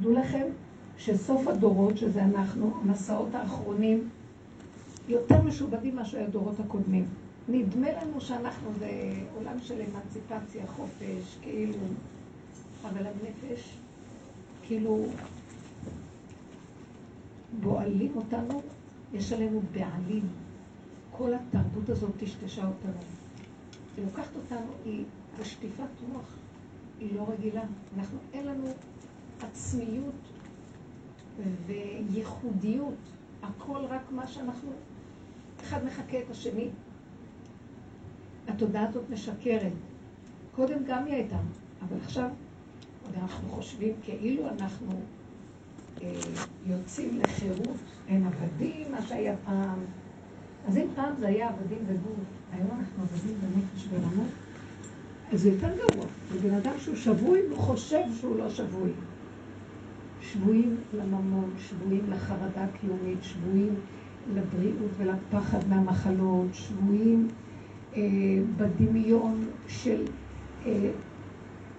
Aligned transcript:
דעו 0.00 0.12
לכם 0.12 0.46
שסוף 0.98 1.46
הדורות, 1.46 1.98
שזה 1.98 2.24
אנחנו, 2.24 2.74
המסעות 2.82 3.34
האחרונים, 3.34 4.08
יותר 5.08 5.42
משובדים 5.42 5.96
מאשר 5.96 6.24
הדורות 6.24 6.60
הקודמים. 6.60 7.04
נדמה 7.48 7.86
לנו 7.92 8.20
שאנחנו 8.20 8.70
בעולם 8.78 9.60
של 9.60 9.74
אמנציפציה, 9.80 10.66
חופש, 10.66 11.38
כאילו, 11.42 11.78
אבל 12.82 13.06
הנפש, 13.06 13.78
כאילו, 14.66 15.06
גואלים 17.62 18.12
אותנו, 18.16 18.62
יש 19.14 19.32
עלינו 19.32 19.60
בעלים. 19.72 20.28
כל 21.10 21.32
התרבות 21.34 21.88
הזאת 21.88 22.10
טשטשה 22.16 22.66
אותנו. 22.66 23.00
היא 23.96 24.04
לוקחת 24.04 24.36
אותנו, 24.36 24.72
היא 24.84 25.04
בשטיפת 25.40 25.82
רוח, 26.12 26.36
היא 27.00 27.16
לא 27.16 27.26
רגילה. 27.28 27.62
אנחנו, 27.98 28.18
אין 28.32 28.46
לנו 28.46 28.66
עצמיות 29.42 30.14
וייחודיות. 31.66 32.94
הכל 33.42 33.84
רק 33.88 34.02
מה 34.10 34.26
שאנחנו, 34.26 34.70
אחד 35.62 35.84
מחכה 35.84 36.18
את 36.18 36.30
השני. 36.30 36.68
התודעה 38.48 38.88
הזאת 38.88 39.10
משקרת. 39.10 39.72
קודם 40.54 40.84
גם 40.86 41.04
היא 41.04 41.14
הייתה, 41.14 41.38
אבל 41.82 41.96
עכשיו 42.04 42.28
אנחנו 43.14 43.48
חושבים 43.48 43.92
כאילו 44.02 44.48
אנחנו 44.48 44.92
אה, 46.02 46.12
יוצאים 46.66 47.20
לחירות, 47.20 47.76
אין 48.08 48.26
עבדים, 48.26 48.92
מה 48.92 49.02
שהיה 49.02 49.34
פעם. 49.44 49.78
אז 50.68 50.76
אם 50.76 50.86
פעם 50.94 51.14
זה 51.18 51.26
היה 51.26 51.48
עבדים 51.48 51.78
בגוף, 51.86 52.26
היום 52.52 52.70
אנחנו 52.70 53.02
עבדים 53.02 53.36
בנפש 53.40 53.86
ברמות, 53.86 54.28
אז 55.32 55.40
זה 55.40 55.48
יותר 55.48 55.68
גרוע. 55.76 56.06
זה 56.32 56.38
בן 56.48 56.54
אדם 56.54 56.72
שהוא 56.78 56.96
שבוי, 56.96 57.40
הוא 57.50 57.58
חושב 57.58 58.02
שהוא 58.20 58.38
לא 58.38 58.50
שבוי. 58.50 58.90
שבויים 60.32 60.76
לממון, 60.94 61.50
שבויים 61.58 62.10
לחרדה 62.10 62.64
הקיומית, 62.64 63.18
שבויים 63.22 63.74
לבריאות 64.34 64.90
ולפחד 64.96 65.68
מהמחלות, 65.68 66.46
שבויים 66.52 67.28
אה, 67.96 68.02
בדמיון 68.56 69.44
של 69.68 70.04
אה, 70.66 70.90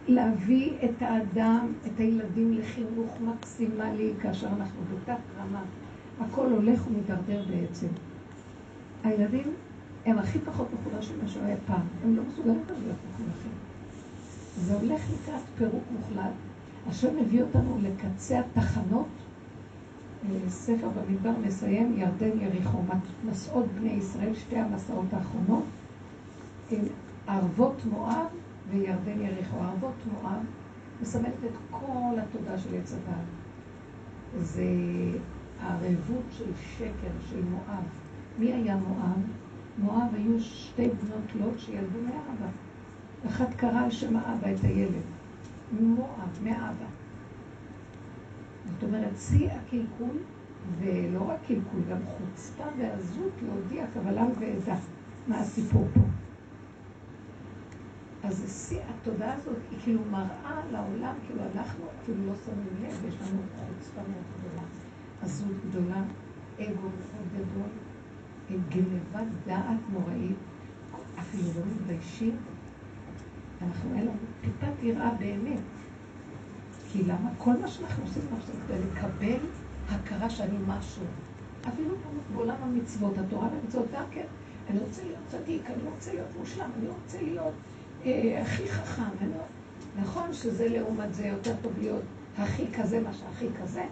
להביא 0.08 0.72
את 0.86 1.02
האדם, 1.02 1.74
את 1.86 2.00
הילדים 2.00 2.54
לחינוך 2.54 3.18
מקסימלי, 3.22 4.14
כאשר 4.22 4.48
אנחנו 4.48 4.82
בתת 4.94 5.22
רמה. 5.40 5.64
הכל 6.20 6.52
הולך 6.52 6.88
ומדרדר 6.88 7.44
בעצם. 7.50 7.88
הילדים 9.04 9.54
הם 10.06 10.20
הכי 10.20 10.40
פחות 10.40 10.68
מחודשים 10.74 11.16
ממה 11.20 11.28
שהוא 11.28 11.44
היה 11.44 11.58
פעם. 11.68 11.82
הם 12.04 12.16
לא 12.16 12.24
מסוגלים 12.24 12.62
להיות 12.68 12.98
מחונכים. 13.10 13.52
זה 14.56 14.74
הולך 14.74 15.02
לקראת 15.14 15.42
פירוק 15.58 15.84
מוחלט. 15.92 16.47
השם 16.88 17.18
מביא 17.18 17.42
אותנו 17.42 17.78
לקצה 17.82 18.40
התחנות. 18.40 19.08
אה, 20.24 20.50
ספר 20.50 20.88
במדבר 20.90 21.32
מסיים 21.46 21.94
ירדן 21.98 22.40
יריחו, 22.40 22.78
מסעות 23.26 23.66
בני 23.80 23.90
ישראל, 23.90 24.36
שתי 24.36 24.58
המסעות 24.58 25.06
האחרונות, 25.14 25.64
ערבות 27.28 27.86
מואב 27.86 28.26
וירדן 28.72 29.22
יריחו. 29.22 29.58
ערבות 29.58 29.94
מואב 30.12 30.42
מסמלת 31.02 31.44
את 31.46 31.58
כל 31.72 32.20
התודה 32.20 32.58
של 32.58 32.76
עץ 32.76 32.94
הדת. 32.94 33.26
זה 34.40 34.66
הערבות 35.62 36.26
של 36.32 36.52
שקר, 36.78 37.12
של 37.30 37.42
מואב. 37.44 37.84
מי 38.40 38.54
היה 38.54 38.76
מואב? 38.76 39.22
מואב 39.78 40.14
היו 40.14 40.40
שתי 40.40 40.88
בנות 40.88 41.36
לוט 41.36 41.60
שילדו 41.60 42.00
מאבא. 42.04 42.52
אחת 43.28 43.54
קרא 43.54 43.84
על 43.84 43.92
שם 43.92 44.16
האבא 44.16 44.52
את 44.52 44.64
הילד. 44.64 45.17
מואב, 45.72 46.40
מאבא. 46.44 46.86
זאת 48.66 48.84
אומרת, 48.84 49.18
שיא 49.18 49.52
הקלקול, 49.52 50.18
ולא 50.80 51.30
רק 51.30 51.40
קלקול, 51.48 51.82
גם 51.90 51.98
חוצפה 52.06 52.64
ועזות 52.78 53.32
להודיע 53.46 53.86
קבלם 53.94 54.30
ועדה. 54.40 54.76
מה 55.28 55.40
הסיפור 55.40 55.88
פה? 55.94 56.00
אז 58.24 58.68
שיא 58.68 58.82
התודעה 58.90 59.34
הזאת, 59.34 59.58
היא 59.72 59.80
כאילו 59.84 60.02
מראה 60.12 60.62
לעולם, 60.72 61.14
כאילו 61.26 61.42
אנחנו 61.56 61.86
כאילו 62.06 62.26
לא 62.28 62.34
שמים 62.46 62.84
לב, 62.84 63.06
יש 63.08 63.16
לנו 63.22 63.42
חוצפה 63.56 64.02
מאוד 64.02 64.24
גדולה, 64.40 64.68
עזות 65.22 65.56
גדולה, 65.70 66.02
אגו 66.60 66.82
מאוד 66.82 67.28
גדול, 67.36 67.70
גנבת 68.70 69.28
דעת 69.46 69.80
נוראית, 69.94 70.38
אפילו 71.20 71.44
לא 71.44 71.66
מתביישים. 71.72 72.36
אנחנו 73.62 73.96
אין 73.96 74.02
לנו 74.02 74.18
טיפת 74.42 74.84
יראה 74.84 75.12
באמת. 75.20 75.60
כי 76.92 77.04
למה? 77.04 77.30
כל 77.38 77.54
מה 77.62 77.68
שאנחנו 77.68 78.04
עושים 78.04 78.22
עכשיו 78.38 78.56
כדי 78.68 78.78
לקבל 78.80 79.40
הכרה 79.90 80.30
שאני 80.30 80.58
משהו. 80.68 81.04
אפילו 81.68 81.96
בעולם 82.34 82.56
המצוות, 82.62 83.18
התורה 83.18 83.48
והמצוות 83.48 83.86
גם 83.94 84.04
כן. 84.12 84.26
אני 84.70 84.80
רוצה 84.80 85.04
להיות 85.04 85.20
צדיק, 85.28 85.62
אני 85.66 85.84
רוצה 85.84 86.14
להיות 86.14 86.28
מושלם, 86.40 86.70
אני 86.80 86.88
רוצה 86.88 87.22
להיות 87.22 87.54
אה, 88.06 88.42
הכי 88.42 88.68
חכם. 88.68 89.04
אני 89.22 89.30
לא... 89.30 89.44
נכון 90.02 90.34
שזה 90.34 90.70
לעומת 90.70 91.14
זה 91.14 91.28
יותר 91.28 91.56
טוב 91.62 91.74
להיות 91.80 92.04
הכי 92.38 92.66
כזה 92.74 93.00
מה 93.00 93.14
שהכי 93.14 93.48
כזה, 93.62 93.84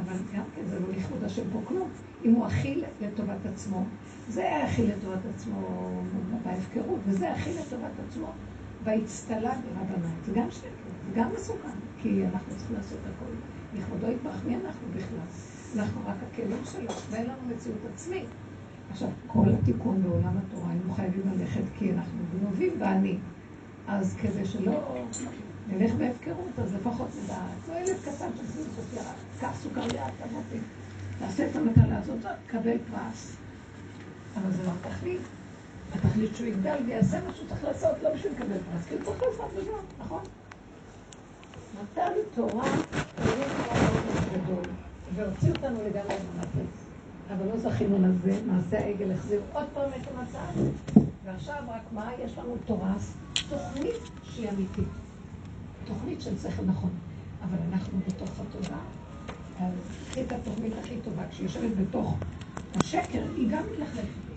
אבל 0.00 0.16
גם 0.34 0.44
כן 0.56 0.62
זה 0.66 0.80
לא 0.80 0.86
לכבוד 0.96 1.24
השם 1.24 1.42
פה 1.52 1.60
כלום. 1.64 1.88
אם 2.24 2.32
הוא 2.32 2.46
הכי 2.46 2.82
לטובת 3.00 3.46
עצמו, 3.52 3.84
זה 4.28 4.64
הכי 4.64 4.86
לטובת 4.86 5.20
עצמו 5.34 5.90
בהפקרות, 6.44 7.00
וזה 7.06 7.32
הכי 7.32 7.50
לטובת 7.50 7.92
עצמו 8.08 8.32
באצטלה 8.84 9.50
ברבנן. 9.50 10.40
גם 10.40 10.50
שקר, 10.50 10.68
גם 11.14 11.30
מסוכן, 11.34 11.68
כי 12.02 12.26
אנחנו 12.26 12.56
צריכים 12.56 12.76
לעשות 12.76 12.98
הכל. 12.98 13.32
לכבודו 13.78 14.10
יתברך, 14.10 14.44
מי 14.46 14.56
אנחנו 14.56 14.86
בכלל? 14.96 15.26
אנחנו 15.76 16.00
רק 16.06 16.16
הכלים 16.32 16.64
שלו, 16.64 16.92
ואין 17.10 17.26
לנו 17.26 17.54
מציאות 17.54 17.78
עצמית. 17.94 18.26
עכשיו, 18.90 19.08
כל 19.26 19.44
התיקון 19.48 20.02
בעולם 20.02 20.38
התורה, 20.38 20.70
היינו 20.70 20.92
חייבים 20.94 21.22
ללכת 21.32 21.62
כי 21.78 21.92
אנחנו 21.92 22.18
גנובים 22.34 22.72
ואני. 22.78 23.18
אז 23.88 24.16
כדי 24.22 24.44
שלא 24.44 24.96
נלך 25.68 25.94
בהפקרות, 25.94 26.58
אז 26.58 26.74
לפחות 26.74 27.08
נדע, 27.24 27.40
כמו 27.64 27.74
ילד 27.74 27.96
קטן 28.02 28.28
זאת 28.46 28.84
ירק, 28.94 29.16
קח 29.40 29.54
סוכריה, 29.62 30.06
תמותי, 30.18 30.58
תעשה 31.18 31.50
את 31.50 31.56
המטלה 31.56 31.98
הזאת, 31.98 32.18
קבל 32.46 32.76
פרס. 32.90 33.36
אבל 34.36 34.52
זה 34.52 34.62
לא 34.62 34.70
התכלית. 34.80 35.20
התכלית 35.94 36.36
שהוא 36.36 36.46
יגדל 36.46 36.76
ויעשה 36.86 37.20
מה 37.26 37.34
שהוא 37.34 37.48
צריך 37.48 37.64
לעשות, 37.64 38.02
לא 38.02 38.14
בשביל 38.14 38.32
לקבל 38.32 38.46
פרס, 38.72 38.86
כי 38.88 38.94
הוא 38.94 39.04
צריך 39.04 39.22
לעשות 39.22 39.50
וזהו, 39.56 39.76
נכון? 39.98 40.22
נתן 41.82 42.12
תורה, 42.34 42.68
גדול, 44.32 44.64
והוציא 45.14 45.50
אותנו 45.50 45.78
לגמרי 45.82 46.14
מהמטריץ. 46.34 46.82
אבל 47.28 47.46
לא 47.46 47.58
זכינו 47.58 47.98
לזה, 47.98 48.40
מעשה 48.46 48.78
העגל 48.78 49.12
החזיר 49.12 49.40
עוד 49.52 49.66
פעם 49.74 49.90
את 50.00 50.08
המצב, 50.08 50.62
ועכשיו 51.24 51.62
רק 51.68 51.82
מה? 51.92 52.10
יש 52.24 52.38
לנו 52.38 52.56
תורה, 52.64 52.94
תוכנית 53.48 53.96
שהיא 54.22 54.48
אמיתית. 54.48 54.88
תוכנית 55.84 56.20
של 56.20 56.38
שכל 56.38 56.64
נכון. 56.66 56.90
אבל 57.44 57.58
אנחנו 57.72 57.98
בתוך 58.08 58.30
התודעה, 58.40 58.80
אז 59.60 59.72
את 60.20 60.32
התוכנית 60.32 60.72
הכי 60.80 60.94
טובה, 61.04 61.22
כשהיא 61.30 61.46
יושבת 61.46 61.70
בתוך 61.80 62.16
השקר, 62.76 63.22
היא 63.36 63.50
גם 63.50 63.62
מתלכלכת. 63.72 64.31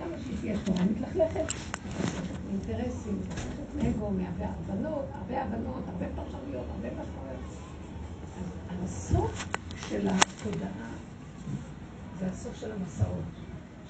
כמה 0.00 0.16
שהיא 0.24 0.54
תורה 0.64 0.84
מתלכלכת, 0.84 1.44
מתלכלכת 1.86 2.38
מאינטרסים, 2.46 3.18
מתלכלכת 3.20 3.74
מאגו, 3.82 4.10
מהרבה 4.10 4.46
הבנות, 4.46 5.04
הרבה 5.14 5.42
הבנות, 5.42 5.82
הרבה 5.88 6.06
פרשנויות, 6.14 6.66
הרבה 6.74 6.88
משמעויות. 6.88 7.40
אז 8.70 8.84
הסוף 8.84 9.48
של 9.88 10.08
התודעה 10.08 10.90
זה 12.18 12.26
הסוף 12.26 12.56
של 12.56 12.72
המסעות. 12.72 13.24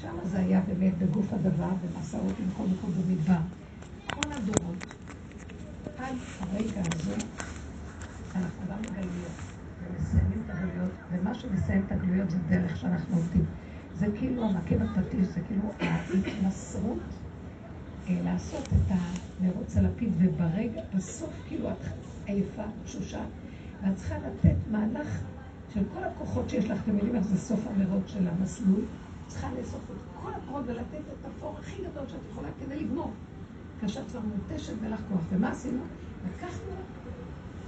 שם 0.02 0.16
זה 0.24 0.38
היה 0.38 0.60
באמת 0.60 0.98
בגוף 0.98 1.32
הדבר, 1.32 1.68
במסעות 1.82 2.32
במקום 2.40 2.72
מקום 2.72 2.90
במדבר. 2.90 3.40
כל 4.06 4.32
הדורות, 4.32 4.84
עד 5.98 6.14
הרגע 6.40 6.80
הזה, 6.94 7.14
אנחנו 8.34 8.62
גם 8.68 8.82
בגלויות, 8.82 9.36
ומסיימים 9.82 10.42
את 10.46 10.50
הגלויות, 10.50 10.90
ומה 11.12 11.34
שמסיים 11.34 11.82
את 11.86 11.92
הגלויות 11.92 12.30
זה 12.30 12.38
דרך 12.48 12.76
שאנחנו 12.76 13.16
עובדים. 13.16 13.44
זה 14.00 14.06
כאילו 14.18 14.44
המכה 14.44 14.74
בפטיש, 14.76 15.26
זה 15.26 15.40
כאילו 15.46 15.62
ההתמסרות 15.80 16.98
אה, 18.08 18.20
לעשות 18.24 18.62
את 18.68 18.96
המרוץ 19.40 19.76
הלפיד, 19.76 20.12
וברגע, 20.18 20.82
בסוף 20.94 21.30
כאילו 21.48 21.70
את 21.70 21.76
עייפה, 22.26 22.62
תשושה, 22.84 23.20
ואת 23.82 23.96
צריכה 23.96 24.14
לתת 24.18 24.56
מהלך 24.70 25.22
של 25.74 25.80
כל 25.94 26.04
הכוחות 26.04 26.50
שיש 26.50 26.70
לך, 26.70 26.80
אתם 26.82 26.96
יודעים 26.96 27.16
איך 27.16 27.24
זה 27.24 27.38
סוף 27.38 27.60
המרוץ 27.66 28.02
של 28.06 28.28
המסלול, 28.28 28.80
צריכה 29.26 29.48
לאסוף 29.58 29.82
את 29.90 30.22
כל 30.22 30.30
הכוחות 30.32 30.64
ולתת 30.66 30.94
את 30.94 31.24
הפור 31.24 31.56
הכי 31.58 31.82
גדול 31.82 32.04
שאת 32.08 32.20
יכולה 32.30 32.48
כדי 32.60 32.76
לגמור. 32.76 33.10
כאשר 33.80 34.04
כבר 34.08 34.20
מותשת 34.20 34.72
ולך 34.80 35.00
כוח. 35.08 35.20
ומה 35.30 35.50
עשינו? 35.50 35.82
לקחנו 36.26 36.72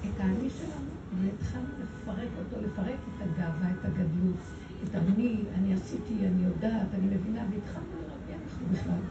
את 0.01 0.21
האני 0.21 0.51
שלנו 0.51 0.91
והתחלנו 1.21 1.69
לפרק 1.83 2.29
אותו, 2.39 2.67
לפרק 2.67 2.99
את 3.17 3.23
הגאווה, 3.23 3.71
את 3.71 3.85
הגדלות, 3.85 4.62
את 4.85 4.95
אני, 4.95 5.75
עשיתי, 5.75 6.15
אני 6.27 6.43
יודעת, 6.45 6.89
אני 6.95 7.07
מבינה, 7.07 7.45
והתחלנו 7.51 7.87
מי 8.27 8.35
אנחנו 8.35 8.67
בכלל. 8.73 9.03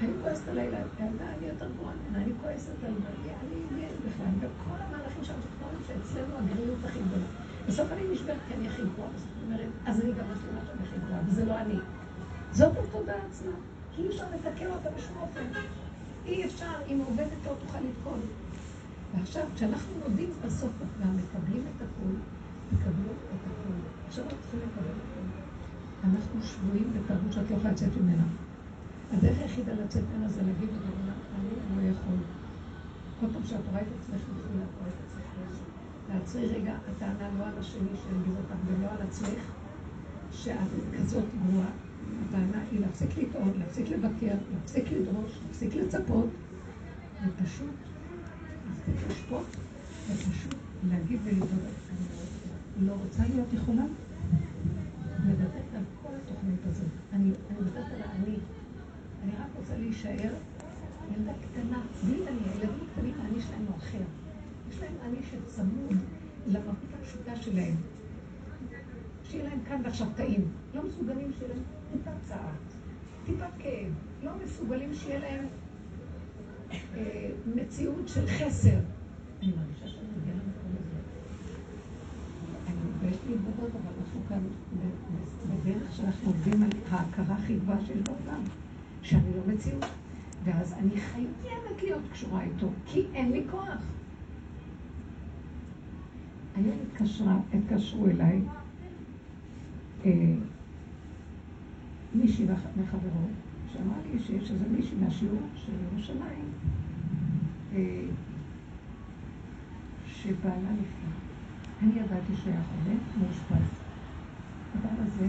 אני 0.00 0.12
כועסת 0.22 0.48
על 0.48 0.58
הילדה, 0.58 1.24
אני 1.38 1.46
יותר 1.46 1.68
גרועה 1.76 1.92
ממנה, 1.94 2.24
אני 2.24 2.32
כועסת 2.42 2.84
על 2.86 2.92
בעלי, 2.92 3.30
אני 3.40 3.56
מבין 3.66 3.88
בכלל, 4.06 4.26
וכל 4.38 4.76
המהלכים 4.78 5.24
שם 5.24 5.34
שכנועים 5.42 5.80
שאצלנו 5.86 6.34
הגריעות 6.38 6.78
הכי 6.84 6.98
גדולה. 6.98 7.26
בסוף 7.68 7.92
אני 7.92 8.02
נשברת 8.12 8.38
כי 8.48 8.54
אני 8.54 8.68
הכי 8.68 8.82
גרועה, 8.94 9.10
זאת 9.16 9.28
אומרת, 9.44 9.68
אז 9.86 10.00
אני 10.00 10.12
גם 10.12 10.24
מסלימה 10.32 10.60
שאני 10.66 10.88
הכי 10.88 10.98
גרועה, 11.06 11.20
וזה 11.26 11.44
לא 11.44 11.60
אני. 11.60 11.78
זאת 12.52 12.72
התודעה 12.78 13.16
עצמה, 13.28 13.52
כי 13.96 14.02
אי 14.02 14.08
אפשר 14.08 14.24
לתקן 14.34 14.66
אותה 14.66 14.90
בשום 14.90 15.16
אופן. 15.20 15.44
אי 16.26 16.44
אפשר, 16.44 16.72
אם 16.88 17.00
עובדת 17.06 17.46
לא 17.46 17.52
תוכל 17.66 17.78
לתקון. 17.78 18.20
ועכשיו, 19.14 19.42
כשאנחנו 19.54 19.92
מודים 20.08 20.30
בסוף 20.44 20.72
ומקבלים 20.80 21.64
את 21.76 21.82
הכול, 21.82 22.12
תקבלו 22.70 23.12
את 23.12 23.40
הכול. 23.46 23.89
עכשיו 24.10 24.24
אנחנו 24.24 24.38
צריכים 24.40 24.60
לקבל. 24.60 24.94
אנחנו 26.04 26.42
שבויים 26.42 26.92
בתרבות 26.92 27.32
שאת 27.32 27.50
לא 27.50 27.56
יכולה 27.56 27.72
לצאת 27.72 27.88
ממנה. 28.00 28.22
הדרך 29.12 29.38
היחידה 29.38 29.72
לצאת 29.72 30.02
ממנה 30.12 30.28
זה 30.28 30.42
להגיד 30.42 30.68
לבורא 30.68 31.12
אני 31.38 31.76
לא 31.76 31.90
יכול. 31.90 32.18
כל 33.20 33.26
פעם 33.32 33.44
שאת 33.44 33.60
רואה 33.70 33.80
את 33.80 33.86
עצמך 34.00 34.20
נפילה, 34.20 34.64
את 34.64 34.74
רואה 34.78 34.88
את 34.88 35.00
עצמך 35.06 35.24
לעצרי 36.14 36.46
רגע, 36.46 36.74
הטענה 36.90 37.30
לא 37.38 37.44
על 37.44 37.58
השני 37.58 37.88
שהרגיז 38.02 38.36
אותך 38.36 38.54
ולא 38.66 38.86
על 38.90 39.02
עצמך, 39.08 39.42
שאת 40.32 40.70
כזאת 40.98 41.24
גרועה. 41.46 41.70
הטענה 42.28 42.64
היא 42.70 42.80
להפסיק 42.80 43.18
לטעון, 43.18 43.52
להפסיק 43.58 43.88
לבקר, 43.88 44.34
להפסיק 44.52 44.84
לדרוש, 44.92 45.38
להפסיק 45.46 45.74
לצפות, 45.74 46.28
ופשוט 47.26 47.74
להפסיק 48.66 49.10
לשפוט, 49.10 49.46
ופשוט 50.10 50.54
להגיד 50.88 51.18
ולדבר. 51.24 52.19
לא 52.80 52.92
רוצה 52.92 53.22
להיות 53.34 53.52
יכולה. 53.52 53.82
מדברת 55.26 55.74
על 55.76 55.82
כל 56.02 56.08
התוכנית 56.24 56.60
הזאת. 56.66 56.88
אני 57.12 57.30
מדברת 57.60 57.86
על 57.94 58.02
האני. 58.02 58.36
אני 59.24 59.32
רק 59.32 59.46
רוצה 59.56 59.76
להישאר 59.76 60.32
ילדה 61.16 61.32
קטנה, 61.32 61.82
בלי 62.04 62.28
אני, 62.28 62.38
הילדים 62.52 62.86
הקטנים, 62.90 63.14
האני 63.22 63.40
שלהם 63.40 63.64
הוא 63.68 63.76
אחר. 63.76 64.02
יש 64.70 64.80
להם 64.80 64.92
אני 65.04 65.16
שצמוד 65.30 65.96
למהות 66.46 66.76
הפשוטה 67.00 67.36
שלהם. 67.36 67.74
שיהיה 69.24 69.44
להם 69.44 69.58
כאן 69.68 69.80
ועכשיו 69.84 70.06
טעים. 70.16 70.48
לא 70.74 70.82
מסוגלים 70.82 71.32
שיהיה 71.38 71.54
להם 71.54 71.62
טיפת 71.92 72.12
צער, 72.28 72.52
טיפת 73.26 73.52
כאב. 73.58 73.92
לא 74.22 74.30
מסוגלים 74.44 74.94
שיהיה 74.94 75.18
להם 75.18 75.46
אה, 76.94 77.30
מציאות 77.54 78.08
של 78.08 78.26
חסר. 78.26 78.78
אני 79.42 79.52
מרגישה 79.56 79.88
שאני 79.88 80.08
מגיעה 80.20 80.36
למקום 80.36 80.72
הזה. 80.72 81.00
אני 82.66 82.90
להתוודות, 83.40 83.70
אבל 83.70 83.92
אנחנו 84.00 84.20
כאן 84.28 84.40
בדרך 85.48 85.92
שאנחנו 85.92 86.28
עובדים 86.28 86.62
על 86.62 86.70
ההכרה 86.90 87.34
הכי 87.34 87.56
גבוהה 87.56 87.80
של 87.86 88.00
העולם, 88.08 88.42
שאני 89.02 89.30
לא 89.36 89.54
מציאות. 89.54 89.84
ואז 90.44 90.72
אני 90.72 91.00
חייבת 91.00 91.82
להיות 91.82 92.02
קשורה 92.12 92.42
איתו, 92.42 92.68
כי 92.86 93.06
אין 93.14 93.32
לי 93.32 93.44
כוח. 93.50 93.82
היום 96.56 96.76
התקשרה, 96.86 97.36
התקשרו 97.54 98.06
אליי 98.06 98.42
אה, 100.04 100.10
מישהי 102.14 102.46
מחברות, 102.76 103.30
שאמרה 103.72 103.96
לי 104.12 104.18
שיש 104.18 104.50
איזה 104.50 104.64
מישהי 104.68 104.96
מהשיעור 105.00 105.42
של 105.54 105.72
ירושלים, 105.92 106.52
אה, 107.74 108.02
שבעלה 110.06 110.72
נפלא. 110.72 111.29
אני 111.82 111.92
ידעתי 111.92 112.36
שהוא 112.36 112.52
היה 112.52 112.62
חולה, 112.62 112.96
מאושפז. 113.18 113.70
הדבר 114.74 115.02
הזה, 115.06 115.26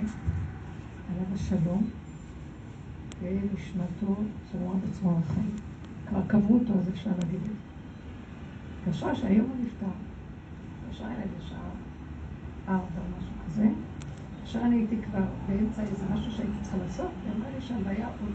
עליו 1.09 1.25
השלום, 1.33 1.89
ונשמתו 3.21 4.15
צרורה 4.51 4.75
בצרור 4.75 5.19
החיים. 5.25 5.55
כבר 6.07 6.21
קברו 6.27 6.59
אותו, 6.59 6.73
אז 6.73 6.89
אפשר 6.89 7.09
להגיד 7.09 7.39
את 7.39 7.45
זה. 7.45 7.51
התקשרה 8.81 9.15
שהיום 9.15 9.49
הוא 9.49 9.65
נפטר. 9.65 9.85
התקשרה 10.87 11.07
אליי 11.07 11.25
בשעה 11.37 11.69
ארבע, 12.67 13.01
משהו 13.17 13.33
כזה. 13.45 13.67
עכשיו 14.43 14.65
אני 14.65 14.75
הייתי 14.75 14.95
כבר 15.01 15.23
באמצע 15.47 15.81
איזה 15.81 16.05
משהו 16.13 16.31
שהייתי 16.31 16.57
צריכה 16.61 16.77
לעשות, 16.77 17.11
היא 17.23 17.33
אמרה 17.35 17.49
לי 17.55 17.61
שהלוויה 17.61 18.07
עוד 18.07 18.31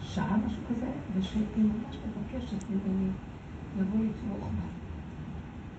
שעה, 0.00 0.36
משהו 0.46 0.62
כזה, 0.70 0.90
ושהיא 1.14 1.44
ממש 1.56 1.96
מבקשת 1.96 2.64
ממני 2.70 3.10
לבוא 3.78 3.98
לתמוך 4.04 4.44
בה. 4.44 4.83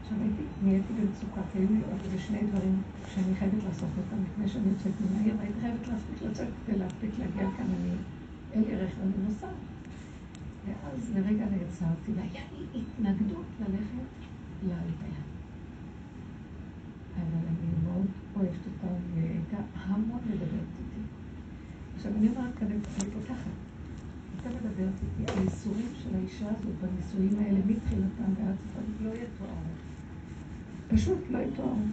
עכשיו 0.06 0.22
הייתי, 0.22 0.44
נהייתי 0.64 0.94
במצוקה, 0.94 1.42
כי 1.52 1.58
היו 1.58 1.68
לי 1.70 1.82
עוד 1.92 2.00
איזה 2.06 2.20
שני 2.20 2.40
דברים 2.50 2.82
שאני 3.14 3.36
חייבת 3.36 3.64
לעשות 3.64 3.90
אותם 3.98 4.24
לפני 4.24 4.48
שאני 4.48 4.70
יוצאת 4.70 4.94
מן 5.02 5.20
העיר, 5.20 5.36
והייתי 5.38 5.60
חייבת 5.62 5.88
להספיק 5.88 6.22
לצאת 6.22 6.48
כדי 6.66 6.78
להספיק 6.80 7.12
להגיע 7.20 7.48
כאן, 7.58 7.66
אני, 7.66 7.92
אין 8.54 8.64
לי 8.64 8.76
רכב, 8.76 9.02
אני 9.02 9.28
נוסעת. 9.28 9.50
ואז 10.66 11.12
לרגע 11.16 11.46
נעצרתי, 11.46 12.12
והיה 12.16 12.44
לי 12.54 12.82
התנגדות 12.82 13.46
ללכת 13.60 14.10
להלוויה. 14.68 15.22
אבל 17.16 17.48
אני 17.48 17.70
מאוד 17.84 18.06
אוהבת 18.36 18.66
אותה, 18.66 18.94
והייתה 19.14 19.58
המון 19.76 20.20
מדברת 20.30 20.72
איתי. 20.80 21.02
עכשיו 21.96 22.12
אני 22.18 22.28
אומרת 22.28 22.56
כאן, 22.60 22.68
אני 22.68 22.80
פותחת. 23.14 23.56
הייתה 24.34 24.50
מדברת 24.50 24.94
איתי 25.04 25.32
על 25.32 25.44
ייסורים 25.44 25.92
של 26.04 26.16
האישה 26.16 26.46
הזאת 26.50 26.76
בנישואים 26.82 27.40
האלה 27.40 27.60
מתחילתם 27.60 28.30
ועד 28.38 28.56
סופם, 28.56 29.06
לא 29.06 29.10
יתוארו. 29.10 29.85
פשוט 30.88 31.20
לא 31.30 31.38
יתוארו. 31.38 31.86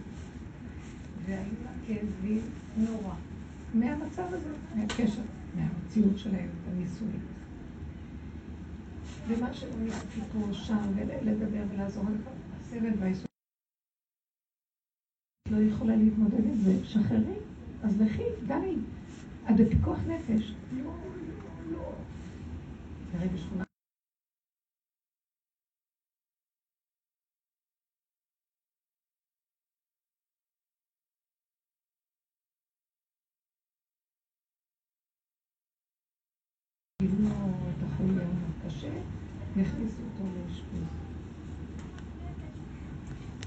והיו 1.25 1.53
לה 1.63 1.71
כאבים 1.87 2.41
נורא. 2.77 3.15
מהמצב 3.73 4.33
הזה, 4.33 4.53
מהקשר, 4.75 5.21
מהמציאות 5.55 6.17
שלהם 6.17 6.49
בנישואים. 6.69 7.19
ומה 9.27 9.53
שלא 9.53 9.75
ניסיתי 9.79 10.21
פה, 10.33 10.53
שם, 10.53 10.91
ולדבר 10.95 11.63
ולעזור, 11.71 12.03
הסבל 12.59 12.91
והאיסור. 12.99 13.25
לא 15.51 15.57
יכולה 15.57 15.95
להתמודד 15.95 16.45
עם 16.45 16.55
זה, 16.55 16.85
שחררי, 16.85 17.37
אז 17.83 18.01
לכי, 18.01 18.23
די. 18.47 18.75
את 19.49 19.55
בפיקוח 19.55 19.99
נפש. 20.07 20.53
לא, 20.73 20.83
לא, 20.83 21.71
לא. 21.71 21.93
ברגע 23.13 23.37
שכונה 23.37 23.63
קיבלו 37.01 37.29
את 37.69 37.83
החולה 37.83 38.23
הקשה 38.23 38.93
והכניסו 39.55 40.01
אותו 40.03 40.23
לאשפוז. 40.35 40.87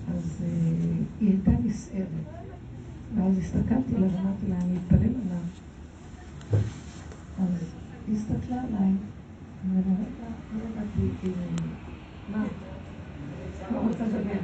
אז 0.09 0.45
אה, 0.45 0.49
היא 1.21 1.31
הייתה 1.31 1.51
נסערת. 1.77 2.07
ואז 3.17 3.39
הסתכלתי 3.39 3.97
עליו 3.97 4.11
ואמרתי 4.11 4.47
לה, 4.49 4.57
אני 4.57 4.77
אתפלל 4.77 4.99
עליו. 4.99 5.43
אז 7.43 7.65
היא 8.07 8.17
הסתכלה 8.17 8.63
עליי, 8.63 8.93
ולרגע 9.71 9.91
לא 10.55 10.61
ידעתי, 10.71 11.31
מה? 12.33 12.45
לא 13.73 13.79
רוצה 13.79 14.05
לדבר. 14.07 14.41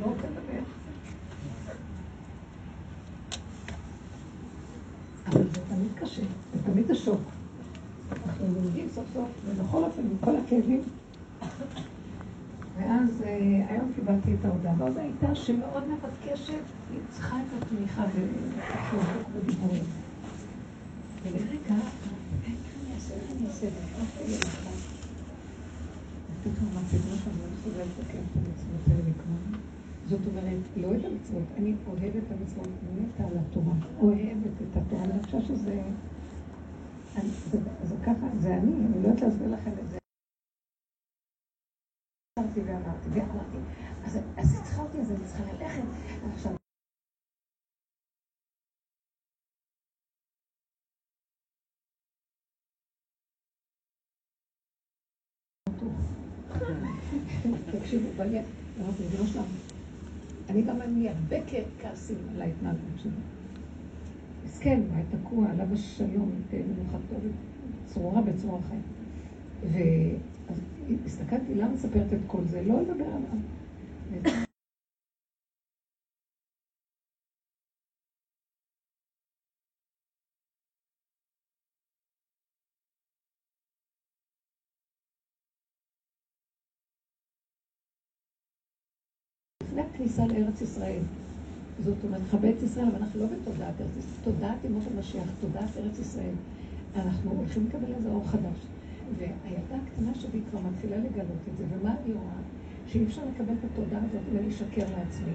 לא 0.00 0.04
רוצה 0.06 0.26
לדבר. 0.26 0.62
אבל 5.26 5.48
זה 5.50 5.60
תמיד 5.68 5.88
קשה, 5.94 6.22
זה 6.54 6.62
תמיד 6.62 6.90
השוק. 6.90 7.20
אנחנו 8.26 8.46
לומדים 8.54 8.88
סוף 8.94 9.04
סוף, 9.14 9.28
ובכל 9.46 9.84
אופן, 9.84 10.02
עם 10.02 10.16
כל 10.20 10.36
הכאבים. 10.36 10.82
ואז 12.82 13.22
אה, 13.26 13.64
היום 13.68 13.92
קיבלתי 13.94 14.34
את 14.34 14.44
ההודעה, 14.44 14.74
וההודעה 14.78 15.04
הייתה 15.04 15.34
שמאוד 15.34 15.84
מבקשת, 15.88 16.64
היא 16.92 17.00
צריכה 17.10 17.36
את 17.36 17.62
התמיכה 17.62 18.04
בחיבוק 18.06 19.26
בדיבורים. 19.36 19.84
ולרגע, 21.22 21.74
איך 22.44 22.60
אני 22.84 22.94
אעשה, 22.94 23.14
איך 23.14 23.30
אני 23.36 23.46
אעשה, 23.46 23.66
נכנסתי 23.66 24.24
ללחץ. 24.32 25.02
פתאום 26.40 26.68
אמרתי, 26.72 26.96
שאני 26.98 27.38
לא 27.42 27.46
מסוגלת 27.54 27.86
לקיים 28.00 28.24
את 28.30 28.36
המצוות 28.36 28.88
האלה 28.88 29.12
כמו... 29.22 29.58
זאת 30.08 30.20
אומרת, 30.26 30.62
לא 30.76 30.88
את 30.96 31.04
המצוות, 31.04 31.42
אני 31.58 31.74
אוהבת 31.86 32.22
את 32.26 32.32
המצוות, 32.40 32.68
מתה 32.96 33.24
על 33.24 33.38
התורה, 33.38 33.74
אוהבת 34.00 34.56
את 34.62 34.76
התורה, 34.76 35.04
אני 35.04 35.22
חושבת 35.22 35.42
שזה... 35.46 35.82
זה 37.84 37.94
ככה, 38.02 38.26
זה 38.38 38.54
אני, 38.54 38.72
אני 38.72 39.02
לא 39.02 39.08
יודעת 39.08 39.20
להסביר 39.20 39.48
לכם 39.48 39.70
את 39.84 39.90
זה. 39.90 40.01
ואמרתי 43.10 43.56
אז 44.04 44.18
אותי, 44.82 45.00
אז 45.00 45.10
אני 45.10 45.24
צריכה 45.26 45.42
ללכת, 45.52 45.82
עכשיו... 46.34 46.52
תקשיבו, 57.80 58.08
אמרתי, 58.80 59.02
זה 59.10 59.18
לא 59.18 59.26
שלנו. 59.26 59.46
אני 60.48 60.62
גם, 60.62 60.82
אין 60.82 60.94
לי 60.94 61.08
הרבה 61.08 61.36
כעסים 61.80 62.16
על 62.34 62.42
ההתנהגות 62.42 62.98
שלי. 63.02 63.10
מסכן, 64.44 64.80
הוא 64.88 64.96
היה 64.96 65.04
תקוע, 65.10 65.50
עליו 65.50 65.66
השלום, 65.72 66.30
מנוחתו 66.52 67.14
צרורה 67.86 68.22
בצרור 68.22 68.60
החיים. 68.64 68.82
הסתכלתי, 71.06 71.54
למה 71.54 71.68
מספרת 71.74 72.12
את 72.12 72.18
כל 72.26 72.44
זה? 72.50 72.62
לא 72.62 72.80
לדבר 72.82 73.04
עליו. 73.04 73.38
לפני 89.72 89.82
הכניסה 89.82 90.26
לארץ 90.26 90.60
ישראל. 90.60 91.02
זאת 91.84 91.96
אומרת, 92.04 92.20
בארץ 92.40 92.62
ישראל, 92.62 92.86
אבל 92.86 92.96
אנחנו 92.96 93.20
לא 93.20 93.26
בתודעת 93.26 93.80
ארץ 93.80 93.96
ישראל. 93.98 94.24
תודעת 94.24 94.64
ימות 94.64 94.82
המשיח, 94.96 95.24
תודעת 95.40 95.76
ארץ 95.76 95.98
ישראל. 95.98 96.34
אנחנו 96.96 97.30
הולכים 97.30 97.66
לקבל 97.68 97.94
איזה 97.94 98.08
אור 98.08 98.28
חדש. 98.28 98.56
והילדה 99.18 99.76
הקטנה 99.86 100.14
שלי 100.14 100.40
כבר 100.50 100.60
מתחילה 100.60 100.96
לגלות 100.96 101.42
את 101.52 101.58
זה, 101.58 101.64
ומה 101.70 101.94
היא 102.04 102.14
רואה? 102.14 102.42
שאי 102.86 103.04
אפשר 103.04 103.22
לקבל 103.34 103.52
את 103.52 103.64
התודעה 103.64 104.00
הזאת 104.04 104.22
ואני 104.32 104.48
אשקר 104.48 104.86
לעצמי. 104.98 105.32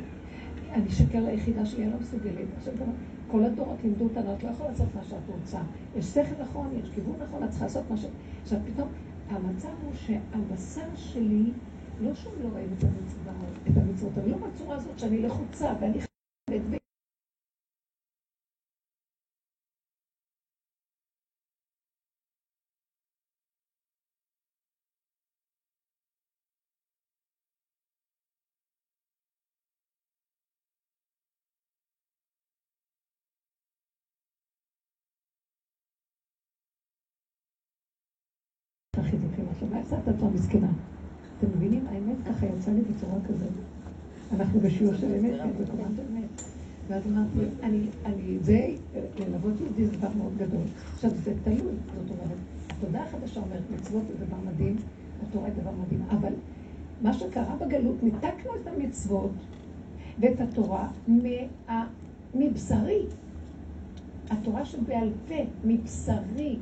אני 0.74 0.88
אשקר 0.88 1.20
ליחידה 1.20 1.66
שהיא 1.66 1.88
לא 1.88 2.00
מסוגלת. 2.00 2.48
עכשיו 2.58 2.74
גם 2.80 2.88
כל 3.28 3.44
הדורות 3.44 3.78
לימדו 3.84 4.04
אותנו, 4.04 4.34
את 4.34 4.44
לא 4.44 4.50
יכולה 4.50 4.70
לעשות 4.70 4.88
מה 4.96 5.04
שאת 5.04 5.30
רוצה. 5.30 5.60
יש 5.96 6.06
שכל 6.06 6.42
נכון, 6.42 6.80
יש 6.84 6.90
כיוון 6.96 7.16
נכון, 7.28 7.44
את 7.44 7.50
צריכה 7.50 7.66
לעשות 7.66 7.84
מה 7.90 7.98
ש... 7.98 8.06
עכשיו 8.42 8.60
פתאום, 8.74 8.88
המצב 9.30 9.70
הוא 9.84 9.94
שהבשר 9.94 10.96
שלי 10.96 11.52
לא 12.02 12.16
שהוא 12.16 12.34
לא 12.44 12.48
המצווה, 12.48 13.32
את 13.72 13.78
המצוות, 13.78 14.18
אבל 14.18 14.30
לא 14.30 14.38
בצורה 14.38 14.76
הזאת 14.76 15.00
שאני 15.00 15.22
לחוצה 15.22 15.74
ואני 15.82 16.00
חייבת. 16.50 16.87
מה 39.72 39.80
יצאת 39.80 40.08
עצמה 40.08 40.30
מסכנה? 40.30 40.68
אתם 41.40 41.48
מבינים? 41.58 41.86
האמת 41.90 42.16
ככה 42.26 42.46
יצא 42.46 42.72
לי 42.72 42.82
בצורה 42.82 43.16
כזאת. 43.28 43.50
אנחנו 44.34 44.60
בשיעור 44.60 44.96
של 44.96 45.16
אמת, 45.16 45.42
כן, 45.42 45.50
בקומת 45.64 46.00
אמת. 46.00 46.42
ואז 46.88 47.04
אמרתי, 47.08 47.40
אני, 47.64 47.80
אני, 48.06 48.38
זה, 48.42 48.68
ללוות 49.20 49.54
יהודי 49.62 49.86
זה 49.86 49.98
דבר 49.98 50.10
מאוד 50.18 50.38
גדול. 50.38 50.64
עכשיו, 50.94 51.10
זה 51.10 51.34
תלוי, 51.44 51.58
זאת 51.58 52.10
אומרת, 52.10 52.38
התודעה 52.70 53.04
החדשה 53.04 53.42
אומרת, 53.42 53.64
מצוות 53.76 54.04
זה 54.08 54.26
דבר 54.26 54.38
מדהים, 54.46 54.76
התורה 55.28 55.50
זה 55.56 55.62
דבר 55.62 55.72
מדהים, 55.72 56.02
אבל 56.10 56.34
מה 57.02 57.14
שקרה 57.14 57.56
בגלות, 57.56 58.04
ניתקנו 58.04 58.52
את 58.62 58.68
המצוות 58.68 59.32
ואת 60.20 60.40
התורה 60.42 60.88
מה, 61.08 61.86
מבשרי. 62.36 63.06
התורה 64.30 64.66
שבעל 64.66 65.10
פה, 65.28 65.36
מבשרי, 65.64 66.58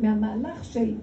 מהמהלך 0.00 0.64
של 0.64 0.94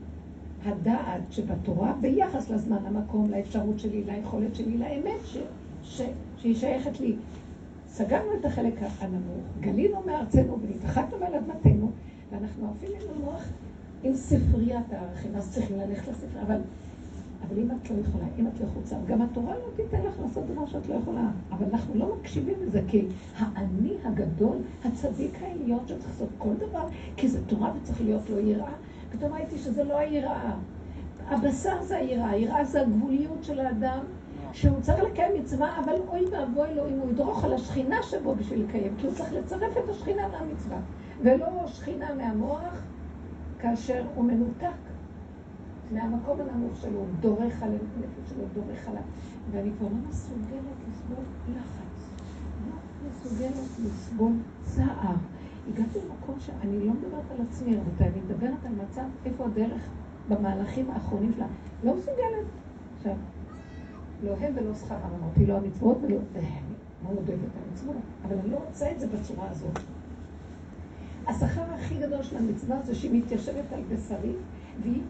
הדעת 0.67 1.21
שבתורה 1.31 1.93
ביחס 2.01 2.50
לזמן, 2.50 2.77
למקום, 2.86 3.31
לאפשרות 3.31 3.79
שלי, 3.79 4.03
ליכולת 4.03 4.55
שלי, 4.55 4.77
לאמת 4.77 5.25
ש, 5.25 5.38
ש, 5.83 6.01
שהיא 6.38 6.55
שייכת 6.55 7.00
לי. 7.00 7.15
סגרנו 7.88 8.29
את 8.39 8.45
החלק 8.45 8.74
הנמוך, 9.00 9.43
גלינו 9.59 10.01
מארצנו 10.05 10.59
ונתרחקנו 10.62 11.17
מעל 11.19 11.36
אדמתנו, 11.36 11.91
ואנחנו 12.31 12.71
עפים 12.71 12.89
עם 12.95 13.15
המוח 13.15 13.43
עם 14.03 14.15
ספריית 14.15 14.93
הערכים, 14.93 15.36
אז 15.36 15.51
צריכים 15.53 15.79
ללכת 15.79 16.07
לספרייה, 16.07 16.45
אבל, 16.45 16.59
אבל 17.47 17.59
אם 17.59 17.71
את 17.71 17.89
לא 17.89 17.95
יכולה, 18.07 18.25
אם 18.39 18.47
את 18.47 18.59
לא 18.62 18.65
חוצה, 18.74 18.95
גם 19.07 19.21
התורה 19.21 19.55
לא 19.55 19.65
תיתן 19.75 20.01
לך 20.01 20.13
לעשות 20.21 20.45
דבר 20.45 20.65
שאת 20.65 20.89
לא 20.89 20.95
יכולה, 20.95 21.29
אבל 21.51 21.65
אנחנו 21.74 21.95
לא 21.95 22.15
מקשיבים 22.15 22.55
לזה, 22.67 22.81
כי 22.88 23.05
האני 23.38 23.93
הגדול, 24.03 24.57
הצדיק 24.86 25.38
העליון 25.41 25.79
שצריך 25.86 26.07
לעשות 26.07 26.29
כל 26.38 26.53
דבר, 26.59 26.88
כי 27.15 27.27
זה 27.27 27.45
תורה 27.45 27.71
וצריך 27.75 28.01
להיות 28.01 28.29
לו 28.29 28.39
יראה, 28.39 28.74
פתאום 29.11 29.33
ראיתי 29.33 29.57
שזה 29.57 29.83
לא 29.83 29.97
היראה. 29.97 30.53
הבשר 31.27 31.83
זה 31.83 31.97
היראה, 31.97 32.29
היראה 32.29 32.63
זה 32.63 32.81
הגבוליות 32.81 33.43
של 33.43 33.59
האדם, 33.59 33.99
שהוא 34.53 34.81
צריך 34.81 35.03
לקיים 35.03 35.41
מצווה, 35.41 35.79
אבל 35.79 35.93
אוי 36.07 36.25
ואבוי 36.31 36.75
לו 36.75 36.87
אם 36.87 36.99
הוא 36.99 37.11
ידרוך 37.11 37.43
על 37.43 37.53
השכינה 37.53 38.03
שבו 38.03 38.35
בשביל 38.35 38.63
לקיים, 38.63 38.95
כי 38.97 39.07
הוא 39.07 39.15
צריך 39.15 39.33
לצרף 39.33 39.77
את 39.77 39.89
השכינה 39.89 40.27
מהמצווה, 40.27 40.77
ולא 41.23 41.67
שכינה 41.67 42.13
מהמוח, 42.13 42.83
כאשר 43.59 44.05
הוא 44.15 44.25
מנותק 44.25 44.77
מהמקום 45.91 46.39
הנמוך 46.41 46.77
שלו, 46.81 46.99
הוא 46.99 47.07
דורך 47.19 47.63
על 47.63 47.69
הנפש 47.69 48.29
שלו, 48.29 48.43
דורך 48.53 48.87
עליו. 48.87 49.01
ואני 49.51 49.71
כבר 49.77 49.87
לא 49.87 50.09
מסוגלת 50.09 50.77
לסבול 50.89 51.25
לחץ, 51.49 52.09
לא 52.69 52.75
מסוגלת 53.09 53.79
לסבול 53.85 54.31
צער. 54.63 55.15
הגעתי 55.69 56.00
למקום 56.00 56.39
שאני 56.39 56.86
לא 56.86 56.93
מדברת 56.93 57.31
על 57.31 57.45
עצמי, 57.50 57.75
רבותיי, 57.75 58.07
אני 58.07 58.21
מדברת 58.21 58.65
על 58.65 58.71
מצב 58.86 59.03
איפה 59.25 59.45
הדרך 59.45 59.89
במהלכים 60.29 60.91
האחרונים 60.91 61.33
שלה. 61.36 61.47
לא 61.83 61.95
מסוגלת. 61.95 62.45
עכשיו, 62.97 63.15
לא 64.24 64.36
הם 64.39 64.53
ולא 64.55 64.75
שכרם, 64.75 65.00
אמרתי, 65.19 65.45
לא 65.45 65.57
המצוות 65.57 65.97
ולא... 66.01 66.17
מאוד 67.03 67.29
אוהבת 67.29 67.43
את 67.45 67.67
המצוות, 67.69 67.95
אבל 68.25 68.38
אני 68.38 68.51
לא 68.51 68.57
רוצה 68.57 68.91
את 68.91 69.00
זה 69.00 69.07
בצורה 69.07 69.50
הזאת. 69.50 69.79
השכר 71.27 71.62
הכי 71.74 71.95
גדול 71.95 72.24
של 72.24 72.38
המצווה 72.38 72.81
זה 72.81 72.95
שהיא 72.95 73.24
מתיישבת 73.24 73.74
על 73.74 73.81
בשרי, 73.89 74.33
והיא 74.83 75.01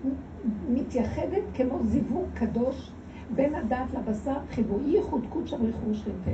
מתייחדת 0.69 1.43
כמו 1.53 1.79
זיווג 1.85 2.25
קדוש 2.33 2.91
בין 3.35 3.55
הדעת 3.55 3.93
לבשר, 3.93 4.37
חיבור. 4.49 4.79
היא 4.79 4.97
ייחוד 4.97 5.21
קודשא 5.29 5.57
בריחור 5.57 5.93
שכינתה. 5.93 6.31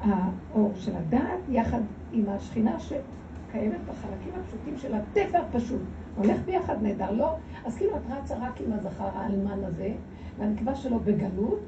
האור 0.00 0.72
של 0.74 0.96
הדעת 0.96 1.40
יחד 1.48 1.80
עם 2.12 2.24
השכינה 2.28 2.80
ש... 2.80 2.92
קיימת 3.52 3.80
בחלקים 3.88 4.32
הפשוטים 4.40 4.78
של 4.78 4.94
הטבע 4.94 5.38
הפשוט. 5.38 5.80
הולך 6.16 6.40
ביחד 6.44 6.82
נהדר, 6.82 7.10
לא? 7.10 7.36
אז 7.64 7.76
כאילו 7.76 7.96
את 7.96 8.02
רצה 8.10 8.38
רק 8.38 8.60
עם 8.60 8.72
הזכר 8.72 9.08
האלמן 9.14 9.64
הזה, 9.64 9.94
והנקבה 10.38 10.74
שלו 10.74 11.00
בגלות. 11.00 11.60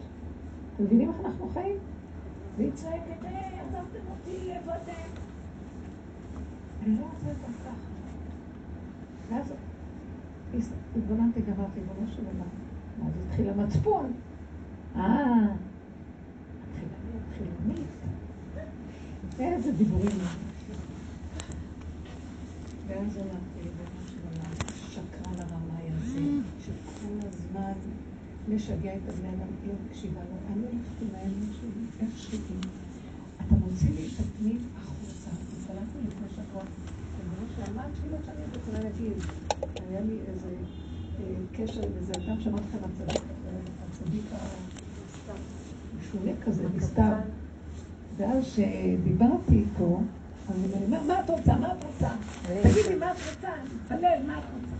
אתם 0.74 0.84
מבינים 0.84 1.08
איך 1.08 1.16
אנחנו 1.24 1.48
חיים? 1.48 1.76
והיא 2.56 2.72
צועקת, 2.74 3.22
היי, 3.22 3.60
עזבתם 3.60 3.98
אותי 4.10 4.48
לבדם. 4.48 5.22
אני 6.82 6.96
לא 6.96 7.04
רוצה 7.14 7.26
זה 7.26 7.46
ככה. 7.64 7.80
ואז 9.30 9.54
התבוננתי 10.96 11.40
ואמרתי, 11.46 11.80
ריבונו 11.80 12.08
של 12.08 12.22
עולם, 12.26 12.48
ואז 12.98 13.12
התחיל 13.26 13.50
המצפון. 13.50 14.12
אה, 14.96 15.02
מתחילה 16.62 16.96
להיות 17.10 17.22
חילונית. 17.38 17.86
איזה 19.40 19.72
דיבורים. 19.72 20.18
ואז 22.92 23.16
אמרתי, 23.16 23.56
ריבונו 23.56 24.02
של 24.06 24.18
עולם, 24.28 24.52
שקרן 24.90 25.38
הרמאי 25.38 25.88
הזה, 25.96 26.20
שכל 26.64 27.26
הזמן 27.28 27.72
משגע 28.48 28.94
את 28.94 29.08
הבני 29.08 29.28
אדם, 29.28 29.48
לא 29.66 29.72
מקשיבה 29.86 30.20
לו. 30.20 30.36
אני 30.52 30.62
הולכת 30.62 31.02
עם 31.02 31.08
האמת 31.14 31.54
שלי, 31.60 31.84
איך 32.00 32.18
שהיא. 32.18 32.40
אתה 33.36 33.54
מוציא 33.54 33.90
לי 33.90 34.06
את 34.06 34.20
הפנים 34.20 34.60
החוצה. 34.76 35.30
התפללתי 35.30 35.98
לפני 36.06 36.28
שבוע. 36.30 36.62
ריבונו 37.18 37.46
של 37.56 37.72
עולם, 37.72 37.90
תפילות 37.94 38.20
שאני 38.26 38.42
יכולה 38.62 38.80
להגיד. 38.80 39.12
היה 39.88 40.00
לי 40.00 40.18
איזה 40.28 40.50
קשר 41.52 41.82
עם 41.86 41.92
איזה 41.96 42.12
אדם 42.12 42.40
שאמרתי 42.40 42.64
לכם, 42.64 43.16
הצדיק, 43.88 44.24
המשונה 45.98 46.32
כזה, 46.44 46.64
מסתר. 46.76 47.12
ואז 48.16 48.44
כשדיברתי 48.44 49.54
איתו, 49.54 50.00
אומר, 50.48 51.02
מה 51.06 51.20
את 51.20 51.30
רוצה? 51.30 51.56
מה 51.56 51.72
את 51.72 51.84
רוצה? 51.84 52.08
תגידי, 52.62 52.94
מה 52.94 53.12
את 53.12 53.16
רוצה? 53.16 53.48
תתפלל, 53.64 54.22
מה 54.26 54.38
את 54.38 54.44
רוצה? 54.54 54.76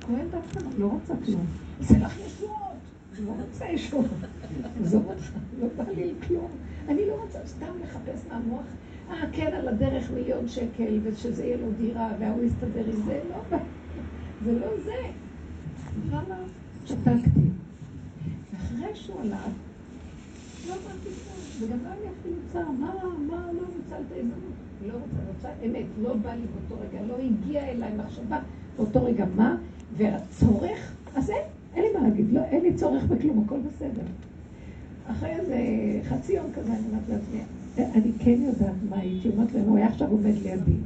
כהן 0.00 0.28
דווקא 0.30 0.60
לא 0.78 0.86
רוצה 0.86 1.14
כלום. 1.24 1.46
זה 1.80 1.98
לך 1.98 2.18
ישועות. 2.26 2.58
לא 3.18 3.32
רוצה 3.40 3.64
ישועות. 3.66 4.06
עזוב 4.80 5.06
אותך, 5.06 5.30
לא 5.60 5.66
בא 5.76 5.84
לי 5.96 6.12
כלום. 6.28 6.50
אני 6.88 7.06
לא 7.06 7.22
רוצה 7.22 7.38
סתם 7.46 7.72
לחפש 7.82 8.26
מהמוח. 8.28 8.64
אה, 9.10 9.22
כן, 9.32 9.46
על 9.46 9.68
הדרך 9.68 10.10
מיליון 10.10 10.48
שקל, 10.48 10.98
ושזה 11.02 11.44
יהיה 11.44 11.56
לו 11.56 11.72
דירה, 11.78 12.08
והוא 12.18 12.44
יסתדר 12.44 12.84
עם 12.86 13.02
זה. 13.04 13.20
לא. 13.30 13.58
זה 14.44 14.52
לא 14.52 14.66
זה. 14.84 14.96
למה? 16.10 16.36
שתקתי. 16.86 17.48
אחרי 18.56 18.94
שהוא 18.94 19.20
הלך, 19.20 19.38
לא 20.68 20.72
אמרתי 20.72 21.08
כלום, 21.08 21.31
וגם 21.62 21.78
לא 21.84 21.88
היה 21.88 22.10
אפילו 22.20 22.72
מה, 22.72 22.94
מה, 23.18 23.52
לא 23.52 23.60
רוצה 23.60 23.78
את 23.88 23.92
ההזדמנות, 23.92 24.38
לא 24.86 24.92
רוצה, 24.92 25.16
רוצה 25.34 25.48
אמת, 25.66 25.86
לא 26.02 26.14
בא 26.14 26.34
לי 26.34 26.42
באותו 26.46 26.82
רגע, 26.82 27.02
לא 27.06 27.16
הגיע 27.18 27.64
אליי 27.64 27.92
מחשבה 27.96 28.40
באותו 28.76 29.04
רגע 29.04 29.24
מה, 29.36 29.56
והצורך, 29.96 30.92
אז 31.14 31.30
אין, 31.30 31.42
אין 31.74 31.84
לי 31.84 32.00
מה 32.00 32.08
להגיד, 32.08 32.32
לא, 32.32 32.40
אין 32.44 32.62
לי 32.62 32.74
צורך 32.74 33.04
בכלום, 33.04 33.44
הכל 33.46 33.58
בסדר. 33.60 34.02
אחרי 35.06 35.30
איזה 35.30 35.58
חצי 36.08 36.32
יום 36.32 36.46
כזה, 36.54 36.72
אני 36.72 36.86
אומרת 36.88 37.08
לעצמי, 37.08 37.40
אני 37.78 38.12
כן 38.18 38.42
יודעת 38.42 38.74
מה 38.90 38.96
הייתי 38.98 39.28
אומרת 39.28 39.52
לנו, 39.52 39.64
הוא 39.64 39.76
היה 39.76 39.86
עכשיו 39.86 40.10
עומד 40.10 40.34
לידי. 40.42 40.76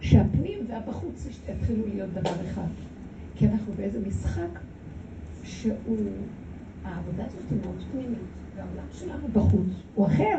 שהפנים 0.00 0.58
והבחוץ 0.68 1.26
יתחילו 1.48 1.82
להיות 1.94 2.10
דבר 2.10 2.34
אחד. 2.50 2.68
כי 3.36 3.46
אנחנו 3.46 3.72
באיזה 3.76 3.98
משחק 4.08 4.58
שהוא, 5.42 5.96
העבודה 6.84 7.24
הזאת 7.24 7.42
היא 7.50 7.58
מאוד 7.64 7.84
פנימית, 7.92 8.18
והעולם 8.58 8.86
שלנו 8.92 9.28
בחוץ 9.32 9.82
הוא 9.94 10.06
אחר. 10.06 10.38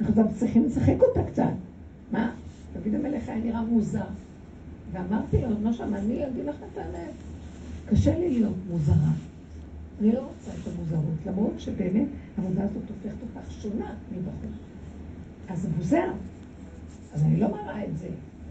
אנחנו 0.00 0.14
גם 0.14 0.32
צריכים 0.34 0.64
לשחק 0.64 0.96
אותה 1.00 1.30
קצת. 1.30 1.52
מה? 2.12 2.32
דוד 2.74 2.94
המלך 2.94 3.28
היה 3.28 3.38
נראה 3.38 3.62
מוזר. 3.62 4.04
ואמרתי 4.92 5.42
לו, 5.42 5.58
מה 5.58 5.72
שם, 5.72 5.94
אני 5.94 6.26
אגיד 6.26 6.44
לך 6.44 6.56
את 6.72 6.78
האמת. 6.78 7.12
קשה 7.90 8.18
לי 8.18 8.30
להיות 8.30 8.56
מוזרה. 8.70 9.10
אני 10.00 10.12
לא 10.12 10.20
רוצה 10.20 10.50
את 10.50 10.68
המוזרות, 10.74 11.26
למרות 11.26 11.60
שבאמת 11.60 12.08
העבודה 12.38 12.64
הזאת 12.64 12.82
הופכת 12.88 13.22
אותך 13.22 13.50
שונה 13.50 13.94
מבחוץ. 14.12 14.58
אז 15.48 15.62
זה 15.62 15.68
מוזר. 15.76 16.10
אז 17.14 17.24
אני 17.24 17.40
לא 17.40 17.48
מראה 17.48 17.84
את 17.84 17.98
זה. 17.98 18.08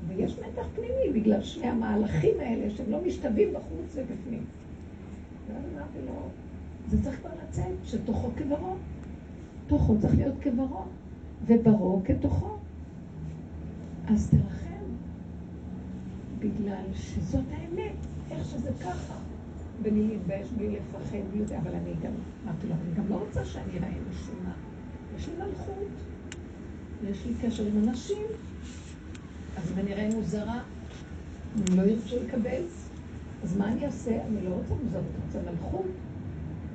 ויש 0.08 0.34
מתח 0.40 0.68
פנימי 0.76 1.20
בגלל 1.20 1.44
שני 1.44 1.68
המהלכים 1.68 2.40
האלה 2.40 2.76
שהם 2.76 2.92
לא 2.92 3.00
משתווים 3.08 3.50
בחוץ 3.54 3.96
ובפנים. 3.96 4.44
ואז 5.48 5.64
אמרתי 5.74 5.98
לו, 6.06 6.30
זה 6.90 7.04
צריך 7.04 7.20
כבר 7.20 7.30
לצאת, 7.44 7.76
שתוכו 7.84 8.30
כברו. 8.38 8.76
תוכו 9.68 9.96
צריך 10.00 10.16
להיות 10.16 10.36
כברו, 10.42 10.84
וברו 11.48 12.02
כתוכו. 12.06 12.58
אז 14.08 14.30
תרחם, 14.30 14.86
בגלל 16.40 16.84
שזאת 16.94 17.46
האמת, 17.52 17.96
איך 18.32 18.46
שזה 18.46 18.72
ככה. 18.82 19.14
בלי 19.82 20.08
להתבייש, 20.08 20.48
בלי 20.52 20.68
לפחד, 20.68 21.18
בלי 21.32 21.40
יודע, 21.40 21.60
אבל 21.60 21.72
אני 21.72 21.94
גם, 22.04 22.12
אמרתי 22.46 22.68
לו, 22.68 22.74
אני 22.74 22.96
גם 22.96 23.10
לא 23.10 23.16
רוצה 23.16 23.46
שאני 23.46 23.78
אראה 23.78 23.90
משונה. 24.10 24.54
יש 25.18 25.28
לי 25.28 25.34
מלכות, 25.38 25.88
יש 27.10 27.26
לי 27.26 27.34
קשר 27.42 27.66
עם 27.66 27.90
אנשים, 27.90 28.26
אז 29.58 29.72
אם 29.72 29.80
אני 29.80 29.94
אראה 29.94 30.10
מוזרה, 30.16 30.62
הם 31.56 31.80
לא 31.80 31.82
ירצו 31.82 32.16
לקבל, 32.24 32.64
אז 33.44 33.58
מה 33.58 33.72
אני 33.72 33.86
אעשה? 33.86 34.26
אני 34.26 34.46
לא 34.46 34.50
רוצה 34.50 34.74
מוזרות, 34.84 35.04
אני 35.16 35.26
רוצה 35.26 35.52
מלכות, 35.52 35.86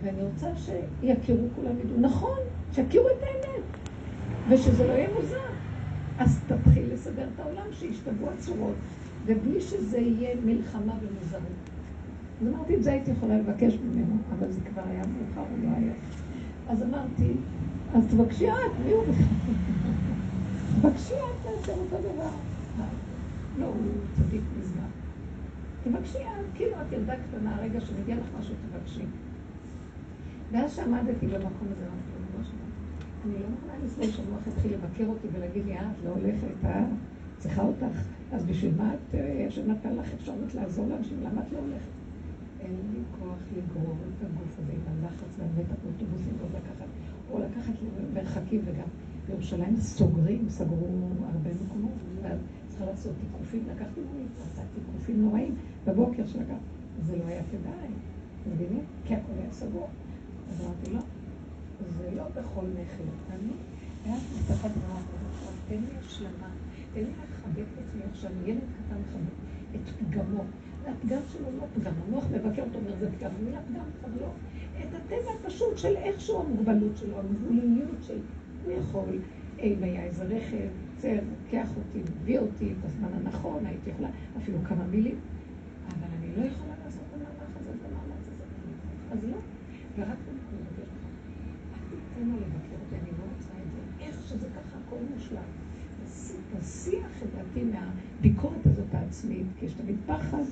ואני 0.03 0.23
רוצה 0.23 0.51
שיכירו 0.57 1.49
כולם 1.57 1.79
ידעו. 1.85 2.01
נכון, 2.01 2.39
שיכירו 2.73 3.09
את 3.09 3.23
האמת, 3.23 3.65
ושזה 4.49 4.87
לא 4.87 4.93
יהיה 4.93 5.09
מוזר. 5.21 5.49
אז 6.19 6.41
תתחיל 6.47 6.93
לסדר 6.93 7.29
את 7.35 7.41
העולם, 7.41 7.67
שישתבו 7.73 8.31
הצורות, 8.31 8.75
ובלי 9.27 9.61
שזה 9.61 9.99
יהיה 9.99 10.37
מלחמה 10.45 10.93
ומוזרות. 11.03 11.43
אז 12.41 12.49
אמרתי, 12.49 12.77
את 12.77 12.83
זה 12.83 12.93
הייתי 12.93 13.11
יכולה 13.11 13.39
לבקש 13.39 13.75
ממנו, 13.85 14.17
אבל 14.39 14.51
זה 14.51 14.61
כבר 14.61 14.83
היה 14.91 15.03
מאוחר, 15.03 15.51
הוא 15.51 15.59
לא 15.65 15.77
היה. 15.77 15.93
אז 16.69 16.83
אמרתי, 16.83 17.33
אז 17.95 18.07
תבקשי 18.11 18.51
את, 18.51 18.57
מי 18.85 18.93
הוא 18.93 19.05
בכלל? 19.05 19.25
תבקשי 20.81 21.15
את 21.15 21.51
לעשות 21.51 21.79
אותו 21.79 22.03
דבר. 22.03 22.31
לא, 23.59 23.67
הוא 23.67 23.93
צדיק 24.13 24.43
מזמן. 24.61 24.89
תבקשי 25.85 26.19
את, 26.19 26.45
כאילו 26.55 26.73
את 26.73 26.93
ילדה 26.93 27.15
קטנה, 27.17 27.57
הרגע 27.57 27.81
שמגיע 27.81 28.17
לך 28.17 28.27
משהו, 28.39 28.55
תבקשי. 28.71 29.05
ואז 30.53 30.77
שעמדתי 30.77 31.27
במקום 31.27 31.69
הזה, 31.71 31.85
אמרתי 31.87 32.11
לו, 32.15 32.39
לא 32.39 32.45
שמעתי. 32.45 32.69
אני 33.25 33.35
לא 33.43 33.49
מוכנה 33.49 33.85
לסבול 33.85 34.07
שהמוח 34.07 34.47
יתחיל 34.47 34.73
לבקר 34.73 35.07
אותי 35.07 35.29
ולהגיד 35.33 35.67
לי, 35.67 35.73
אה, 35.77 35.91
את 35.91 36.05
לא 36.05 36.11
הולכת, 36.11 36.65
אה? 36.65 36.85
צריכה 37.39 37.63
אותך. 37.63 38.03
אז 38.33 38.45
בשביל 38.45 38.75
מה 38.77 38.95
את, 38.95 39.15
שנתן 39.51 39.97
לך 39.97 40.15
אפשרות 40.15 40.55
לעזור 40.55 40.87
לאנשים, 40.89 41.19
למה 41.23 41.41
את 41.41 41.53
לא 41.53 41.59
הולכת? 41.59 41.91
אין 42.61 42.77
לי 42.95 43.01
כוח 43.19 43.39
לגרור 43.57 43.97
את 44.09 44.25
הגוף 44.25 44.59
הזה 44.59 44.73
עם 44.73 44.81
הלחץ 44.87 45.39
והבאת 45.39 45.67
האוטובוסים 45.71 46.33
ועוד 46.39 46.51
לקחת, 46.51 46.87
או 47.31 47.39
לקחת 47.39 47.73
מרחקים 48.15 48.61
וגם 48.65 48.89
בירושלים 49.27 49.77
סוגרים, 49.77 50.49
סגרו 50.49 51.09
הרבה 51.33 51.51
מקומות, 51.65 51.93
ואז 52.23 52.39
צריכה 52.69 52.85
לעשות 52.85 53.13
תיקופים, 53.21 53.63
לקחתי 53.71 54.01
מונית, 54.13 54.31
עשה 54.43 54.63
תיקופים 54.75 55.23
נוראים 55.23 55.55
בבוקר 55.87 56.27
שלקחתי, 56.27 56.79
זה 57.03 57.17
לא 57.17 57.25
היה 57.27 57.43
כדאי, 57.51 57.89
מבינים? 58.53 58.85
כי 59.05 59.15
הכל 59.15 59.33
היה 59.39 59.53
סגור. 59.53 59.89
אז 60.51 60.61
אמרתי, 60.61 60.93
לא, 60.93 61.01
זה 61.99 62.11
לא 62.17 62.25
בכל 62.29 62.65
מחיר. 62.65 63.07
אני, 63.31 63.53
היה 64.05 64.17
מסתכלת 64.17 64.73
ואמרתי, 64.83 65.13
תן 65.69 65.75
לי 65.75 65.99
השלמה, 65.99 66.49
תן 66.95 67.01
לי 67.01 67.11
לחבק 67.11 67.65
את 67.75 67.85
עצמי 67.89 68.03
עכשיו, 68.13 68.31
ילד 68.47 68.61
קטן 68.61 68.97
מחבק 69.01 69.33
את 69.75 69.89
פגמו. 69.89 70.45
הפגם 70.87 71.21
שלו 71.33 71.47
לא 71.59 71.65
פגם, 71.75 71.93
המוח 72.07 72.25
מבקר 72.33 72.63
אותו, 72.63 72.79
אומר 72.79 72.97
זה 73.01 73.09
פגם, 73.19 73.31
המילה 73.41 73.61
פגם 73.61 73.85
כבר 74.01 74.09
לא. 74.21 74.31
את 74.81 74.95
הטבע 74.95 75.31
הפשוט 75.41 75.79
של 75.79 75.97
איכשהו 75.97 76.41
המוגבלות 76.41 76.97
שלו, 76.97 77.19
הגבוליות 77.19 78.03
של, 78.03 78.19
הוא 78.65 78.73
יכול, 78.73 79.19
אם 79.61 79.83
היה 79.83 80.05
איזה 80.05 80.25
רכב, 80.25 80.69
צר, 80.99 81.15
לוקח 81.15 81.69
אותי, 81.77 82.11
מביא 82.11 82.39
אותי 82.39 82.73
את 82.73 82.85
הזמן 82.85 83.09
הנכון, 83.15 83.67
הייתי 83.67 83.91
יכולה, 83.91 84.09
אפילו 84.43 84.59
כמה 84.65 84.85
מילים, 84.85 85.17
אבל 85.89 86.09
אני 86.19 86.37
לא 86.37 86.43
יכולה 86.47 86.75
לעשות 86.85 87.03
את 87.09 87.15
המאמץ 87.15 87.57
הזה, 87.61 87.71
את 87.71 87.85
המאמץ 87.85 88.29
הזה. 88.29 88.45
אז 89.13 89.19
לא, 89.31 89.37
ורק 89.99 90.19
לו 92.25 92.35
לבקר 92.35 92.77
אותי, 92.85 92.95
אני 93.03 93.11
לא 93.19 93.25
רוצה 93.37 93.49
את 93.49 93.73
זה, 93.73 94.05
איך 94.05 94.29
שזה 94.29 94.47
ככה, 94.49 94.79
הכל 94.87 94.97
מושלם. 95.15 95.43
תסיח 96.59 97.23
את 97.23 97.29
דעתי 97.37 97.65
מהביקורת 97.65 98.67
הזאת 98.67 98.95
העצמית, 98.95 99.47
כי 99.59 99.67
יש 99.67 99.73
תמיד 99.73 99.97
פחד. 100.07 100.43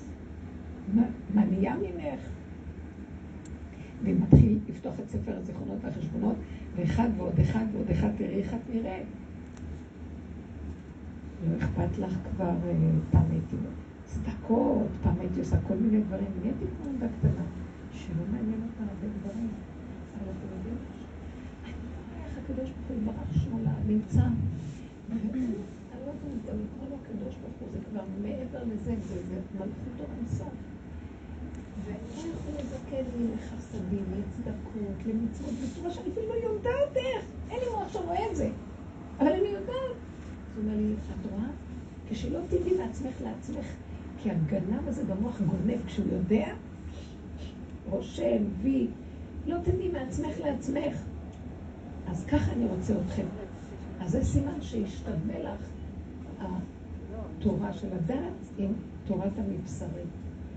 מה 1.34 1.44
נהיה 1.44 1.76
ממך? 1.76 2.20
ומתחיל 4.02 4.58
לפתוח 4.68 5.00
את 5.00 5.08
ספר 5.08 5.36
הזיכרונות 5.36 5.78
והחשבונות, 5.82 6.36
ואחד 6.76 7.08
ועוד 7.16 7.40
אחד 7.40 7.64
ועוד 7.72 7.90
אחד, 7.90 8.08
תראי 8.16 8.34
איך 8.34 8.54
את 8.54 8.74
נראית. 8.74 9.06
לא 11.48 11.56
אכפת 11.58 11.98
לך 11.98 12.18
כבר, 12.30 12.44
אה, 12.66 12.74
פעם 13.10 13.24
הייתי 13.30 13.56
צדקות, 14.04 14.88
פעם 15.02 15.14
הייתי 15.20 15.40
עושה 15.40 15.56
כל 15.68 15.74
מיני 15.74 16.02
דברים, 16.02 16.26
נהייתי 16.40 16.64
כמו 16.76 16.90
ילדה 16.90 17.06
קטנה, 17.18 17.44
שלא 17.92 18.24
מעניין 18.32 18.60
אותה 18.62 18.82
הרבה 18.92 19.06
דברים. 19.20 19.48
אבל 20.14 20.30
אתם 20.30 20.56
יודעים, 20.56 20.76
אני 21.64 21.72
לא 21.72 22.14
רואה 22.14 22.26
איך 22.26 22.35
הקדוש 22.50 22.70
ברוך 22.70 22.88
הוא 22.88 22.96
יברח 22.96 23.44
שמאלה, 23.44 23.70
נמצא. 23.86 24.22
אני 25.10 25.20
לא 25.32 26.10
יודעת, 26.12 26.44
לקרוא 26.44 26.88
לו 26.90 26.96
הקדוש 27.02 27.34
ברוך 27.34 27.54
הוא, 27.60 27.68
זה 27.72 27.78
כבר 27.90 28.00
מעבר 28.22 28.64
לזה, 28.64 28.94
זה 29.08 29.20
מלכות 29.54 30.08
עמוסה. 30.18 30.44
ואני 31.84 32.30
יכול 32.30 32.52
לזכן 32.58 33.02
לי 33.18 33.24
לחסדים, 33.34 34.04
לצדקות, 34.18 35.06
למצוות, 35.06 35.54
בצורה 35.64 35.90
שאני 35.90 36.10
אפילו 36.10 36.26
לא 36.28 36.34
יודעת 36.34 36.96
איך. 36.96 37.24
אין 37.50 37.60
לי 37.60 37.66
מוח 37.70 37.92
שרואה 37.92 38.30
את 38.30 38.36
זה. 38.36 38.50
אבל 39.18 39.32
אני 39.32 39.48
יודעת. 39.48 39.68
אז 39.68 40.56
הוא 40.56 40.64
אומר 40.64 40.76
לי, 40.76 40.92
את 40.92 41.30
רואה? 41.30 41.48
כשלא 42.10 42.38
תדעי 42.48 42.76
מעצמך 42.78 43.14
לעצמך, 43.24 43.66
כי 44.22 44.30
הגנב 44.30 44.88
הזה 44.88 45.04
במוח 45.04 45.40
גונב 45.40 45.86
כשהוא 45.86 46.06
יודע, 46.12 46.46
רושם, 47.90 48.44
וי, 48.62 48.86
לא 49.46 49.56
תדעי 49.64 49.88
מעצמך 49.88 50.40
לעצמך. 50.40 50.96
אז 52.08 52.24
ככה 52.24 52.52
אני 52.52 52.66
רוצה 52.66 52.94
אתכם. 53.06 53.26
אז 54.00 54.10
זה 54.10 54.24
סימן 54.24 54.60
שישתווה 54.60 55.38
לך 55.42 55.60
התורה 56.40 57.72
של 57.72 57.88
הדת 57.92 58.58
עם 58.58 58.72
תורת 59.06 59.32
המבשרים. 59.38 60.06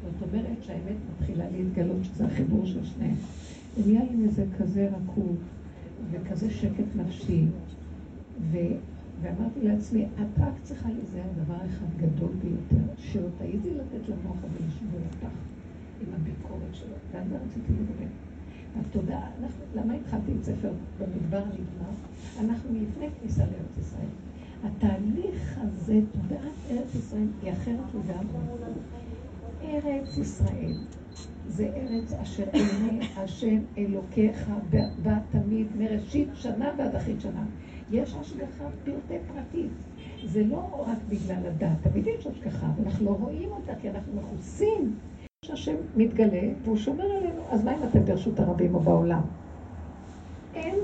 זאת 0.04 0.30
אומרת 0.30 0.64
שהאמת 0.64 0.96
מתחילה 1.14 1.46
להתגלות, 1.50 2.04
שזה 2.04 2.26
החיבור 2.26 2.66
של 2.66 2.86
שניהם. 2.86 3.16
ונהיה 3.78 4.02
לי 4.04 4.16
מזה 4.16 4.46
כזה 4.60 4.90
רכות 4.90 5.38
וכזה 6.12 6.52
שקט 6.52 6.96
נפשי, 6.96 7.46
ו... 8.52 8.58
ואמרתי 9.22 9.60
לעצמי, 9.64 10.06
את 10.06 10.40
רק 10.40 10.54
צריכה 10.64 10.90
להיזהר 10.90 11.32
דבר 11.44 11.56
אחד 11.56 11.86
גדול 11.98 12.30
ביותר, 12.44 12.94
שלא 12.98 13.28
תעיזי 13.38 13.70
לתת 13.70 14.10
למוח 14.10 14.38
הזה 14.44 14.58
לשבור 14.68 15.00
אותך 15.06 15.34
עם 16.02 16.14
הביקורת 16.14 16.74
שלו. 16.74 16.96
זה 17.12 17.36
רציתי 17.36 17.74
לדבר. 17.74 18.29
התודעה, 18.76 19.30
אנחנו, 19.42 19.64
למה 19.76 19.94
התחלתי 19.94 20.32
את 20.40 20.44
ספר 20.44 20.72
במדבר 21.00 21.38
הנגמר? 21.38 21.94
אנחנו 22.40 22.70
לפני 22.74 23.08
כניסה 23.20 23.44
לארץ 23.44 23.78
ישראל. 23.78 24.10
התהליך 24.64 25.60
הזה, 25.62 26.00
תודעת 26.12 26.54
ארץ 26.72 26.96
ישראל, 26.96 27.28
היא 27.42 27.52
אחרת 27.52 27.86
לגמרי. 27.94 28.74
ארץ 29.64 30.18
ישראל 30.18 30.74
זה 31.48 31.72
ארץ 31.76 32.14
אשר 32.14 32.44
עיני 32.54 33.06
השם 33.18 33.60
אלוקיך 33.78 34.50
בה 35.04 35.18
תמיד 35.32 35.68
מראשית 35.78 36.28
שנה 36.34 36.72
ועד 36.78 36.96
אחרית 36.96 37.22
שנה. 37.22 37.46
יש 37.92 38.16
השגחה 38.20 38.64
פרטי 38.84 39.18
פרטית. 39.28 39.72
זה 40.26 40.44
לא 40.44 40.86
רק 40.88 40.98
בגלל 41.10 41.46
הדת, 41.46 41.78
תמיד 41.82 42.08
יש 42.08 42.28
השגחה, 42.28 42.68
אבל 42.76 42.86
אנחנו 42.86 43.06
לא 43.06 43.12
רואים 43.12 43.50
אותה 43.52 43.74
כי 43.82 43.90
אנחנו 43.90 44.14
מכוסים. 44.16 44.96
שהשם 45.50 45.76
מתגלה 45.96 46.42
והוא 46.64 46.78
שומר 46.78 47.04
עלינו. 47.04 47.42
אז 47.52 47.64
מה 47.64 47.76
אם 47.76 47.84
אתם 47.84 48.06
ברשות 48.06 48.40
הרבים 48.40 48.76
או 48.76 48.80
בעולם? 48.80 49.22
אין 50.56 50.76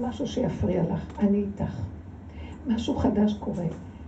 משהו 0.00 0.26
שיפריע 0.26 0.82
לך, 0.82 1.18
אני 1.18 1.38
איתך. 1.38 1.80
משהו 2.66 2.96
חדש 2.96 3.34
קורה, 3.34 3.64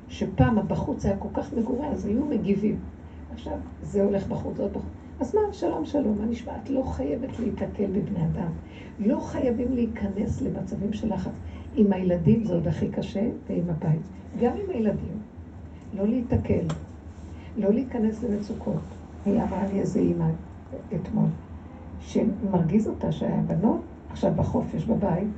שפעם 0.08 0.58
הבחוץ 0.58 1.06
היה 1.06 1.16
כל 1.16 1.28
כך 1.34 1.52
מגורה, 1.52 1.88
אז 1.88 2.06
היו 2.06 2.24
מגיבים. 2.24 2.78
עכשיו, 3.34 3.58
זה 3.82 4.02
הולך 4.02 4.26
בחוץ, 4.26 4.60
עוד 4.60 4.70
בחוץ. 4.70 4.84
אז 5.20 5.34
מה, 5.34 5.40
שלום 5.52 5.84
שלום, 5.84 6.18
מה 6.18 6.26
נשמע? 6.26 6.52
את 6.62 6.70
לא 6.70 6.82
חייבת 6.82 7.38
להיתקל 7.38 7.86
בבני 7.86 8.24
אדם. 8.24 8.50
לא 8.98 9.20
חייבים 9.20 9.74
להיכנס 9.74 10.42
למצבים 10.42 10.92
של 10.92 11.14
לחץ. 11.14 11.32
עם 11.76 11.92
הילדים 11.92 12.44
זה 12.44 12.54
עוד 12.54 12.68
הכי 12.68 12.88
קשה, 12.88 13.28
ועם 13.48 13.70
הבית. 13.70 14.00
גם 14.40 14.52
עם 14.52 14.70
הילדים. 14.70 15.18
לא 15.96 16.06
להיתקל. 16.08 16.64
לא 17.56 17.72
להיכנס 17.72 18.22
למצוקות. 18.22 18.93
היא 19.26 19.42
אמרה 19.42 19.66
לי 19.72 19.80
איזה 19.80 20.00
אימא 20.00 20.28
אתמול, 20.94 21.28
שמרגיז 22.00 22.88
אותה 22.88 23.12
שהבנות 23.12 23.80
עכשיו 24.10 24.32
בחופש 24.36 24.84
בבית, 24.84 25.28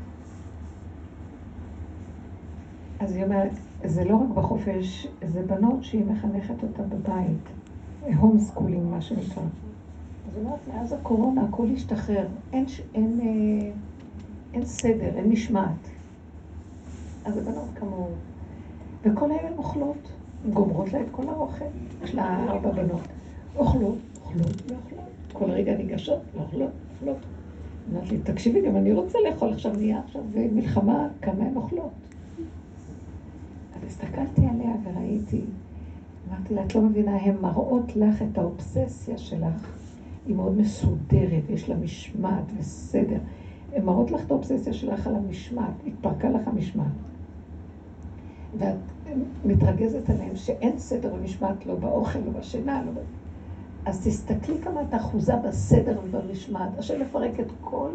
אז 3.01 3.16
היא 3.16 3.25
אומרת, 3.25 3.53
זה 3.85 4.05
לא 4.05 4.16
רק 4.16 4.29
בחופש, 4.35 5.07
זה 5.27 5.42
בנות 5.42 5.85
שהיא 5.85 6.05
מחנכת 6.05 6.62
אותה 6.62 6.83
בבית, 6.83 7.49
home 8.16 8.38
schooling 8.38 8.90
מה 8.90 9.01
שנקרא. 9.01 9.42
אז 9.42 10.38
אומרת, 10.38 10.59
מאז 10.68 10.92
הקורונה 10.92 11.42
הכל 11.42 11.66
השתחרר, 11.75 12.27
אין, 12.53 12.64
אין, 12.94 13.20
אה, 13.20 13.70
אין 14.55 14.64
סדר, 14.64 15.16
אין 15.16 15.29
משמעת. 15.29 15.88
אז 17.25 17.38
הבנות 17.38 17.68
כמוהו, 17.75 18.11
וכל 19.03 19.31
היום 19.31 19.59
אוכלות, 19.59 20.12
גומרות 20.53 20.92
לה 20.92 21.01
את 21.01 21.07
כל 21.11 21.29
האוכל, 21.29 21.64
יש 22.03 22.14
לה 22.14 22.44
ארבע 22.49 22.70
בנות, 22.70 23.09
אוכלות, 23.59 23.99
אוכלות 24.21 24.62
ואוכלות, 24.71 25.11
כל 25.33 25.51
רגע 25.51 25.77
ניגשות, 25.77 26.21
אוכלות, 26.38 26.71
אוכלות. 26.95 27.16
אמרתי 27.92 28.11
לי, 28.11 28.19
תקשיבי, 28.23 28.62
גם 28.62 28.77
אני 28.77 28.92
רוצה 28.92 29.19
לאכול 29.29 29.53
עכשיו, 29.53 29.73
נהיה 29.77 30.01
עכשיו 30.05 30.23
מלחמה, 30.53 31.09
כמה 31.23 31.45
הן 31.45 31.57
אוכלות. 31.57 31.90
אז 33.77 33.85
הסתכלתי 33.87 34.47
עליה 34.47 34.73
וראיתי, 34.85 35.40
אמרתי 36.29 36.55
לה, 36.55 36.64
את 36.64 36.75
לא 36.75 36.83
מבינה, 36.83 37.16
הן 37.16 37.37
מראות 37.40 37.97
לך 37.97 38.23
את 38.23 38.38
האובססיה 38.38 39.19
שלך. 39.19 39.77
היא 40.27 40.37
מאוד 40.37 40.57
מסודרת, 40.57 41.51
יש 41.51 41.69
לה 41.69 41.77
משמעת 41.77 42.45
וסדר. 42.59 43.19
הן 43.73 43.85
מראות 43.85 44.11
לך 44.11 44.27
את 44.27 44.31
האובססיה 44.31 44.73
שלך 44.73 45.07
על 45.07 45.16
המשמעת, 45.16 45.75
התפרקה 45.87 46.29
לך 46.29 46.49
המשמעת. 46.49 46.92
ואת 48.59 48.77
מתרגזת 49.45 50.11
עליהן 50.11 50.37
שאין 50.37 50.79
סדר 50.79 51.14
ומשמעת 51.14 51.66
לא 51.66 51.75
באוכל, 51.75 52.19
לא 52.19 52.31
בשינה, 52.31 52.83
לא 52.85 52.90
ב... 52.92 52.95
אז 53.87 54.07
תסתכלי 54.07 54.59
כמה 54.62 54.83
את 54.83 54.94
אחוזה 54.94 55.37
בסדר 55.37 55.99
ובמשמעת. 56.05 56.79
השם 56.79 57.01
מפרק 57.01 57.40
את 57.40 57.46
כל 57.61 57.90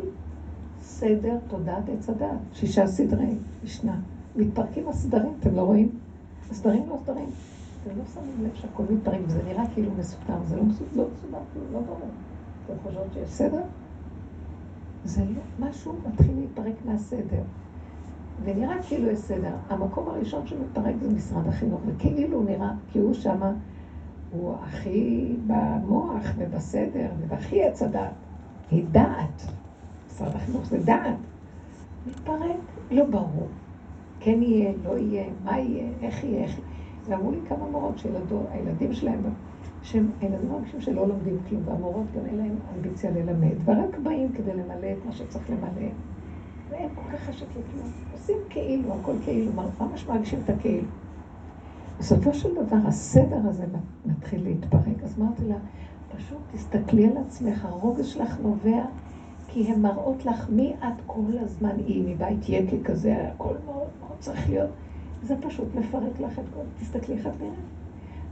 סדר 0.82 1.38
תודעת 1.48 1.90
עץ 1.90 2.10
הדת. 2.10 2.38
שישה 2.54 2.88
סדרי 2.88 3.36
משנה. 3.64 4.00
מתפרקים 4.36 4.88
הסדרים, 4.88 5.34
אתם 5.40 5.56
לא 5.56 5.62
רואים? 5.62 5.90
הסדרים 6.52 6.84
לא 6.90 6.98
סדרים. 7.04 7.30
אתם 7.84 7.90
לא 7.98 8.04
שמים 8.14 8.46
לב 8.46 8.56
שהכל 8.56 8.84
מתפרק, 8.90 9.20
וזה 9.28 9.44
נראה 9.44 9.64
כאילו 9.74 9.92
מסודר, 10.00 10.38
זה 10.48 10.56
לא 10.56 10.64
מסודר, 10.64 10.90
לא 10.96 11.08
מסודר, 11.14 11.40
לא 11.74 11.80
ברור. 11.80 12.10
אתם 12.66 12.74
חושבות 12.84 13.08
שיש 13.14 13.30
סדר? 13.30 13.62
זה 15.06 15.22
לא, 15.22 15.68
משהו 15.68 15.94
מתחיל 16.08 16.36
להתפרק 16.40 16.76
מהסדר. 16.86 17.42
ונראה 18.44 18.84
כאילו 18.88 19.10
יש 19.10 19.20
סדר. 19.20 19.54
המקום 19.70 20.08
הראשון 20.08 20.48
שמתפרק 20.48 20.96
זה 21.02 21.10
משרד 21.10 21.48
החינוך, 21.48 21.82
וכאילו 21.86 22.44
נראה, 22.44 22.72
כי 22.92 23.00
הוא 23.00 23.14
שמה, 23.14 23.54
הוא 24.32 24.56
הכי 24.64 25.36
במוח 25.48 26.24
ובסדר, 26.38 27.10
והכי 27.28 27.64
עץ 27.64 27.82
הדת. 27.82 28.12
היא 28.72 28.84
דעת. 28.92 29.52
משרד 30.08 30.36
החינוך 30.36 30.66
זה 30.66 30.78
דעת. 30.78 31.16
מתפרק, 32.08 32.58
לא 32.92 33.06
ברור. 33.06 33.48
כן 34.20 34.42
יהיה, 34.42 34.72
לא 34.84 34.98
יהיה, 34.98 35.24
מה 35.44 35.60
יהיה, 35.60 35.88
איך 36.02 36.24
יהיה, 36.24 36.44
איך... 36.44 36.60
ואמרו 37.06 37.32
לי 37.32 37.38
כמה 37.48 37.70
מורות 37.72 37.98
שהילדים 37.98 38.94
שלהם, 38.94 39.22
שהם 39.84 40.12
הילדים 40.22 40.50
מרגישים 40.52 40.82
שלא 40.82 41.08
לומדים 41.08 41.38
כלום, 41.50 41.62
והמורות 41.66 42.06
גם 42.16 42.26
אין 42.26 42.38
להם 42.38 42.56
אמביציה 42.76 43.12
ללמד, 43.12 43.56
ורק 43.66 43.98
באים 44.04 44.32
כדי 44.32 44.54
למלא 44.54 44.88
את 44.92 45.06
מה 45.06 45.12
שצריך 45.12 45.50
למלא. 45.50 45.90
ואין 46.70 46.90
כל 46.96 47.12
כך 47.12 47.24
חשק. 47.24 47.46
עושים 48.14 48.38
כאילו, 48.50 48.94
הכל 48.94 49.14
כאילו, 49.24 49.52
ממש 49.80 50.08
מרגישים 50.08 50.40
את 50.44 50.50
הכאילו. 50.50 50.88
בסופו 52.02 52.34
של 52.34 52.50
דבר, 52.56 52.78
הסדר 52.88 53.40
הזה 53.48 53.66
מתחיל 54.06 54.44
להתפרק. 54.44 55.04
אז 55.04 55.20
אמרתי 55.20 55.46
לה, 55.46 55.56
פשוט 56.16 56.38
תסתכלי 56.52 57.08
על 57.08 57.18
עצמך, 57.18 57.66
הרוגז 57.66 58.06
שלך 58.06 58.40
נובע 58.40 58.84
כי 59.48 59.72
הן 59.72 59.82
מראות 59.82 60.26
לך 60.26 60.50
מי 60.50 60.74
את 60.80 61.02
כל 61.06 61.38
הזמן 61.40 61.76
היא, 61.78 62.04
מבית 62.16 62.50
יקי 62.50 62.84
כזה, 62.84 63.28
הכל 63.28 63.54
מאוד 63.66 63.88
מאוד 64.00 64.18
צריך 64.20 64.50
להיות. 64.50 64.70
זה 65.24 65.36
פשוט 65.42 65.76
מפרק 65.76 66.20
לך 66.20 66.40
את 66.40 66.44
כל... 66.54 66.62
תסתכלי 66.80 67.16
איך 67.16 67.28
את 67.28 67.40
נראית. 67.40 67.56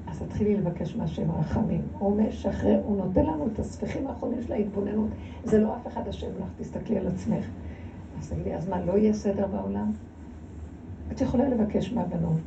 אז 0.08 0.22
תתחילי 0.22 0.58
לבקש 0.58 0.96
מהשם 0.96 1.32
רחמים. 1.32 1.82
הוא 2.00 2.22
משחרר, 2.22 2.82
הוא 2.86 2.98
נותן 2.98 3.26
לנו 3.26 3.48
את 3.54 3.60
הספיחים 3.60 4.08
האחרונים 4.08 4.42
של 4.42 4.54
ההתבוננות. 4.54 5.10
זה 5.44 5.60
לא 5.60 5.76
אף 5.76 5.88
אחד 5.88 6.08
אשם 6.08 6.28
לך, 6.40 6.48
תסתכלי 6.58 6.98
על 6.98 7.08
עצמך. 7.08 7.46
אז 8.20 8.30
תגידי, 8.30 8.56
אז 8.56 8.70
מה, 8.70 8.86
לא 8.86 8.98
יהיה 8.98 9.14
סדר 9.14 9.48
בעולם? 9.48 9.92
את 11.12 11.22
יכולה 11.22 11.50
לבקש 11.50 11.94
מהבנות. 11.94 12.38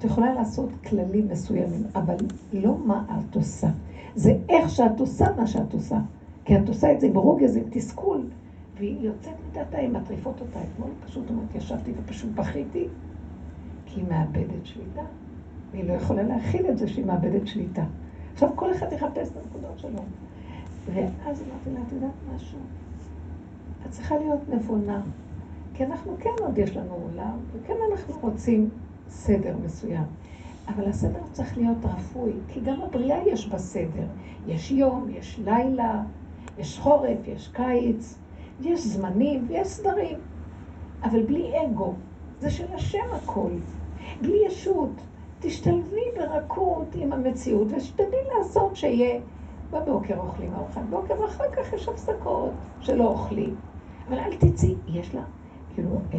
את 0.00 0.04
יכולה 0.04 0.34
לעשות 0.34 0.68
כללים 0.88 1.28
מסוימים, 1.28 1.82
אבל 1.94 2.16
לא 2.52 2.76
מה 2.84 3.04
את 3.08 3.34
עושה. 3.34 3.68
זה 4.14 4.36
איך 4.48 4.70
שאת 4.70 5.00
עושה 5.00 5.26
מה 5.36 5.46
שאת 5.46 5.72
עושה. 5.72 5.98
כי 6.44 6.56
את 6.56 6.68
עושה 6.68 6.92
את 6.92 7.00
זה 7.00 7.06
עם 7.06 7.16
רוגז, 7.16 7.56
עם 7.56 7.62
תסכול, 7.70 8.26
והיא 8.78 9.00
יוצאת 9.00 9.34
מדעתה, 9.50 9.78
היא 9.78 9.88
מטריפות 9.88 10.40
אותה. 10.40 10.58
אתמול 10.62 10.90
פשוט 11.06 11.30
אומרת, 11.30 11.54
ישבתי 11.54 11.92
ופשוט 11.96 12.30
בכיתי, 12.34 12.88
כי 13.86 14.00
היא 14.00 14.08
מאבדת 14.08 14.66
שליטה. 14.66 15.02
והיא 15.70 15.84
לא 15.84 15.92
יכולה 15.92 16.22
להכיל 16.22 16.70
את 16.70 16.78
זה 16.78 16.88
שהיא 16.88 17.04
מאבדת 17.04 17.46
שליטה. 17.46 17.84
עכשיו 18.32 18.50
כל 18.54 18.72
אחד 18.72 18.92
יחפש 18.92 19.28
את 19.28 19.36
הנקודות 19.36 19.78
שלו. 19.78 20.02
ואז 20.94 21.42
אמרתי 21.42 21.70
לה, 21.74 21.80
את 21.86 21.92
יודעת 21.92 22.34
משהו? 22.34 22.58
את 23.86 23.90
צריכה 23.90 24.18
להיות 24.18 24.48
נבונה. 24.48 25.00
כי 25.74 25.84
אנחנו 25.84 26.16
כן 26.20 26.30
עוד 26.40 26.58
יש 26.58 26.76
לנו 26.76 26.92
עולם, 26.92 27.38
וכן 27.52 27.74
אנחנו 27.90 28.14
רוצים 28.20 28.70
סדר 29.10 29.56
מסוים. 29.64 30.04
אבל 30.68 30.88
הסדר 30.88 31.20
צריך 31.32 31.58
להיות 31.58 31.78
רפוי, 31.84 32.32
כי 32.48 32.60
גם 32.60 32.80
הבריאה 32.82 33.18
יש 33.26 33.48
בה 33.48 33.58
סדר. 33.58 34.06
יש 34.46 34.70
יום, 34.70 35.06
יש 35.10 35.40
לילה, 35.44 36.02
יש 36.58 36.78
חורף, 36.78 37.18
יש 37.26 37.48
קיץ, 37.48 38.18
יש 38.60 38.86
זמנים 38.86 39.44
ויש 39.48 39.68
סדרים. 39.68 40.18
אבל 41.02 41.22
בלי 41.22 41.52
אגו, 41.66 41.94
זה 42.40 42.50
של 42.50 42.74
השם 42.74 43.06
הכל. 43.12 43.50
בלי 44.20 44.36
ישות. 44.46 44.90
תשתלבי 45.40 46.04
ברכות 46.16 46.94
עם 46.94 47.12
המציאות, 47.12 47.68
ושתדעי 47.70 48.20
לעשות 48.36 48.76
שיהיה 48.76 49.20
בבוקר 49.70 50.18
אוכלים 50.18 50.54
ארוחת 50.54 50.82
בוקר, 50.90 51.20
ואחר 51.20 51.44
כך 51.52 51.72
יש 51.72 51.88
הפסקות 51.88 52.50
שלא 52.80 53.08
אוכלים. 53.08 53.54
אבל 54.08 54.18
אל 54.18 54.36
תצאי, 54.36 54.74
יש 54.88 55.14
לה, 55.14 55.22
כאילו, 55.74 55.90
אה, 56.14 56.18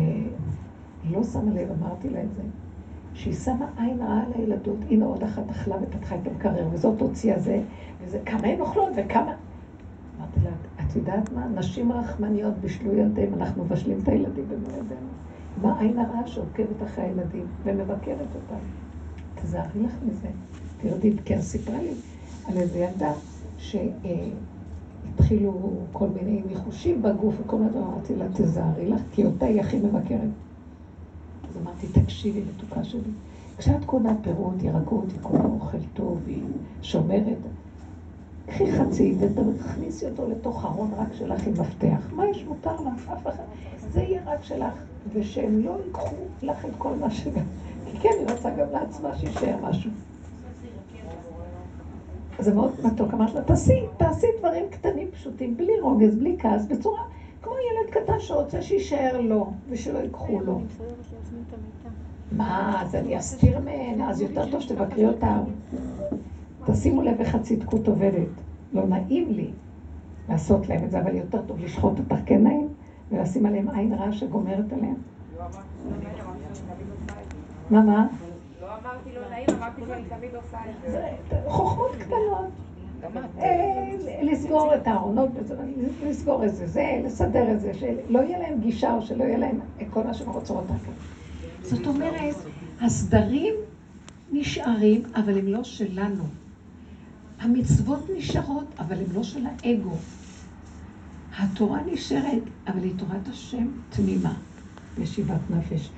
לא 1.11 1.23
שמה 1.23 1.51
לב, 1.51 1.69
אמרתי 1.71 2.09
לה 2.09 2.23
את 2.23 2.35
זה, 2.35 2.41
שהיא 3.13 3.33
שמה 3.33 3.65
עין 3.77 4.01
רעה 4.01 4.23
על 4.23 4.31
הילדות, 4.35 4.77
הנה 4.89 5.05
עוד 5.05 5.23
אחת 5.23 5.49
אכלה 5.49 5.75
ופתחה 5.81 6.15
את 6.15 6.27
המקרר, 6.27 6.67
וזאת 6.71 7.01
הוציאה 7.01 7.39
זה, 7.39 7.61
וזה, 8.01 8.19
כמה 8.25 8.47
הן 8.47 8.61
אוכלות 8.61 8.89
וכמה... 8.95 9.33
אמרתי 10.17 10.39
לה, 10.43 10.51
את 10.85 10.95
יודעת 10.95 11.31
מה? 11.31 11.47
נשים 11.47 11.91
רחמניות 11.91 12.53
בישלו 12.61 12.93
ילדיהם, 12.93 13.33
אנחנו 13.33 13.63
מבשלים 13.63 13.99
את 14.03 14.07
הילדים 14.07 14.45
במו 14.49 14.69
ידינו. 14.69 15.07
מה 15.61 15.73
העין 15.79 15.99
הרעה 15.99 16.27
שעוקבת 16.27 16.83
אחרי 16.83 17.03
הילדים 17.03 17.45
ומבקרת 17.63 18.27
אותם? 18.35 18.63
תזהרי 19.35 19.83
לך 19.83 19.93
מזה. 20.07 20.27
תרדי, 20.81 21.13
כי 21.25 21.35
את 21.35 21.41
סיפרה 21.41 21.81
לי 21.81 21.91
על 22.47 22.57
איזה 22.57 22.79
ילדה 22.79 23.11
שהתחילו 25.17 25.53
כל 25.91 26.07
מיני 26.07 26.41
ניחושים 26.47 27.01
בגוף 27.01 27.35
וכל 27.41 27.57
מיני 27.57 27.69
דברים, 27.69 27.87
אמרתי 27.87 28.15
לה, 28.15 28.25
תזהרי 28.33 28.89
לך, 28.89 29.01
כי 29.11 29.25
אותה 29.25 29.45
היא 29.45 29.59
הכי 29.59 29.79
מבקרת. 29.79 30.29
אז 31.51 31.57
אמרתי, 31.63 31.87
תקשיבי, 31.87 32.41
מתוקה 32.41 32.83
שלי. 32.83 33.11
כשאת 33.57 33.85
קונה 33.85 34.13
פירות, 34.21 34.63
ירקות, 34.63 35.05
היא 35.11 35.19
קונה 35.21 35.45
אוכל 35.45 35.77
טוב, 35.93 36.17
היא 36.27 36.43
שומרת. 36.81 37.37
קחי 38.45 38.71
חצי 38.71 39.15
ותכניסי 39.19 40.05
אותו 40.05 40.29
לתוך 40.29 40.65
ארון 40.65 40.91
רק 40.97 41.07
שלך 41.13 41.47
עם 41.47 41.53
מפתח. 41.53 42.09
מה 42.15 42.27
יש 42.27 42.45
מותר 42.45 42.75
לך? 42.75 43.09
אף 43.13 43.27
אחד. 43.27 43.43
זה 43.91 44.01
יהיה 44.01 44.21
רק 44.25 44.43
שלך, 44.43 44.73
ושהם 45.13 45.59
לא 45.59 45.77
ייקחו 45.85 46.15
לך 46.41 46.65
את 46.65 46.71
כל 46.77 46.93
מה 46.99 47.11
שגם... 47.11 47.43
כי 47.85 47.97
כן, 47.97 48.09
היא 48.19 48.35
רוצה 48.35 48.49
גם 48.49 48.67
לעצמה 48.71 49.17
שיישאר 49.17 49.55
משהו. 49.61 49.91
זה 52.39 52.53
מאוד 52.53 52.71
מתוק. 52.83 53.13
אמרת 53.13 53.33
לה, 53.33 53.41
תעשי, 53.41 53.81
תעשי 53.97 54.27
דברים 54.39 54.63
קטנים 54.69 55.07
פשוטים, 55.11 55.57
בלי 55.57 55.79
רוגז, 55.81 56.15
בלי 56.15 56.35
כעס, 56.39 56.65
בצורה 56.65 57.01
כמו 57.41 57.53
ילד 57.53 57.89
קטן 57.89 58.19
שרוצה 58.19 58.61
שיישאר 58.61 59.21
לו, 59.21 59.51
ושלא 59.69 59.99
ייקחו 59.99 60.39
לו. 60.39 60.61
מה, 62.31 62.81
אז 62.81 62.95
אני 62.95 63.17
אסתיר 63.17 63.59
מהן, 63.59 64.01
אז 64.01 64.21
יותר 64.21 64.51
טוב 64.51 64.61
שתבקרי 64.61 65.07
אותם. 65.07 65.43
תשימו 66.65 67.01
לב 67.01 67.19
איך 67.19 67.35
הצדקות 67.35 67.87
עובדת. 67.87 68.27
לא 68.73 68.87
נעים 68.87 69.31
לי 69.31 69.51
לעשות 70.29 70.69
להם 70.69 70.83
את 70.83 70.91
זה, 70.91 71.01
אבל 71.01 71.15
יותר 71.15 71.41
טוב 71.47 71.59
לשחוט 71.59 71.99
אותך 71.99 72.21
כן 72.25 72.43
נעים, 72.43 72.67
ולשים 73.11 73.45
עליהם 73.45 73.69
עין 73.69 73.93
רעה 73.93 74.11
שגומרת 74.11 74.73
עליהם. 74.73 74.95
מה, 77.69 77.81
מה? 77.81 78.07
לא 78.61 78.67
אמרתי 78.67 79.09
לא 79.15 79.29
נעים, 79.29 79.47
אמרתי 79.49 79.81
שאני 79.87 80.03
תמיד 80.09 80.35
עושה 80.35 80.57
את 80.69 80.91
זה. 80.91 81.09
חוכמות 81.47 81.91
קטנות. 81.99 82.70
אה, 83.39 84.21
לסגור 84.21 84.75
את 84.75 84.87
הארונות, 84.87 85.29
לסגור 86.03 86.43
איזה 86.43 86.67
זה, 86.67 87.01
לסדר 87.05 87.51
את 87.51 87.61
זה, 87.61 87.71
שלא 87.73 88.19
יהיה 88.19 88.39
להם 88.39 88.59
גישה 88.59 88.93
או 88.93 89.01
שלא 89.01 89.23
יהיה 89.23 89.37
להם 89.37 89.59
כל 89.89 90.03
מה 90.03 90.13
שהן 90.13 90.27
רוצות. 90.27 90.63
זאת 91.61 91.87
אומרת, 91.87 92.35
הסדרים 92.81 93.53
נשארים, 94.31 95.03
אבל 95.15 95.37
הם 95.37 95.47
לא 95.47 95.63
שלנו. 95.63 96.23
המצוות 97.39 98.09
נשארות, 98.17 98.65
אבל 98.79 98.95
הן 98.95 99.15
לא 99.15 99.23
של 99.23 99.45
האגו. 99.45 99.95
התורה 101.37 101.79
נשארת, 101.91 102.43
אבל 102.67 102.83
היא 102.83 102.93
תורת 102.97 103.27
השם 103.27 103.67
תמימה, 103.89 104.33
ישיבת 104.97 105.39
נפש. 105.49 105.89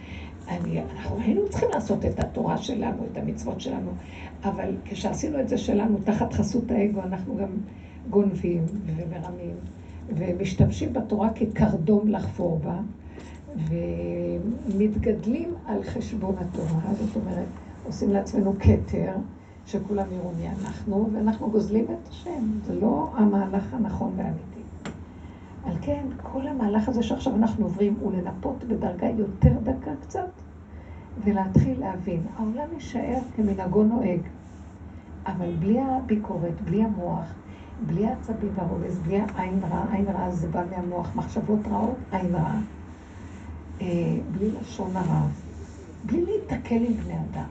אני, 0.48 0.82
אנחנו 0.82 1.20
היינו 1.20 1.42
צריכים 1.50 1.70
לעשות 1.74 2.06
את 2.06 2.20
התורה 2.20 2.58
שלנו, 2.58 3.06
את 3.12 3.18
המצוות 3.18 3.62
שלנו, 3.62 3.92
אבל 4.44 4.76
כשעשינו 4.86 5.40
את 5.40 5.50
זה 5.50 5.58
שלנו, 5.58 5.98
תחת 6.04 6.34
חסות 6.34 6.72
האגו, 6.72 7.02
אנחנו 7.02 7.36
גם 7.36 7.50
גונבים 8.10 8.64
ומרמים, 8.86 9.56
ומשתמשים 10.10 10.94
בתורה 10.94 11.30
כקרדום 11.36 12.08
לחפור 12.08 12.60
בה, 12.60 12.80
ומתגדלים 14.68 15.54
על 15.66 15.84
חשבון 15.84 16.36
התורה, 16.38 16.94
זאת 16.94 17.16
אומרת, 17.16 17.48
עושים 17.86 18.10
לעצמנו 18.10 18.54
כתר, 18.60 19.12
שכולם 19.66 20.06
יראו 20.12 20.32
מי 20.40 20.50
אנחנו, 20.50 21.10
ואנחנו 21.14 21.52
גוזלים 21.52 21.86
את 21.86 22.08
השם. 22.08 22.60
זה 22.66 22.76
לא 22.76 23.10
המהלך 23.16 23.74
הנכון 23.74 24.14
והאמיתי. 24.16 24.53
על 25.66 25.74
כן, 25.82 26.08
כל 26.22 26.48
המהלך 26.48 26.90
הזה 26.90 27.04
שעכשיו 27.04 27.36
אנחנו 27.36 27.66
עוברים 27.66 27.96
הוא 28.00 28.14
לנפות 28.14 28.64
בדרגה 28.64 29.08
יותר 29.10 29.54
דקה 29.64 29.92
קצת, 30.02 30.30
ולהתחיל 31.24 31.80
להבין. 31.80 32.22
העולם 32.38 32.68
יישאר 32.74 33.20
כמנהגו 33.36 33.84
נוהג, 33.84 34.20
אבל 35.26 35.56
בלי 35.60 35.80
הביקורת, 35.82 36.62
בלי 36.62 36.84
המוח, 36.84 37.34
בלי 37.86 38.08
העצבים 38.08 38.50
והרוגז, 38.56 39.00
בלי 39.00 39.20
העין 39.20 39.60
רע, 39.72 39.86
עין 39.92 40.06
רע 40.06 40.30
זה 40.32 40.48
בא 40.48 40.64
מהמוח, 40.72 41.16
מחשבות 41.16 41.68
רעות, 41.68 41.98
עין 42.12 42.36
רע, 42.36 42.54
אה, 43.82 43.88
בלי 44.32 44.52
לשון 44.62 44.96
הרע, 44.96 45.28
בלי 46.06 46.26
להיתקל 46.26 46.86
עם 46.86 46.94
בני 46.94 47.14
אדם. 47.14 47.48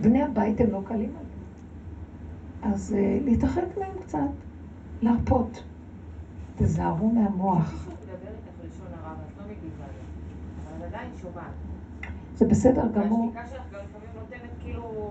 בני 0.00 0.22
הבית 0.22 0.60
הם 0.60 0.70
לא 0.70 0.80
קלים 0.84 1.10
עליהם. 1.10 1.36
אז 2.62 2.96
uh, 2.98 3.24
להתרחק 3.24 3.78
מהם 3.78 4.02
קצת, 4.02 4.18
להרפות. 5.02 5.62
תזהרו 6.56 7.08
מהמוח. 7.08 7.88
זה 12.34 12.44
בסדר 12.44 12.88
גמור. 12.92 13.32
כאילו 14.62 15.10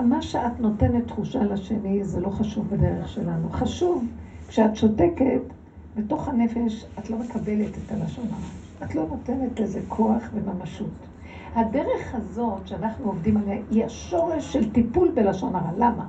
מה 0.00 0.22
שאת 0.22 0.60
נותנת 0.60 1.06
תחושה 1.06 1.44
לשני 1.44 2.04
זה 2.04 2.20
לא 2.20 2.30
חשוב 2.30 2.68
בדרך 2.70 3.08
שלנו. 3.08 3.48
חשוב, 3.50 4.04
כשאת 4.48 4.76
שותקת, 4.76 5.40
בתוך 5.96 6.28
הנפש 6.28 6.86
את 6.98 7.10
לא 7.10 7.18
מקבלת 7.18 7.78
את 7.78 7.92
הלשון 7.92 8.26
הרע. 8.26 8.86
את 8.86 8.94
לא 8.94 9.06
נותנת 9.06 9.60
לזה 9.60 9.80
כוח 9.88 10.22
וממשות. 10.34 10.90
הדרך 11.54 12.14
הזאת 12.14 12.66
שאנחנו 12.66 13.04
עובדים 13.04 13.36
עליה 13.36 13.58
היא 13.70 13.84
השורש 13.84 14.52
של 14.52 14.72
טיפול 14.72 15.12
בלשון 15.14 15.54
הרע. 15.54 15.70
למה? 15.76 16.06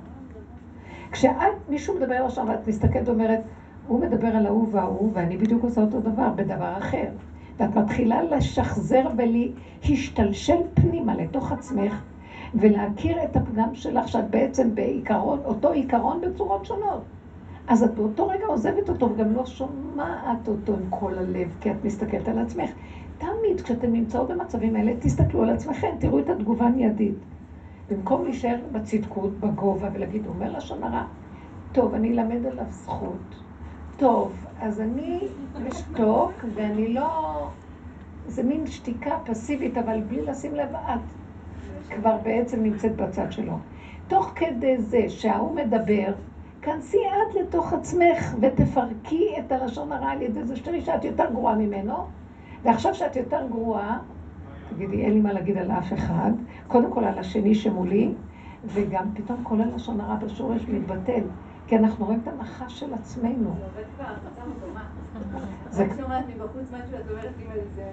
כשאת, 1.12 1.70
מישהו 1.70 1.96
מדבר 1.96 2.26
לשון 2.26 2.50
ואת 2.50 2.68
מסתכלת 2.68 3.08
ואומרת, 3.08 3.40
הוא 3.88 4.00
מדבר 4.00 4.28
על 4.28 4.46
ההוא 4.46 4.68
וההוא, 4.72 5.12
ואני 5.14 5.38
בדיוק 5.38 5.64
עושה 5.64 5.82
אותו 5.82 6.00
דבר 6.00 6.30
בדבר 6.36 6.78
אחר. 6.78 7.08
ואת 7.60 7.76
מתחילה 7.76 8.24
לשחזר 8.24 9.08
ולהשתלשל 9.18 10.58
פנימה 10.74 11.16
לתוך 11.16 11.52
עצמך, 11.52 12.02
ולהכיר 12.56 13.24
את 13.24 13.36
הפגם 13.36 13.76
שלך, 13.76 14.08
שאת 14.08 14.30
בעצם 14.30 14.76
בעיקרון, 14.76 15.40
אותו 15.46 15.72
עיקרון 15.72 16.22
בצורות 16.22 16.66
שונות. 16.66 17.02
אז 17.68 17.84
את 17.84 17.94
באותו 17.96 18.28
רגע 18.28 18.46
עוזבת 18.46 18.90
אותו 18.90 19.10
וגם 19.14 19.34
לא 19.34 19.46
שומעת 19.46 20.48
אותו 20.48 20.74
עם 20.74 20.90
כל 20.90 21.18
הלב, 21.18 21.48
כי 21.62 21.72
את 21.72 21.86
מסתכלת 21.86 22.28
על 22.28 22.40
עצמך. 22.40 22.70
תמיד 23.18 23.62
כשאתם 23.64 23.94
נמצאות 23.94 24.28
במצבים 24.28 24.76
האלה, 24.76 24.92
תסתכלו 25.00 25.44
על 25.44 25.50
עצמכם, 25.50 25.88
תראו 26.00 26.20
את 26.20 26.30
התגובה 26.30 26.66
המיידית. 26.66 27.16
במקום 27.90 28.24
להישאר 28.24 28.56
בצדקות, 28.72 29.32
בגובה, 29.40 29.90
ולהגיד, 29.94 30.26
הוא 30.26 30.36
אומר 30.36 30.58
לשון 30.58 30.84
הרע, 30.84 31.04
טוב, 31.72 31.94
אני 31.94 32.12
אלמד 32.12 32.46
עליו 32.46 32.66
זכות. 32.70 33.42
טוב, 33.98 34.46
אז 34.62 34.82
אני 34.82 35.20
אשתוק, 35.70 36.32
ואני 36.56 36.94
לא... 36.94 37.48
זה 38.28 38.44
מין 38.44 38.68
שתיקה 38.68 39.18
פסיבית, 39.26 39.78
אבל 39.78 40.02
בלי 40.02 40.22
לשים 40.22 40.56
לב, 40.56 40.76
את 40.76 41.00
כבר 41.90 42.18
בעצם 42.24 42.64
נמצאת 42.64 42.96
בצד 42.96 43.32
שלו. 43.32 43.58
תוך 44.08 44.32
כדי 44.36 44.78
זה 44.78 45.10
שההוא 45.10 45.56
מדבר, 45.56 46.14
כנסי 46.62 46.98
את 46.98 47.36
לתוך 47.36 47.74
עצמך 47.74 48.36
ותפרקי 48.42 49.36
את 49.40 49.52
הלשון 49.52 49.92
הרע 49.92 50.10
על 50.10 50.22
ידי 50.22 50.44
זה 50.44 50.56
שתראי 50.56 50.82
שאת 50.82 51.06
יותר 51.06 51.26
גרועה 51.32 51.56
ממנו, 51.56 51.96
ועכשיו 52.64 52.96
שאת 52.96 53.16
יותר 53.16 53.48
גרועה, 53.48 54.00
תגידי, 54.70 55.02
אין 55.02 55.14
לי 55.14 55.22
מה 55.22 55.34
להגיד 55.34 55.58
על 55.58 55.72
אף 55.72 55.94
אחד, 55.94 56.32
קודם 56.68 56.92
כל 56.92 57.04
על 57.04 57.20
השני 57.20 57.56
שמולי, 57.56 58.14
וגם 58.66 59.06
פתאום 59.14 59.44
כל 59.44 59.62
הלשון 59.62 60.02
הרע 60.02 60.16
בשורש 60.16 60.66
מתבטל, 60.68 61.24
כי 61.68 61.78
אנחנו 61.78 62.06
רואים 62.06 62.20
את 62.24 62.28
הנחש 62.28 62.80
של 62.80 62.94
עצמנו. 62.94 63.54
זה 63.58 63.66
עובד 63.66 63.84
כבר, 63.96 65.40
זה 65.70 65.86
שומעת 65.98 66.26
מבחוץ 66.36 66.72
משהו, 66.72 66.98
את 67.06 67.12
אומרת 67.12 67.34
לי 67.38 67.62
זה 67.76 67.92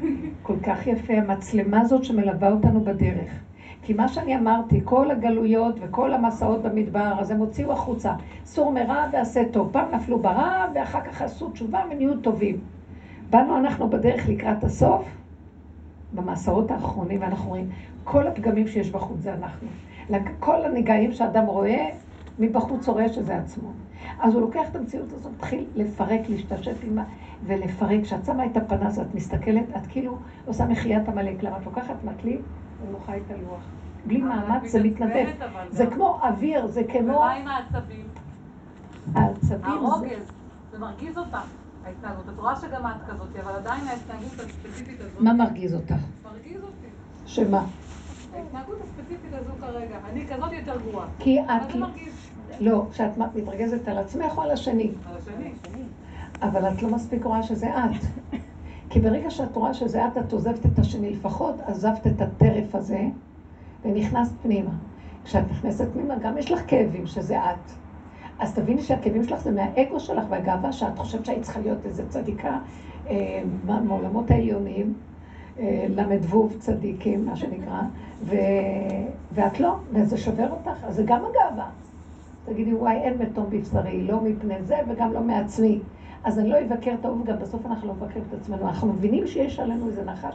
כל 0.42 0.56
כך 0.62 0.86
יפה, 0.86 1.14
המצלמה 1.14 1.80
הזאת 1.80 2.04
שמלווה 2.04 2.50
אותנו 2.50 2.80
בדרך. 2.80 3.42
כי 3.82 3.92
מה 3.92 4.08
שאני 4.08 4.36
אמרתי, 4.36 4.80
כל 4.84 5.10
הגלויות 5.10 5.76
וכל 5.80 6.12
המסעות 6.12 6.62
במדבר, 6.62 7.14
אז 7.18 7.30
הם 7.30 7.38
הוציאו 7.38 7.72
החוצה. 7.72 8.12
סור 8.44 8.72
מרע 8.72 9.06
ועשה 9.12 9.44
טוב. 9.50 9.68
פעם 9.72 9.94
נפלו 9.94 10.18
ברע, 10.18 10.66
ואחר 10.74 11.00
כך 11.00 11.22
עשו 11.22 11.50
תשובה 11.50 11.82
ונהיו 11.90 12.16
טובים. 12.16 12.60
באנו 13.30 13.56
אנחנו 13.56 13.90
בדרך 13.90 14.28
לקראת 14.28 14.64
הסוף, 14.64 15.21
במסעות 16.14 16.70
האחרונים, 16.70 17.20
ואנחנו 17.20 17.48
רואים, 17.48 17.68
כל 18.04 18.26
הפגמים 18.26 18.68
שיש 18.68 18.90
בחוץ 18.90 19.20
זה 19.20 19.34
אנחנו. 19.34 19.68
כל 20.40 20.64
הנגעים 20.64 21.12
שאדם 21.12 21.46
רואה, 21.46 21.88
מבחוץ 22.38 22.88
רואה 22.88 23.08
שזה 23.08 23.36
עצמו. 23.36 23.68
אז 24.20 24.34
הוא 24.34 24.40
לוקח 24.40 24.68
את 24.70 24.76
המציאות 24.76 25.12
הזאת, 25.12 25.32
מתחיל 25.32 25.64
לפרק, 25.76 26.20
להשתשת 26.28 26.82
עימה, 26.82 27.04
ולפרק. 27.44 28.02
כשאת 28.02 28.24
שמה 28.24 28.46
את 28.46 28.56
הפנס 28.56 28.98
ואת 28.98 29.14
מסתכלת, 29.14 29.64
את 29.76 29.86
כאילו 29.86 30.18
עושה 30.46 30.66
מחיית 30.66 31.08
עמלק. 31.08 31.42
למה 31.42 31.56
את 31.56 31.64
לוקחת 31.64 32.04
מקליט 32.04 32.40
ומוחה 32.82 33.16
את 33.16 33.30
הלוח. 33.30 33.62
בלי 34.06 34.20
מאמץ 34.20 34.70
זה 34.70 34.82
מתנדב. 34.82 35.26
זה 35.70 35.86
כמו 35.86 36.20
אוויר, 36.22 36.66
זה 36.66 36.84
כמו... 36.84 37.12
ומה 37.12 37.32
עם 37.32 37.48
העצבים? 37.48 38.06
העצבים 39.14 39.58
זה... 39.58 39.66
הרוגז, 39.66 40.32
זה 40.72 40.78
מרגיז 40.78 41.18
אותך. 41.18 41.38
ההתנהגות. 41.86 42.28
את 42.28 42.38
רואה 42.38 42.56
שגם 42.56 42.86
את 42.86 43.10
כזאת, 43.10 43.36
אבל 43.44 43.52
עדיין 43.52 43.84
ההתנהגות 43.88 44.32
הספציפית 44.32 45.00
הזאת... 45.00 45.20
מה 45.20 45.32
מרגיז 45.32 45.74
אותך? 45.74 45.94
מרגיז 46.24 46.62
אותי. 46.62 46.86
שמה? 47.26 47.64
ההתנהגות 48.34 48.78
הספציפית 48.82 49.32
הזו 49.32 49.52
כרגע. 49.60 49.96
אני 50.10 50.26
כזאת 50.26 50.52
יותר 50.52 50.80
גרועה. 50.80 51.06
כי 51.18 51.40
את... 51.40 51.76
לא, 52.60 52.86
כשאת 52.90 53.18
מתרגזת 53.34 53.88
על 53.88 53.98
עצמך 53.98 54.36
או 54.36 54.42
על 54.42 54.50
השני? 54.50 54.92
על 55.10 55.16
השני. 55.16 55.52
אבל 56.42 56.68
את 56.68 56.82
לא 56.82 56.88
מספיק 56.88 57.24
רואה 57.24 57.42
שזה 57.42 57.68
את. 57.68 58.04
כי 58.90 59.00
ברגע 59.00 59.30
שאת 59.30 59.56
רואה 59.56 59.74
שזה 59.74 60.06
את, 60.06 60.18
את 60.18 60.32
עוזבת 60.32 60.66
את 60.66 60.78
השני. 60.78 61.10
לפחות 61.10 61.60
עזבת 61.60 62.06
את 62.06 62.20
הטרף 62.20 62.74
הזה 62.74 63.00
ונכנסת 63.84 64.32
פנימה. 64.42 64.70
כשאת 65.24 65.50
נכנסת 65.50 65.88
פנימה, 65.92 66.18
גם 66.18 66.38
יש 66.38 66.50
לך 66.50 66.60
כאבים 66.66 67.06
שזה 67.06 67.38
את. 67.38 67.81
אז 68.38 68.54
תביני 68.54 68.82
שהכאבים 68.82 69.24
שלך 69.24 69.40
זה 69.40 69.50
מהאגו 69.50 70.00
שלך 70.00 70.24
והגאווה 70.28 70.72
שאת 70.72 70.98
חושבת 70.98 71.24
שהיית 71.24 71.42
צריכה 71.42 71.60
להיות 71.60 71.78
איזה 71.86 72.08
צדיקה 72.08 72.58
אה, 73.10 73.42
מעולמות 73.84 74.30
העליונים, 74.30 74.94
אה, 75.58 75.86
ל"ו 75.88 76.48
צדיקים, 76.58 77.26
מה 77.26 77.36
שנקרא, 77.36 77.80
ו... 78.24 78.36
ואת 79.32 79.60
לא, 79.60 79.74
וזה 79.92 80.18
שובר 80.18 80.50
אותך, 80.50 80.84
אז 80.84 80.94
זה 80.94 81.02
גם 81.06 81.20
הגאווה. 81.24 81.68
תגידי, 82.44 82.74
וואי, 82.74 82.96
אין 82.96 83.18
מתום 83.18 83.46
בבשרי, 83.50 84.02
לא 84.02 84.20
מפני 84.20 84.62
זה 84.62 84.76
וגם 84.88 85.12
לא 85.12 85.20
מעצמי. 85.20 85.80
אז 86.24 86.38
אני 86.38 86.48
לא 86.48 86.56
אבקר 86.60 86.94
את 87.00 87.04
ההוא, 87.04 87.20
וגם 87.20 87.38
בסוף 87.38 87.66
אנחנו 87.66 87.88
לא 87.88 87.94
מבקרים 87.94 88.24
את 88.28 88.34
עצמנו. 88.34 88.66
אנחנו 88.66 88.92
מבינים 88.92 89.26
שיש 89.26 89.58
עלינו 89.58 89.86
איזה 89.86 90.04
נחש 90.04 90.34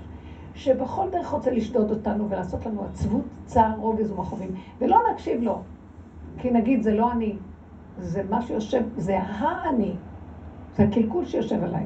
שבכל 0.55 1.09
דרך 1.11 1.27
רוצה 1.27 1.51
לשדוד 1.51 1.91
אותנו 1.91 2.29
ולעשות 2.29 2.65
לנו 2.65 2.83
עצבות, 2.83 3.21
צער, 3.45 3.73
רוגז 3.77 4.11
ומכאובים, 4.11 4.49
ולא 4.79 4.97
נקשיב 5.13 5.41
לו. 5.41 5.59
כי 6.37 6.51
נגיד, 6.51 6.81
זה 6.81 6.93
לא 6.93 7.11
אני, 7.11 7.35
זה 7.99 8.23
מה 8.29 8.41
שיושב, 8.41 8.83
זה 8.97 9.19
האני, 9.19 9.95
זה 10.75 10.83
הקלקול 10.83 11.25
שיושב 11.25 11.63
עליי. 11.63 11.83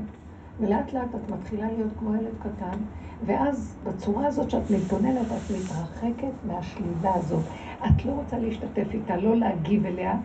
ולאט 0.60 0.94
לאט 0.94 1.16
את 1.16 1.32
מתחילה 1.32 1.68
להיות 1.72 1.92
כמו 2.00 2.16
ילד 2.16 2.34
קטן, 2.40 2.78
ואז 3.26 3.76
בצורה 3.84 4.28
הזאת 4.28 4.50
שאת 4.50 4.72
מתבוננת, 4.72 5.26
את 5.26 5.52
מתרחקת 5.58 6.34
מהשלילה 6.48 7.16
הזאת. 7.16 7.44
את 7.86 8.06
לא 8.06 8.12
רוצה 8.12 8.38
להשתתף 8.38 8.94
איתה, 8.94 9.18
לא 9.18 9.36
להגיב 9.36 9.86
אליה. 9.86 10.18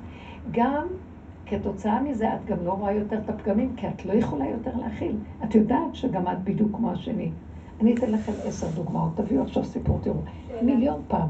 גם 0.50 0.86
כתוצאה 1.46 2.02
מזה 2.02 2.34
את 2.34 2.44
גם 2.46 2.56
לא 2.64 2.72
רואה 2.72 2.92
יותר 2.92 3.18
את 3.18 3.30
הפגמים, 3.30 3.76
כי 3.76 3.88
את 3.88 4.04
לא 4.04 4.12
יכולה 4.12 4.46
יותר 4.48 4.76
להכיל. 4.76 5.16
את 5.44 5.54
יודעת 5.54 5.94
שגם 5.94 6.28
את 6.28 6.44
בדיוק 6.44 6.76
כמו 6.76 6.90
השני. 6.90 7.30
אני 7.80 7.94
אתן 7.94 8.10
לכם 8.10 8.32
עשר 8.44 8.66
דוגמאות, 8.74 9.16
תביאו 9.16 9.42
עכשיו 9.42 9.64
סיפור, 9.64 9.98
תראו. 10.02 10.20
מיליון 10.62 11.02
פעם. 11.08 11.28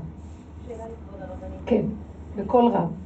שאלה 0.67 0.85
לכבוד 0.85 1.21
הרבנית. 1.23 1.61
כן. 1.67 1.83
בקול 2.37 2.67
רב. 2.67 3.06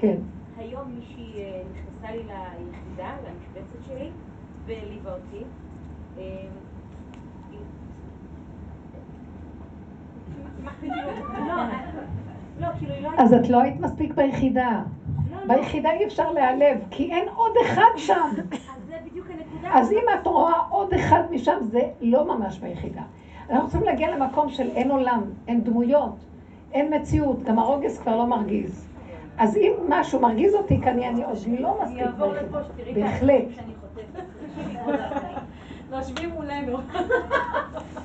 כן. 0.00 0.16
היום 0.58 0.82
מישהי 0.94 1.42
אה, 1.42 1.62
נכנסה 1.72 2.12
לי 2.12 2.22
ליחידה, 2.22 3.12
למשבצת 3.28 3.86
שלי, 3.86 4.10
והעליבה 4.66 5.14
אותי. 5.14 5.44
אה, 6.18 6.46
לא, 11.38 11.54
לא, 12.60 12.68
כאילו 12.78 12.94
לא... 13.02 13.10
אז 13.18 13.34
את 13.34 13.48
לא 13.48 13.60
היית 13.60 13.80
מספיק 13.80 14.14
ביחידה. 14.14 14.82
ביחידה 15.46 15.90
אי 15.90 16.04
אפשר 16.04 16.32
להיעלב, 16.32 16.78
כי 16.90 17.12
אין 17.12 17.28
עוד 17.34 17.52
אחד 17.66 17.90
שם. 17.96 18.28
אז 19.64 19.92
אם 19.92 20.04
את 20.20 20.26
רואה 20.26 20.58
עוד 20.70 20.94
אחד 20.94 21.22
משם, 21.30 21.56
זה 21.60 21.80
לא 22.00 22.36
ממש 22.36 22.58
ביחידה. 22.58 23.02
אנחנו 23.50 23.68
צריכים 23.68 23.86
להגיע 23.86 24.16
למקום 24.16 24.48
של 24.48 24.70
אין 24.70 24.90
עולם, 24.90 25.22
אין 25.48 25.64
דמויות, 25.64 26.16
אין 26.72 26.94
מציאות, 26.94 27.42
גם 27.42 27.58
הרוגז 27.58 27.98
כבר 27.98 28.16
לא 28.16 28.26
מרגיז. 28.26 28.89
אז 29.40 29.56
אם 29.56 29.72
משהו 29.88 30.20
מרגיז 30.20 30.54
אותי, 30.54 30.80
כנראה 30.80 31.08
אני 31.08 31.24
עוד 31.24 31.38
לא 31.60 31.78
מספיק 31.82 31.98
אני 31.98 32.06
אעבור 32.06 32.32
ביחידה. 32.32 32.58
לפה 32.58 32.58
שתראי 32.64 32.92
את 32.92 32.96
בהחלט. 32.96 33.44
להשבי 35.90 36.26
מולנו. 36.26 36.78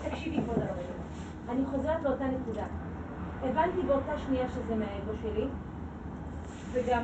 תקשיבי, 0.10 0.38
כבוד 0.38 0.58
הרבנית. 0.58 0.86
אני 1.50 1.66
חוזרת 1.66 2.04
לאותה 2.04 2.26
נקודה. 2.26 2.64
הבנתי 3.44 3.82
באותה 3.88 4.18
שנייה 4.18 4.50
שזה 4.50 4.76
מהאגו 4.76 5.12
שלי, 5.22 5.46
וגם 6.72 7.04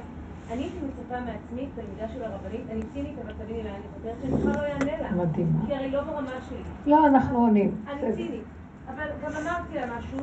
אני 0.52 0.62
הייתי 0.62 0.78
מצפה 0.86 1.20
מעצמי, 1.20 1.68
תלמידה 1.76 2.08
של 2.14 2.24
הרבנית, 2.24 2.62
אני 2.72 2.82
צינית, 2.94 3.20
אבל 3.26 3.34
תביני 3.34 3.64
לאן 3.64 3.74
אני 3.74 3.84
חותרת, 3.94 4.16
שאני 4.22 4.36
בכלל 4.36 4.54
לא 4.54 4.68
אענה 4.68 5.02
לה. 5.02 5.12
מדהימה. 5.12 5.66
כי 5.68 5.76
הרי 5.76 5.92
לא 5.92 6.02
ברמה 6.02 6.32
שלי. 6.50 6.64
לא, 6.86 7.08
אנחנו 7.08 7.38
עונים. 7.38 7.76
אני. 7.88 8.16
צינית. 8.16 8.44
אבל 8.88 9.08
גם 9.24 9.32
אמרתי 9.42 9.76
לה 9.76 9.98
משהו, 9.98 10.18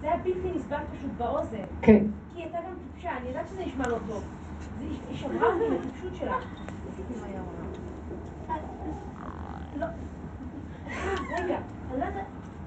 זה 0.00 0.06
היה 0.06 0.16
בלתי 0.16 0.52
נסבל 0.56 0.76
פשוט 0.96 1.10
באוזן. 1.18 1.64
כן. 1.82 2.04
כי 2.38 2.44
היא 2.44 2.52
הייתה 2.52 2.68
גם 2.68 2.74
טיפשה, 2.92 3.16
אני 3.16 3.28
יודעת 3.28 3.48
שזה 3.48 3.64
נשמע 3.66 3.88
לא 3.88 3.96
טוב. 4.06 4.24
היא 4.80 5.16
שברה 5.16 5.46
אותי 5.52 5.66
עם 5.66 5.72
הטיפשות 5.72 6.14
שלה. 6.14 6.38
לא. 9.76 9.86
רגע, 11.38 11.58
לא. 11.98 12.06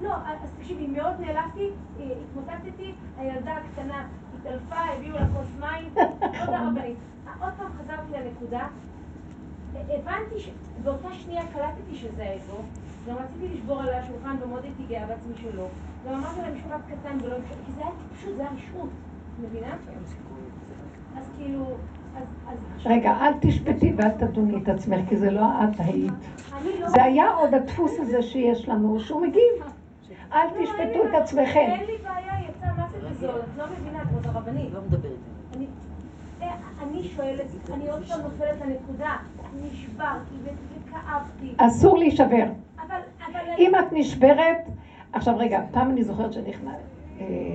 לא, 0.02 0.14
אז 0.14 0.50
תקשיבי, 0.58 0.86
מאוד 0.86 1.20
נעלבתי, 1.20 1.70
אה, 2.00 2.04
התמוטטתי, 2.22 2.94
הילדה 3.16 3.52
הקטנה 3.52 4.06
התעלפה, 4.40 4.76
הביאו 4.76 5.14
לה 5.14 5.26
כוס 5.36 5.48
מים, 5.60 5.94
תודה 6.44 6.68
רבנית. 6.68 6.96
עוד 7.40 7.52
פעם 7.56 7.72
חזרתי 7.72 8.12
לנקודה, 8.12 8.68
הבנתי. 9.74 10.50
באותה 10.82 11.14
שנייה 11.14 11.42
קלטתי 11.52 11.96
שזה 11.96 12.22
האגו, 12.22 12.62
גם 13.08 13.16
רציתי 13.16 13.54
לשבור 13.54 13.80
עליה 13.80 14.02
השולחן 14.02 14.36
ומאוד 14.42 14.64
הייתי 14.64 14.82
גאה 14.88 15.06
בעצמי 15.06 15.34
שלא. 15.36 15.66
גם 16.06 16.14
אמרתי 16.14 16.40
לה 16.40 16.50
משפט 16.50 16.80
קטן 16.86 17.18
ולא 17.22 17.38
משנה, 17.38 17.56
כי 17.66 17.72
זה 17.72 17.80
היה 17.82 17.90
טיפשות, 18.08 18.36
זה 18.36 18.42
היה 18.42 18.50
רשעות, 18.52 18.90
מבינה? 19.40 19.74
אז 21.18 21.30
כאילו. 21.38 21.64
רגע, 22.84 23.16
אל 23.20 23.32
תשפטי 23.40 23.92
ואל 23.96 24.10
תדוני 24.10 24.56
את 24.62 24.68
עצמך, 24.68 25.08
כי 25.08 25.16
זה 25.16 25.30
לא 25.30 25.42
את 25.64 25.74
היית. 25.78 26.12
לא... 26.80 26.88
זה 26.88 27.02
היה 27.02 27.30
עוד 27.30 27.54
הדפוס 27.54 27.92
הזה 28.00 28.22
שיש 28.22 28.68
לנו, 28.68 29.00
שהוא 29.00 29.20
מגיב. 29.26 29.52
אל 30.32 30.38
לא, 30.46 30.64
תשפטו 30.64 31.08
את. 31.08 31.14
עצמכם. 31.14 31.58
אין 31.60 31.86
לי 31.86 31.96
בעיה, 32.02 32.32
יצא 32.48 32.66
מה 32.76 32.86
זה 32.92 33.08
בזול, 33.10 33.30
את 33.30 33.58
לא 33.58 33.64
מבינה, 33.80 34.04
כבוד 34.04 34.26
הרבנית. 34.26 34.74
לא 34.74 34.80
מדברת. 34.80 35.12
אני- 35.56 35.66
אה, 36.42 36.48
אני 36.82 37.02
שואלת, 37.02 37.46
אני 37.74 37.90
עוד 37.90 38.02
פעם 38.08 38.20
נופלת 38.20 38.56
לנקודה, 38.66 39.16
נשברתי 39.62 40.34
וכאבתי, 40.44 41.54
אסור 41.56 41.98
להישבר. 41.98 42.44
אם 43.58 43.72
את 43.78 43.92
נשברת, 43.92 44.56
עכשיו 45.12 45.34
רגע, 45.38 45.60
פעם 45.70 45.90
אני 45.90 46.04
זוכרת 46.04 46.32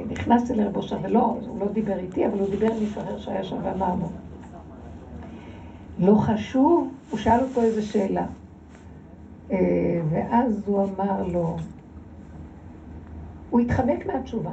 שנכנסתי 0.08 0.54
לרב 0.54 0.78
אושר, 0.78 0.98
ולא, 1.02 1.38
הוא 1.48 1.60
לא 1.60 1.68
דיבר 1.68 1.98
איתי, 1.98 2.28
אבל 2.28 2.40
הוא 2.40 2.50
דיבר 2.50 2.74
עם 2.74 2.80
מישהו 2.80 3.02
אחר 3.02 3.18
שהיה 3.18 3.44
שם 3.44 3.58
ואמר 3.64 3.96
לו, 3.96 4.10
לא 6.00 6.16
חשוב, 6.16 6.92
הוא 7.10 7.20
שאל 7.20 7.40
אותו 7.40 7.62
איזה 7.62 7.82
שאלה. 7.82 8.26
אה, 9.52 10.02
ואז 10.10 10.64
הוא 10.66 10.84
אמר 10.84 11.24
לו, 11.24 11.58
הוא 13.50 13.60
התחמק 13.60 14.06
מהתשובה, 14.06 14.52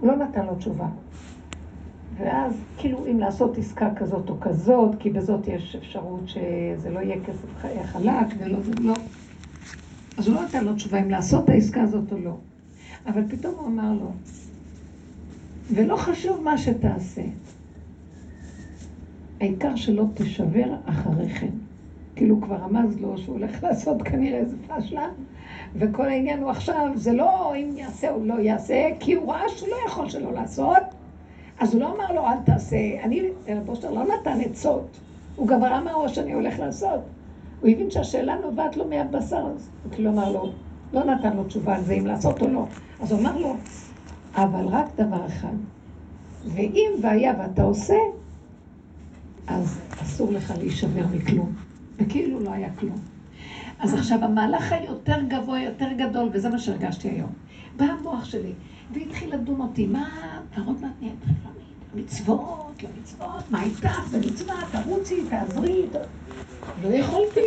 הוא 0.00 0.08
לא 0.08 0.16
נתן 0.16 0.46
לו 0.46 0.54
תשובה. 0.54 0.86
ואז 2.16 2.52
כאילו 2.78 3.06
אם 3.10 3.18
לעשות 3.18 3.58
עסקה 3.58 3.94
כזאת 3.94 4.30
או 4.30 4.40
כזאת, 4.40 4.90
כי 4.98 5.10
בזאת 5.10 5.48
יש 5.48 5.76
אפשרות 5.76 6.20
שזה 6.26 6.90
לא 6.90 7.00
יהיה 7.00 7.16
כסף 7.24 7.56
חלק, 7.92 8.26
ולא 8.38 8.60
זה 8.60 8.72
לא. 8.80 8.94
אז 10.18 10.28
הוא 10.28 10.34
לא 10.36 10.42
נתן 10.42 10.64
לו 10.64 10.74
תשובה 10.74 11.00
אם 11.00 11.10
לעשות 11.10 11.44
את 11.44 11.48
העסקה 11.48 11.82
הזאת 11.82 12.12
או 12.12 12.18
לא. 12.18 12.36
אבל 13.06 13.22
פתאום 13.28 13.54
הוא 13.58 13.66
אמר 13.66 13.92
לו, 13.92 14.10
ולא 15.74 15.96
חשוב 15.96 16.40
מה 16.42 16.58
שתעשה, 16.58 17.22
העיקר 19.40 19.76
שלא 19.76 20.04
תשבר 20.14 20.74
אחרי 20.84 21.28
כן. 21.28 21.50
כאילו 22.16 22.40
כבר 22.40 22.56
רמז 22.56 23.00
לו 23.00 23.18
שהוא 23.18 23.36
הולך 23.36 23.62
לעשות 23.64 24.02
כנראה 24.02 24.38
איזה 24.38 24.56
פשלה, 24.66 25.08
וכל 25.76 26.08
העניין 26.08 26.42
הוא 26.42 26.50
עכשיו, 26.50 26.92
זה 26.94 27.12
לא 27.12 27.54
אם 27.56 27.76
יעשה 27.76 28.10
או 28.10 28.24
לא 28.24 28.34
יעשה, 28.34 28.88
כי 29.00 29.14
הוא 29.14 29.32
ראה 29.32 29.48
שהוא 29.48 29.68
לא 29.68 29.76
יכול 29.86 30.08
שלא 30.08 30.32
לעשות, 30.32 30.82
אז 31.58 31.74
הוא 31.74 31.80
לא 31.80 31.94
אמר 31.96 32.12
לו 32.12 32.26
אל 32.26 32.38
תעשה, 32.44 32.76
אני, 33.02 33.22
רב 33.48 33.68
אושר 33.68 33.90
לא 33.90 34.04
נתן 34.04 34.40
עצות, 34.40 34.86
הוא 35.36 35.46
גם 35.46 35.64
ראה 35.64 35.80
מה 35.80 35.92
ראש 35.92 36.18
אני 36.18 36.32
הולך 36.32 36.58
לעשות. 36.58 37.00
הוא 37.60 37.70
הבין 37.70 37.90
שהשאלה 37.90 38.36
נובעת 38.42 38.76
לו 38.76 38.88
מהבשר, 38.88 39.46
אז 39.56 39.70
אמר 39.98 40.32
לו, 40.32 40.52
לא 40.92 41.04
נתן 41.04 41.36
לו 41.36 41.44
תשובה 41.44 41.76
על 41.76 41.82
זה 41.82 41.94
אם 41.94 42.06
לעשות 42.06 42.42
או 42.42 42.48
לא. 42.48 42.64
אז 43.00 43.12
הוא 43.12 43.20
אמר 43.20 43.38
לו, 43.38 43.56
אבל 44.34 44.66
רק 44.66 44.86
דבר 44.96 45.26
אחד, 45.26 45.54
ואם 46.46 46.90
והיה 47.02 47.34
ואתה 47.38 47.62
עושה, 47.62 47.96
אז 49.46 49.80
אסור 50.02 50.32
לך 50.32 50.54
להישבר 50.58 51.06
מכלום. 51.12 51.52
וכאילו 52.00 52.40
לא 52.40 52.50
היה 52.52 52.68
כלום. 52.78 52.98
אז 53.78 53.94
עכשיו 53.94 54.24
המהלך 54.24 54.72
היותר 54.72 55.22
גבוה, 55.28 55.62
יותר 55.62 55.88
גדול, 55.96 56.28
וזה 56.32 56.48
מה 56.48 56.58
שהרגשתי 56.58 57.08
היום. 57.08 57.32
בא 57.76 57.84
המוח 57.84 58.24
שלי, 58.24 58.52
והתחיל 58.92 59.34
לדון 59.34 59.60
אותי, 59.60 59.86
מה, 59.86 60.08
עוד 60.66 60.76
נהיית 60.80 61.14
חילונית, 61.24 61.94
מצוות, 61.94 62.82
לא 62.82 62.88
מצוות, 63.00 63.50
מה 63.50 63.62
איתך, 63.62 64.08
זה 64.10 64.18
מצווה, 64.18 64.54
תרוצי, 64.72 65.16
תעזרי. 65.30 65.86
לא 66.82 66.88
יכולתי, 66.88 67.40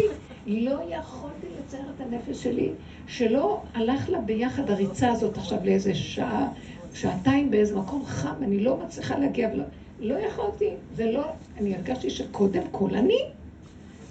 לא 0.47 0.79
יכולתי 0.89 1.47
לצייר 1.59 1.85
את 1.95 2.01
הנפש 2.01 2.43
שלי, 2.43 2.71
שלא 3.07 3.61
הלך 3.73 4.09
לה 4.09 4.21
ביחד 4.21 4.69
הריצה 4.69 5.11
הזאת 5.11 5.37
עכשיו 5.37 5.59
לאיזה 5.63 5.95
שעה, 5.95 6.47
שעתיים 6.93 7.51
באיזה 7.51 7.75
מקום 7.75 8.05
חם, 8.05 8.35
אני 8.41 8.59
לא 8.59 8.77
מצליחה 8.77 9.17
להגיע, 9.17 9.49
ולא, 9.53 9.63
לא 9.99 10.19
יכולתי, 10.19 10.69
זה 10.95 11.11
לא, 11.11 11.25
אני 11.57 11.75
הרגשתי 11.75 12.09
שקודם 12.09 12.63
כל 12.71 12.95
אני, 12.95 13.19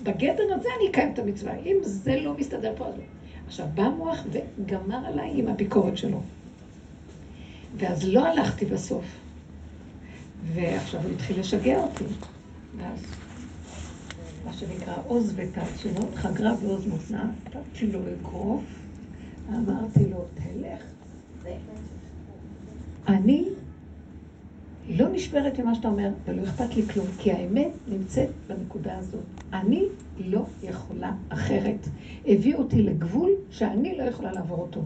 בגדר 0.03 0.55
הזה 0.55 0.68
אני 0.79 0.90
אקיים 0.90 1.12
את 1.12 1.18
המצווה, 1.18 1.55
אם 1.59 1.77
זה 1.83 2.21
לא 2.21 2.35
מסתדר 2.38 2.75
פה, 2.77 2.87
אז 2.87 2.95
לא. 2.97 3.03
עכשיו, 3.47 3.66
בא 3.75 3.83
המוח 3.83 4.25
וגמר 4.31 5.07
עליי 5.07 5.31
עם 5.35 5.49
הביקורת 5.49 5.97
שלו. 5.99 6.21
ואז 7.77 8.09
לא 8.09 8.27
הלכתי 8.27 8.64
בסוף. 8.64 9.05
ועכשיו 10.55 11.01
הוא 11.03 11.11
התחיל 11.12 11.40
לשגע 11.40 11.81
אותי. 11.81 12.05
ואז, 12.77 13.03
מה 14.45 14.53
שנקרא 14.53 14.95
עוז 15.07 15.33
ותעצומות, 15.37 16.14
חגרה 16.14 16.55
ועוז 16.61 16.87
מותנה, 16.87 17.31
נתתי 17.47 17.87
לו 17.87 18.01
אגרוף, 18.21 18.64
אמרתי 19.49 20.11
לו, 20.11 20.25
תלך. 20.35 20.83
אני 23.09 23.45
לא 24.88 25.09
נשברת 25.09 25.59
ממה 25.59 25.75
שאתה 25.75 25.88
אומר, 25.88 26.11
ולא 26.25 26.43
אכפת 26.43 26.77
לי 26.77 26.83
כלום, 26.83 27.07
כי 27.19 27.33
האמת 27.33 27.71
נמצאת 27.88 28.29
בנקודה 28.47 28.99
הזאת. 28.99 29.25
אני 29.53 29.85
לא 30.19 30.45
יכולה 30.62 31.12
אחרת. 31.29 31.88
הביאו 32.27 32.59
אותי 32.59 32.83
לגבול 32.83 33.31
שאני 33.51 33.99
לא 33.99 34.03
יכולה 34.03 34.33
לעבור 34.33 34.59
אותו. 34.59 34.81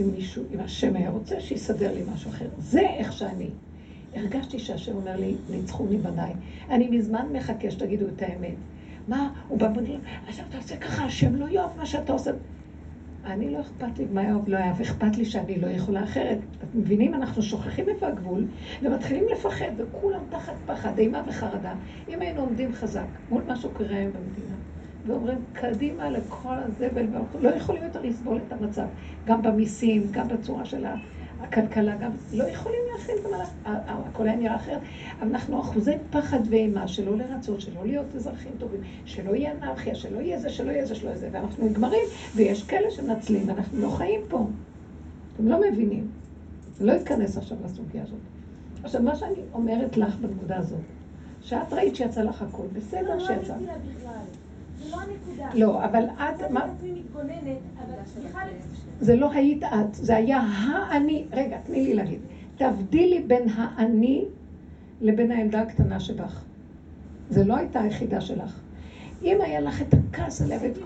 אם 0.00 0.10
מישהו, 0.16 0.44
אם 0.54 0.60
השם 0.60 0.96
היה 0.96 1.10
רוצה, 1.10 1.40
שיסדר 1.40 1.94
לי 1.94 2.00
משהו 2.12 2.30
אחר. 2.30 2.48
זה 2.58 2.80
איך 2.80 3.12
שאני. 3.12 3.48
הרגשתי 4.14 4.58
שהשם 4.58 4.96
אומר 4.96 5.16
לי, 5.16 5.34
ניצחוני 5.50 5.98
בניי. 5.98 6.32
אני 6.70 6.88
מזמן 6.88 7.26
מחכה 7.32 7.70
שתגידו 7.70 8.06
את 8.16 8.22
האמת. 8.22 8.54
מה, 9.08 9.32
הוא 9.48 9.58
בא 9.58 9.70
ואומר, 9.74 9.96
עכשיו 10.28 10.44
תעשה 10.50 10.76
ככה, 10.76 11.04
השם 11.04 11.36
לא 11.36 11.48
יאהב 11.48 11.70
מה 11.76 11.86
שאתה 11.86 12.12
עושה. 12.12 12.30
אני 13.26 13.50
לא 13.50 13.60
אכפת 13.60 13.98
לי 13.98 14.06
מה 14.12 14.22
יאהב 14.22 14.48
לא 14.48 14.58
יאהב, 14.58 14.80
אכפת 14.80 15.16
לי 15.16 15.24
שאני 15.24 15.60
לא 15.60 15.66
יכולה 15.66 16.04
אחרת. 16.04 16.38
אתם 16.58 16.78
מבינים, 16.78 17.14
אנחנו 17.14 17.42
שוכחים 17.42 17.88
איפה 17.88 18.06
הגבול, 18.06 18.46
ומתחילים 18.82 19.24
לפחד, 19.32 19.70
וכולם 19.76 20.20
תחת 20.28 20.54
פחד, 20.66 20.98
אימה 20.98 21.22
וחרדה. 21.26 21.74
אם 22.08 22.20
היינו 22.20 22.40
עומדים 22.40 22.72
חזק 22.72 23.06
מול 23.30 23.42
מה 23.46 23.56
שקורה 23.56 23.96
היום 23.96 24.12
במדינה, 24.12 24.54
ואומרים, 25.06 25.38
קדימה 25.52 26.10
לכל 26.10 26.56
הזבל, 26.58 27.06
לא 27.40 27.48
יכולים 27.48 27.82
יותר 27.82 28.02
לסבול 28.02 28.40
את 28.46 28.52
המצב, 28.52 28.86
גם 29.26 29.42
במיסים, 29.42 30.06
גם 30.10 30.28
בצורה 30.28 30.64
של 30.64 30.84
הכלכלה, 31.44 31.96
גם 31.96 32.10
לא 32.32 32.44
יכולים 32.44 32.80
להכין 32.92 33.14
את 33.20 33.26
המהלך, 33.26 33.48
הכל 33.64 34.26
היה 34.26 34.36
נראה 34.36 34.56
אחרת. 34.56 34.80
אבל 35.20 35.28
אנחנו 35.28 35.60
אחוזי 35.60 35.92
פחד 36.10 36.40
ואימה, 36.50 36.88
שלא 36.88 37.16
לרצות, 37.16 37.60
שלא 37.60 37.86
להיות 37.86 38.06
אזרחים 38.16 38.52
טובים, 38.58 38.80
שלא 39.04 39.34
יהיה 39.34 39.52
אנרכיה, 39.52 39.94
שלא 39.94 40.18
יהיה 40.18 40.38
זה, 40.38 40.50
שלא 40.50 40.70
יהיה 40.70 40.86
זה, 40.86 40.94
שלא 40.94 41.08
יהיה 41.08 41.18
זה, 41.18 41.28
ואנחנו 41.32 41.66
נגמרים, 41.66 42.04
ויש 42.34 42.62
כאלה 42.62 42.90
שמנצלים, 42.90 43.48
ואנחנו 43.48 43.80
לא 43.80 43.88
חיים 43.88 44.20
פה. 44.28 44.46
אתם 45.34 45.48
לא 45.48 45.60
מבינים. 45.60 46.10
לא 46.80 46.96
אכנס 46.96 47.38
עכשיו 47.38 47.58
לסוגיה 47.64 48.02
הזאת. 48.02 48.18
עכשיו, 48.84 49.02
מה 49.02 49.16
שאני 49.16 49.40
אומרת 49.52 49.96
לך 49.96 50.16
בנקודה 50.16 50.56
הזאת, 50.56 50.80
שאת 51.42 51.72
ראית 51.72 51.96
שיצא 51.96 52.22
לך 52.22 52.42
הכל, 52.42 52.66
בסדר 52.72 53.18
שיצא. 53.18 53.54
לא, 54.90 54.96
לא 54.96 54.96
לא 54.96 55.02
הנקודה. 55.02 55.50
לא, 55.54 55.84
אבל 55.84 56.04
את, 56.04 56.50
מה... 56.50 56.66
זה 59.00 59.16
לא 59.16 59.32
היית 59.32 59.64
את, 59.64 59.94
זה 59.94 60.16
היה 60.16 60.38
האני. 60.38 61.24
רגע, 61.32 61.58
תני 61.66 61.84
לי 61.84 61.94
להגיד. 61.94 62.20
תבדילי 62.56 63.22
בין 63.22 63.48
האני 63.54 64.24
לבין 65.00 65.30
העמדה 65.30 65.60
הקטנה 65.60 66.00
שבך. 66.00 66.44
זה 67.30 67.44
לא 67.44 67.56
הייתה 67.56 67.80
היחידה 67.80 68.20
שלך. 68.20 68.60
אם 69.22 69.38
היה 69.40 69.60
לך 69.60 69.82
את 69.82 69.94
הכעס 69.94 70.42
עליה 70.42 70.58
ואת... 70.62 70.78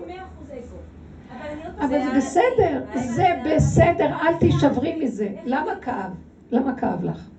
אבל 1.79 2.03
זה 2.03 2.17
בסדר, 2.17 2.83
זה 2.95 3.27
בסדר, 3.45 4.15
אל 4.21 4.37
תישברי 4.39 5.05
מזה. 5.05 5.29
למה 5.45 5.71
כאב? 5.81 6.11
למה 6.51 6.75
כאב 6.75 7.03
לך? 7.03 7.29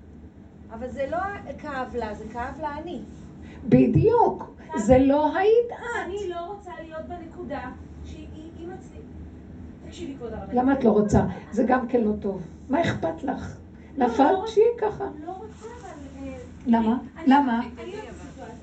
אבל 0.73 0.89
זה 0.89 1.05
לא 1.11 1.17
כאב 1.57 1.95
לה, 1.95 2.13
זה 2.13 2.23
כאב 2.33 2.61
לה 2.61 2.77
אני. 2.81 2.99
בדיוק, 3.69 4.55
זה 4.75 4.97
לא 4.97 5.37
היית 5.37 5.71
את. 5.71 6.05
אני 6.05 6.29
לא 6.29 6.39
רוצה 6.39 6.71
להיות 6.81 7.05
בנקודה 7.07 7.61
שהיא 8.05 8.67
מצליחה. 8.67 9.01
תקשיבי 9.85 10.15
כבוד 10.15 10.33
הרב. 10.33 10.49
למה 10.53 10.73
את 10.73 10.83
לא 10.83 10.89
רוצה? 10.89 11.21
זה 11.51 11.63
גם 11.63 11.87
כן 11.87 12.01
לא 12.03 12.11
טוב. 12.19 12.41
מה 12.69 12.81
אכפת 12.81 13.23
לך? 13.23 13.57
לא, 13.97 14.05
נפלת 14.07 14.31
לא 14.31 14.47
שיהיה 14.47 14.67
ככה. 14.77 15.03
לא 15.25 15.31
רוצה, 15.31 15.65
אבל... 15.81 16.27
אה, 16.27 16.37
למה? 16.67 16.97
למה? 17.27 17.61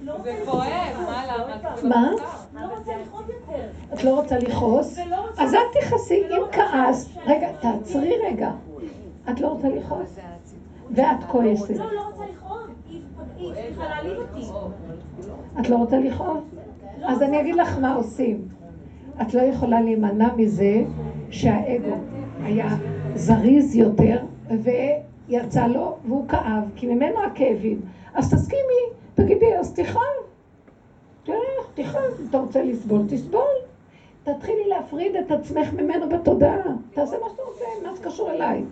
לא 0.04 0.22
זה 0.22 0.42
כואב, 0.44 0.96
מה 1.06 1.26
למה? 1.26 1.88
מה? 1.88 2.10
לא 2.54 2.66
רוצה 2.78 2.92
לכעוס 2.96 3.24
יותר. 3.28 3.62
את 3.94 4.04
לא 4.04 4.10
רוצה 4.10 4.38
לכעוס? 4.38 4.98
אז 5.38 5.54
אל 5.54 5.60
תכעסי, 5.80 6.22
אם 6.30 6.42
כעס, 6.52 7.08
רגע, 7.26 7.52
תעצרי 7.52 8.14
רגע. 8.26 8.50
את 9.30 9.40
לא 9.40 9.48
רוצה 9.48 9.68
לכעוס? 9.68 10.18
ואת 10.90 11.24
כועסת. 11.28 11.70
לא, 11.70 11.92
לא 11.94 12.00
רוצה 12.00 12.24
לכעוס. 12.32 12.70
היא 12.88 13.52
צריכה 13.54 13.88
להעליב 13.88 14.16
אותי. 14.18 14.46
את 15.60 15.68
לא 15.68 15.76
רוצה? 15.76 15.98
לא 15.98 17.06
אז 17.06 17.22
אני 17.22 17.40
אגיד 17.40 17.54
לך 17.54 17.78
מה 17.78 17.94
עושים. 17.94 18.48
את 19.22 19.34
לא 19.34 19.42
יכולה 19.42 19.80
להימנע 19.80 20.28
מזה 20.36 20.82
שהאגו 21.30 21.96
היה 22.42 22.68
זריז 23.14 23.76
יותר 23.76 24.24
ויצא 25.28 25.66
לו 25.66 25.96
והוא 26.04 26.28
כאב, 26.28 26.62
כי 26.76 26.86
ממנו 26.86 27.24
הכאבים. 27.24 27.80
אז 28.14 28.34
תסכימי, 28.34 28.96
תגידי, 29.14 29.56
אז 29.56 29.74
תכאב. 29.74 30.02
תראה, 31.24 31.38
תכאב. 31.74 32.26
אתה 32.30 32.38
רוצה 32.38 32.62
לסבול, 32.62 33.02
תסבול. 33.08 33.54
תתחילי 34.22 34.68
להפריד 34.68 35.16
את 35.16 35.30
עצמך 35.30 35.72
ממנו 35.72 36.08
בתודעה. 36.08 36.62
תעשה 36.90 37.16
מה 37.22 37.28
שאתה 37.30 37.42
רוצה, 37.42 37.64
מה 37.84 37.94
זה 37.94 38.02
קשור 38.02 38.30
אליי. 38.30 38.64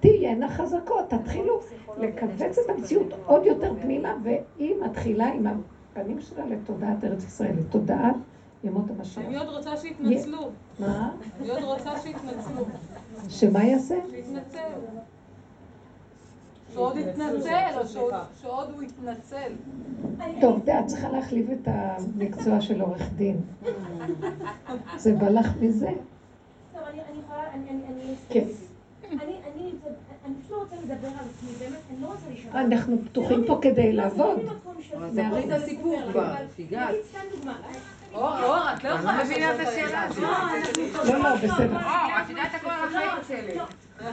תהיינה 0.00 0.48
חזקות, 0.48 1.08
תתחילו 1.08 1.60
לכווץ 1.98 2.58
את 2.58 2.70
המציאות 2.70 3.14
עוד 3.26 3.46
יותר 3.46 3.72
פנימה, 3.82 4.14
והיא 4.22 4.74
מתחילה 4.84 5.26
עם 5.26 5.46
הפנים 6.00 6.20
שלה 6.20 6.46
לתודעת 6.46 7.04
ארץ 7.04 7.24
ישראל, 7.24 7.52
לתודעת 7.58 8.14
ימות 8.64 8.84
המשיח. 8.90 9.24
אני 9.24 9.36
עוד 9.36 9.48
רוצה 9.48 9.76
שיתנצלו. 9.76 10.48
מה? 10.78 11.10
אני 11.40 11.50
עוד 11.50 11.62
רוצה 11.62 11.90
שיתנצלו. 11.98 12.64
שמה 13.28 13.64
יעשה? 13.64 13.94
שיתנצל. 14.10 14.58
שעוד 16.74 16.96
יתנצל, 16.96 17.78
או 17.80 17.86
שעוד- 18.42 18.70
הוא 18.74 18.82
יתנצל. 18.82 19.52
טוב, 20.40 20.68
את 20.68 20.86
צריכה 20.86 21.08
להחליף 21.08 21.46
את 21.50 21.68
המקצוע 21.68 22.60
של 22.60 22.80
עורך 22.80 23.02
דין. 23.16 23.40
זה 24.96 25.12
בא 25.14 25.28
לך 25.28 25.56
מזה? 25.60 25.88
טוב, 26.72 26.82
אני 26.90 27.00
אני 27.10 27.18
יכולה, 27.24 27.52
אני, 27.54 27.70
אני, 27.70 27.82
אני... 27.94 28.14
כן. 28.28 28.44
אני, 30.28 30.36
פשוט 30.42 30.50
לא 30.50 30.56
רוצה 30.56 30.76
לדבר 30.76 31.08
על 31.08 31.24
עצמי, 31.36 31.50
באמת, 31.58 31.78
אני 31.90 32.00
לא 32.02 32.06
רוצה. 32.06 32.60
אנחנו 32.60 32.98
פתוחים 33.04 33.44
פה 33.46 33.58
כדי 33.62 33.92
לעבוד. 33.92 34.38
אבל 34.96 35.10
ספרי 35.12 35.44
את 35.44 35.62
הסיפור 35.62 36.00
כבר, 36.10 36.34
שיגעת. 36.56 36.88
נגיד 36.88 37.00
סתם 37.10 37.18
דוגמה. 37.36 37.56
אור, 38.14 38.44
אור, 38.44 38.56
את 38.76 38.84
לא 38.84 38.88
יכולה... 38.88 39.18
לא 39.18 39.24
מבינה 39.24 39.54
את 39.54 39.60
השאלה 39.68 40.06
את 40.06 40.12
זה. 40.12 40.26
הזאת. 40.28 41.08
לא, 41.08 41.18
לא, 41.18 41.34
בסדר. 41.36 41.74
אור, 41.74 42.20
את 42.24 42.30
יודעת 42.30 42.54
הכל 42.54 42.70
על 42.70 42.88
החיים 42.88 43.10
שלי. 43.28 43.54
לא, 43.56 43.64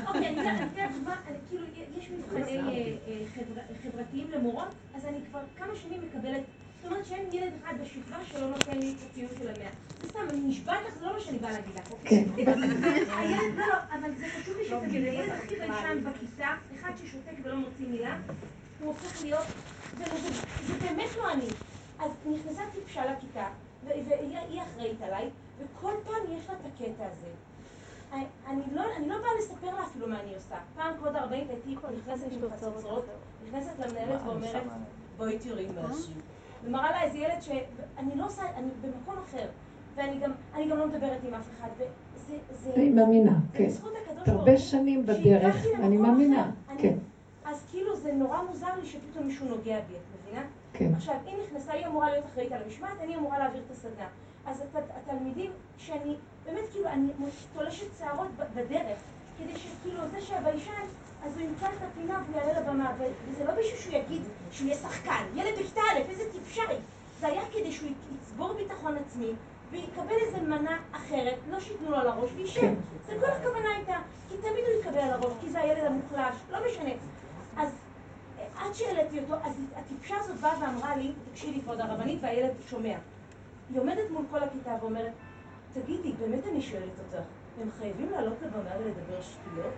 אוקיי, 0.07 0.28
אני 0.28 0.38
יודעת, 0.39 0.55
את 0.61 0.78
יודעת 0.78 0.91
מה, 1.05 1.16
אני- 1.28 1.38
כאילו, 1.49 1.63
יש 1.97 2.09
מבחני 2.09 2.57
אה, 2.57 2.68
אה, 3.07 3.24
חבר- 3.36 3.61
חברתיים 3.91 4.28
למורות, 4.36 4.68
אז 4.95 5.05
אני 5.05 5.18
כבר 5.30 5.39
כמה 5.57 5.76
שנים 5.76 5.99
מקבלת, 6.09 6.41
זאת 6.86 6.91
אומרת 6.91 7.05
שאין 7.05 7.29
ילד 7.33 7.53
אחד 7.63 7.73
בשכבה 7.81 8.17
שלא 8.25 8.49
נותן 8.49 8.77
לי 8.77 8.93
את 8.97 9.11
הציון 9.11 9.29
של 9.39 9.47
המאה. 9.49 9.69
זה 10.01 10.07
סתם, 10.09 10.19
אני 10.29 10.39
נשבעת 10.39 10.79
לך, 10.88 10.93
זה 10.99 11.05
לא 11.05 11.13
מה 11.13 11.19
שאני 11.19 11.38
באה 11.39 11.51
להגיד 11.51 11.75
לך. 11.75 11.88
כן. 12.03 12.23
הילד, 13.17 13.55
לא, 13.57 13.65
לא, 13.67 13.73
אבל 13.99 14.15
זה 14.17 14.25
חשוב 14.29 14.57
לי 14.57 14.65
שתגיד, 14.65 15.03
הילד 15.03 15.29
הכי 15.31 15.55
ביישן 15.55 16.03
בכיתה, 16.03 16.47
אחד 16.75 16.91
ששותק 17.03 17.31
ולא 17.43 17.55
מוציא 17.55 17.88
מילה, 17.88 18.17
הוא 18.79 18.88
הופך 18.88 19.21
להיות, 19.21 19.45
זה 19.97 20.03
זה 20.67 20.73
באמת 20.81 21.09
לא 21.17 21.31
אני. 21.33 21.45
אז 21.99 22.11
נכנסה 22.25 22.61
טיפשה 22.73 23.11
לכיתה, 23.11 23.47
והיא 23.86 24.03
היא 24.49 24.61
אחראית 24.61 25.01
עליי, 25.01 25.29
וכל 25.59 25.93
פעם 26.05 26.23
יש 26.38 26.49
לה 26.49 26.53
את 26.53 26.65
הקטע 26.73 27.05
הזה. 27.05 27.27
אני- 28.47 28.61
לא, 28.73 28.83
אני 28.97 29.09
לא 29.09 29.15
באה 29.17 29.29
לספר 29.39 29.75
לה 29.75 29.83
אפילו 29.83 30.07
מה 30.07 30.19
אני 30.21 30.36
עושה. 30.36 30.55
פעם 30.75 30.93
כבוד 30.97 31.15
הרבנית 31.15 31.49
הייתי 31.49 31.75
נכנסת 31.97 32.25
עם 32.31 32.39
חצוצרות, 32.55 33.05
נכנסת 33.47 33.79
למנהלת 33.79 34.21
ואומרת, 34.25 34.63
בואי 35.17 35.39
תראי 35.39 35.67
משהו. 35.83 36.11
ומראה 36.66 36.91
לה 36.91 37.03
איזה 37.03 37.18
ילד 37.18 37.41
שאני 37.41 38.16
לא 38.16 38.26
עושה, 38.26 38.41
אני 38.55 38.70
במקום 38.82 39.16
אחר. 39.26 39.47
ואני 39.95 40.20
גם, 40.20 40.32
אני 40.53 40.70
גם 40.70 40.78
לא 40.78 40.88
מדברת 40.88 41.20
עם 41.28 41.34
אף 41.34 41.47
אחד. 41.59 41.68
וזה, 41.78 42.38
זה... 42.51 42.74
אני 42.76 42.89
מאמינה, 42.89 43.32
כן. 43.53 43.66
בזכות 43.66 43.93
הקדוש 44.01 44.28
ברוך 44.28 44.39
הרבה. 44.39 44.57
שנים 44.57 45.05
בדרך, 45.05 45.66
למקום 45.80 46.01
מאמינה, 46.01 46.41
אחר. 46.41 46.49
אני- 46.74 46.82
כן, 46.82 46.93
אז 47.45 47.63
כאילו 47.72 47.95
זה 47.95 48.13
נורא 48.13 48.41
מוזר 48.49 48.68
לי 48.82 48.86
שפתאום 48.86 49.26
מישהו 49.28 49.45
נוגע 49.47 49.80
בי, 49.88 49.93
את 49.95 49.99
מבינה? 50.28 50.45
כן. 50.74 50.93
עכשיו, 50.93 51.16
היא 51.26 51.36
נכנסה, 51.47 51.72
היא 51.74 51.86
אמורה 51.86 52.11
להיות 52.11 52.26
אחראית 52.26 52.51
על 52.51 52.61
המשמעת, 52.66 52.99
אני 53.03 53.16
אמורה 53.16 53.39
להעביר 53.39 53.61
את 53.66 53.72
הסדנה. 53.72 54.07
אז 54.45 54.61
הת- 54.61 54.91
התלמידים, 54.95 55.51
שאני, 55.78 56.16
באמת 56.45 56.63
כאילו, 56.72 56.88
אני 56.89 57.07
תולשת 57.53 57.88
שערות 57.99 58.28
בדרך, 58.55 58.97
כדי 59.39 59.55
שכאילו 59.55 60.07
זה 60.11 60.22
שהביישן, 60.22 60.72
אז 61.26 61.38
הוא 61.38 61.47
ימצא 61.47 61.65
את 61.65 61.82
הפינה 61.91 62.21
והוא 62.26 62.41
יעלה 62.41 62.61
לבמה, 62.61 62.91
וזה 63.28 63.43
לא 63.45 63.51
בשביל 63.51 63.80
שהוא 63.80 63.93
יגיד 63.93 64.21
שהוא 64.51 64.67
יהיה 64.67 64.78
שחקן, 64.78 65.23
ילד 65.36 65.59
בכיתה 65.59 65.82
א', 65.82 66.09
איזה 66.09 66.23
טיפשה 66.32 66.61
היא. 66.69 66.80
זה 67.19 67.28
היה 67.28 67.41
כדי 67.51 67.71
שהוא 67.71 67.89
יצבור 68.15 68.53
ביטחון 68.53 68.97
עצמי, 68.97 69.32
ויקבל 69.71 70.15
איזה 70.28 70.41
מנה 70.41 70.78
אחרת, 70.91 71.36
לא 71.49 71.59
שייתנו 71.59 71.91
לו 71.91 71.97
על 71.97 72.07
הראש, 72.07 72.30
וישב. 72.36 72.61
כן. 72.61 72.73
זה 73.05 73.13
כל 73.19 73.32
הכוונה 73.32 73.69
הייתה, 73.76 73.97
כי 74.30 74.38
תמיד 74.38 74.63
הוא 74.65 74.82
יקבל 74.82 74.97
על 74.97 75.09
הראש, 75.09 75.34
כי 75.41 75.49
זה 75.49 75.59
הילד 75.59 75.84
המוחלש, 75.84 76.36
לא 76.51 76.57
משנה. 76.67 76.91
אז 77.57 77.69
עד 78.57 78.73
שהעליתי 78.73 79.19
אותו, 79.19 79.34
אז 79.43 79.61
הטיפשה 79.76 80.15
הזאת 80.19 80.38
באה 80.38 80.59
ואמרה 80.61 80.97
לי, 80.97 81.11
תקשיבי 81.32 81.61
כבוד 81.61 81.80
הרבנית, 81.80 82.19
והילד 82.21 82.51
שומע. 82.69 82.97
היא 83.69 83.80
עומדת 83.80 84.11
מול 84.11 84.26
כל 84.32 84.43
הכיתה 84.43 84.76
ואומרת, 84.82 85.11
תגידי, 85.73 86.11
באמת 86.11 86.47
אני 86.47 86.61
שואלת 86.61 86.99
אותך, 86.99 87.26
הם 87.61 87.69
חייבים 87.80 88.11
לעלות 88.11 88.38
לבמה 88.41 88.69
ולדבר 88.80 89.21
שטויות? 89.21 89.73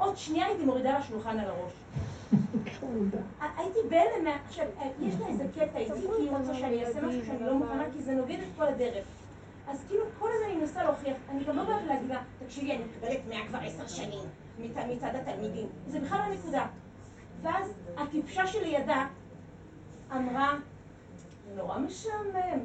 עוד 0.00 0.16
שנייה 0.16 0.46
הייתי 0.46 0.64
מורידה 0.64 0.92
לה 0.92 1.02
שולחן 1.02 1.38
על 1.38 1.48
הראש. 1.50 1.72
הייתי 3.56 3.78
בהלם, 3.90 4.26
עכשיו, 4.46 4.64
יש 5.00 5.14
לה 5.20 5.26
איזה 5.26 5.44
קטע 5.54 5.78
איתי, 5.78 5.92
כי 6.00 6.22
היא 6.22 6.30
רוצה 6.30 6.54
שאני 6.54 6.84
אעשה 6.84 7.00
משהו 7.00 7.26
שאני 7.26 7.42
לא 7.46 7.54
מוכנה, 7.54 7.84
כי 7.92 8.02
זה 8.02 8.12
נוגד 8.12 8.38
את 8.40 8.48
כל 8.56 8.66
הדרך. 8.68 9.04
אז 9.68 9.84
כאילו, 9.88 10.04
כל 10.18 10.28
הזמן 10.34 10.50
אני 10.50 10.60
מנסה 10.60 10.84
להוכיח, 10.84 11.16
אני 11.28 11.44
גם 11.44 11.56
לא 11.56 11.64
באה 11.64 11.86
להגיד 11.86 12.08
לה, 12.08 12.22
תקשיבי, 12.44 12.72
אני 12.72 12.84
מקבלת 12.84 13.20
100 13.28 13.46
כבר 13.48 13.58
עשר 13.62 13.86
שנים 13.86 14.24
מצד 14.88 15.14
התלמידים. 15.14 15.66
זה 15.88 16.00
בכלל 16.00 16.18
לא 16.18 16.24
הנקודה. 16.24 16.66
ואז 17.42 17.72
הטיפשה 17.96 18.46
שלידה 18.46 19.06
אמרה, 20.12 20.54
זה 21.48 21.54
נורא 21.56 21.78
משעמם. 21.78 22.58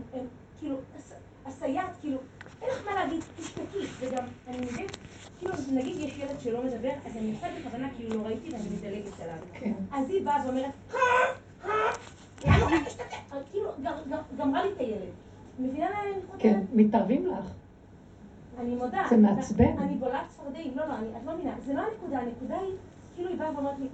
כאילו, 0.60 0.78
הס- 0.98 1.14
הסייעת, 1.46 1.92
כאילו, 2.02 2.18
אין 2.62 2.70
לך 2.70 2.86
מה 2.86 2.96
להגיד, 2.96 3.24
תשתקי. 3.40 3.86
וגם, 4.00 4.24
אני 4.48 4.58
מבין, 4.58 4.88
נגיד 5.72 5.96
יש 6.00 6.18
ילד 6.18 6.40
שלא 6.40 6.64
מדבר, 6.64 6.92
אז 7.06 7.18
אני 7.18 7.34
עושה 7.34 7.48
בכוונה 7.60 7.90
כאילו 7.98 8.18
לא 8.18 8.28
ראיתי 8.28 8.50
ואני 8.50 8.70
מדלגת 8.78 9.20
עליו. 9.20 9.36
כן. 9.54 9.74
אז 9.92 10.10
היא 10.10 10.26
באה 10.26 10.46
ואומרת, 10.46 10.72
למה? 12.46 12.78
אז 13.32 13.44
כאילו, 13.52 13.70
גמרה 14.38 14.66
לי 14.66 14.72
את 14.72 14.80
הילד. 14.80 15.12
מבינה 15.60 15.90
לאן 15.90 16.00
אני 16.14 16.22
חותרת? 16.22 16.42
כן, 16.42 16.60
מתערבים 16.74 17.28
לך. 17.28 17.46
אני 18.60 18.76
מודה. 18.76 19.04
זה 19.10 19.18
מעצבן. 19.18 19.78
אני 19.78 19.96
בולעת 19.96 20.28
צפרדעים. 20.28 20.78
לא, 20.78 20.88
לא, 20.88 20.94
את 20.94 21.26
לא 21.26 21.34
מבינה. 21.34 21.56
זה 21.66 21.74
לא 21.74 21.82
הנקודה, 21.82 22.20
הנקודה 22.20 22.60
היא, 22.60 22.74
כאילו 23.16 23.30
היא 23.30 23.38
באה 23.38 23.52
ואומרת 23.56 23.80
לי, 23.80 23.88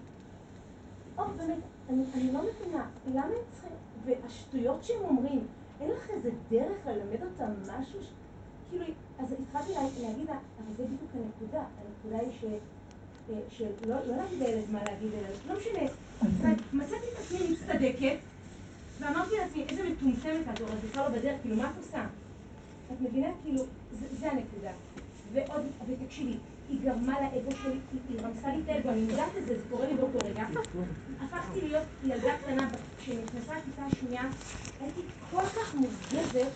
או, 1.18 1.24
באמת, 1.38 1.58
אני 1.90 2.34
לא 2.34 2.42
מבינה, 2.42 2.86
למה 3.14 3.26
הם 3.26 3.32
צריכים... 3.52 3.72
והשטויות 4.06 4.84
שהם 4.84 5.02
אומרים, 5.02 5.48
אין 5.82 5.92
לך 5.92 6.10
איזה 6.10 6.30
דרך 6.50 6.88
ללמד 6.88 7.24
אותם 7.24 7.52
משהו? 7.62 8.00
כאילו, 8.72 8.86
אז 9.20 9.26
התחלתי 9.32 9.74
לה- 9.74 9.82
להגיד 10.08 10.26
לה, 10.30 10.34
אבל 10.58 10.74
זה 10.78 10.84
בדיוק 10.84 11.12
הנקודה. 11.14 11.64
הנקודה 11.78 12.20
היא 12.24 12.32
ש... 12.42 12.46
שלא 13.58 13.96
לא 14.08 14.16
להגיד 14.18 14.40
לילד 14.40 14.70
מה 14.72 14.80
להגיד, 14.84 15.10
אלא 15.14 15.28
לא 15.54 15.60
משנה. 15.60 15.90
מצאתי 16.74 17.06
את 17.14 17.20
עצמי 17.20 17.40
מצטדקת, 17.52 18.18
ואמרתי 19.00 19.36
לעצמי, 19.38 19.66
איזה 19.70 19.84
מטומטמת 19.90 20.48
את, 20.54 20.62
את 20.62 20.84
בכלל 20.90 21.04
לא 21.12 21.18
בדרך, 21.18 21.42
כאילו, 21.42 21.56
מה 21.56 21.70
את 21.72 21.78
עושה? 21.78 22.06
את 22.94 23.02
מבינה? 23.02 23.28
כאילו, 23.44 23.64
זה, 24.20 24.32
הנקודה. 24.32 24.72
ועוד, 25.34 25.62
ותקשיבי, 25.88 26.38
היא 26.70 26.80
גרמה 26.84 27.18
לאגו 27.22 27.52
שלי, 27.52 27.78
היא- 28.10 28.20
רמסה 28.20 28.48
לי 28.56 28.62
את 28.64 28.70
האגו, 28.70 28.90
אני 28.90 29.00
יודעת 29.00 29.32
את 29.38 29.46
זה, 29.46 29.58
זה 29.58 29.64
קורה 29.70 29.88
לי 29.88 29.94
באותו 29.94 30.18
רגע. 30.26 30.44
הפכתי 31.22 31.62
להיות 31.62 31.84
ילדה 32.04 32.38
קטנה, 32.38 32.70
כשנכנסה 33.00 33.54
לכיתה 33.58 33.86
השנייה, 33.86 34.24
הייתי 34.82 35.02
כל 35.32 35.42
כך 35.46 35.76
מופגזת, 35.76 36.48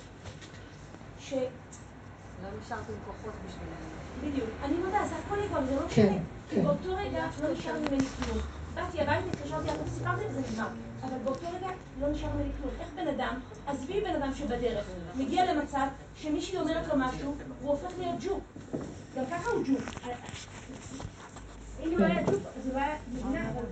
ש... 2.40 2.44
לא 2.44 2.50
נשארת 2.60 2.90
עם 2.90 2.96
כוחות 3.06 3.34
בשבילנו. 3.46 3.86
בדיוק. 4.22 4.50
אני 4.64 4.78
מודה, 4.78 5.06
זה 5.10 5.16
הכל 5.16 5.40
אגו, 5.40 5.66
זה 5.66 5.76
לא 5.76 5.80
כן, 5.80 5.86
משנה. 5.88 6.18
כי 6.50 6.56
כן. 6.56 6.64
באותו 6.64 6.96
רגע 6.96 7.28
לא 7.44 7.52
נשאר 7.54 7.74
ממני 7.80 8.06
כלום. 8.06 8.38
באתי 8.74 9.02
הביתה, 9.02 9.26
התקשרתי, 9.28 9.70
את 9.70 9.88
סיפרתי 9.88 10.26
את 10.26 10.34
זה 10.34 10.42
נגמר. 10.52 10.68
אבל 11.02 11.18
באותו 11.24 11.48
רגע 11.56 11.68
לא 12.00 12.08
נשאר 12.08 12.30
ממני 12.36 12.52
כלום. 12.62 12.74
איך 12.80 12.90
בן 12.96 13.08
אדם, 13.08 13.40
עזבי 13.68 14.02
בן 14.02 14.16
אדם 14.16 14.34
שבדרך, 14.34 14.86
מגיע 15.16 15.54
למצב 15.54 15.88
שמישהי 16.16 16.58
אומרת 16.58 16.88
לו 16.88 16.94
משהו, 16.98 17.36
הוא 17.62 17.72
הופך 17.72 17.90
להיות 18.00 18.16
ג'וק. 18.20 18.44
גם 19.16 19.24
ככה 19.32 19.50
הוא 19.50 19.64
ג'וק. 19.68 20.10
אם 21.84 21.92
הוא 21.92 22.00
לא 22.00 22.06
היה 22.06 22.24
ג'וק, 22.24 22.44
אז 22.58 22.68
הוא 22.68 22.74
לא 22.74 22.80
היה 22.80 22.98
מבינה, 23.14 23.52
אבל 23.52 23.64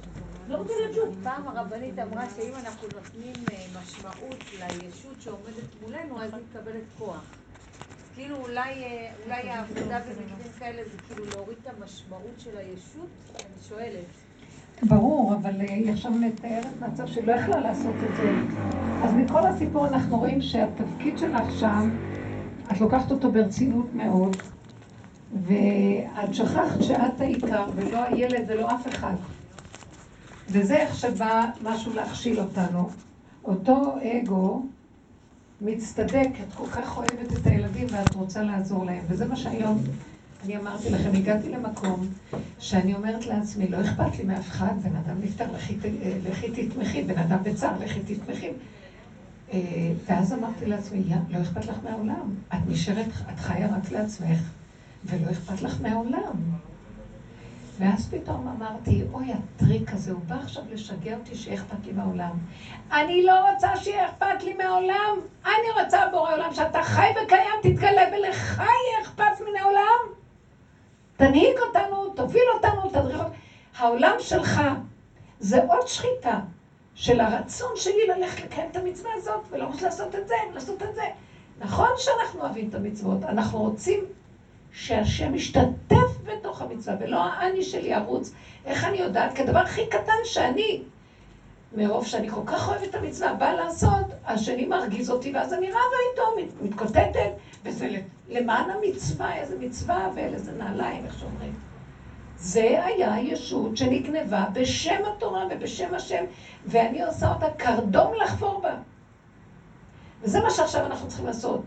לא 0.48 0.58
רוצה 0.58 0.74
להיות 0.74 0.96
ג'וק. 0.96 1.16
פעם 1.24 1.48
הרבנית 1.48 2.00
אמרה 2.00 2.26
שאם 2.36 2.56
אנחנו 2.56 2.88
נותנים 2.94 3.34
אה, 3.52 3.66
משמעות 3.82 4.38
לישות 4.60 5.22
שעומדת 5.22 5.82
מולנו, 5.82 6.22
אז 6.22 6.34
היא 6.34 6.44
מקבלת 6.50 6.84
כוח. 6.98 7.24
כאילו 8.16 8.36
אולי, 8.36 8.84
אה, 8.84 9.12
אולי 9.26 9.50
העבודה 9.50 10.00
במקרים 10.00 10.52
כאלה 10.60 10.82
זה 10.92 10.98
כאילו 11.08 11.26
להוריד 11.26 11.58
את 11.62 11.68
המשמעות 11.78 12.34
של 12.38 12.58
הישות? 12.58 13.08
אני 13.36 13.64
שואלת. 13.70 14.06
ברור, 14.84 15.36
אבל 15.36 15.62
אה, 15.62 15.74
היא 15.74 15.92
עכשיו 15.92 16.12
מתארת 16.12 16.82
מצב 16.82 17.08
שהיא 17.08 17.28
לא 17.28 17.32
יכלה 17.32 17.60
לעשות 17.60 17.96
את 17.96 18.16
זה. 18.16 18.32
אז 19.04 19.14
מכל 19.14 19.46
הסיפור 19.46 19.88
אנחנו 19.88 20.18
רואים 20.18 20.42
שהתפקיד 20.42 21.18
שלך 21.18 21.52
שם, 21.60 21.90
את 22.72 22.82
לוקחת 22.82 23.12
אותו 23.12 23.32
ברצינות 23.32 23.94
מאוד, 23.94 24.38
ואת 25.44 26.34
שכחת 26.34 26.82
שאת 26.82 27.22
העיקר 27.22 27.66
ולא 27.76 28.04
הילד 28.04 28.46
ולא 28.48 28.76
אף 28.76 28.88
אחד. 28.88 29.14
וזה 30.50 30.76
איך 30.76 30.96
שבא 30.96 31.46
משהו 31.64 31.94
להכשיל 31.94 32.40
אותנו. 32.40 32.90
אותו 33.44 33.96
אגו 34.04 34.62
מצטדק, 35.64 36.30
את 36.48 36.54
כל 36.54 36.68
כך 36.72 36.98
אוהבת 36.98 37.34
את 37.34 37.48
הילדים 37.48 37.88
ואת 37.92 38.16
רוצה 38.16 38.44
לעזור 38.44 38.86
להם. 38.86 39.04
וזה 39.08 39.26
מה 39.26 39.36
שהיום, 39.36 39.84
אני 40.46 40.58
אמרתי 40.58 40.90
לכם, 40.90 41.10
הגעתי 41.14 41.50
למקום 41.50 42.08
שאני 42.60 42.94
אומרת 42.94 43.26
לעצמי, 43.26 43.68
לא 43.68 43.82
אכפת 43.82 44.18
לי 44.18 44.24
מאף 44.24 44.50
אחד, 44.50 44.74
בן 44.84 44.96
אדם 44.96 45.22
נפטר, 45.22 45.46
לכי 46.24 46.68
תתמכי, 46.68 47.04
בן 47.04 47.18
אדם 47.18 47.38
בצער, 47.44 47.80
לכי 47.80 48.00
תתמכי. 48.00 48.50
אה, 49.54 49.60
ואז 50.06 50.34
אמרתי 50.34 50.66
לעצמי, 50.66 51.04
יא, 51.08 51.16
לא 51.30 51.42
אכפת 51.42 51.66
לך 51.66 51.76
מהעולם. 51.84 52.36
את 52.54 52.60
נשארת, 52.68 53.08
את 53.34 53.40
חיה 53.40 53.76
רק 53.76 53.92
לעצמך, 53.92 54.40
ולא 55.06 55.32
אכפת 55.32 55.62
לך 55.62 55.82
מהעולם. 55.82 56.36
ואז 57.80 58.10
פתאום 58.10 58.48
אמרתי, 58.48 59.04
אוי, 59.14 59.28
הטריק 59.34 59.94
הזה, 59.94 60.12
הוא 60.12 60.22
בא 60.28 60.36
עכשיו 60.36 60.64
לשגע 60.72 61.16
אותי 61.18 61.36
שיהיה 61.36 61.58
אכפת 61.58 61.86
לי 61.86 61.92
מהעולם. 61.92 62.38
אני 62.92 63.24
לא 63.24 63.50
רוצה 63.50 63.76
שיהיה 63.76 64.06
אכפת 64.06 64.44
לי 64.44 64.54
מהעולם. 64.54 65.18
אני 65.46 65.84
רוצה, 65.84 66.08
בורא 66.12 66.34
עולם, 66.34 66.54
שאתה 66.54 66.84
חי 66.84 67.08
וקיים, 67.24 67.60
תתגלה, 67.62 68.02
ולך 68.12 68.58
יהיה 68.58 69.02
אכפת 69.02 69.42
מן 69.42 69.60
העולם. 69.60 70.14
תנהיג 71.18 71.58
אותנו, 71.68 72.10
תוביל 72.10 72.44
אותנו, 72.56 72.90
תדריך 72.90 73.20
אותנו. 73.20 73.34
העולם 73.78 74.16
שלך 74.20 74.62
זה 75.40 75.64
עוד 75.64 75.88
שחיטה 75.88 76.40
של 76.96 77.20
הרצון 77.20 77.72
שלי 77.76 78.08
ללכת 78.08 78.44
לקיים 78.44 78.70
את 78.72 78.76
המצווה 78.76 79.12
הזאת, 79.16 79.42
ולא 79.52 79.66
רוצה 79.66 79.86
לעשות 79.86 80.16
את 80.16 80.28
זה, 80.28 80.36
ולעשות 80.52 80.84
את 80.84 80.96
זה. 80.96 81.04
נכון 81.60 81.90
שאנחנו 81.98 82.42
אוהבים 82.42 82.70
את 82.70 82.76
המצוות, 82.76 83.24
אנחנו 83.24 83.60
רוצים 83.60 84.00
שהשם 84.74 85.34
ישתתף 85.34 85.96
בתוך 86.24 86.62
המצווה, 86.62 86.96
ולא 87.00 87.18
האני 87.26 87.64
שלי 87.64 87.88
ירוץ. 87.88 88.32
איך 88.66 88.84
אני 88.86 88.98
יודעת? 88.98 89.34
כדבר 89.34 89.60
הכי 89.60 89.82
קטן 89.90 90.14
שאני, 90.24 90.78
מרוב 91.72 92.06
שאני 92.06 92.28
כל 92.28 92.42
כך 92.46 92.68
אוהבת 92.68 92.90
את 92.90 92.96
המצווה, 92.96 93.32
באה 93.32 93.54
לעשות, 93.54 94.06
השני 94.26 94.66
מרגיז 94.66 95.10
אותי, 95.10 95.32
ואז 95.34 95.54
אני 95.54 95.70
רבה 95.70 95.78
איתו, 96.10 96.22
מת- 96.38 96.62
מתקוטטת, 96.62 97.30
וזה 97.64 97.88
למען 98.30 98.66
המצווה, 98.70 99.36
איזה 99.36 99.56
מצווה 99.56 100.08
ואיזה 100.14 100.52
נעליים, 100.52 101.04
איך 101.06 101.20
שאומרים. 101.20 101.52
זה 102.38 102.78
היה 102.86 103.18
ישות 103.18 103.78
שנגנבה 103.78 104.46
בשם 104.52 105.06
התורה 105.08 105.44
ובשם 105.50 105.94
השם, 105.94 106.24
ואני 106.66 107.02
עושה 107.02 107.30
אותה 107.30 107.46
קרדום 107.58 108.12
לחפור 108.24 108.60
בה. 108.62 108.74
וזה 110.22 110.40
מה 110.40 110.50
שעכשיו 110.50 110.86
אנחנו 110.86 111.08
צריכים 111.08 111.26
לעשות. 111.26 111.60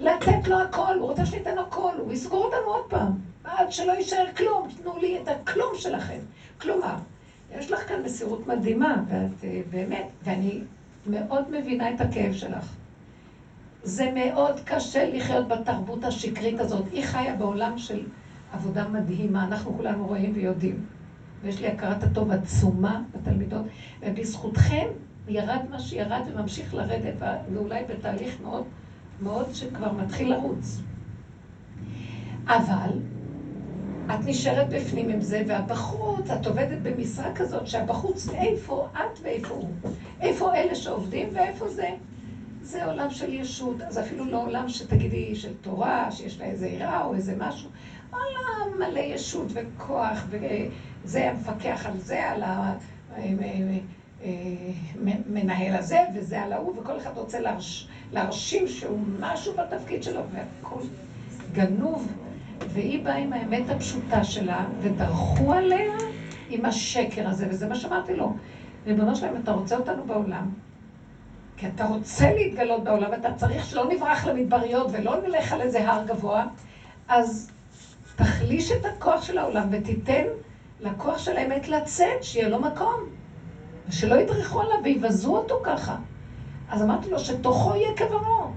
לתת 0.00 0.48
לו 0.48 0.60
הכל, 0.60 0.96
הוא 0.98 1.08
רוצה 1.08 1.26
שניתן 1.26 1.54
לו 1.54 1.62
הכל, 1.62 1.92
הוא 1.98 2.12
יסגור 2.12 2.44
אותנו 2.44 2.66
עוד 2.66 2.84
פעם. 2.88 3.12
עד 3.44 3.72
שלא 3.72 3.92
יישאר 3.92 4.26
כלום, 4.36 4.68
תנו 4.82 4.98
לי 4.98 5.18
את 5.22 5.28
הכלום 5.28 5.70
שלכם. 5.74 6.18
כלומר, 6.60 6.94
יש 7.58 7.70
לך 7.72 7.88
כאן 7.88 8.02
מסירות 8.04 8.46
מדהימה, 8.46 9.02
ואת 9.08 9.44
אה, 9.44 9.60
באמת, 9.70 10.06
ואני 10.22 10.60
מאוד 11.06 11.50
מבינה 11.50 11.90
את 11.94 12.00
הכאב 12.00 12.32
שלך. 12.32 12.72
זה 13.82 14.10
מאוד 14.14 14.60
קשה 14.64 15.10
לחיות 15.14 15.48
בתרבות 15.48 16.04
השקרית 16.04 16.60
הזאת. 16.60 16.84
היא 16.92 17.04
חיה 17.04 17.34
בעולם 17.34 17.78
של 17.78 18.06
עבודה 18.52 18.88
מדהימה, 18.88 19.44
אנחנו 19.44 19.76
כולנו 19.76 20.06
רואים 20.06 20.32
ויודעים. 20.34 20.86
ויש 21.42 21.60
לי 21.60 21.66
הכרת 21.68 22.02
הטוב 22.02 22.30
עצומה 22.30 23.02
בתלמידות, 23.14 23.64
ובזכותכם 24.00 24.86
ירד 25.28 25.60
מה 25.70 25.78
שירד 25.78 26.22
וממשיך 26.26 26.74
לרדת, 26.74 27.14
ואולי 27.52 27.84
בתהליך 27.88 28.40
מאוד, 28.42 28.64
מאוד 29.24 29.54
שכבר 29.54 29.92
מתחיל 29.92 30.34
לרוץ. 30.34 30.80
אבל 32.46 32.90
את 34.06 34.26
נשארת 34.26 34.68
בפנים 34.68 35.08
עם 35.08 35.20
זה, 35.20 35.42
והבחוץ, 35.46 36.30
את 36.30 36.46
עובדת 36.46 36.78
במשרה 36.82 37.34
כזאת 37.34 37.66
שהבחוץ, 37.66 38.28
איפה 38.28 38.88
את 38.92 39.18
ואיפה 39.22 39.54
הוא? 39.54 39.70
איפה 40.20 40.54
אלה 40.54 40.74
שעובדים 40.74 41.28
ואיפה 41.32 41.68
זה? 41.68 41.88
זה 42.62 42.84
עולם 42.84 43.10
של 43.10 43.34
ישות, 43.34 43.82
אז 43.82 43.98
אפילו 43.98 44.24
לא 44.24 44.42
עולם 44.42 44.68
שתגידי 44.68 45.34
של 45.34 45.52
תורה, 45.60 46.10
שיש 46.10 46.40
לה 46.40 46.44
איזה 46.44 46.66
יראה 46.66 47.04
או 47.04 47.14
איזה 47.14 47.34
משהו. 47.38 47.70
עולם 48.10 48.78
מלא 48.78 48.98
ישות 48.98 49.46
וכוח, 49.54 50.26
וזה 51.04 51.30
המפקח 51.30 51.86
על 51.86 51.98
זה, 51.98 52.30
על 52.30 52.42
המנהל 54.24 55.76
הזה, 55.76 55.98
וזה 56.14 56.42
על 56.42 56.52
ההוא, 56.52 56.78
וכל 56.78 56.96
אחד 56.96 57.18
רוצה 57.18 57.40
להרש, 57.40 57.88
להרשים 58.12 58.68
שהוא 58.68 58.98
משהו 59.20 59.52
בתפקיד 59.56 60.02
שלו, 60.02 60.20
והכל 60.32 60.80
גנוב. 61.52 62.12
והיא 62.68 63.04
באה 63.04 63.16
עם 63.16 63.32
האמת 63.32 63.70
הפשוטה 63.70 64.24
שלה, 64.24 64.66
ודרכו 64.80 65.52
עליה 65.52 65.92
עם 66.48 66.64
השקר 66.64 67.28
הזה, 67.28 67.46
וזה 67.50 67.68
מה 67.68 67.74
שאמרתי 67.74 68.14
לו. 68.14 68.32
ריבונו 68.86 69.16
שלהם, 69.16 69.36
אתה 69.42 69.52
רוצה 69.52 69.76
אותנו 69.76 70.04
בעולם, 70.04 70.50
כי 71.56 71.66
אתה 71.66 71.84
רוצה 71.84 72.32
להתגלות 72.34 72.84
בעולם, 72.84 73.10
ואתה 73.10 73.34
צריך 73.34 73.64
שלא 73.64 73.84
נברח 73.88 74.26
למדבריות 74.26 74.86
ולא 74.92 75.22
נלך 75.22 75.52
על 75.52 75.60
איזה 75.60 75.90
הר 75.90 76.04
גבוה, 76.06 76.46
אז 77.08 77.50
תחליש 78.16 78.72
את 78.72 78.84
הכוח 78.84 79.22
של 79.22 79.38
העולם 79.38 79.68
ותיתן 79.70 80.24
לכוח 80.80 81.18
של 81.18 81.36
האמת 81.36 81.68
לצאת, 81.68 82.22
שיהיה 82.22 82.48
לו 82.48 82.60
מקום. 82.60 83.00
ושלא 83.88 84.14
ידרכו 84.14 84.60
עליו 84.60 84.76
ויבזו 84.84 85.36
אותו 85.36 85.54
ככה. 85.62 85.96
אז 86.68 86.82
אמרתי 86.82 87.10
לו 87.10 87.18
שתוכו 87.18 87.74
יהיה 87.74 87.92
קברו. 87.96 88.48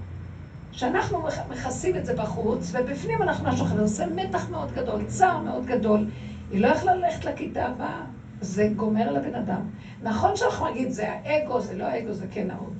שאנחנו 0.72 1.18
מכסים 1.48 1.96
את 1.96 2.04
זה 2.04 2.12
בחוץ, 2.12 2.70
ובפנים 2.74 3.22
אנחנו 3.22 3.48
משהו 3.48 3.64
אחר. 3.64 3.86
זה 3.86 4.04
מתח 4.06 4.48
מאוד 4.50 4.72
גדול, 4.72 5.02
צער 5.06 5.38
מאוד 5.38 5.64
גדול. 5.66 6.04
היא 6.50 6.60
לא 6.60 6.68
יכלה 6.68 6.94
ללכת 6.94 7.24
לכיתה 7.24 7.66
הבאה. 7.66 8.02
זה 8.40 8.66
גומר 8.76 9.10
לבן 9.10 9.34
אדם. 9.34 9.60
נכון 10.02 10.36
שאנחנו 10.36 10.66
נגיד, 10.66 10.90
זה 10.90 11.10
האגו, 11.10 11.60
זה 11.60 11.74
לא 11.74 11.84
האגו, 11.84 12.12
זה 12.12 12.26
כן 12.30 12.50
ההוד. 12.50 12.72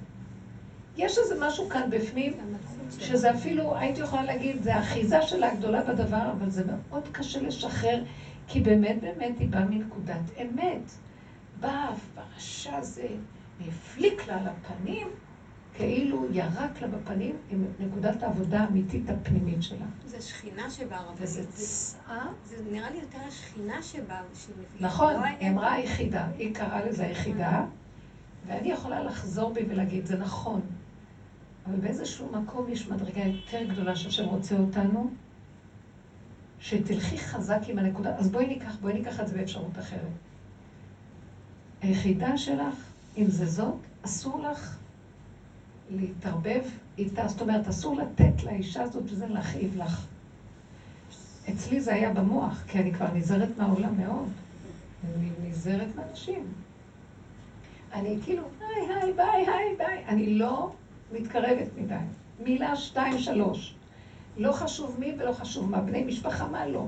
יש 0.97 1.19
איזה 1.19 1.35
משהו 1.39 1.69
כאן 1.69 1.91
בפנים, 1.91 2.33
שזה 2.99 3.31
אפילו, 3.31 3.77
הייתי 3.77 4.01
יכולה 4.01 4.23
להגיד, 4.23 4.63
זה 4.63 4.75
האחיזה 4.75 5.23
שלה 5.23 5.49
הגדולה 5.49 5.81
בדבר, 5.81 6.31
אבל 6.39 6.51
זה 6.51 6.63
מאוד 6.63 7.09
קשה 7.13 7.41
לשחרר, 7.41 8.01
כי 8.47 8.61
באמת 8.61 9.01
באמת 9.01 9.39
היא 9.39 9.49
באה 9.49 9.65
מנקודת 9.65 10.31
אמת. 10.43 11.08
באה 11.61 11.91
והרשע 12.15 12.77
הזה, 12.77 13.09
הפליק 13.69 14.27
לה 14.29 14.41
על 14.41 14.47
הפנים, 14.49 15.09
כאילו 15.75 16.27
ירק 16.33 16.83
לה 16.83 16.89
בפנים 16.89 17.37
עם 17.51 17.65
נקודת 17.81 18.23
העבודה 18.23 18.61
האמיתית 18.61 19.11
הפנימית 19.11 19.63
שלה. 19.63 19.87
זה 20.07 20.21
שכינה 20.23 20.71
שבאה 20.71 21.03
רבנית. 21.03 21.19
וזה 21.21 21.43
זה- 21.43 21.49
צעה. 21.49 22.27
זה 22.45 22.57
נראה 22.71 22.91
לי 22.91 22.99
יותר 22.99 23.19
השכינה 23.29 23.83
שבאה. 23.83 24.23
נכון, 24.81 25.13
לא 25.15 25.19
היא 25.25 25.51
אמרה 25.51 25.73
היחידה, 25.73 26.27
היא 26.39 26.55
קראה 26.55 26.85
לזה 26.85 27.05
היחידה, 27.05 27.65
ואני 28.47 28.73
יכולה 28.73 29.03
לחזור 29.05 29.53
בי 29.53 29.61
ולהגיד, 29.69 30.07
זה 30.07 30.19
נכון, 30.19 30.61
אבל 31.67 31.77
באיזשהו 31.77 32.33
מקום 32.33 32.69
יש 32.69 32.89
מדרגה 32.89 33.21
יותר 33.25 33.65
גדולה 33.73 33.97
שהשם 33.97 34.25
רוצה 34.25 34.57
אותנו, 34.57 35.11
שתלכי 36.61 37.19
חזק 37.19 37.61
עם 37.69 37.79
הנקודה, 37.79 38.17
אז 38.17 38.31
בואי 38.31 38.47
ניקח, 38.47 38.77
בואי 38.81 38.95
ניקח 38.95 39.21
את 39.21 39.29
זה 39.29 39.37
באפשרות 39.37 39.79
אחרת. 39.79 40.01
היחידה 41.83 42.37
שלך, 42.37 42.74
אם 43.16 43.31
זה 43.31 43.47
זאת, 43.47 43.74
אסור 44.03 44.43
לך 44.43 44.76
להתערבב 45.91 46.62
איתה, 46.99 47.29
זאת 47.29 47.41
אומרת, 47.41 47.68
אסור 47.68 47.97
לתת 47.97 48.43
לאישה 48.43 48.83
הזאת 48.83 49.03
וזה 49.07 49.26
להכאיב 49.26 49.76
לך. 49.76 50.07
אצלי 51.49 51.81
זה 51.81 51.95
היה 51.95 52.11
במוח, 52.11 52.62
כי 52.66 52.79
אני 52.79 52.93
כבר 52.95 53.12
נזהרת 53.14 53.49
מהעולם 53.59 53.97
מאוד. 53.97 54.29
אני 55.05 55.31
נזהרת 55.49 55.89
מאנשים. 55.97 56.53
אני 57.93 58.16
כאילו, 58.24 58.43
היי, 58.61 58.95
היי, 58.95 59.12
ביי, 59.12 59.47
היי, 59.47 59.76
ביי. 59.76 60.05
אני 60.09 60.39
לא 60.39 60.72
מתקרבת 61.12 61.66
מדי. 61.76 61.95
מילה 62.41 62.76
שתיים, 62.76 63.18
שלוש. 63.18 63.74
לא 64.37 64.53
חשוב 64.53 64.97
מי 65.01 65.12
ולא 65.18 65.33
חשוב 65.33 65.70
מה. 65.70 65.81
בני 65.81 66.05
משפחה, 66.05 66.47
מה 66.49 66.66
לא. 66.66 66.87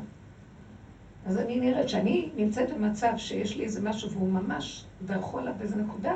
אז 1.27 1.39
אני 1.39 1.61
נראית 1.61 1.89
שאני 1.89 2.29
נמצאת 2.37 2.71
במצב 2.71 3.13
שיש 3.17 3.57
לי 3.57 3.65
איזה 3.65 3.81
משהו 3.83 4.11
והוא 4.11 4.29
ממש 4.29 4.85
דרכו 5.07 5.39
עליו 5.39 5.53
באיזה 5.59 5.77
נקודה, 5.77 6.15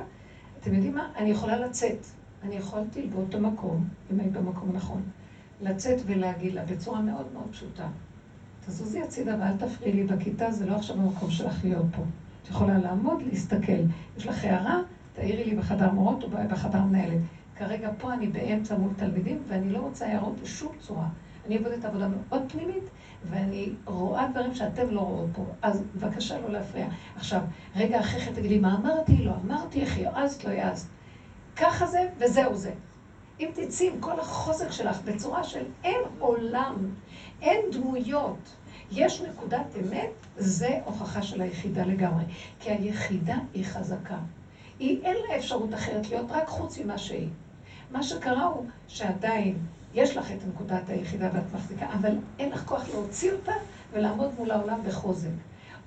אתם 0.61 0.75
יודעים 0.75 0.95
מה? 0.95 1.09
אני 1.17 1.31
יכולה 1.31 1.57
לצאת. 1.57 2.07
אני 2.43 2.57
יכולתי 2.57 3.07
באותו 3.07 3.41
מקום, 3.41 3.89
אם 4.13 4.21
היית 4.21 4.33
במקום 4.33 4.71
הנכון, 4.71 5.03
לצאת 5.61 6.01
ולהגיד 6.07 6.53
לה 6.53 6.65
בצורה 6.65 7.01
מאוד 7.01 7.27
מאוד 7.33 7.47
פשוטה. 7.51 7.87
תזוזי 8.67 9.01
הצידה 9.01 9.37
ואל 9.41 9.57
תפריעי 9.57 9.93
לי 9.93 10.05
בכיתה, 10.05 10.53
זה 10.53 10.67
לא 10.67 10.75
עכשיו 10.75 10.97
המקום 10.97 11.31
שלך 11.31 11.65
להיות 11.65 11.87
פה. 11.97 12.03
את 12.43 12.49
יכולה 12.49 12.79
לעמוד, 12.79 13.23
להסתכל. 13.23 13.83
יש 14.17 14.27
לך 14.27 14.45
הערה, 14.45 14.81
תעירי 15.13 15.45
לי 15.45 15.57
בחדר 15.57 15.91
מורות 15.91 16.23
או 16.23 16.29
בחדר 16.49 16.83
מנהלת. 16.83 17.21
כרגע 17.57 17.91
פה 17.99 18.13
אני 18.15 18.27
באמצע 18.27 18.79
מול 18.79 18.93
תלמידים, 18.97 19.43
ואני 19.49 19.73
לא 19.73 19.79
רוצה 19.79 20.07
הערות 20.07 20.41
בשום 20.43 20.73
צורה. 20.81 21.09
אני 21.47 21.59
עובדת 21.59 21.85
עבודה 21.85 22.09
מאוד 22.09 22.43
פנימית, 22.53 22.85
ואני 23.25 23.73
רואה 23.85 24.27
דברים 24.31 24.55
שאתם 24.55 24.91
לא 24.91 25.01
רואות 25.01 25.29
פה. 25.33 25.45
אז 25.63 25.83
בבקשה 25.95 26.41
לא 26.41 26.49
להפריע. 26.53 26.87
עכשיו, 27.17 27.41
רגע 27.77 28.01
אחרי 28.01 28.21
כן 28.21 28.35
תגידי, 28.35 28.59
מה 28.59 28.77
אמרתי? 28.77 29.17
לא 29.17 29.33
אמרתי, 29.45 29.81
איך 29.81 29.99
העזת, 30.05 30.45
לא 30.45 30.51
העזת. 30.51 30.89
ככה 31.57 31.87
זה, 31.87 32.09
וזהו 32.19 32.55
זה. 32.55 32.73
אם 33.41 33.49
תצאי 33.55 33.91
עם 33.91 34.01
כל 34.01 34.21
החוזק 34.21 34.71
שלך 34.71 35.01
בצורה 35.05 35.45
של 35.45 35.65
אין 35.85 36.01
עולם, 36.19 36.77
אין 37.43 37.61
דמויות, 37.73 38.55
יש 38.93 39.21
נקודת 39.21 39.77
אמת, 39.81 40.11
זה 40.37 40.79
הוכחה 40.85 41.23
של 41.23 41.41
היחידה 41.41 41.85
לגמרי. 41.85 42.25
כי 42.61 42.71
היחידה 42.71 43.37
היא 43.55 43.65
חזקה. 43.65 44.19
היא 44.79 45.03
אין 45.03 45.17
לה 45.29 45.37
אפשרות 45.37 45.75
אחרת 45.75 46.11
להיות 46.11 46.31
רק 46.31 46.49
חוץ 46.49 46.79
ממה 46.79 46.99
שהיא. 46.99 47.29
מה 47.91 48.03
שקרה 48.03 48.45
הוא 48.45 48.67
שעדיין 48.89 49.59
יש 49.95 50.17
לך 50.17 50.31
את 50.31 50.39
נקודת 50.49 50.89
היחידה 50.89 51.29
ואת 51.35 51.55
מחזיקה, 51.55 51.87
אבל 52.01 52.17
אין 52.39 52.51
לך 52.51 52.65
כוח 52.65 52.89
להוציא 52.89 53.33
אותה 53.33 53.53
ולעמוד 53.93 54.31
מול 54.39 54.51
העולם 54.51 54.81
בחוזק. 54.87 55.29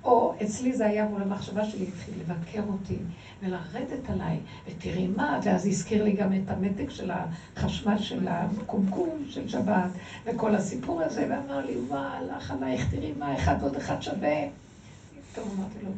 או 0.04 0.34
אצלי 0.42 0.72
זה 0.72 0.86
היה 0.86 1.08
מול 1.08 1.22
המחשבה 1.22 1.64
שלי, 1.64 1.86
התחיל 1.88 2.14
לבקר 2.20 2.62
אותי 2.68 2.98
ולרדת 3.42 4.10
עליי, 4.10 4.40
ותראי 4.66 5.06
מה, 5.06 5.40
ואז 5.42 5.66
הזכיר 5.66 6.04
לי 6.04 6.12
גם 6.12 6.32
את 6.32 6.50
המתק 6.50 6.90
של 6.90 7.10
החשמל 7.10 7.98
של 7.98 8.28
הקומקום 8.28 9.24
של 9.28 9.48
שבת, 9.48 9.90
וכל 10.24 10.54
הסיפור 10.54 11.02
הזה, 11.02 11.26
ואמר 11.30 11.66
לי, 11.66 11.76
וואו, 11.76 12.00
הלך 12.00 12.50
עלייך, 12.50 12.90
תראי 12.90 13.12
מה, 13.18 13.36
אחד 13.36 13.56
ועוד 13.60 13.76
אחד 13.76 14.02
שווה. 14.02 14.38
פתאום 15.32 15.48
אמרתי 15.56 15.78
לו, 15.84 15.90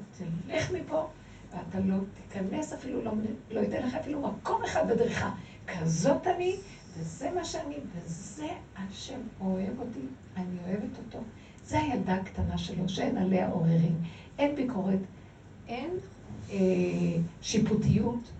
תלך 0.46 0.72
מפה, 0.72 1.06
ואתה 1.50 1.80
לא 1.80 1.96
תיכנס 2.28 2.72
אפילו, 2.72 3.04
לא, 3.04 3.12
לא 3.50 3.60
ייתן 3.60 3.86
לך 3.86 3.94
אפילו 3.94 4.20
מקום 4.20 4.64
אחד 4.64 4.90
בדריכה. 4.90 5.30
כזאת 5.66 6.26
אני, 6.26 6.56
וזה 7.00 7.30
מה 7.30 7.44
שאני, 7.44 7.76
וזה 7.94 8.48
השם 8.76 9.20
אוהב 9.40 9.80
אותי, 9.80 10.00
אני 10.36 10.56
אוהבת 10.66 10.98
אותו. 11.06 11.18
זה 11.64 11.78
הילדה 11.80 12.14
הקטנה 12.14 12.58
שלו, 12.58 12.88
שאין 12.88 13.18
עליה 13.18 13.48
עוררין. 13.48 13.96
אין 14.38 14.56
ביקורת, 14.56 14.98
אין 15.68 15.90
אה, 16.50 16.56
שיפוטיות, 17.42 18.30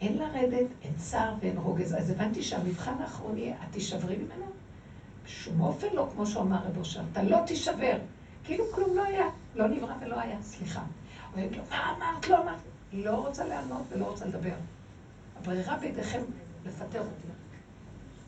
אין 0.00 0.18
לרדת, 0.18 0.66
אין 0.82 0.94
צער 0.96 1.34
ואין 1.40 1.56
רוגז. 1.58 1.94
אז 1.94 2.10
הבנתי 2.10 2.42
שהמבחן 2.42 2.94
האחרון 3.00 3.38
יהיה, 3.38 3.54
את 3.54 3.72
תישברי 3.72 4.16
ממנו? 4.16 4.44
בשום 5.24 5.60
אופן 5.60 5.86
לא, 5.92 6.08
כמו 6.14 6.26
שאמר 6.26 6.56
רב 6.56 6.78
אושר, 6.78 7.00
אתה 7.12 7.22
לא 7.22 7.38
תישבר. 7.46 7.98
כאילו 8.44 8.64
כלום 8.74 8.96
לא 8.96 9.04
היה, 9.04 9.26
לא 9.54 9.68
נברא 9.68 9.94
ולא 10.00 10.20
היה, 10.20 10.36
סליחה. 10.42 10.82
אומרת 11.32 11.56
לו, 11.56 11.62
מה 11.70 11.96
אמרת? 11.96 12.28
לא 12.28 12.42
אמרת. 12.42 12.60
לא 12.92 13.26
רוצה 13.26 13.44
לענות 13.44 13.82
ולא 13.90 14.04
רוצה 14.04 14.26
לדבר. 14.26 14.54
הברירה 15.38 15.76
בידיכם 15.76 16.22
לפטר 16.66 17.00
אותי. 17.00 17.32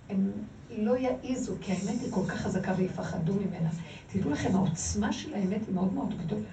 הם 0.09 0.31
לא 0.71 0.97
יעיזו, 0.97 1.55
כי 1.61 1.73
האמת 1.73 2.01
היא 2.01 2.13
כל 2.13 2.27
כך 2.29 2.41
חזקה 2.41 2.73
ויפחדו 2.77 3.35
ממנה. 3.35 3.71
תדעו 4.07 4.31
לכם, 4.31 4.57
העוצמה 4.57 5.13
של 5.13 5.35
האמת 5.35 5.67
היא 5.67 5.75
מאוד 5.75 5.93
מאוד 5.93 6.19
גדולה. 6.19 6.49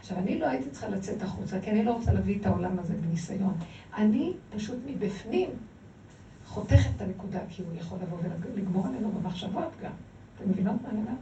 עכשיו, 0.00 0.18
אני 0.18 0.38
לא 0.38 0.46
הייתי 0.46 0.70
צריכה 0.70 0.88
לצאת 0.88 1.22
החוצה, 1.22 1.60
כי 1.60 1.70
אני 1.70 1.84
לא 1.84 1.92
רוצה 1.92 2.12
להביא 2.12 2.40
את 2.40 2.46
העולם 2.46 2.78
הזה 2.78 2.94
בניסיון. 2.94 3.54
אני 3.96 4.32
פשוט 4.50 4.78
מבפנים 4.86 5.50
חותכת 6.46 6.90
את 6.96 7.02
הנקודה, 7.02 7.40
כי 7.48 7.62
הוא 7.62 7.76
יכול 7.76 7.98
לבוא 8.02 8.18
ולגמור 8.54 8.86
עלינו 8.86 9.12
במחשבות 9.12 9.70
גם. 9.82 9.90
אתם 10.36 10.50
מבינות 10.50 10.82
מה 10.82 10.88
אני 10.88 10.98
אומרת? 10.98 11.16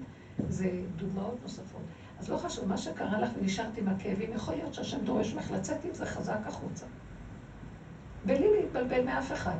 זה 0.48 0.70
דוגמאות 0.96 1.38
נוספות. 1.42 1.82
אז 2.18 2.28
לא 2.28 2.36
חשוב, 2.36 2.68
מה 2.68 2.76
שקרה 2.76 3.20
לך 3.20 3.30
ונשארת 3.40 3.78
עם 3.78 3.88
הכאבים, 3.88 4.32
יכול 4.34 4.54
להיות 4.54 4.74
שהשם 4.74 5.04
דורש 5.04 5.34
ממך 5.34 5.50
לצאת 5.50 5.84
עם 5.84 5.94
זה 5.94 6.06
חזק 6.06 6.38
החוצה. 6.46 6.86
בלי 8.26 8.46
להתבלבל 8.60 9.04
מאף 9.04 9.32
אחד. 9.32 9.58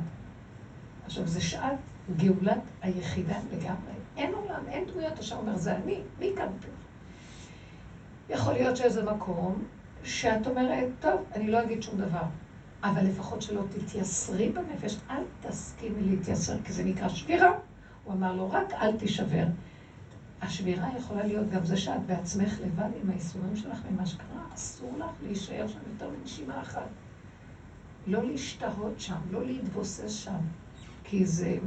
עכשיו, 1.05 1.27
זה 1.27 1.41
שעת 1.41 1.75
גאולת 2.17 2.61
היחידה 2.81 3.37
לגמרי. 3.51 3.93
אין 4.17 4.33
עולם, 4.33 4.63
אין 4.67 4.85
דמויות, 4.85 5.19
השם 5.19 5.37
אומר, 5.37 5.57
זה 5.57 5.75
אני, 5.75 6.01
מי 6.19 6.31
כאן 6.35 6.47
פה? 6.61 6.67
יכול 8.29 8.53
להיות 8.53 8.77
שאיזה 8.77 9.03
מקום 9.03 9.63
שאת 10.03 10.47
אומרת, 10.47 10.87
טוב, 10.99 11.23
אני 11.35 11.51
לא 11.51 11.63
אגיד 11.63 11.83
שום 11.83 11.97
דבר, 11.97 12.23
אבל 12.83 13.05
לפחות 13.05 13.41
שלא 13.41 13.61
תתייסרי 13.69 14.49
בנפש, 14.49 14.97
אל 15.09 15.23
תסכימי 15.41 16.01
להתייסר, 16.01 16.63
כי 16.63 16.73
זה 16.73 16.83
נקרא 16.83 17.09
שבירה. 17.09 17.51
הוא 18.03 18.13
אמר 18.13 18.33
לו, 18.33 18.51
רק 18.51 18.73
אל 18.73 18.97
תישבר. 18.97 19.45
השבירה 20.41 20.89
יכולה 20.97 21.25
להיות 21.25 21.49
גם 21.49 21.65
זה 21.65 21.77
שאת 21.77 22.05
בעצמך 22.05 22.59
לבד 22.65 22.89
עם 23.01 23.09
האיסורים 23.09 23.55
שלך 23.55 23.77
ממה 23.91 24.05
שקרה, 24.05 24.43
אסור 24.55 24.93
לך 24.99 25.11
להישאר 25.23 25.67
שם 25.67 25.79
יותר 25.91 26.09
מנשימה 26.09 26.61
אחת. 26.61 26.87
לא 28.07 28.23
להשתהות 28.23 28.99
שם, 28.99 29.15
לא 29.31 29.45
להתבוסס 29.45 30.11
שם, 30.11 30.39
כי 31.03 31.25
זה, 31.25 31.57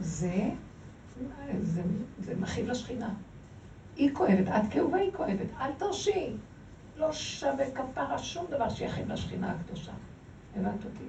זה, 0.00 0.50
זה, 1.62 1.82
זה 2.18 2.36
מכאיב 2.36 2.66
לשכינה. 2.66 3.14
היא 3.96 4.10
כואבת, 4.14 4.48
את 4.48 4.62
כאובה 4.70 4.98
היא 4.98 5.10
כואבת, 5.12 5.46
אל 5.60 5.72
תרשי. 5.72 6.30
לא 6.96 7.12
שווה 7.12 7.70
כפרה 7.74 8.18
שום 8.18 8.46
דבר 8.50 8.68
שיכאב 8.68 9.12
לשכינה 9.12 9.52
הקדושה. 9.52 9.92
הבנת 10.56 10.84
אותי? 10.84 11.04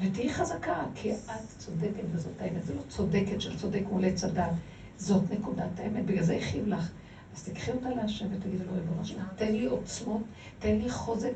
ותהיי 0.00 0.32
חזקה, 0.32 0.82
כי 0.94 1.12
את 1.12 1.18
צודקת 1.58 2.04
וזאת 2.12 2.40
האמת. 2.40 2.64
זה 2.64 2.74
לא 2.74 2.82
צודקת 2.88 3.40
של 3.40 3.58
צודק 3.58 3.82
מול 3.90 4.04
עץ 4.04 4.24
הדת. 4.24 4.50
זאת 4.96 5.22
נקודת 5.30 5.78
האמת, 5.78 6.06
בגלל 6.06 6.22
זה 6.22 6.36
הכאיב 6.36 6.68
לך. 6.68 6.90
אז 7.34 7.44
תקחי 7.44 7.72
אותה 7.72 7.88
להשם 7.88 8.26
ותגידי 8.30 8.64
לו, 8.64 8.72
ריבונו 8.72 9.04
שלנו, 9.04 9.28
תן 9.36 9.52
לי 9.52 9.64
עוצמות, 9.64 10.22
תן 10.58 10.76
לי 10.76 10.90
חוזק, 10.90 11.32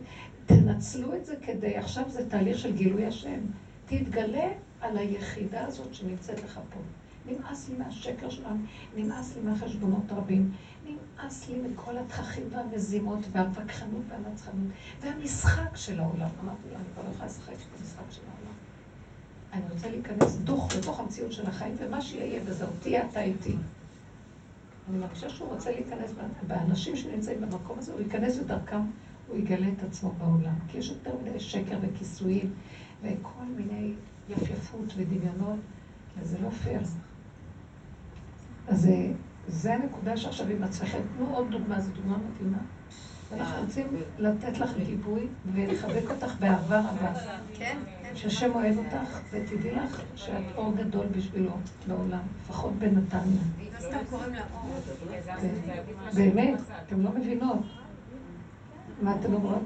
תנצלו 0.46 1.16
את 1.16 1.26
זה 1.26 1.34
כדי, 1.46 1.76
עכשיו 1.76 2.04
זה 2.08 2.30
תהליך 2.30 2.58
של 2.58 2.76
גילוי 2.76 3.06
השם. 3.06 3.40
תתגלה 3.86 4.48
על 4.80 4.98
היחידה 4.98 5.66
הזאת 5.66 5.94
שנמצאת 5.94 6.42
לך 6.44 6.60
פה. 6.72 6.80
נמאס 7.26 7.68
לי 7.68 7.78
מהשקר 7.78 8.30
שלנו, 8.30 8.60
נמאס 8.96 9.36
לי 9.36 9.42
מהחשבונות 9.42 10.12
רבים, 10.12 10.52
נמאס 10.86 11.48
לי 11.48 11.58
מכל 11.58 11.98
התככים 11.98 12.44
והמזימות 12.50 13.18
והווכחנות 13.32 14.02
והנצחנות 14.08 14.66
והמשחק 15.00 15.76
של 15.76 16.00
העולם. 16.00 16.28
אמרתי 16.44 16.68
לו, 16.70 16.76
אני 16.76 16.84
כבר 16.94 17.02
לא 17.02 17.08
יכולה 17.10 17.26
לשחק 17.26 17.52
את 17.52 17.80
המשחק 17.80 18.10
של 18.10 18.20
העולם. 18.28 18.54
אני 19.52 19.62
רוצה 19.70 19.90
להיכנס 19.90 20.36
דוך 20.36 20.68
לתוך 20.76 21.00
המציאות 21.00 21.32
של 21.32 21.46
החיים, 21.46 21.74
ומה 21.78 22.00
שיהיה 22.00 22.40
וזהו, 22.44 22.68
תהיה 22.80 23.06
אתה 23.10 23.22
איתי. 23.22 23.56
אני 24.90 24.98
מרגישה 24.98 25.28
שהוא 25.28 25.48
רוצה 25.48 25.70
להיכנס 25.70 26.10
באנשים 26.46 26.96
שנמצאים 26.96 27.40
במקום 27.40 27.78
הזה, 27.78 27.92
הוא 27.92 28.00
ייכנס 28.00 28.36
בדרכם, 28.36 28.80
הוא 29.28 29.38
יגלה 29.38 29.66
את 29.78 29.82
עצמו 29.82 30.12
בעולם. 30.12 30.54
כי 30.68 30.78
יש 30.78 30.90
יותר 30.90 31.14
מדי 31.22 31.40
שקר 31.40 31.78
וכיסויים 31.80 32.52
וכל 33.02 33.44
מיני 33.56 33.92
יפייפות 34.28 34.94
ודמיונות, 34.96 35.58
וזה 36.20 36.38
לא 36.42 36.50
פייר. 36.50 36.80
אז 38.68 38.88
זה 39.48 39.74
הנקודה 39.74 40.16
שעכשיו 40.16 40.48
עם 40.48 40.62
עצמכם. 40.62 40.98
תנו 41.16 41.36
עוד 41.36 41.50
דוגמה, 41.50 41.80
זו 41.80 41.92
דוגמה 41.92 42.16
מתאימה. 42.18 42.58
אנחנו 43.32 43.62
רוצים 43.62 43.86
לתת 44.18 44.58
לך 44.58 44.70
גיבוי 44.86 45.26
ולחבק 45.52 46.10
אותך 46.10 46.34
באהבה 46.40 46.80
רבה. 46.80 47.12
כן, 47.54 47.78
כן. 48.02 48.16
שהשם 48.16 48.54
אוהב 48.54 48.78
אותך, 48.78 49.20
ותדעי 49.32 49.74
לך 49.74 50.02
שאת 50.16 50.44
אור 50.56 50.72
גדול 50.76 51.06
בשבילו 51.06 51.50
בעולם, 51.86 52.22
לפחות 52.44 52.72
בנתניה. 52.72 53.42
לא 53.74 53.80
סתם 53.80 53.98
קוראים 54.10 54.34
לה 54.34 54.42
אור. 54.54 54.80
כן. 55.40 55.54
באמת, 56.14 56.60
אתם 56.86 57.02
לא 57.02 57.10
מבינות. 57.10 57.60
מה 59.02 59.14
אתם 59.20 59.34
אומרות? 59.34 59.62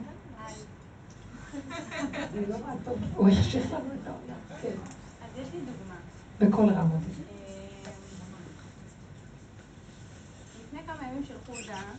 לא 2.49 2.57
טוב. 2.85 2.99
הוא 3.17 3.29
החשיך 3.29 3.73
לנו 3.73 3.95
את 4.03 4.07
העולם. 4.07 4.39
כן. 4.63 4.75
אז 5.25 5.31
יש 5.37 5.49
לי 5.55 5.61
דוגמה. 5.61 5.95
בכל 6.39 6.71
רמות. 6.71 7.01
אה, 7.31 7.93
לפני 10.65 10.81
כמה 10.87 11.09
ימים 11.09 11.25
שלחו 11.25 11.53
הודעה 11.53 11.93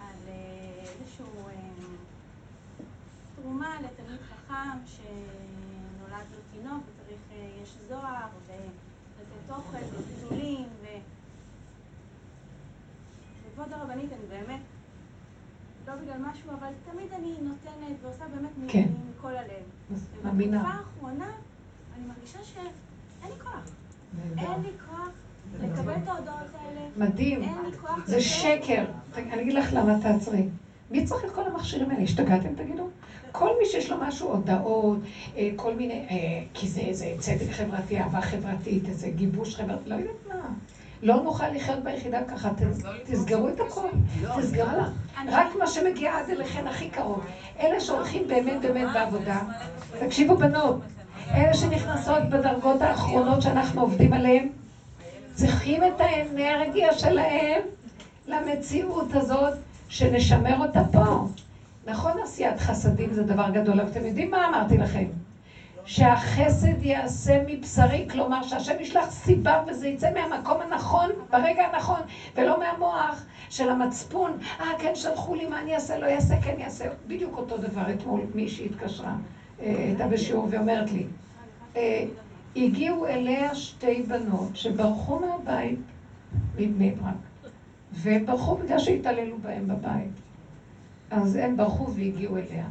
על 0.00 0.16
אה, 0.28 0.84
איזשהו 1.00 1.48
אה, 1.48 1.54
תרומה 3.36 3.74
לתלמיד 3.80 4.20
חכם 4.20 4.78
שנולד 4.86 6.26
לו 6.32 6.38
תינוק 6.52 6.82
וצריך, 6.84 7.20
יש 7.62 7.76
זוהר 7.88 8.28
ולתת 8.46 9.50
אוכל 9.50 9.78
ופיתולים 9.92 10.68
ו... 10.82 10.86
כבוד 13.54 13.72
הרבנית, 13.72 14.12
אני 14.12 14.26
באמת, 14.28 14.60
לא 15.86 15.94
בגלל 15.94 16.18
משהו, 16.18 16.50
אבל 16.58 16.68
תמיד 16.92 17.06
אני 17.18 17.34
נותנת 17.40 17.96
ועושה 18.02 18.24
באמת 18.34 18.50
כן. 18.68 18.88
מכל 19.18 19.36
הלב. 19.36 19.48
אז 19.94 20.02
ובתקופה 20.02 20.28
מאמינה. 20.28 20.62
האחרונה, 20.68 21.30
אני 21.96 22.06
מרגישה 22.06 22.38
שאין 22.44 22.66
לי 23.22 23.40
כוח. 23.42 23.70
אין 24.38 24.62
לי 24.62 24.70
כוח 24.86 25.08
לקבל 25.62 25.92
את 26.02 26.08
ההודעות 26.08 26.50
האלה. 26.54 26.80
מדהים. 26.96 27.54
זה. 28.04 28.20
שקר. 28.20 28.84
אני 29.16 29.42
אגיד 29.42 29.52
לך 29.52 29.72
למה 29.72 29.98
תעצרי. 30.02 30.46
מי 30.90 31.04
צריך 31.04 31.24
את 31.24 31.30
כל 31.30 31.46
המכשירים 31.46 31.90
האלה? 31.90 32.02
השתגעתם 32.02 32.54
תגידו? 32.54 32.88
כל 33.32 33.50
מי 33.60 33.66
שיש 33.66 33.90
לו 33.90 33.96
משהו, 34.00 34.28
הודעות, 34.28 34.98
אה, 35.36 35.50
כל 35.56 35.74
מיני, 35.74 36.06
אה, 36.10 36.44
כי 36.54 36.68
זה 36.68 36.80
איזה 36.80 37.14
צדק 37.18 37.50
חברתי, 37.50 37.98
אהבה 37.98 38.20
חברתית, 38.20 38.88
איזה 38.88 39.08
גיבוש 39.08 39.56
חברתי, 39.56 39.90
לא 39.90 39.94
יודעת 39.94 40.14
מה. 40.28 40.54
לא 41.02 41.20
נוכל 41.20 41.48
לחיות 41.48 41.78
ביחידה 41.82 42.20
ככה, 42.20 42.50
ת- 42.50 42.62
תסגרו 43.04 43.48
את 43.48 43.60
הכל, 43.60 43.88
תסגרו. 44.38 44.78
רק 45.28 45.56
מה 45.58 45.66
שמגיע 45.66 46.10
עד 46.18 46.30
אליכם 46.30 46.66
הכי 46.66 46.88
קרוב. 46.88 47.24
אלה 47.60 47.80
שהולכים 47.80 48.28
באמת 48.28 48.60
באמת 48.60 48.86
בעבודה, 48.94 49.42
תקשיבו 49.98 50.34
בנות, 50.34 50.74
אלה 51.34 51.54
שנכנסות 51.54 52.22
בדרגות 52.30 52.82
האחרונות 52.82 53.42
שאנחנו 53.42 53.80
עובדים 53.80 54.12
עליהן, 54.12 54.46
צריכים 55.34 55.84
את 55.84 56.00
האנרגיה 56.00 56.92
שלהם 56.92 57.60
למציאות 58.26 59.14
הזאת, 59.14 59.52
שנשמר 59.88 60.56
אותה 60.56 60.80
פה. 60.82 61.04
נכון, 61.86 62.12
עשיית 62.22 62.58
חסדים 62.60 63.12
זה 63.12 63.22
דבר 63.22 63.48
גדול, 63.48 63.80
אבל 63.80 63.88
אתם 63.90 64.06
יודעים 64.06 64.30
מה 64.30 64.44
אמרתי 64.44 64.76
לכם? 64.76 65.04
שהחסד 65.84 66.82
ייעשה 66.82 67.42
מבשרי, 67.46 68.06
כלומר 68.10 68.42
שהשם 68.42 68.80
ישלח 68.80 69.10
סיבה 69.10 69.64
וזה 69.66 69.88
יצא 69.88 70.10
מהמקום 70.14 70.60
הנכון, 70.60 71.10
ברגע 71.30 71.64
הנכון, 71.64 72.00
ולא 72.36 72.60
מהמוח 72.60 73.24
של 73.50 73.70
המצפון, 73.70 74.38
אה, 74.60 74.66
כן, 74.78 74.94
שלחו 74.94 75.34
לי, 75.34 75.46
מה 75.46 75.60
אני 75.62 75.74
אעשה, 75.74 75.98
לא 75.98 76.06
אעשה, 76.06 76.40
כן 76.42 76.56
אעשה. 76.60 76.84
בדיוק 77.06 77.36
אותו 77.36 77.58
דבר 77.58 77.90
אתמול 77.90 78.20
מישהי 78.34 78.66
התקשרה, 78.66 79.14
אה, 79.60 79.74
הייתה 79.78 80.06
בשיעור 80.06 80.48
ואומרת 80.50 80.92
לי, 80.92 81.06
אה, 81.76 82.04
הגיעו 82.56 83.06
אליה 83.06 83.54
שתי 83.54 84.02
בנות 84.02 84.56
שברחו 84.56 85.18
מהבית 85.18 85.78
מבני 86.58 86.90
ברק, 86.90 87.14
וברחו 87.92 88.56
בגלל 88.56 88.78
שהתעללו 88.78 89.38
בהם 89.38 89.68
בבית. 89.68 90.12
אז 91.10 91.36
הם 91.36 91.56
ברחו 91.56 91.92
והגיעו 91.92 92.36
אליה. 92.36 92.64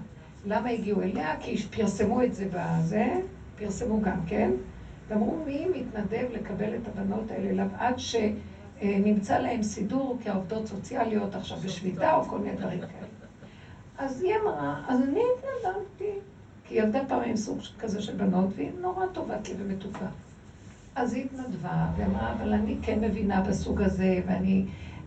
למה 0.46 0.70
הגיעו 0.70 1.02
אליה? 1.02 1.36
כי 1.40 1.58
פרסמו 1.58 2.24
את 2.24 2.34
זה 2.34 2.46
בזה, 2.54 3.14
פרסמו 3.56 4.02
גם 4.02 4.26
כן, 4.28 4.52
ואמרו 5.08 5.36
מי 5.46 5.68
מתנדב 5.76 6.28
לקבל 6.32 6.76
את 6.76 6.88
הבנות 6.88 7.32
האלה 7.32 7.50
אליו 7.50 7.68
עד 7.78 7.96
שנמצא 7.98 9.38
להם 9.38 9.64
סידור 9.64 10.18
כעובדות 10.24 10.68
סוציאליות 10.68 11.36
עכשיו 11.36 11.58
בשביתה 11.58 12.16
או 12.16 12.24
כל 12.24 12.40
מיני 12.40 12.56
דברים 12.56 12.80
כאלה. 12.80 13.08
אז 13.98 14.24
היא 14.24 14.34
אמרה, 14.44 14.84
אז 14.88 15.02
אני 15.02 15.20
התנדבתי, 15.20 16.20
כי 16.68 16.74
היא 16.74 16.82
עבדה 16.82 17.00
פעם 17.08 17.22
עם 17.22 17.36
סוג 17.36 17.58
כזה 17.80 18.02
של 18.02 18.14
בנות, 18.16 18.50
והיא 18.56 18.70
נורא 18.82 19.06
טובת 19.14 19.50
לי 19.50 19.56
ומתוקה. 19.58 20.06
אז 20.96 21.14
היא 21.14 21.26
התנדבה, 21.26 21.86
ואמרה, 21.98 22.32
אבל 22.32 22.54
אני 22.54 22.78
כן 22.82 23.00
מבינה 23.00 23.42
בסוג 23.42 23.82
הזה, 23.82 24.20
ואני 24.28 24.66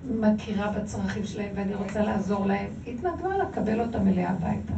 מכירה 0.08 0.70
בצרכים 0.70 1.24
שלהם, 1.24 1.50
ואני 1.54 1.74
רוצה 1.74 2.02
לעזור 2.02 2.46
להם. 2.46 2.70
התנדבה 2.86 3.38
לקבל 3.38 3.80
אותם 3.80 4.08
אליה 4.08 4.30
הביתה. 4.30 4.74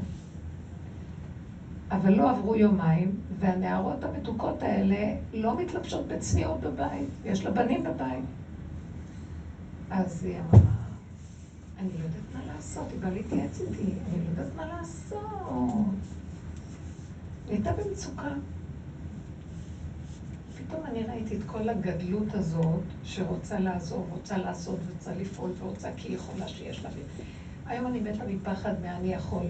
אבל 1.91 2.15
לא 2.15 2.31
עברו 2.31 2.57
יומיים, 2.57 3.21
והנערות 3.39 4.05
המתוקות 4.05 4.63
האלה 4.63 5.15
לא 5.33 5.61
מתלבשות 5.61 6.07
בצניעות 6.09 6.61
בבית, 6.61 7.09
יש 7.25 7.45
לה 7.45 7.51
בנים 7.51 7.85
בבית. 7.85 8.25
אז 9.91 10.25
היא 10.25 10.37
אמרה, 10.39 10.61
אני 11.79 11.89
לא 11.89 12.05
יודעת 12.05 12.35
מה 12.35 12.55
לעשות, 12.55 12.85
היא 12.93 13.01
באה 13.01 13.11
להתייעץ 13.11 13.61
איתי, 13.61 13.83
אני 13.83 14.25
לא 14.25 14.31
יודעת 14.31 14.57
מה 14.57 14.67
לעשות. 14.67 15.21
היא 17.49 17.55
הייתה 17.55 17.73
במצוקה. 17.73 18.29
פתאום 20.59 20.83
אני 20.87 21.03
ראיתי 21.03 21.37
את 21.37 21.43
כל 21.47 21.69
הגדלות 21.69 22.35
הזאת, 22.35 22.83
שרוצה 23.05 23.59
לעזור, 23.59 24.07
רוצה 24.11 24.39
לעשות, 24.39 24.79
רוצה 24.95 25.15
לפעול, 25.15 25.51
ורוצה 25.59 25.89
כי 25.97 26.09
היא 26.09 26.17
יכולה 26.17 26.49
שיש 26.49 26.85
לה. 26.85 26.91
היום 27.67 27.87
אני 27.87 28.01
מתה 28.01 28.25
מפחד 28.25 28.73
מה"אני 28.83 29.15
יכול". 29.15 29.47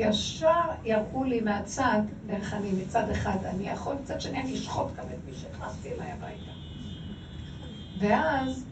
ישר 0.00 0.70
יראו 0.84 1.24
לי 1.24 1.40
מהצד, 1.40 2.00
איך 2.28 2.54
אני 2.54 2.72
מצד 2.72 3.10
אחד 3.10 3.36
אני 3.44 3.68
יכול, 3.68 3.96
מצד 4.02 4.20
שני 4.20 4.40
אני 4.40 4.54
אשחוט 4.54 4.96
גם 4.96 5.04
את 5.04 5.16
מי 5.26 5.36
שהכנסתי 5.36 5.92
אליי 5.92 6.12
הביתה. 6.12 6.50
ואז 7.98 8.64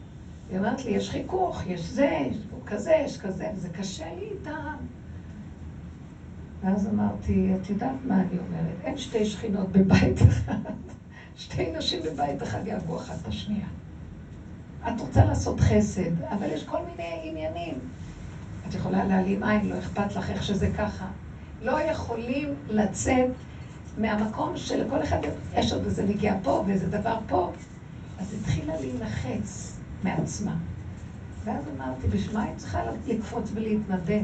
היא 0.49 0.57
אומרת 0.57 0.85
לי, 0.85 0.91
יש 0.91 1.09
חיכוך, 1.09 1.65
יש 1.67 1.89
זה, 1.89 2.27
יש 2.31 2.37
פה 2.51 2.57
כזה, 2.65 2.93
יש 3.05 3.17
כזה, 3.17 3.49
וזה 3.55 3.69
קשה 3.69 4.13
לי 4.15 4.29
איתה. 4.31 4.73
ואז 6.61 6.87
אמרתי, 6.87 7.53
את 7.53 7.69
יודעת 7.69 7.95
מה 8.03 8.21
אני 8.21 8.37
אומרת? 8.37 8.75
אין 8.83 8.97
שתי 8.97 9.25
שכינות 9.25 9.71
בבית 9.71 10.21
אחד. 10.27 10.71
שתי 11.35 11.71
נשים 11.77 12.03
בבית 12.03 12.43
אחד 12.43 12.67
יאהבו 12.67 12.95
אחת 12.95 13.15
את 13.21 13.27
השנייה. 13.27 13.67
את 14.87 14.99
רוצה 14.99 15.23
לעשות 15.23 15.59
חסד, 15.59 16.21
אבל 16.23 16.51
יש 16.51 16.63
כל 16.63 16.79
מיני 16.85 17.19
עניינים. 17.23 17.79
את 18.69 18.73
יכולה 18.73 19.05
להעלים 19.05 19.43
עין, 19.43 19.69
לא 19.69 19.79
אכפת 19.79 20.15
לך 20.15 20.29
איך 20.29 20.43
שזה 20.43 20.69
ככה. 20.77 21.05
לא 21.61 21.81
יכולים 21.81 22.55
לצאת 22.69 23.29
מהמקום 23.97 24.57
שלכל 24.57 25.03
אחד 25.03 25.17
יש 25.53 25.73
עוד 25.73 25.85
איזה 25.85 26.03
נגיעה 26.03 26.35
פה 26.43 26.63
ואיזה 26.67 26.87
דבר 26.87 27.17
פה. 27.27 27.51
אז 28.19 28.35
התחילה 28.41 28.73
להילחץ 28.79 29.77
מעצמה. 30.03 30.55
ואז 31.43 31.63
אמרתי, 31.77 32.07
בשביל 32.07 32.37
מה 32.37 32.43
היא 32.43 32.53
צריכה 32.57 32.79
לקפוץ 33.07 33.51
ולהתנדב? 33.53 34.23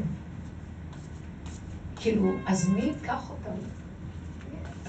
כאילו, 1.96 2.32
אז 2.46 2.68
מי 2.68 2.80
ייקח 2.82 3.30
אותם? 3.30 3.56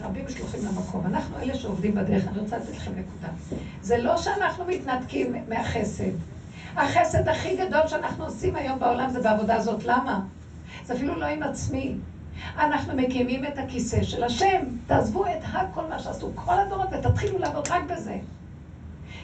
רבים 0.01 0.29
שלוחים 0.29 0.65
למקום. 0.65 1.05
אנחנו 1.05 1.37
אלה 1.39 1.55
שעובדים 1.55 1.95
בדרך, 1.95 2.27
אני 2.27 2.39
רוצה 2.39 2.57
לתת 2.57 2.75
לכם 2.75 2.91
נקודה. 2.91 3.27
זה 3.81 3.97
לא 3.97 4.17
שאנחנו 4.17 4.65
מתנתקים 4.65 5.35
מהחסד. 5.49 6.11
החסד 6.75 7.27
הכי 7.27 7.57
גדול 7.57 7.87
שאנחנו 7.87 8.25
עושים 8.25 8.55
היום 8.55 8.79
בעולם 8.79 9.09
זה 9.09 9.21
בעבודה 9.21 9.55
הזאת. 9.55 9.83
למה? 9.85 10.21
זה 10.83 10.93
אפילו 10.93 11.15
לא 11.15 11.25
עם 11.25 11.43
עצמי. 11.43 11.95
אנחנו 12.57 12.95
מקימים 12.95 13.45
את 13.45 13.57
הכיסא 13.57 14.03
של 14.03 14.23
השם. 14.23 14.61
תעזבו 14.87 15.25
את 15.25 15.43
הכל 15.53 15.87
מה 15.89 15.99
שעשו 15.99 16.31
כל 16.35 16.59
הדורות 16.59 16.87
ותתחילו 16.91 17.39
לעבוד 17.39 17.67
רק 17.67 17.83
בזה. 17.83 18.17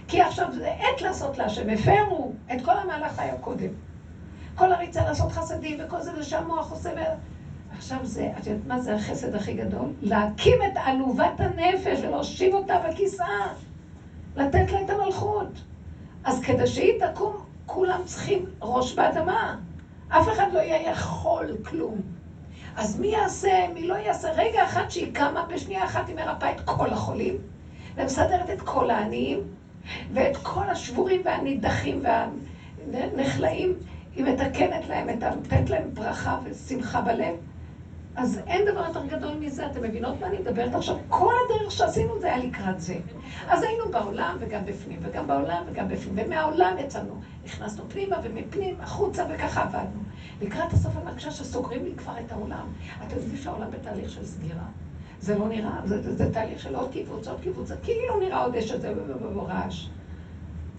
כי 0.07 0.21
עכשיו 0.21 0.47
זה 0.51 0.71
עת 0.71 1.01
לעשות 1.01 1.37
להשם. 1.37 1.69
הפרו 1.69 2.33
את 2.53 2.65
כל 2.65 2.77
המהלך 2.77 3.19
היה 3.19 3.37
קודם. 3.37 3.69
כל 4.55 4.73
הריצה 4.73 5.03
לעשות 5.03 5.31
חסדים 5.31 5.79
וכל 5.85 6.01
זה, 6.01 6.11
ושהמוח 6.19 6.71
עושה 6.71 6.89
ו... 6.89 6.99
עכשיו 7.77 7.97
זה, 8.03 8.31
את 8.37 8.47
יודעת 8.47 8.67
מה 8.67 8.79
זה 8.79 8.95
החסד 8.95 9.35
הכי 9.35 9.53
גדול? 9.53 9.93
להקים 10.01 10.57
את 10.61 10.77
עלובת 10.85 11.39
הנפש 11.39 11.99
ולהושיב 11.99 12.53
אותה 12.53 12.79
בכיסאה. 12.79 13.53
לתת 14.35 14.71
לה 14.71 14.81
את 14.81 14.89
המלכות. 14.89 15.61
אז 16.23 16.41
כדי 16.41 16.67
שהיא 16.67 16.99
תקום, 16.99 17.35
כולם 17.65 18.01
צריכים 18.05 18.45
ראש 18.61 18.93
באדמה. 18.93 19.57
אף 20.09 20.29
אחד 20.29 20.53
לא 20.53 20.59
יהיה 20.59 20.91
יכול 20.91 21.57
כלום. 21.65 22.01
אז 22.75 22.99
מי 22.99 23.07
יעשה, 23.07 23.67
מי 23.73 23.87
לא 23.87 23.95
יעשה? 23.95 24.31
רגע 24.31 24.63
אחד 24.63 24.89
שהיא 24.89 25.13
קמה, 25.13 25.45
בשנייה 25.53 25.85
אחת 25.85 26.07
היא 26.07 26.15
מרפאה 26.15 26.51
את 26.51 26.61
כל 26.65 26.89
החולים, 26.89 27.37
ומסדרת 27.95 28.49
את 28.49 28.61
כל 28.61 28.89
העניים, 28.89 29.39
ואת 30.13 30.37
כל 30.37 30.69
השבורים 30.69 31.21
והנידחים 31.25 32.03
והנחלאים, 32.91 33.73
היא 34.15 34.25
מתקנת 34.25 34.87
להם, 34.89 35.09
נותנת 35.09 35.69
להם 35.69 35.93
ברכה 35.93 36.37
ושמחה 36.43 37.01
בלב. 37.01 37.35
אז 38.15 38.39
אין 38.47 38.71
דבר 38.71 38.85
יותר 38.87 39.05
גדול 39.05 39.35
מזה, 39.39 39.65
אתם 39.65 39.83
מבינות 39.83 40.19
מה 40.21 40.27
אני 40.27 40.37
מדברת 40.37 40.75
עכשיו? 40.75 40.95
כל 41.09 41.33
הדרך 41.45 41.71
שעשינו 41.71 42.19
זה 42.19 42.27
היה 42.27 42.45
לקראת 42.45 42.81
זה. 42.81 42.95
אז 43.47 43.63
היינו 43.63 43.91
בעולם 43.91 44.37
וגם 44.39 44.65
בפנים, 44.65 44.99
וגם 45.01 45.27
בעולם 45.27 45.63
וגם 45.67 45.87
בפנים, 45.87 46.25
ומהעולם 46.25 46.75
יצאנו. 46.79 47.21
נכנסנו 47.45 47.83
פנימה 47.89 48.17
ומפנים 48.23 48.75
החוצה 48.81 49.25
וככה 49.29 49.61
עבדנו. 49.61 50.01
לקראת 50.41 50.73
הסוף 50.73 50.97
אני 50.97 51.05
מרגישה 51.05 51.31
שסוגרים 51.31 51.85
לי 51.85 51.95
כבר 51.95 52.13
את 52.25 52.31
העולם. 52.31 52.65
אתם 53.07 53.15
יודעים 53.15 53.37
שהעולם 53.37 53.71
בתהליך 53.71 54.09
של 54.09 54.25
סגירה. 54.25 54.65
זה 55.19 55.37
לא 55.37 55.47
נראה, 55.47 55.79
זה, 55.85 56.01
זה, 56.01 56.15
זה 56.15 56.33
תהליך 56.33 56.59
של 56.59 56.75
עוד 56.75 56.91
קיבוץ, 56.91 57.27
עוד 57.27 57.39
קיבוץ, 57.41 57.67
זה 57.67 57.75
כאילו 57.83 58.19
נראה 58.19 58.43
עוד 58.43 58.55
יש 58.55 58.71
איזה 58.71 58.93
רעש. 59.35 59.87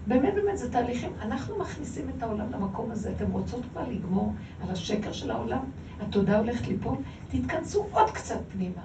באמת, 0.07 0.33
באמת, 0.33 0.57
זה 0.57 0.71
תהליכים. 0.71 1.11
אנחנו 1.21 1.59
מכניסים 1.59 2.09
את 2.09 2.23
העולם 2.23 2.51
למקום 2.51 2.91
הזה. 2.91 3.11
אתם 3.17 3.31
רוצות 3.31 3.61
כבר 3.71 3.87
לגמור 3.87 4.33
על 4.63 4.71
השקר 4.71 5.11
של 5.11 5.31
העולם? 5.31 5.59
התודה 6.01 6.37
הולכת 6.37 6.67
ליפול? 6.67 6.97
תתכנסו 7.29 7.85
עוד 7.91 8.09
קצת 8.11 8.39
פנימה. 8.53 8.81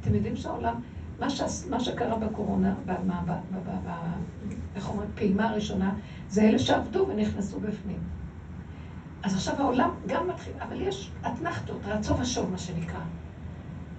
אתם 0.00 0.14
יודעים 0.14 0.36
שהעולם, 0.36 0.80
מה, 1.20 1.30
ש... 1.30 1.42
מה 1.70 1.80
שקרה 1.80 2.18
בקורונה. 2.18 2.74
איך 4.76 4.88
אומרים, 4.88 5.10
פעימה 5.14 5.48
הראשונה, 5.48 5.94
זה 6.28 6.42
אלה 6.42 6.58
שעבדו 6.58 7.06
ונכנסו 7.08 7.60
בפנים. 7.60 7.98
אז 9.22 9.34
עכשיו 9.34 9.54
העולם 9.58 9.90
גם 10.06 10.28
מתחיל, 10.28 10.52
אבל 10.60 10.80
יש 10.80 11.10
אתנחתות, 11.26 11.80
רצו 11.84 12.18
ושוב, 12.18 12.50
מה 12.50 12.58
שנקרא. 12.58 13.00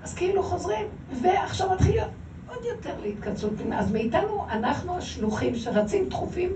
אז 0.04 0.14
כאילו 0.14 0.44
חוזרים, 0.44 0.88
ועכשיו 1.22 1.72
מתחיל 1.74 1.96
להיות 1.96 2.10
עוד 2.56 2.66
יותר 2.66 3.02
להתכנסות. 3.02 3.54
אז 3.74 3.92
מאיתנו, 3.92 4.46
אנחנו 4.50 4.98
השלוחים 4.98 5.56
שרצים 5.56 6.10
דחופים 6.10 6.50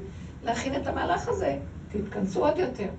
להכין 0.44 0.76
את 0.76 0.88
המהלך 0.88 1.28
הזה. 1.28 1.60
תתכנסו 1.92 2.46
עוד 2.46 2.58
יותר. 2.58 2.90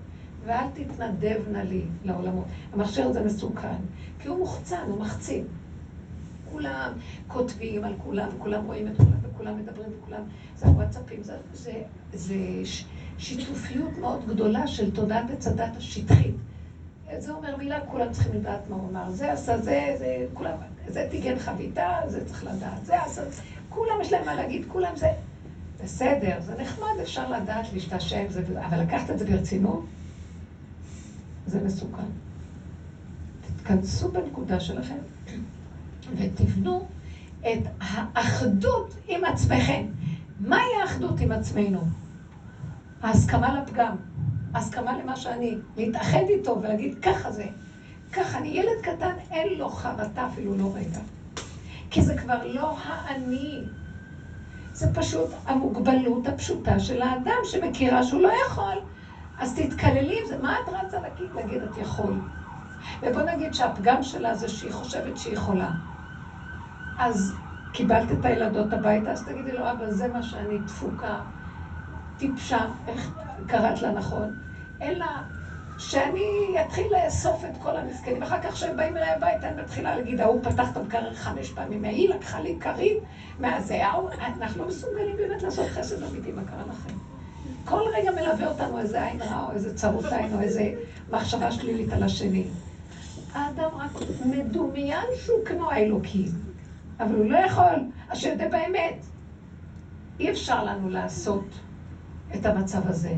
ואל 0.44 0.64
תתנדבנה 0.74 1.64
לי 1.64 1.82
לעולמות. 2.04 2.44
המכשיר 2.72 3.06
הזה 3.06 3.24
מסוכן, 3.24 3.76
כי 4.18 4.28
הוא 4.28 4.38
מוחצן, 4.38 4.84
הוא 4.86 5.00
מחצין. 5.00 5.44
כולם 6.52 6.92
כותבים 7.28 7.84
על 7.84 7.94
כולם, 8.04 8.28
וכולם 8.36 8.66
רואים 8.66 8.88
את 8.88 8.96
כולם, 8.96 9.18
וכולם 9.22 9.58
מדברים, 9.58 9.88
וכולם... 9.98 10.22
זה 10.56 10.66
הוואטסאפים, 10.66 11.22
זה, 11.22 11.36
זה, 11.52 11.82
זה 12.12 12.34
שיתופיות 13.18 13.98
מאוד 14.00 14.26
גדולה 14.26 14.66
של 14.66 14.90
תודעת 14.90 15.30
עץ 15.30 15.46
הדת 15.46 15.76
השטחית. 15.76 16.34
זה 17.18 17.30
אומר 17.32 17.56
מילה, 17.56 17.80
כולם 17.80 18.10
צריכים 18.10 18.32
לדעת 18.32 18.60
מה 18.68 18.76
הוא 18.76 18.88
אמר. 18.90 19.10
זה 19.10 19.32
עשה 19.32 19.56
זה, 19.56 19.94
זה, 19.98 20.24
כולם, 20.34 20.54
זה 20.86 21.02
טיגן 21.10 21.38
חביתה, 21.38 21.98
זה 22.06 22.24
צריך 22.24 22.44
לדעת. 22.44 22.84
זה 22.84 23.02
עשה, 23.02 23.22
כולם 23.68 24.00
יש 24.00 24.12
להם 24.12 24.24
מה 24.24 24.34
להגיד, 24.34 24.64
כולם 24.68 24.96
זה... 24.96 25.06
בסדר, 25.82 26.40
זה 26.40 26.54
נחמד, 26.54 26.98
אפשר 27.00 27.28
לדעת, 27.28 27.72
להשתעשע 27.72 28.18
עם 28.18 28.30
זה, 28.30 28.42
אבל 28.58 28.80
לקחת 28.80 29.10
את 29.10 29.18
זה 29.18 29.24
ברצינות, 29.24 29.80
זה 31.46 31.60
מסוכן. 31.60 32.02
תתכנסו 33.40 34.08
בנקודה 34.08 34.60
שלכם 34.60 34.96
ותבנו 36.16 36.84
את 37.40 37.66
האחדות 37.80 38.94
עם 39.08 39.24
עצמכם. 39.24 39.82
מהי 40.40 40.60
האחדות 40.82 41.20
עם 41.20 41.32
עצמנו? 41.32 41.80
ההסכמה 43.02 43.60
לפגם, 43.60 43.96
ההסכמה 44.54 44.98
למה 44.98 45.16
שאני, 45.16 45.58
להתאחד 45.76 46.24
איתו 46.28 46.58
ולהגיד 46.62 46.98
ככה 47.02 47.32
זה. 47.32 47.46
ככה, 48.12 48.38
אני 48.38 48.48
ילד 48.48 48.82
קטן, 48.82 49.14
אין 49.30 49.58
לו 49.58 49.68
חרטה 49.68 50.26
אפילו 50.26 50.54
לא 50.54 50.72
רגע. 50.74 51.00
כי 51.90 52.02
זה 52.02 52.16
כבר 52.16 52.46
לא 52.46 52.76
האני. 52.84 53.62
זה 54.72 54.94
פשוט 54.94 55.30
המוגבלות 55.46 56.26
הפשוטה 56.26 56.78
של 56.78 57.02
האדם 57.02 57.40
שמכירה 57.44 58.02
שהוא 58.02 58.22
לא 58.22 58.32
יכול. 58.46 58.74
אז 59.38 59.54
תתקללי 59.54 60.20
עם 60.20 60.26
זה, 60.26 60.38
מה 60.38 60.56
את 60.60 60.68
רצה 60.68 61.00
להגיד? 61.00 61.26
להגיד, 61.34 61.62
את 61.62 61.78
יכול. 61.78 62.20
ובוא 63.02 63.22
נגיד 63.22 63.54
שהפגם 63.54 64.02
שלה 64.02 64.34
זה 64.34 64.48
שהיא 64.48 64.72
חושבת 64.72 65.16
שהיא 65.16 65.34
יכולה. 65.34 65.70
אז 66.98 67.34
קיבלת 67.72 68.12
את 68.12 68.24
הילדות 68.24 68.72
הביתה, 68.72 69.10
אז 69.10 69.24
תגידי 69.24 69.52
לו, 69.52 69.70
אבא, 69.70 69.90
זה 69.90 70.08
מה 70.08 70.22
שאני 70.22 70.58
תפוקה, 70.66 71.20
טיפשה, 72.20 72.66
איך 72.88 73.10
קראת 73.46 73.82
לה 73.82 73.90
נכון? 73.92 74.38
אלא 74.82 75.06
שאני 75.78 76.54
אתחיל 76.66 76.86
לאסוף 76.92 77.44
את 77.44 77.62
כל 77.62 77.76
המסכנים. 77.76 78.22
אחר 78.22 78.42
כך 78.42 78.52
כשהם 78.52 78.76
באים 78.76 78.96
אליי 78.96 79.10
הביתה, 79.10 79.48
אני 79.48 79.62
מתחילה 79.62 79.96
להגיד, 79.96 80.20
ההוא 80.20 80.42
פתח 80.42 80.72
את 80.72 80.76
המקרר 80.76 81.14
חמש 81.14 81.50
פעמים, 81.50 81.84
ההיא 81.84 82.08
לקחה 82.08 82.40
לי 82.40 82.56
כרית 82.60 82.98
מהזה, 83.38 83.82
אנחנו 84.40 84.62
לא 84.62 84.68
מסוגלים 84.68 85.16
באמת 85.16 85.42
לעשות 85.42 85.68
חסד 85.68 86.02
אמיתי, 86.02 86.32
מה 86.32 86.42
קרה 86.44 86.62
לכם? 86.68 86.94
כל 87.64 87.82
רגע 87.94 88.10
מלווה 88.10 88.48
אותנו 88.48 88.78
איזה 88.78 89.06
עין 89.06 89.22
רע, 89.22 89.46
או 89.46 89.52
איזה 89.52 89.74
צרות 89.74 90.04
עין, 90.04 90.34
או 90.34 90.40
איזה 90.40 90.74
מחשבה 91.10 91.52
שלילית 91.52 91.92
על 91.92 92.02
השני. 92.02 92.44
האדם 93.34 93.70
רק 93.78 93.90
מדומיין 94.24 95.06
שהוא 95.24 95.44
כמו 95.44 95.70
האלוקים, 95.70 96.28
אבל 97.00 97.14
הוא 97.14 97.30
לא 97.30 97.38
יכול, 97.38 97.84
אז 98.08 98.18
שיודע 98.18 98.48
באמת. 98.48 98.96
אי 100.20 100.30
אפשר 100.30 100.64
לנו 100.64 100.88
לעשות 100.88 101.44
את 102.34 102.46
המצב 102.46 102.88
הזה. 102.88 103.14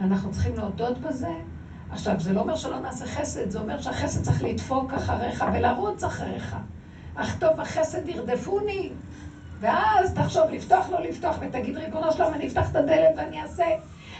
אנחנו 0.00 0.30
צריכים 0.30 0.54
להודות 0.56 0.98
בזה. 0.98 1.32
עכשיו, 1.90 2.20
זה 2.20 2.32
לא 2.32 2.40
אומר 2.40 2.56
שלא 2.56 2.80
נעשה 2.80 3.06
חסד, 3.06 3.50
זה 3.50 3.58
אומר 3.58 3.80
שהחסד 3.80 4.22
צריך 4.22 4.42
לדפוק 4.42 4.92
אחריך 4.92 5.44
ולרוץ 5.54 6.04
אחריך. 6.04 6.56
אך 7.14 7.38
טוב 7.38 7.60
החסד 7.60 8.08
ירדפוני, 8.08 8.90
ואז 9.60 10.14
תחשוב 10.14 10.50
לפתוח, 10.50 10.90
לא 10.90 11.00
לפתוח, 11.00 11.36
ותגיד, 11.40 11.76
ריבונו 11.76 12.12
שלום, 12.12 12.34
אני 12.34 12.46
אפתח 12.46 12.70
את 12.70 12.76
הדלת 12.76 13.14
ואני 13.16 13.42
אעשה. 13.42 13.64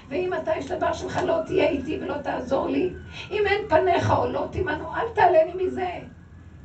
ואם 0.08 0.34
אתה, 0.34 0.50
יש 0.58 0.70
דבר 0.70 0.92
שלך, 0.92 1.20
לא 1.26 1.36
תהיה 1.46 1.68
איתי 1.68 1.98
ולא 2.02 2.14
תעזור 2.22 2.68
לי. 2.68 2.90
אם 3.30 3.42
אין 3.46 3.68
פניך 3.68 4.10
או 4.10 4.26
לא 4.26 4.48
תימנו, 4.50 4.94
אל 4.94 5.08
תעלני 5.14 5.66
מזה. 5.66 5.88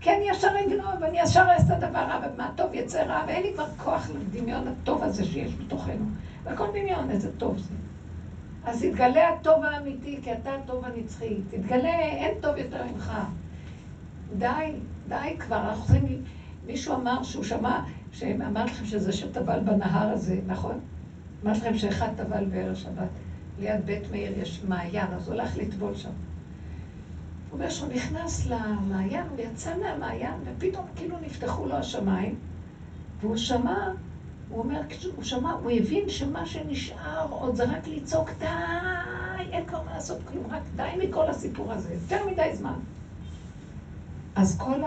כן 0.01 0.19
ישר 0.23 0.47
אגנוב, 0.67 1.01
ואני 1.01 1.19
ישר 1.19 1.45
אעשה 1.49 1.77
את 1.77 1.83
הדבר 1.83 1.99
רע, 1.99 2.19
ומה 2.33 2.51
טוב 2.55 2.73
יצא 2.73 3.03
רע, 3.03 3.23
ואין 3.27 3.43
לי 3.43 3.53
כבר 3.53 3.65
כוח 3.77 4.09
לדמיון 4.09 4.67
הטוב 4.67 5.03
הזה 5.03 5.25
שיש 5.25 5.55
בתוכנו. 5.55 6.05
והכל 6.43 6.67
דמיון, 6.73 7.09
איזה 7.09 7.31
טוב 7.37 7.57
זה. 7.57 7.73
אז 8.65 8.83
יתגלה 8.83 9.29
הטוב 9.29 9.63
האמיתי, 9.63 10.19
כי 10.23 10.33
אתה 10.33 10.49
הטוב 10.53 10.85
הנצחי. 10.85 11.35
תתגלה, 11.49 11.99
אין 11.99 12.31
טוב 12.41 12.57
יותר 12.57 12.83
ממך. 12.83 13.11
די, 14.37 14.71
די 15.07 15.35
כבר, 15.39 15.69
אנחנו 15.69 15.85
צריכים... 15.85 16.23
מישהו 16.65 16.95
אמר 16.95 17.23
שהוא 17.23 17.43
שמע, 17.43 17.79
שאמר 18.11 18.65
לכם 18.65 18.85
שזה 18.85 19.11
שטבל 19.13 19.59
בנהר 19.59 20.09
הזה, 20.09 20.39
נכון? 20.47 20.79
אמר 21.43 21.51
לכם 21.51 21.77
שאחד 21.77 22.09
טבל 22.15 22.45
בערב 22.45 22.75
שבת. 22.75 23.07
ליד 23.59 23.85
בית 23.85 24.11
מאיר 24.11 24.39
יש 24.39 24.61
מעיין, 24.67 25.07
אז 25.15 25.27
הוא 25.27 25.33
הלך 25.33 25.57
לטבול 25.57 25.95
שם. 25.95 26.09
הוא 27.49 27.59
אומר 27.59 27.69
שהוא 27.69 27.93
נכנס 27.93 28.47
למעיין, 28.47 29.23
הוא 29.29 29.39
יצא 29.39 29.73
מהמעיין, 29.77 30.33
ופתאום 30.45 30.85
כאילו 30.95 31.17
נפתחו 31.21 31.65
לו 31.65 31.75
השמיים, 31.75 32.35
והוא 33.21 33.37
שמע, 33.37 33.91
הוא 34.49 34.59
אומר, 34.59 34.81
הוא 35.15 35.23
שמע, 35.23 35.51
הוא 35.51 35.71
הבין 35.71 36.09
שמה 36.09 36.45
שנשאר 36.45 37.27
עוד 37.29 37.55
זה 37.55 37.63
רק 37.63 37.87
לצעוק, 37.87 38.29
די, 38.39 38.45
אין 39.51 39.65
כבר 39.65 39.83
מה 39.83 39.93
לעשות 39.93 40.17
כלום, 40.31 40.45
רק 40.49 40.61
די 40.75 41.07
מכל 41.07 41.27
הסיפור 41.27 41.71
הזה, 41.71 41.93
יותר 41.93 42.25
מדי 42.25 42.55
זמן. 42.55 42.75
אז 44.35 44.57
כל 44.57 44.81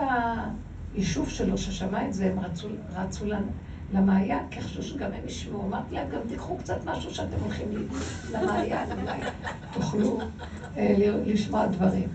היישוב 0.95 1.29
שלו 1.29 1.57
ששמע 1.57 2.07
את 2.07 2.13
זה, 2.13 2.31
הם 2.31 2.39
רצו, 2.39 2.67
רצו 2.95 3.25
לנו. 3.25 3.51
למעיין, 3.93 4.39
כי 4.51 4.61
חשבו 4.61 4.83
שגם 4.83 5.11
הם 5.13 5.27
ישמעו. 5.27 5.61
אמרתי 5.67 5.95
להם, 5.95 6.09
גם 6.09 6.19
תיקחו 6.27 6.57
קצת 6.57 6.77
משהו 6.85 7.13
שאתם 7.13 7.37
הולכים 7.43 7.87
למעיין, 8.31 8.87
אולי 8.91 9.19
תוכלו 9.73 10.19
אה, 10.77 10.95
לשמוע 11.25 11.65
דברים. 11.65 12.07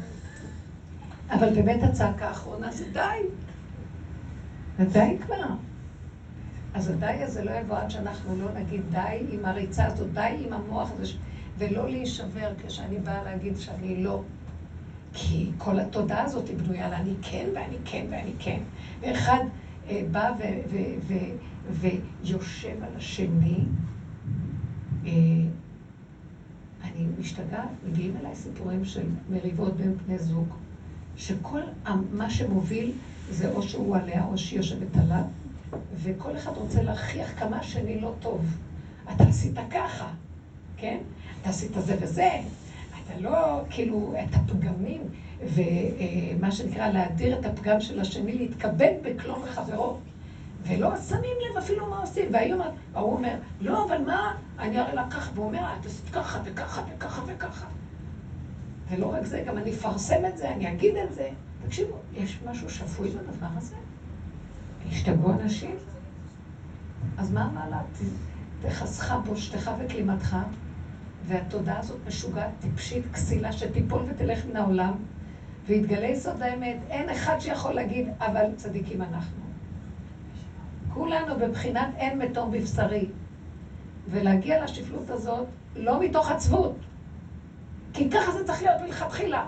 אבל 1.31 1.55
באמת 1.55 1.83
הצעקה 1.83 2.29
האחרונה 2.29 2.73
זה 2.73 2.85
די. 2.93 3.29
ודי 4.79 5.17
כבר. 5.21 5.55
אז 6.75 6.89
הדי 6.91 7.07
הזה 7.07 7.45
לא 7.45 7.51
יבוא 7.51 7.77
עד 7.77 7.91
שאנחנו 7.91 8.37
לא 8.37 8.61
נגיד 8.61 8.83
די 8.91 9.27
עם 9.31 9.45
הריצה 9.45 9.87
הזאת, 9.87 10.13
די 10.13 10.37
עם 10.47 10.53
המוח 10.53 10.91
הזה, 10.99 11.13
ולא 11.59 11.89
להישבר 11.89 12.53
כשאני 12.67 12.99
באה 12.99 13.25
להגיד 13.25 13.57
שאני 13.57 14.05
לא. 14.05 14.23
כי 15.13 15.51
כל 15.59 15.81
התודעה 15.81 16.23
הזאת 16.23 16.49
היא 16.49 16.57
בנויה 16.57 16.87
על 16.87 16.95
אני 16.95 17.15
כן 17.23 17.47
ואני 17.55 17.77
כן 17.85 18.07
ואני 18.11 18.33
כן. 18.39 18.61
ואחד 19.01 19.45
אה, 19.89 20.03
בא 20.11 20.33
ויושב 21.71 22.83
על 22.83 22.97
השני, 22.97 23.65
אה, 25.07 25.11
אני 26.83 27.07
משתגעת, 27.19 27.69
מגיעים 27.89 28.17
אליי 28.21 28.37
סיפורים 28.37 28.85
של 28.85 29.07
מריבות 29.31 29.77
בין 29.77 29.97
בני 30.07 30.19
זוג, 30.19 30.49
שכל 31.19 31.61
מה 32.13 32.31
שמוביל 32.31 32.93
זה 33.31 33.53
או 33.55 33.63
שהוא 33.63 33.97
עליה 33.97 34.25
או 34.25 34.39
שהיא 34.39 34.59
יושבת 34.59 34.97
עליו, 34.97 35.23
וכל 35.95 36.37
אחד 36.37 36.57
רוצה 36.57 36.83
להוכיח 36.83 37.33
כמה 37.39 37.59
השני 37.59 38.01
לא 38.01 38.13
טוב. 38.21 38.57
אתה 39.11 39.25
עשית 39.25 39.59
ככה, 39.71 40.09
כן? 40.77 40.99
אתה 41.41 41.49
עשית 41.49 41.71
זה 41.79 41.97
וזה, 42.01 42.31
אתה 43.05 43.17
לא, 43.21 43.61
כאילו, 43.71 44.15
את 44.21 44.35
הפגמים, 44.35 45.01
ומה 45.41 46.51
שנקרא 46.51 46.89
להדיר 46.89 47.39
את 47.39 47.47
הפגם 47.47 47.81
של 47.81 48.01
השני, 48.01 48.33
להתכבד 48.33 48.93
בכלום 49.03 49.43
וחברו. 49.45 49.97
ולא 50.63 50.97
שמים 50.97 51.37
לב 51.51 51.57
אפילו 51.57 51.87
מה 51.87 52.01
עושים. 52.01 52.29
והיום 52.33 52.61
ההוא 52.95 53.13
אומר, 53.13 53.35
לא, 53.61 53.85
אבל 53.85 53.99
מה, 54.07 54.35
אני 54.59 54.79
אראה 54.81 54.95
לה 54.95 55.11
ככה, 55.11 55.31
והוא 55.35 55.47
אומר, 55.47 55.61
את 55.81 55.87
עשית 55.87 56.09
ככה 56.09 56.39
וככה 56.45 56.83
וככה 56.89 57.23
וככה. 57.27 57.67
ולא 58.91 59.07
רק 59.07 59.25
זה, 59.25 59.43
גם 59.47 59.59
אני 59.59 59.71
אפרסם 59.71 60.27
את 60.27 60.37
זה, 60.37 60.51
אני 60.51 60.73
אגיד 60.73 60.97
את 60.97 61.15
זה. 61.15 61.29
תקשיבו, 61.67 61.97
יש 62.13 62.39
משהו 62.47 62.71
שפוי 62.71 63.11
בדבר 63.11 63.47
הזה? 63.57 63.75
השתגעו 64.89 65.33
אנשים? 65.33 65.77
אז 67.19 67.33
מה 67.33 67.45
המעלה? 67.45 67.83
תחסך 68.63 69.15
בושתך 69.27 69.71
וכלימתך, 69.79 70.37
והתודעה 71.27 71.79
הזאת 71.79 71.97
משוגעת, 72.07 72.51
טיפשית, 72.61 73.05
כסילה, 73.13 73.53
שתיפול 73.53 74.03
ותלך 74.09 74.47
מן 74.47 74.57
העולם, 74.57 74.93
ויתגלה 75.67 76.07
יסוד 76.07 76.43
האמת. 76.43 76.77
אין 76.91 77.11
אחד 77.11 77.39
שיכול 77.39 77.73
להגיד, 77.73 78.09
אבל 78.19 78.45
צדיקים 78.57 79.03
אנחנו. 79.03 79.43
כולנו 80.95 81.39
בבחינת 81.39 81.89
אין 81.97 82.19
מתום 82.19 82.51
בבשרי. 82.53 83.07
ולהגיע 84.11 84.65
לשפלות 84.65 85.11
הזאת 85.11 85.47
לא 85.77 86.01
מתוך 86.01 86.31
עצבות, 86.31 86.77
כי 87.99 88.11
ככה 88.11 88.33
זה 88.33 88.45
צריך 88.47 88.63
להיות 88.63 88.81
מלכתחילה. 88.83 89.47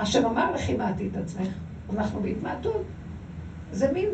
השם 0.00 0.26
אמר 0.26 0.52
לכי 0.52 0.76
מעטי 0.76 1.08
את 1.12 1.16
עצמך, 1.16 1.48
אנחנו 1.94 2.20
בהתמעטות. 2.20 2.82
זה 3.72 3.92
מין 3.92 4.08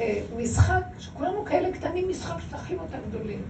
אה, 0.00 0.22
משחק, 0.36 0.82
שכולנו 0.98 1.44
כאלה 1.44 1.72
קטנים, 1.72 2.08
משחק 2.08 2.40
שטחים 2.40 2.80
אותם 2.80 2.98
גדולים. 3.08 3.42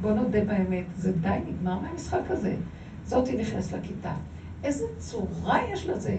בוא 0.00 0.10
נודה 0.10 0.44
באמת, 0.44 0.84
זה 0.96 1.12
די 1.12 1.38
נגמר 1.46 1.78
מהמשחק 1.78 2.20
הזה. 2.28 2.56
זאתי 3.06 3.36
נכנסת 3.36 3.72
לכיתה. 3.72 4.12
איזה 4.64 4.84
צורה 4.98 5.60
יש 5.72 5.86
לזה. 5.86 6.16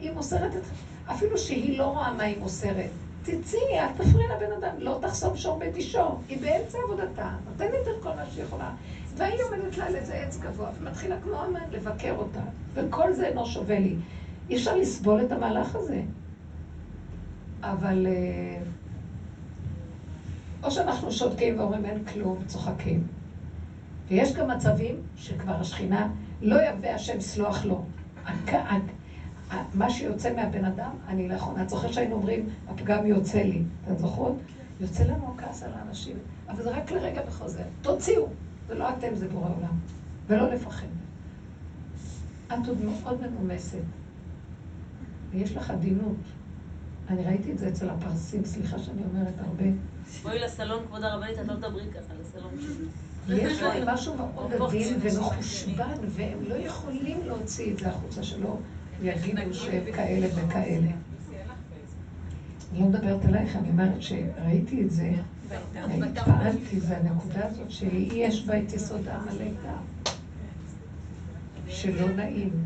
היא 0.00 0.12
מוסרת 0.12 0.56
את... 0.56 0.62
אפילו 1.10 1.38
שהיא 1.38 1.78
לא 1.78 1.84
רואה 1.84 2.12
מה 2.12 2.22
היא 2.22 2.38
מוסרת. 2.38 2.90
תצאי, 3.22 3.78
אל 3.78 3.88
תפריעי 3.96 4.28
לבן 4.28 4.52
אדם, 4.58 4.74
לא 4.78 4.98
תחסום 5.02 5.36
שור 5.36 5.58
בית 5.58 5.76
אישו. 5.76 6.18
היא 6.28 6.38
באמצע 6.40 6.78
עבודתה, 6.84 7.30
נותנת 7.50 7.88
את 7.88 8.02
כל 8.02 8.08
מה 8.08 8.26
שהיא 8.30 8.44
יכולה. 8.44 8.70
והיא 9.16 9.42
עומדת 9.42 9.76
לה 9.76 9.86
על 9.86 9.96
איזה 9.96 10.14
עץ 10.14 10.38
גבוה, 10.38 10.70
ומתחילה 10.80 11.16
כמו 11.22 11.44
אמן 11.44 11.70
לבקר 11.72 12.14
אותה, 12.16 12.40
וכל 12.74 13.12
זה 13.12 13.26
אינו 13.26 13.46
שווה 13.46 13.78
לי. 13.78 13.96
אי 14.50 14.56
אפשר 14.56 14.76
לסבול 14.76 15.20
את 15.26 15.32
המהלך 15.32 15.76
הזה. 15.76 16.00
אבל 17.62 18.06
אה, 18.06 18.62
או 20.62 20.70
שאנחנו 20.70 21.12
שותקים 21.12 21.58
ואומרים 21.58 21.84
אין 21.84 22.04
כלום, 22.04 22.38
צוחקים. 22.46 23.06
ויש 24.08 24.34
גם 24.34 24.50
מצבים 24.50 24.94
שכבר 25.16 25.52
השכינה 25.52 26.08
לא 26.42 26.56
יביא 26.68 26.90
השם 26.90 27.20
סלוח 27.20 27.64
לו. 27.64 27.84
מה 29.74 29.90
שיוצא 29.90 30.34
מהבן 30.34 30.64
אדם, 30.64 30.90
אני 31.08 31.28
לאחרונה, 31.28 31.62
את 31.62 31.68
זוכרת 31.68 31.92
שהיינו 31.92 32.14
אומרים, 32.14 32.48
הפגם 32.68 33.06
יוצא 33.06 33.38
לי, 33.38 33.62
אתן 33.84 33.96
זוכרות? 33.96 34.36
יוצא 34.80 35.04
לנו 35.04 35.34
הכעס 35.34 35.62
על 35.62 35.70
האנשים, 35.74 36.16
אבל 36.48 36.62
זה 36.62 36.70
רק 36.70 36.90
לרגע 36.90 37.20
וחוזר. 37.28 37.62
תוציאו, 37.82 38.28
זה 38.68 38.74
לא 38.74 38.88
אתם, 38.90 39.14
זה 39.14 39.28
בורא 39.28 39.48
עולם. 39.56 39.78
ולא 40.26 40.54
לפחד. 40.54 40.86
את 42.46 42.68
עוד 42.68 42.78
מאוד 42.80 43.20
מנומסת, 43.20 43.78
ויש 45.30 45.56
לך 45.56 45.70
עדינות. 45.70 46.16
אני 47.08 47.24
ראיתי 47.24 47.52
את 47.52 47.58
זה 47.58 47.68
אצל 47.68 47.90
הפרסים, 47.90 48.44
סליחה 48.44 48.78
שאני 48.78 49.02
אומרת 49.04 49.34
הרבה. 49.38 49.64
בואי 50.22 50.38
לסלון, 50.38 50.86
כבוד 50.86 51.04
הרבנית, 51.04 51.38
את 51.38 51.46
לא 51.46 51.54
תדברי 51.54 51.84
ככה, 51.90 52.14
לסלון. 52.20 52.50
יש 53.28 53.60
להם 53.62 53.88
משהו 53.88 54.14
מאוד 54.16 54.52
עדין 54.52 54.98
ומחושבן, 55.00 55.94
והם 56.08 56.38
לא 56.48 56.54
יכולים 56.54 57.18
להוציא 57.26 57.72
את 57.72 57.78
זה 57.78 57.88
החוצה 57.88 58.22
שלו, 58.22 58.58
ויגידו 59.00 59.54
שהם 59.54 59.92
כאלה 59.92 60.26
וכאלה. 60.34 60.88
אני 62.72 62.80
לא 62.80 62.86
מדברת 62.86 63.24
עלייך, 63.24 63.56
אני 63.56 63.68
אומרת 63.68 64.02
שראיתי 64.02 64.82
את 64.82 64.90
זה, 64.90 65.12
התפעלתי, 65.52 66.80
זה 66.80 66.96
הנקודה 66.96 67.46
הזאת 67.46 67.70
שיש 67.70 68.46
בה 68.46 68.58
את 68.58 68.72
יסוד 68.72 69.08
העמלק 69.08 69.54
שלא 71.68 72.08
נעים. 72.08 72.64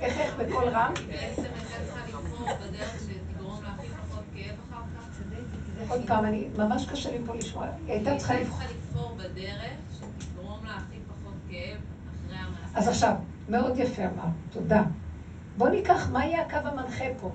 איך, 0.00 0.18
איך, 0.18 0.34
בקול 0.38 0.64
רם? 0.64 0.92
בעצם 0.94 1.42
הייתה 1.42 1.74
צריכה 1.86 2.00
לבחור 2.08 2.48
בדרך 2.56 2.94
שתגרום 3.00 3.62
לה 3.62 3.68
הכי 3.68 3.86
פחות 3.88 4.24
כאב 4.34 4.56
אחר 4.70 4.82
כך. 4.96 5.90
עוד 5.90 6.00
פעם, 6.06 6.24
אני, 6.24 6.48
ממש 6.56 6.86
קשה 6.90 7.10
לי 7.10 7.18
פה 7.26 7.34
לשמוע. 7.34 7.66
היא 7.86 7.94
הייתה 7.94 8.16
צריכה 8.16 8.34
לבחור 8.40 9.14
בדרך 9.16 9.62
שתגרום 9.92 10.64
לה 10.64 10.76
הכי 10.76 10.96
פחות 11.08 11.34
כאב 11.50 11.78
אחרי 12.26 12.36
המעשה. 12.38 12.78
אז 12.78 12.88
עכשיו, 12.88 13.14
מאוד 13.48 13.78
יפה 13.78 14.02
אמרת, 14.02 14.32
תודה. 14.50 14.82
בוא 15.56 15.68
ניקח, 15.68 16.10
מה 16.10 16.26
יהיה 16.26 16.46
הקו 16.46 16.68
המנחה 16.68 17.04
פה? 17.20 17.30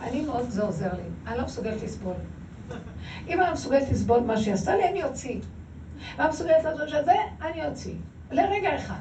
אני 0.00 0.20
מאוד, 0.20 0.50
זה 0.50 0.62
עוזר 0.62 0.94
לי. 0.94 1.02
אני 1.26 1.38
לא 1.38 1.44
מסוגלת 1.44 1.82
לסבול. 1.82 2.14
אם 3.28 3.40
אני 3.40 3.46
לא 3.46 3.52
מסוגלת 3.52 3.90
לסבול 3.90 4.20
מה 4.20 4.36
שהיא 4.36 4.54
עשתה 4.54 4.76
לי, 4.76 4.88
אני 4.88 5.04
אוציא. 5.04 5.40
ואני 6.16 6.28
מסוגלת 6.28 6.64
לעשות 6.64 6.94
את 6.94 7.04
זה, 7.04 7.12
אני 7.42 7.66
אוציא. 7.66 7.94
לרגע 8.30 8.76
אחד. 8.76 9.00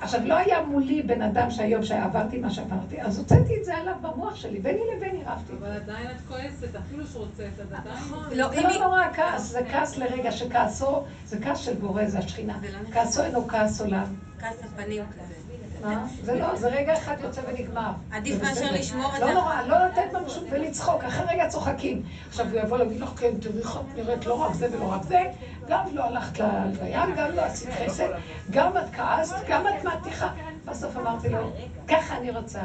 עכשיו, 0.00 0.20
לא 0.24 0.36
היה 0.36 0.62
מולי 0.62 1.02
בן 1.02 1.22
אדם 1.22 1.50
שהיום 1.50 1.82
שעברתי 1.82 2.38
מה 2.38 2.50
שעברתי, 2.50 3.02
אז 3.02 3.18
הוצאתי 3.18 3.56
את 3.60 3.64
זה 3.64 3.76
עליו 3.76 3.94
במוח 4.00 4.34
שלי, 4.34 4.58
ביני 4.58 4.80
לביני 4.96 5.22
רבתי. 5.26 5.52
אבל 5.58 5.70
עדיין 5.70 6.06
את 6.10 6.20
כועסת, 6.28 6.76
אפילו 6.76 7.06
שרוצה 7.06 7.42
את 7.54 7.60
עדיין... 7.60 7.82
נכון. 7.96 8.24
לא, 8.32 8.48
זה 8.54 8.60
לא 8.62 8.78
נורא 8.78 9.02
כעס, 9.12 9.42
זה 9.42 9.60
כעס 9.72 9.96
לרגע 9.96 10.32
שכעסו, 10.32 11.02
זה 11.26 11.40
כעס 11.40 11.58
של 11.58 11.74
בורא, 11.74 12.06
זה 12.06 12.18
השכינה. 12.18 12.58
לא 12.62 12.90
כעסו 12.92 13.22
אינו 13.22 13.48
כעס 13.48 13.80
עולם. 13.80 14.04
כעס 14.40 14.56
הפנים 14.64 15.02
כזה. 15.12 15.39
מה? 15.82 16.06
זה 16.22 16.34
לא, 16.34 16.56
זה 16.56 16.68
רגע 16.68 16.92
אחד 16.92 17.16
יוצא 17.22 17.40
ונגמר. 17.48 17.90
עדיף 18.10 18.42
מאשר 18.42 18.72
לשמור 18.72 19.10
את 19.14 19.20
זה. 19.20 19.26
לא 19.26 19.32
נורא, 19.32 19.62
לא 19.66 19.76
לתת 19.86 20.12
ממשות 20.12 20.44
ולצחוק, 20.50 21.04
אחרי 21.04 21.26
רגע 21.28 21.48
צוחקים. 21.48 22.02
עכשיו 22.28 22.46
הוא 22.50 22.60
יבוא 22.60 22.78
להגיד 22.78 23.00
לך, 23.00 23.08
כן, 23.16 23.30
תראי 23.40 23.58
איך 23.58 23.76
את 23.76 23.96
נראית 23.96 24.26
לא 24.26 24.34
רק 24.34 24.54
זה 24.54 24.68
ולא 24.72 24.92
רק 24.92 25.02
זה, 25.02 25.20
גם 25.68 25.84
לא 25.92 26.04
הלכת 26.04 26.38
ללוויה, 26.38 27.04
גם 27.16 27.30
לא 27.34 27.42
עשית 27.42 27.68
חסד, 27.84 28.08
גם 28.50 28.76
את 28.76 28.94
כעסת, 28.96 29.36
גם 29.48 29.66
את 29.68 29.84
מעטיחה. 29.84 30.32
בסוף 30.64 30.96
אמרתי 30.96 31.28
לו, 31.28 31.50
ככה 31.88 32.16
אני 32.16 32.30
רוצה. 32.30 32.60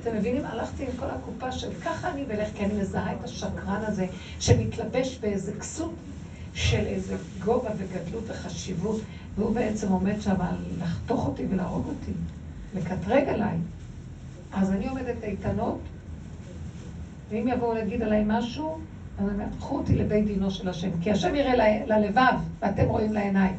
אתם 0.00 0.16
מבינים? 0.16 0.46
הלכתי 0.46 0.82
עם 0.82 0.90
כל 0.98 1.06
הקופה 1.10 1.52
של 1.52 1.70
ככה 1.84 2.10
אני 2.10 2.24
ולך, 2.28 2.48
כי 2.56 2.64
אני 2.64 2.74
מזהה 2.74 3.12
את 3.12 3.24
השקרן 3.24 3.82
הזה, 3.86 4.06
שמתלבש 4.40 5.18
באיזה 5.18 5.52
כסות 5.60 5.94
של 6.54 6.86
איזה 6.86 7.16
גובה 7.44 7.70
וגדלות 7.76 8.24
וחשיבות, 8.26 9.00
והוא 9.36 9.54
בעצם 9.54 9.92
עומד 9.92 10.20
שם 10.20 10.34
לחתוך 10.78 11.26
אותי 11.26 11.46
ולהרוג 11.50 11.86
אותי, 11.86 12.12
לקטרג 12.74 13.28
עליי. 13.28 13.56
אז 14.52 14.70
אני 14.70 14.88
עומדת 14.88 15.22
איתנות, 15.22 15.78
ואם 17.30 17.48
יבואו 17.48 17.74
להגיד 17.74 18.02
עליי 18.02 18.24
משהו, 18.26 18.78
אז 19.18 19.28
אני 19.28 19.34
אומרת, 19.34 19.56
קחו 19.58 19.76
אותי 19.76 19.94
לבית 19.94 20.26
דינו 20.26 20.50
של 20.50 20.68
השם, 20.68 20.90
כי 21.00 21.10
השם 21.10 21.34
יראה 21.34 21.84
ללבב, 21.86 22.34
ואתם 22.62 22.84
רואים 22.84 23.12
לעיניים. 23.12 23.54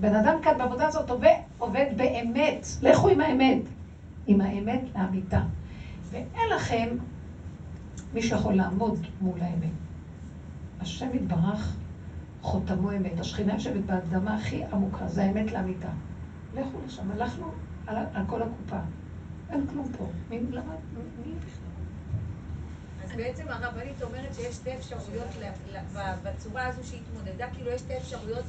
בן 0.00 0.14
אדם 0.14 0.34
כאן 0.42 0.58
בעבודה 0.58 0.86
הזאת 0.86 1.10
עובד, 1.10 1.34
עובד 1.58 1.86
באמת, 1.96 2.66
לכו 2.82 3.08
עם 3.08 3.20
האמת, 3.20 3.62
עם 4.26 4.40
האמת 4.40 4.80
לאמיתה. 4.96 5.40
ואין 6.10 6.48
לכם 6.54 6.88
מי 8.14 8.22
שיכול 8.22 8.54
לעמוד 8.54 9.06
מול 9.20 9.40
האמת. 9.40 9.70
השם 10.80 11.08
יתברך 11.14 11.76
חותמו 12.42 12.90
אמת. 12.92 13.20
השכינה 13.20 13.54
יושבת 13.54 13.84
באדמה 13.86 14.36
הכי 14.36 14.64
עמוקה, 14.64 15.08
זה 15.08 15.22
האמת 15.22 15.52
לאמיתה. 15.52 15.88
לכו 16.54 16.78
לשם, 16.86 17.10
הלכנו 17.10 17.46
על, 17.86 17.96
על 18.14 18.22
כל 18.26 18.42
הקופה. 18.42 18.78
אין 19.50 19.66
כלום 19.66 19.92
פה. 19.98 20.06
מי 20.30 20.38
למד? 20.50 20.64
מי 21.26 21.32
בכלל? 21.38 21.70
אז 23.04 23.16
בעצם 23.16 23.44
הרבנית 23.48 24.02
אומרת 24.02 24.34
שיש 24.34 24.54
שתי 24.54 24.74
אפשרויות 24.74 25.26
בצורה 26.22 26.66
הזו 26.66 26.88
שהיא 26.88 27.00
התמודדה, 27.00 27.46
כאילו 27.54 27.70
יש 27.70 27.80
שתי 27.80 27.96
אפשרויות 27.96 28.44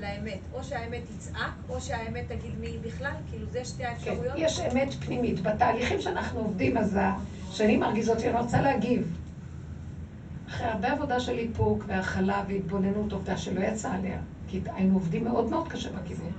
לאמת. 0.00 0.38
או 0.52 0.64
שהאמת 0.64 1.00
תצעק, 1.16 1.52
או 1.68 1.80
שהאמת 1.80 2.24
תגיד 2.28 2.58
מי 2.60 2.66
היא 2.66 2.80
בכלל, 2.82 3.12
כאילו 3.30 3.46
זה 3.46 3.64
שתי 3.64 3.84
האפשרויות. 3.84 4.36
כן, 4.36 4.42
יש 4.42 4.60
אמת 4.60 4.94
פנימית. 4.94 5.40
בתהליכים 5.40 6.00
שאנחנו 6.00 6.40
עובדים, 6.40 6.78
אז 6.78 6.98
שאני 7.50 7.76
מרגיז 7.76 8.10
אותי, 8.10 8.28
אני 8.28 8.38
רוצה 8.38 8.60
להגיב. 8.60 9.19
אחרי 10.50 10.66
הרבה 10.66 10.92
עבודה 10.92 11.20
של 11.20 11.38
איפוק 11.38 11.84
והכלה 11.86 12.42
והתבוננות, 12.48 13.12
עובדה 13.12 13.36
שלא 13.36 13.60
יצא 13.60 13.92
עליה, 13.92 14.18
כי 14.48 14.60
היינו 14.74 14.94
עובדים 14.94 15.24
מאוד 15.24 15.50
מאוד 15.50 15.68
קשה 15.68 15.88
בכיוון. 15.90 16.32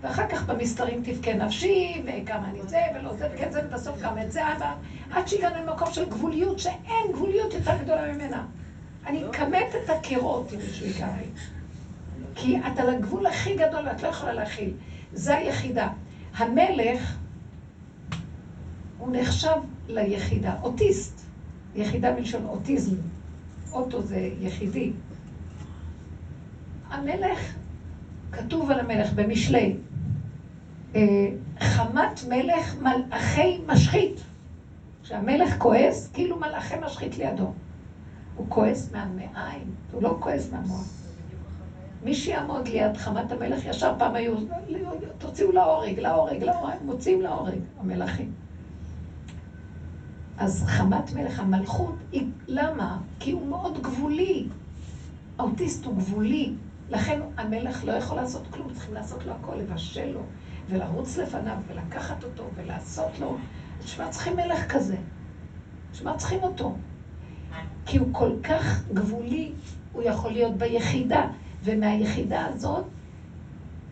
ואחר 0.00 0.28
כך 0.28 0.46
במסתרים 0.46 1.02
תבכה 1.04 1.34
נפשי, 1.34 2.02
וכמה 2.04 2.48
אני 2.50 2.62
זה 2.62 2.80
ולא 2.94 3.14
זה 3.14 3.28
וכן 3.34 3.50
זה, 3.50 3.60
ובסוף 3.64 4.00
גם 4.02 4.18
את 4.18 4.32
זה 4.32 4.46
עבר, 4.46 4.72
עד 5.10 5.28
שהגענו 5.28 5.66
למקום 5.66 5.92
של 5.92 6.08
גבוליות, 6.08 6.58
שאין 6.58 7.12
גבוליות 7.12 7.54
יותר 7.54 7.72
גדולה 7.82 8.12
ממנה. 8.12 8.44
אני 9.06 9.24
אכמת 9.30 9.66
את 9.84 9.90
הקירות 9.90 10.52
אם 10.52 10.58
מישהו 10.58 10.86
יקרא 10.86 11.06
לי. 11.06 11.26
כי 12.34 12.58
את 12.58 12.78
על 12.78 12.90
הגבול 12.90 13.26
הכי 13.26 13.56
גדול 13.56 13.86
ואת 13.86 14.02
לא 14.02 14.08
יכולה 14.08 14.32
להכיל. 14.32 14.72
זה 15.12 15.36
היחידה. 15.36 15.88
המלך, 16.36 17.16
הוא 18.98 19.08
נחשב 19.12 19.56
ליחידה, 19.88 20.54
אוטיסט. 20.62 21.25
יחידה 21.76 22.14
מלשון 22.14 22.44
אוטיזם. 22.44 22.96
אוטו 23.72 24.02
זה 24.02 24.30
יחידי. 24.40 24.92
המלך, 26.90 27.54
כתוב 28.32 28.70
על 28.70 28.80
המלך 28.80 29.12
במשלי, 29.12 29.76
אה, 30.94 31.28
חמת 31.60 32.24
מלך 32.28 32.76
מלאכי 32.80 33.58
משחית. 33.66 34.20
כשהמלך 35.02 35.58
כועס, 35.58 36.10
כאילו 36.12 36.36
מלאכי 36.36 36.74
משחית 36.84 37.18
לידו. 37.18 37.52
הוא 38.36 38.46
כועס 38.48 38.92
מהמעיים, 38.92 39.74
הוא 39.92 40.02
לא 40.02 40.16
כועס 40.20 40.52
מהמוח. 40.52 40.86
מי 42.02 42.14
שיעמוד 42.14 42.68
ליד 42.68 42.96
חמת 42.96 43.32
המלך, 43.32 43.64
ישר 43.64 43.94
פעם 43.98 44.14
היו, 44.14 44.34
תוציאו 45.18 45.52
להורג, 45.52 46.00
להורג, 46.00 46.42
להורג, 46.42 46.76
מוציאים 46.84 47.22
להורג, 47.22 47.58
המלכים. 47.80 48.45
אז 50.38 50.64
חמת 50.66 51.12
מלך 51.12 51.40
המלכות 51.40 51.94
היא, 52.12 52.28
למה? 52.48 52.98
כי 53.20 53.30
הוא 53.30 53.48
מאוד 53.48 53.82
גבולי. 53.82 54.46
האוטיסט 55.38 55.84
הוא 55.84 55.96
גבולי. 55.96 56.54
לכן 56.90 57.20
המלך 57.36 57.84
לא 57.84 57.92
יכול 57.92 58.16
לעשות 58.16 58.46
כלום, 58.50 58.72
צריכים 58.72 58.94
לעשות 58.94 59.26
לו 59.26 59.32
הכל, 59.32 59.54
לבשל 59.54 60.12
לו, 60.12 60.20
ולרוץ 60.68 61.16
לפניו, 61.16 61.56
ולקחת 61.68 62.24
אותו, 62.24 62.44
ולעשות 62.56 63.18
לו. 63.20 63.36
בשביל 63.84 64.08
צריכים 64.08 64.36
מלך 64.36 64.72
כזה? 64.72 64.96
בשביל 65.92 66.12
צריכים 66.16 66.42
אותו? 66.42 66.74
כי 67.86 67.98
הוא 67.98 68.08
כל 68.12 68.30
כך 68.42 68.82
גבולי, 68.94 69.52
הוא 69.92 70.02
יכול 70.02 70.32
להיות 70.32 70.56
ביחידה, 70.56 71.26
ומהיחידה 71.64 72.46
הזאת, 72.46 72.84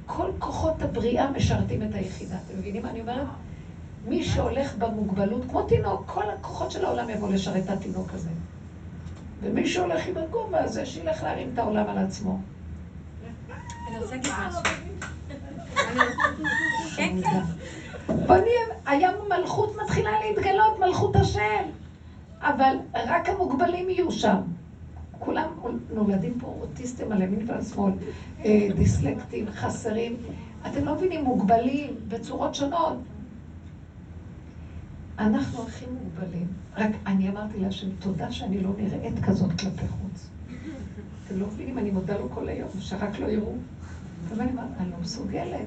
כל 0.06 0.30
כוחות 0.38 0.82
הבריאה 0.82 1.30
משרתים 1.30 1.82
את 1.82 1.94
היחידה. 1.94 2.36
אתם 2.36 2.58
מבינים 2.58 2.82
מה 2.82 2.90
אני 2.90 3.00
אומרת? 3.00 3.26
מי 4.06 4.22
שהולך 4.22 4.74
במוגבלות, 4.74 5.44
כמו 5.48 5.62
תינוק, 5.62 6.02
כל 6.06 6.30
הכוחות 6.30 6.70
של 6.70 6.84
העולם 6.84 7.10
יבואו 7.10 7.32
לשרת 7.32 7.64
את 7.64 7.70
התינוק 7.70 8.14
הזה. 8.14 8.28
ומי 9.42 9.66
שהולך 9.66 10.06
עם 10.06 10.16
הגובה 10.16 10.62
הזה, 10.62 10.86
שילך 10.86 11.22
להרים 11.22 11.50
את 11.52 11.58
העולם 11.58 11.88
על 11.88 11.98
עצמו. 11.98 12.38
אני 13.88 13.98
רוצה 13.98 14.14
להגיד 14.14 14.30
משהו. 14.46 14.60
כן, 16.96 17.16
כן. 17.22 17.40
בוא 18.06 18.36
נהיה, 18.36 18.76
היה 18.86 19.10
מלכות 19.28 19.76
מתחילה 19.82 20.10
להתגלות, 20.20 20.78
מלכות 20.78 21.16
השם. 21.16 21.64
אבל 22.40 22.76
רק 22.94 23.28
המוגבלים 23.28 23.90
יהיו 23.90 24.12
שם. 24.12 24.36
כולם 25.18 25.48
נולדים 25.90 26.38
פה 26.40 26.54
אוטיסטים 26.60 27.12
על 27.12 27.22
ימין 27.22 27.50
ועל 27.50 27.62
שמאל, 27.62 27.92
אה, 28.44 28.68
דיסלקטים, 28.76 29.46
חסרים. 29.50 30.16
אתם 30.66 30.84
לא 30.84 30.94
מבינים, 30.94 31.24
מוגבלים 31.24 31.96
בצורות 32.08 32.54
שונות. 32.54 32.96
אנחנו 35.18 35.62
הכי 35.62 35.84
מוגבלים. 35.86 36.46
רק 36.76 36.90
אני 37.06 37.28
אמרתי 37.28 37.60
להשם, 37.60 37.88
תודה 37.98 38.32
שאני 38.32 38.60
לא 38.60 38.70
נראית 38.78 39.24
כזאת 39.24 39.50
כלפי 39.50 39.88
חוץ. 39.88 40.26
אתם 41.26 41.40
לא 41.40 41.46
מבינים, 41.46 41.78
אני 41.78 41.90
מודה 41.90 42.18
לו 42.18 42.30
כל 42.30 42.48
היום, 42.48 42.68
שרק 42.80 43.18
לא 43.18 43.26
יראו. 43.26 43.52
ואני 44.28 44.50
אומרת, 44.50 44.66
אני 44.80 44.90
לא 44.90 44.96
מסוגלת. 45.00 45.66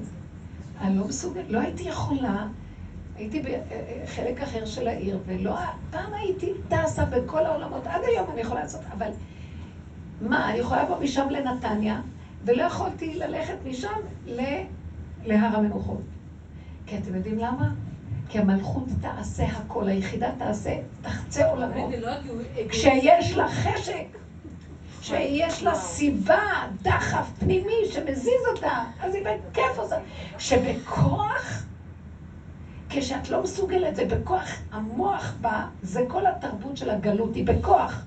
אני 0.80 0.96
לא 0.96 1.08
מסוגלת. 1.08 1.50
לא 1.50 1.60
הייתי 1.60 1.82
יכולה, 1.82 2.46
הייתי 3.16 3.42
בחלק 3.42 4.42
אחר 4.42 4.64
של 4.64 4.88
העיר, 4.88 5.18
ולא, 5.26 5.56
פעם 5.90 6.14
הייתי 6.14 6.52
טסה 6.68 7.04
בכל 7.04 7.46
העולמות, 7.46 7.86
עד 7.86 8.00
היום 8.04 8.30
אני 8.32 8.40
יכולה 8.40 8.60
לעשות, 8.60 8.80
אבל 8.92 9.10
מה, 10.20 10.50
אני 10.50 10.58
יכולה 10.58 10.84
לבוא 10.84 11.00
משם 11.00 11.28
לנתניה, 11.30 12.00
ולא 12.44 12.62
יכולתי 12.62 13.14
ללכת 13.14 13.56
משם 13.66 13.98
ל... 14.26 14.40
להר 15.24 15.56
המנוחות. 15.56 16.02
כי 16.86 16.98
אתם 16.98 17.14
יודעים 17.14 17.38
למה? 17.38 17.70
כי 18.28 18.38
המלכות 18.38 18.84
תעשה 19.00 19.44
הכל, 19.44 19.88
היחידה 19.88 20.30
תעשה, 20.38 20.70
תחצה 21.02 21.50
עולמות. 21.50 21.90
לא 22.00 22.12
כשיש 22.68 23.36
לה 23.36 23.48
חשק, 23.48 24.04
שיש 25.00 25.62
לה 25.62 25.74
סיבה, 25.74 26.42
דחף 26.82 27.30
פנימי 27.38 27.84
שמזיז 27.92 28.46
אותה, 28.54 28.84
אז 29.02 29.14
היא 29.14 29.24
בכיף 29.24 29.78
עושה. 29.78 29.96
שבכוח, 30.38 31.64
כשאת 32.88 33.28
לא 33.28 33.42
מסוגלת, 33.42 33.96
זה 33.96 34.04
בכוח, 34.04 34.48
המוח 34.72 35.34
בה, 35.40 35.66
זה 35.82 36.00
כל 36.08 36.26
התרבות 36.26 36.76
של 36.76 36.90
הגלות, 36.90 37.34
היא 37.34 37.44
בכוח. 37.44 38.04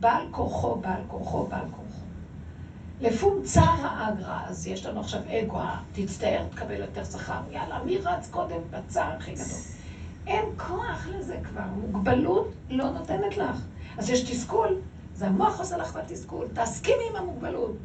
בעל 0.00 0.22
כורחו, 0.30 0.76
בעל 0.76 1.00
כורחו, 1.08 1.44
בעל 1.44 1.64
כורחו. 1.70 1.89
לפום 3.00 3.42
צער 3.44 3.86
האגרא, 3.86 4.40
אז 4.46 4.66
יש 4.66 4.86
לנו 4.86 5.00
עכשיו 5.00 5.20
אגו, 5.28 5.58
תצטער, 5.92 6.44
תקבל 6.50 6.80
יותר 6.80 7.04
שכר, 7.04 7.40
יאללה, 7.50 7.84
מי 7.84 7.96
רץ 7.96 8.28
קודם 8.30 8.60
בצער 8.70 9.12
הכי 9.18 9.32
גדול? 9.32 9.58
אין 10.26 10.44
כוח 10.56 11.08
לזה 11.08 11.36
כבר, 11.44 11.62
מוגבלות 11.80 12.48
לא 12.70 12.90
נותנת 12.90 13.36
לך. 13.36 13.62
אז 13.98 14.10
יש 14.10 14.20
תסכול, 14.20 14.76
זה 15.14 15.26
המוח 15.26 15.60
עושה 15.60 15.76
לך 15.76 15.96
בתסכול, 15.96 16.46
תסכימי 16.54 17.02
עם 17.10 17.16
המוגבלות. 17.16 17.76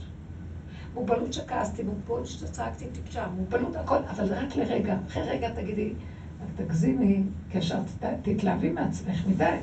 מוגבלות 0.94 1.34
שכעסתי, 1.34 1.84
מוגבלות 1.84 2.28
שצעקתי 2.28 2.86
טיפשה, 2.94 3.28
מוגבלות 3.28 3.76
הכל, 3.76 3.98
אבל 4.10 4.34
רק 4.34 4.56
לרגע. 4.56 4.96
אחרי 5.08 5.24
רגע 5.24 5.50
תגידי, 5.50 5.94
רק 6.42 6.66
תגזימי, 6.66 7.24
כשאת 7.52 8.06
תתלהבי 8.22 8.70
מעצמך 8.70 9.28
מדי. 9.28 9.56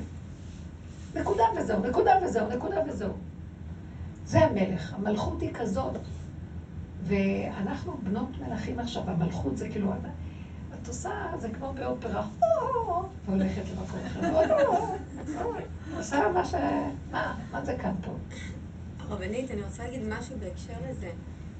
נקודה 1.14 1.44
וזהו, 1.56 1.80
נקודה 1.80 2.12
וזהו, 2.24 2.48
נקודה 2.48 2.76
וזהו. 2.88 3.12
זה 4.26 4.44
המלך, 4.44 4.94
המלכות 4.94 5.40
היא 5.40 5.50
כזאת. 5.54 5.98
ואנחנו 7.02 7.98
בנות 8.02 8.28
מלכים 8.40 8.78
עכשיו, 8.78 9.10
המלכות 9.10 9.56
זה 9.56 9.68
כאילו, 9.68 9.92
את 10.82 10.88
עושה, 10.88 11.10
זה 11.38 11.48
כמו 11.48 11.72
באופרה, 11.72 12.26
והולכת 13.26 13.62
למקום 13.70 14.00
אחר, 14.06 14.20
עושה 15.96 16.28
מה 16.34 16.44
ש... 16.44 16.54
מה 17.52 17.64
זה 17.64 17.76
כאן 17.82 17.94
פה? 18.02 18.12
רבנית, 19.08 19.50
אני 19.50 19.62
רוצה 19.62 19.84
להגיד 19.84 20.02
משהו 20.08 20.36
בהקשר 20.40 20.72
לזה, 20.90 21.10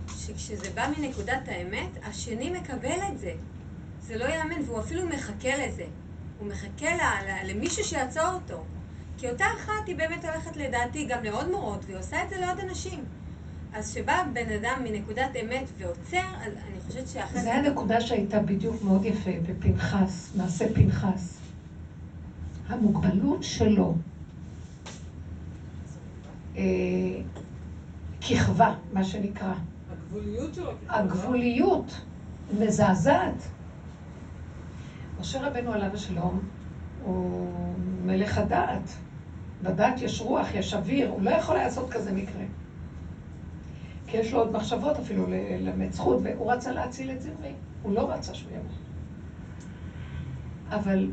שכשזה 0.09 0.71
בא 0.75 0.89
מנקודת 0.99 1.49
האמת, 1.49 1.89
השני 2.03 2.51
מקבל 2.51 2.99
את 3.13 3.19
זה. 3.19 3.33
זה 4.01 4.17
לא 4.17 4.25
ייאמן, 4.25 4.63
והוא 4.67 4.81
אפילו 4.81 5.09
מחכה 5.09 5.67
לזה. 5.67 5.85
הוא 6.39 6.49
מחכה 6.49 6.91
למישהו 7.45 7.85
שיעצור 7.85 8.29
אותו. 8.35 8.65
כי 9.23 9.31
אותה 9.31 9.45
אחת 9.45 9.87
היא 9.87 9.97
באמת 9.97 10.25
הולכת 10.25 10.57
לדעתי 10.57 11.07
גם 11.07 11.25
לעוד 11.25 11.51
מורות, 11.51 11.85
והיא 11.85 11.99
עושה 11.99 12.25
את 12.25 12.29
זה 12.29 12.37
לעוד 12.41 12.59
אנשים. 12.59 13.05
אז 13.73 13.91
כשבא 13.91 14.25
בן 14.33 14.53
אדם 14.53 14.85
מנקודת 14.85 15.31
אמת 15.43 15.64
ועוצר, 15.79 16.27
אז 16.47 16.53
אני 16.53 16.81
חושבת 16.87 17.09
שאחרי... 17.09 17.41
זה 17.41 17.55
הנקודה 17.55 18.01
שהייתה 18.01 18.41
בדיוק 18.41 18.83
מאוד 18.83 19.05
יפה 19.05 19.31
בפנחס, 19.49 20.33
מעשה 20.37 20.75
פנחס. 20.75 21.39
המוגבלות 22.68 23.43
שלו, 23.43 23.95
אה, 26.57 26.62
כיכבה, 28.20 28.75
מה 28.93 29.05
שנקרא. 29.05 29.55
הגבוליות 29.91 30.55
שלו. 30.55 30.70
הגבוליות 30.89 32.01
מזעזעת. 32.59 33.43
משה 35.20 35.47
רבנו 35.49 35.73
עליו 35.73 35.91
השלום 35.95 36.41
הוא 37.03 37.53
מלך 38.05 38.39
הדעת. 38.39 38.97
בדעת 39.63 40.03
יש 40.03 40.21
רוח, 40.21 40.55
יש 40.55 40.75
אוויר, 40.75 41.11
הוא 41.11 41.23
לא 41.23 41.31
יכול 41.31 41.55
לעשות 41.55 41.91
כזה 41.91 42.13
מקרה. 42.13 42.43
כי 44.07 44.17
יש 44.17 44.33
לו 44.33 44.39
עוד 44.39 44.53
מחשבות 44.53 44.97
אפילו 44.97 45.27
ללמד 45.29 45.93
זכות, 45.93 46.21
והוא 46.23 46.53
רצה 46.53 46.73
להציל 46.73 47.11
את 47.11 47.21
זמרי. 47.21 47.53
הוא 47.83 47.95
לא 47.95 48.13
רצה 48.13 48.35
שהוא 48.35 48.51
ימות. 48.51 48.79
אבל 50.71 51.11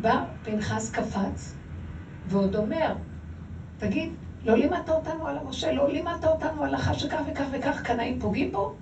בא 0.00 0.24
פנחס 0.42 0.90
קפץ, 0.90 1.54
ועוד 2.26 2.56
אומר, 2.56 2.94
תגיד, 3.78 4.12
לא 4.44 4.56
לימדת 4.56 4.88
אותנו 4.88 5.26
על 5.26 5.38
המשה, 5.38 5.72
לא 5.72 5.92
לימדת 5.92 6.24
אותנו 6.24 6.64
על 6.64 6.74
אחת 6.74 6.94
שכך 6.94 7.20
וכך 7.32 7.44
וכך 7.52 7.82
קנאים 7.82 8.20
פוגעים 8.20 8.52
בו? 8.52 8.74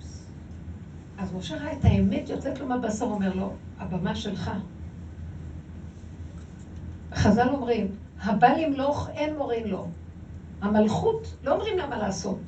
אז 1.17 1.33
משה 1.33 1.55
ראה 1.55 1.73
את 1.73 1.85
האמת 1.85 2.29
יוצאת 2.29 2.59
לו 2.59 2.67
מהבשר, 2.67 3.05
אומר 3.05 3.33
לו, 3.33 3.53
הבמה 3.79 4.15
שלך. 4.15 4.51
חז"ל 7.13 7.49
אומרים, 7.49 7.87
הבא 8.23 8.47
למלוך 8.47 9.09
אין 9.13 9.37
מורים 9.37 9.67
לו. 9.67 9.87
המלכות, 10.61 11.35
לא 11.43 11.51
אומרים 11.51 11.77
לה 11.77 11.87
מה 11.87 11.97
לעשות. 11.97 12.39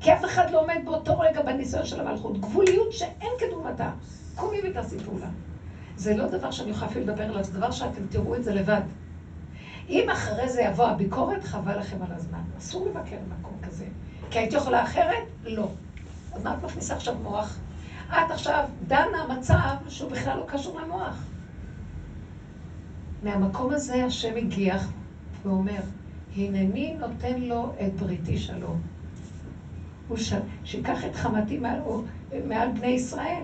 כי 0.00 0.12
אף 0.12 0.24
אחד 0.24 0.50
לא 0.50 0.60
עומד 0.60 0.78
באותו 0.84 1.18
רגע 1.18 1.42
בניסיון 1.42 1.86
של 1.86 2.00
המלכות. 2.00 2.40
גבוליות 2.40 2.92
שאין 2.92 3.30
כדומתה. 3.38 3.90
קומי 4.34 4.58
ותעשי 4.64 4.98
פעולה. 4.98 5.26
זה 5.96 6.16
לא 6.16 6.28
דבר 6.28 6.50
שאני 6.50 6.70
יכולה 6.70 6.90
אפילו 6.90 7.04
לדבר 7.06 7.22
עליו, 7.22 7.44
זה 7.44 7.52
דבר 7.52 7.70
שאתם 7.70 8.06
תראו 8.10 8.34
את 8.34 8.44
זה 8.44 8.54
לבד. 8.54 8.80
אם 9.88 10.10
אחרי 10.10 10.48
זה 10.48 10.62
יבוא 10.62 10.86
הביקורת, 10.86 11.44
חבל 11.44 11.78
לכם 11.78 12.02
על 12.02 12.12
הזמן. 12.12 12.40
אסור 12.58 12.86
לבקר 12.86 13.16
במקום 13.28 13.58
כזה. 13.62 13.84
כי 14.30 14.38
הייתי 14.38 14.56
יכולה 14.56 14.82
אחרת? 14.82 15.24
לא. 15.44 15.68
אז 16.32 16.44
מה 16.44 16.54
את 16.54 16.64
מכניסה 16.64 16.94
עכשיו 16.94 17.14
מוח? 17.22 17.58
את 18.10 18.30
עכשיו 18.30 18.64
דנה 18.86 19.26
מצב 19.38 19.74
שהוא 19.88 20.10
בכלל 20.10 20.38
לא 20.38 20.44
קשור 20.46 20.80
למוח. 20.80 21.24
מהמקום 23.22 23.74
הזה 23.74 24.04
השם 24.04 24.36
הגיח 24.36 24.88
ואומר, 25.48 25.80
הנני 26.36 26.96
נותן 27.00 27.40
לו 27.40 27.72
את 27.86 27.92
בריתי 28.00 28.38
שלום. 28.38 28.80
הוא 30.08 30.16
ש... 30.16 30.32
שיקח 30.64 31.04
את 31.04 31.16
חמתי 31.16 31.58
מעל, 31.58 31.80
מעל 32.48 32.68
בני 32.72 32.86
ישראל. 32.86 33.42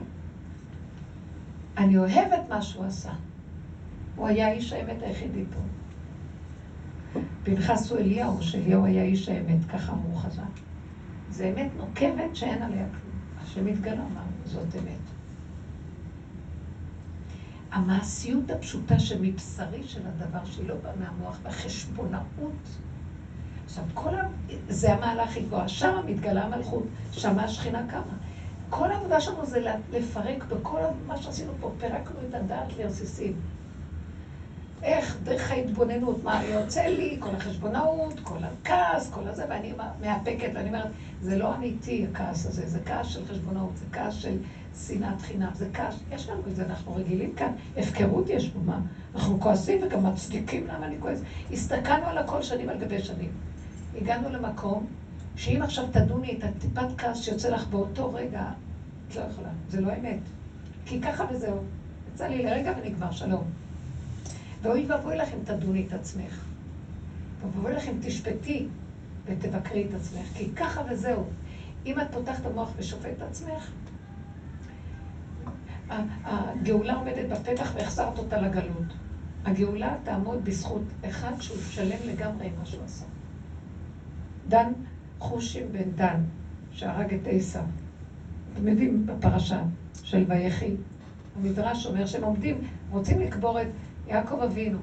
אני 1.76 1.98
אוהב 1.98 2.32
את 2.32 2.48
מה 2.48 2.62
שהוא 2.62 2.84
עשה. 2.84 3.12
הוא 4.16 4.26
היה 4.26 4.52
איש 4.52 4.72
האמת 4.72 5.02
היחידי 5.02 5.42
פה. 5.50 5.61
פנחס 7.42 7.90
הוא 7.90 7.98
אליהו, 7.98 8.42
שאליהו 8.42 8.84
היה 8.84 9.03
איש 9.03 9.29
האמת, 9.29 9.64
ככה 9.72 9.92
אמרו 9.92 10.16
חז"ל. 10.16 10.42
זה 11.30 11.53
אמת 11.54 11.70
נוקבת 11.76 12.37
שאין 12.37 12.62
עליה 12.62 12.87
כלום. 12.87 13.14
השם 13.42 13.66
התגלה, 13.66 13.92
אמר, 13.92 14.22
זאת 14.45 14.74
אמת. 14.74 15.04
המעשיות 17.75 18.51
הפשוטה 18.51 18.99
שמבשרי 18.99 19.83
של 19.87 20.01
הדבר, 20.07 20.45
שהיא 20.45 20.68
לא 20.68 20.75
באה 20.83 20.92
מהמוח, 20.96 21.38
והחשבונאות. 21.42 22.68
עכשיו, 23.64 23.84
כל 23.95 24.14
ה... 24.14 24.29
זה 24.68 24.92
המהלך 24.92 25.29
הכי 25.29 25.41
גבוה. 25.41 25.68
שם 25.68 26.01
מתגלה 26.07 26.45
המלכות, 26.45 26.83
שם 27.13 27.38
השכינה 27.38 27.83
קמה. 27.91 28.17
כל 28.71 28.92
העבודה 28.92 29.21
שלנו 29.21 29.46
זה 29.46 29.75
לפרק 29.92 30.45
בכל 30.45 30.80
מה 31.07 31.17
שעשינו 31.17 31.53
פה, 31.61 31.72
פירקנו 31.79 32.17
את 32.29 32.34
הדעת 32.34 32.76
לרסיסים. 32.79 33.33
איך 34.83 35.17
דרך 35.22 35.51
ההתבוננות, 35.51 36.25
מה 36.25 36.45
יוצא 36.45 36.83
לי, 36.83 37.17
כל 37.21 37.37
החשבונאות, 37.37 38.21
כל 38.22 38.38
הכעס, 38.45 39.11
כל 39.11 39.29
הזה, 39.29 39.45
ואני 39.49 39.72
מאפקת, 40.01 40.51
ואני 40.55 40.68
אומרת, 40.68 40.91
זה 41.22 41.38
לא 41.38 41.55
אמיתי 41.55 42.07
הכעס 42.13 42.46
הזה, 42.46 42.68
זה 42.68 42.79
כעס 42.87 43.07
של 43.07 43.26
חשבונאות, 43.26 43.76
זה 43.76 43.84
כעס 43.92 44.14
של 44.14 44.37
שנאת 44.76 45.21
חינם, 45.21 45.51
זה 45.55 45.68
כעס, 45.75 45.95
יש 46.11 46.29
לנו 46.29 46.42
את 46.49 46.57
זה, 46.57 46.64
אנחנו 46.64 46.95
רגילים 46.95 47.34
כאן, 47.34 47.53
הפקרות 47.76 48.29
יש 48.29 48.49
פה, 48.49 48.59
מה? 48.64 48.80
אנחנו 49.14 49.41
כועסים 49.41 49.83
וגם 49.83 50.07
מצדיקים 50.07 50.67
למה 50.67 50.87
אני 50.87 50.96
כועס. 51.01 51.21
הסתכלנו 51.53 52.07
על 52.07 52.18
הכל 52.18 52.42
שנים 52.42 52.68
על 52.68 52.79
גבי 52.79 53.03
שנים. 53.03 53.30
הגענו 54.01 54.29
למקום 54.29 54.87
שאם 55.37 55.63
עכשיו 55.63 55.84
תדוני 55.92 56.38
את 56.38 56.45
הטיפת 56.45 56.87
כעס 56.99 57.21
שיוצא 57.21 57.49
לך 57.49 57.67
באותו 57.67 58.14
רגע, 58.14 58.45
את 59.09 59.17
לא 59.17 59.21
יכולה, 59.21 59.49
זה 59.68 59.80
לא 59.80 59.92
אמת. 59.92 60.18
כי 60.87 61.01
ככה 61.01 61.25
וזהו. 61.30 61.59
יצא 62.14 62.26
לי 62.26 62.42
לרגע 62.42 62.72
ונגמר, 62.83 63.11
שלום. 63.11 63.45
ואוי 64.63 64.87
ואבוי 64.88 65.17
לך 65.17 65.29
אם 65.34 65.45
תדוני 65.45 65.84
את 65.88 65.92
עצמך. 65.92 66.45
ואבוי 67.42 67.72
לך 67.72 67.88
אם 67.88 67.95
תשפטי 68.03 68.67
ותבקרי 69.26 69.87
את 69.88 69.95
עצמך, 69.95 70.26
כי 70.34 70.49
ככה 70.57 70.83
וזהו. 70.91 71.25
אם 71.87 72.01
את 72.01 72.07
פותחת 72.13 72.46
המוח 72.46 72.71
ושופט 72.76 73.11
את 73.17 73.22
עצמך, 73.22 73.71
הגאולה 76.24 76.94
עומדת 76.94 77.28
בפתח 77.28 77.72
והחזרת 77.74 78.18
אותה 78.18 78.40
לגלות. 78.40 78.94
הגאולה 79.44 79.96
תעמוד 80.02 80.44
בזכות 80.44 80.82
אחד 81.08 81.32
שהוא 81.40 81.56
שלם 81.70 81.98
לגמרי 82.06 82.46
עם 82.46 82.52
מה 82.58 82.66
שהוא 82.66 82.84
עשה. 82.84 83.04
דן 84.48 84.72
חושים 85.18 85.72
בן 85.72 85.90
דן, 85.94 86.20
שהרג 86.72 87.14
את 87.14 87.28
עשיו. 87.30 87.62
אתם 88.52 88.68
יודעים 88.68 89.06
בפרשה 89.06 89.62
של 90.02 90.24
ויחי, 90.28 90.74
המדרש 91.36 91.86
אומר 91.86 92.06
שהם 92.06 92.24
עומדים, 92.24 92.61
רוצים 92.90 93.20
לקבור 93.20 93.61
את 93.61 93.66
יעקב 94.06 94.40
אבינו. 94.42 94.78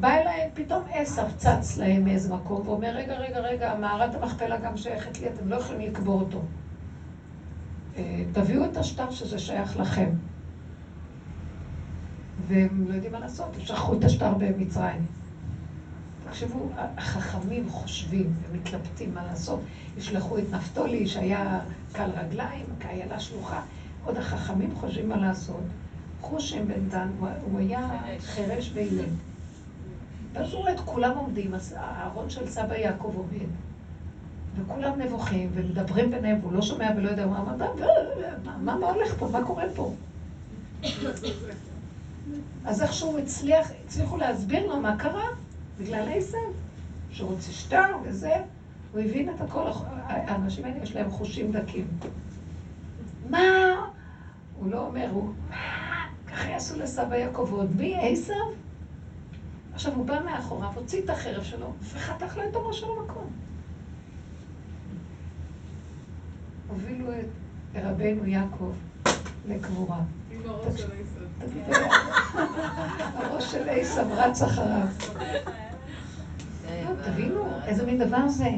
בא 0.00 0.08
אליהם, 0.08 0.50
פתאום 0.54 0.82
עשיו 0.92 1.26
צץ 1.36 1.76
להם 1.76 2.04
מאיזה 2.04 2.34
מקום, 2.34 2.68
ואומר, 2.68 2.90
רגע, 2.96 3.14
רגע, 3.14 3.38
רגע, 3.38 3.74
מערת 3.80 4.14
המכפלה 4.14 4.56
גם 4.56 4.76
שייכת 4.76 5.20
לי, 5.20 5.28
אתם 5.28 5.48
לא 5.48 5.56
יכולים 5.56 5.90
לקבור 5.90 6.20
אותו. 6.20 6.40
תביאו 8.32 8.64
את 8.64 8.76
השטר 8.76 9.10
שזה 9.10 9.38
שייך 9.38 9.76
לכם. 9.76 10.08
והם 12.48 12.88
לא 12.88 12.94
יודעים 12.94 13.12
מה 13.12 13.18
לעשות, 13.18 13.54
הם 13.54 13.60
שכחו 13.60 13.94
את 13.94 14.04
השטר 14.04 14.34
במצרים. 14.34 15.06
תחשבו, 16.24 16.68
החכמים 16.76 17.68
חושבים 17.68 18.34
ומתלבטים 18.42 19.14
מה 19.14 19.24
לעשות. 19.24 19.60
ישלחו 19.96 20.38
את 20.38 20.44
נפתולי 20.52 21.06
שהיה 21.06 21.60
קל 21.92 22.10
רגליים, 22.10 22.64
כאיילה 22.80 23.20
שלוחה. 23.20 23.60
עוד 24.04 24.16
החכמים 24.16 24.74
חושבים 24.74 25.08
מה 25.08 25.16
לעשות. 25.16 25.62
חושם 26.20 26.68
בן 26.68 26.88
דן, 26.88 27.08
הוא 27.18 27.58
היה 27.58 27.88
חירש 28.18 28.70
ואילם. 28.74 29.08
ואז 30.32 30.52
הוא 30.52 30.60
רואה 30.60 30.72
את 30.72 30.80
כולם 30.80 31.16
עומדים, 31.16 31.54
אז 31.54 31.74
הארון 31.78 32.30
של 32.30 32.46
סבא 32.48 32.74
יעקב 32.74 33.12
עומד. 33.16 33.65
וכולם 34.58 35.00
נבוכים 35.00 35.50
ומדברים 35.54 36.10
ביניהם, 36.10 36.38
והוא 36.40 36.52
לא 36.52 36.62
שומע 36.62 36.90
ולא 36.96 37.08
יודע 37.08 37.26
מה, 37.26 37.44
מה, 37.44 37.66
מה, 38.58 38.76
מה 38.76 38.86
הולך 38.86 39.14
פה, 39.18 39.28
מה 39.32 39.44
קורה 39.46 39.64
פה? 39.74 39.92
אז 42.64 42.82
איכשהו 42.82 43.18
הצליח, 43.18 43.70
הצליחו 43.84 44.16
להסביר 44.16 44.66
לו 44.66 44.80
מה 44.80 44.96
קרה, 44.96 45.24
בגלל 45.78 46.08
עשב, 46.14 46.38
רוצה 47.20 47.52
שטר 47.52 47.96
וזה, 48.02 48.34
הוא 48.92 49.00
הבין 49.00 49.30
את 49.30 49.40
הכל, 49.40 49.68
האנשים 50.06 50.64
האלה 50.64 50.82
יש 50.82 50.94
להם 50.94 51.10
חושים 51.10 51.52
דקים. 51.52 51.86
מה? 53.30 53.38
הוא 54.58 54.70
לא 54.70 54.86
אומר, 54.86 55.08
הוא, 55.10 55.32
ככה 56.26 56.48
יעשו 56.48 56.78
לסבא 56.78 57.16
יעקב, 57.16 57.48
ועוד 57.50 57.76
מי? 57.76 57.96
עשב? 58.00 58.32
עכשיו 59.74 59.94
הוא 59.94 60.06
בא 60.06 60.20
מאחוריו, 60.24 60.70
הוציא 60.74 61.02
את 61.04 61.10
החרב 61.10 61.42
שלו, 61.42 61.72
וחתך 61.82 62.36
לו 62.36 62.42
את 62.50 62.56
הראש 62.56 62.80
של 62.80 62.86
המקום. 62.98 63.45
הובילו 66.68 67.12
את 67.12 67.26
רבנו 67.74 68.26
יעקב 68.26 68.72
לקבורה. 69.48 70.00
עם 70.30 70.40
הראש 70.44 70.80
של 70.80 70.90
עשב. 71.00 71.72
הראש 73.14 73.52
של 73.52 73.68
עשב 73.68 74.06
רץ 74.10 74.42
אחריו. 74.42 74.86
תבינו, 77.04 77.44
איזה 77.66 77.86
מין 77.86 77.98
דבר 77.98 78.28
זה? 78.28 78.50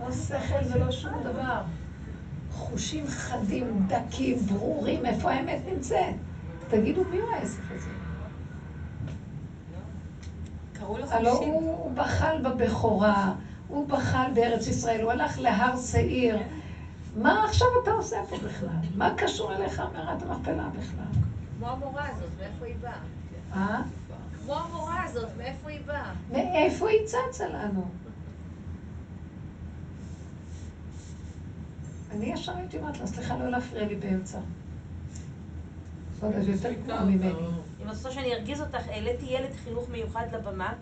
לא 0.00 0.12
שכל 0.12 0.74
ולא 0.74 0.92
שום 0.92 1.12
דבר. 1.24 1.60
חושים 2.52 3.06
חדים, 3.06 3.86
דקים, 3.86 4.36
ברורים, 4.36 5.06
איפה 5.06 5.30
האמת 5.30 5.58
נמצאת? 5.72 6.14
תגידו, 6.68 7.04
מי 7.10 7.18
הוא 7.18 7.30
העסק 7.30 7.60
הזה? 7.76 7.90
קראו 10.72 10.98
לו 10.98 11.10
הלוא 11.10 11.34
חושים. 11.34 11.52
הוא 11.52 11.92
בחל 11.94 12.36
בבכורה, 12.42 13.32
הוא 13.68 13.88
בחל 13.88 14.30
בארץ 14.34 14.66
ישראל, 14.66 15.00
הוא 15.00 15.12
הלך 15.12 15.38
להר 15.38 15.76
שעיר. 15.76 16.38
מה 17.16 17.44
עכשיו 17.44 17.68
אתה 17.82 17.90
עושה 17.90 18.16
פה 18.28 18.36
בכלל? 18.36 18.68
מה 18.96 19.14
קשור 19.16 19.54
אליך 19.54 19.82
מערת 19.92 20.22
המכפלה 20.22 20.68
בכלל? 20.68 21.22
כמו 21.58 21.68
המורה 21.68 22.08
הזאת, 22.08 22.28
מאיפה 22.38 22.64
היא 22.64 22.74
באה? 22.80 23.00
אה? 23.52 23.82
כמו 24.44 24.54
המורה 24.54 25.04
הזאת, 25.04 25.28
מאיפה 25.38 25.70
היא 25.70 25.80
באה? 25.86 26.12
מאיפה 26.32 26.88
היא 26.88 26.98
צצה 27.06 27.48
לנו? 27.48 27.88
אני 32.10 32.26
ישר 32.26 32.56
הייתי 32.56 32.78
אומרת 32.78 32.98
לה, 32.98 33.06
סליחה, 33.06 33.38
לא 33.38 33.48
להפריע 33.48 33.86
לי 33.86 33.94
באמצע. 33.94 34.38
זה 36.20 36.50
יותר 36.52 36.72
גבוהה 36.72 37.04
ממני. 37.04 37.32
אם 37.82 37.90
את 37.90 37.96
רוצה 37.96 38.10
שאני 38.10 38.34
ארגיז 38.34 38.60
אותך, 38.60 38.88
העליתי 38.88 39.26
ילד 39.26 39.50
חינוך 39.64 39.88
מיוחד 39.88 40.26
לבמה, 40.32 40.72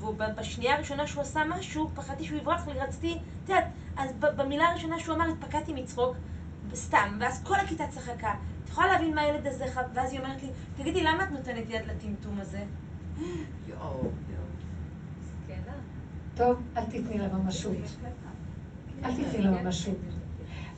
ובשנייה 0.00 0.74
הראשונה 0.74 1.06
שהוא 1.06 1.22
עשה 1.22 1.40
משהו, 1.48 1.90
פחדתי 1.94 2.24
שהוא 2.24 2.38
יברח 2.38 2.68
לי, 2.68 2.80
רציתי, 2.80 3.18
את 3.44 3.48
יודעת, 3.48 3.64
אז 3.98 4.10
במילה 4.36 4.64
הראשונה 4.64 4.98
שהוא 4.98 5.14
אמר, 5.14 5.24
התפקדתי 5.28 5.72
מצחוק, 5.72 6.16
סתם, 6.74 7.16
ואז 7.20 7.42
כל 7.44 7.54
הכיתה 7.60 7.86
צחקה. 7.86 8.32
את 8.64 8.68
יכולה 8.68 8.86
להבין 8.86 9.14
מה 9.14 9.20
הילד 9.20 9.46
הזה 9.46 9.64
חו... 9.74 9.80
ואז 9.94 10.12
היא 10.12 10.20
אומרת 10.20 10.42
לי, 10.42 10.48
תגידי, 10.76 11.02
למה 11.02 11.22
את 11.22 11.30
נותנת 11.30 11.70
יד 11.70 11.82
לטמטום 11.86 12.38
הזה? 12.40 12.58
זקנה. 15.22 15.72
טוב, 16.34 16.60
אל 16.76 16.84
תתני 16.84 17.18
לה 17.18 17.28
ממשות. 17.28 17.72
אל 19.04 19.14
תתני 19.14 19.42
לה 19.42 19.50
ממשות. 19.50 19.94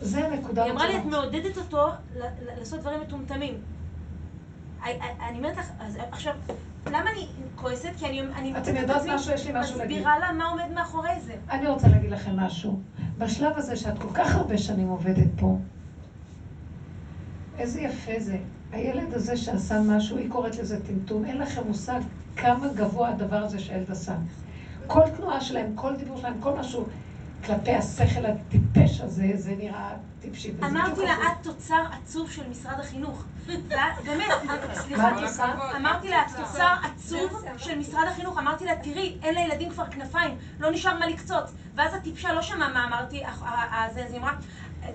זה 0.00 0.26
הנקודה. 0.26 0.64
היא 0.64 0.72
אמרה 0.72 0.86
לי, 0.86 0.98
את. 0.98 1.04
מעודדת 1.04 1.56
אותו 1.56 1.86
לעשות 2.56 2.80
דברים 2.80 3.00
מטומטמים. 3.00 3.54
אני- 4.84 5.38
אומרת 5.38 5.56
לך, 5.56 5.70
אז 5.80 5.98
עכשיו, 6.10 6.34
למה 6.86 7.10
אני 7.10 7.26
כועסת? 7.56 7.90
כי 7.98 8.06
אני 8.06 8.20
אני 8.20 8.56
אתם 8.58 8.76
יודעות 8.76 9.02
משהו? 9.08 9.32
יש 9.34 9.46
לי 9.46 9.52
משהו 9.60 9.78
להגיד. 9.78 9.96
מסבירה 9.96 10.18
לה 10.18 10.32
מה 10.32 10.44
עומד 10.44 10.70
מאחורי 10.74 11.20
זה. 11.20 11.34
אני 11.50 11.68
רוצה 11.68 11.88
להגיד 11.88 12.10
לכם 12.10 12.36
משהו. 12.36 12.80
בשלב 13.20 13.52
הזה 13.56 13.76
שאת 13.76 13.98
כל 13.98 14.08
כך 14.14 14.34
הרבה 14.34 14.58
שנים 14.58 14.88
עובדת 14.88 15.28
פה, 15.36 15.56
איזה 17.58 17.80
יפה 17.80 18.12
זה. 18.18 18.38
הילד 18.72 19.14
הזה 19.14 19.36
שעשה 19.36 19.80
משהו, 19.80 20.16
היא 20.16 20.30
קוראת 20.30 20.56
לזה 20.56 20.84
טמטום, 20.84 21.24
אין 21.24 21.38
לכם 21.38 21.66
מושג 21.66 22.00
כמה 22.36 22.68
גבוה 22.68 23.08
הדבר 23.08 23.36
הזה 23.36 23.58
שהילד 23.58 23.90
עשה. 23.90 24.14
כל 24.86 25.08
תנועה 25.16 25.40
שלהם, 25.40 25.72
כל 25.74 25.96
דיבור 25.96 26.16
שלהם, 26.16 26.34
כל 26.40 26.52
משהו 26.52 26.84
כלפי 27.46 27.74
השכל 27.74 28.26
הטיפש 28.26 29.00
הזה, 29.00 29.32
זה 29.34 29.54
נראה 29.58 29.90
טיפשי. 30.20 30.52
אמרתי 30.64 31.02
לה. 31.02 31.12
את 31.12 31.42
תוצר 31.42 31.84
עצוב 31.92 32.30
של 32.30 32.48
משרד 32.48 32.80
החינוך. 32.80 33.24
באמת, 34.06 34.26
סליחה? 34.74 35.10
אמרתי 35.76 36.08
לה, 36.08 36.22
את 36.22 36.36
תוצר 36.36 36.74
עצוב 36.82 37.44
של 37.56 37.78
משרד 37.78 38.04
החינוך. 38.08 38.38
אמרתי 38.38 38.64
לה, 38.64 38.76
תראי, 38.76 39.16
אין 39.22 39.34
לילדים 39.34 39.70
כבר 39.70 39.86
כנפיים, 39.86 40.38
לא 40.60 40.70
נשאר 40.70 40.98
מה 40.98 41.06
לקצוץ. 41.06 41.52
ואז 41.74 41.94
הטיפשה 41.94 42.32
לא 42.32 42.42
שמעה 42.42 42.68
מה 42.68 42.84
אמרתי, 42.84 43.22
אז 43.72 43.96
היא 43.96 44.18
אמרה, 44.18 44.32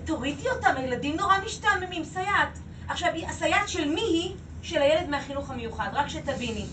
תורידי 0.04 0.48
אותם, 0.48 0.74
הילדים 0.76 1.16
נורא 1.16 1.34
משתעממים, 1.44 2.04
סייעת. 2.04 2.58
עכשיו, 2.88 3.08
הסייעת 3.28 3.68
של 3.68 3.88
מי 3.88 4.00
היא? 4.00 4.36
של 4.62 4.82
הילד 4.82 5.08
מהחינוך 5.08 5.50
המיוחד, 5.50 5.88
רק 5.92 6.08
שתביני. 6.08 6.66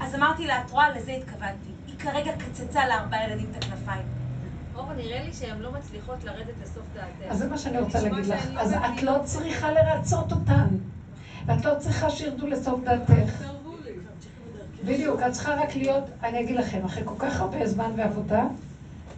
אז 0.00 0.14
אמרתי 0.14 0.46
לה, 0.46 0.60
את 0.60 0.70
רואה, 0.70 0.90
לזה 0.90 1.12
התכוונתי. 1.12 1.70
היא 1.86 1.98
כרגע 1.98 2.32
קצצה 2.38 2.88
לארבעה 2.88 3.24
ילדים 3.24 3.46
את 3.50 3.64
הכנפיים. 3.64 4.17
אור, 4.78 4.92
נראה 4.92 5.22
לי 5.24 5.32
שהן 5.32 5.58
לא 5.58 5.72
מצליחות 5.72 6.24
לרדת 6.24 6.54
לסוף 6.62 6.82
דעתך. 6.94 7.30
אז 7.32 7.38
זה 7.38 7.46
מה 7.46 7.58
שאני 7.58 7.78
רוצה 7.78 8.00
להגיד 8.00 8.26
לך. 8.26 8.46
לא 8.52 8.60
אז 8.60 8.72
את. 8.72 9.02
לא 9.02 9.16
צריכה 9.24 9.70
לרצות 9.70 10.32
אותן. 10.32 10.66
ואת 11.46 11.64
לא 11.64 11.74
צריכה 11.78 12.10
שירדו 12.10 12.46
לסוף 12.46 12.80
דעתך. 12.84 13.42
בדיוק, 14.84 15.20
את 15.26 15.32
צריכה 15.32 15.54
רק 15.54 15.74
להיות, 15.74 16.04
אני 16.22 16.40
אגיד 16.40 16.56
לכם, 16.56 16.84
אחרי 16.84 17.02
כל 17.04 17.14
כך 17.18 17.40
הרבה 17.40 17.66
זמן 17.66 17.90
ועבודה, 17.96 18.44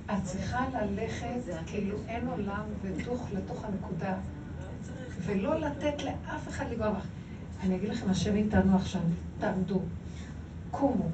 את 0.07 0.25
צריכה 0.25 0.65
ללכת 0.81 1.27
כאילו 1.67 1.97
אין 2.09 2.27
עולם 2.29 2.63
ודוך 2.83 3.27
לתוך 3.33 3.65
הנקודה, 3.65 4.15
ולא 5.21 5.61
לתת 5.61 6.03
לאף 6.03 6.49
אחד 6.49 6.65
לגרום 6.71 6.97
לך. 6.97 7.05
אני 7.63 7.77
אגיד 7.77 7.89
לכם, 7.89 8.11
השם 8.11 8.37
איתנו 8.37 8.77
עכשיו, 8.77 9.01
תעמדו, 9.39 9.81
קומו. 10.71 11.09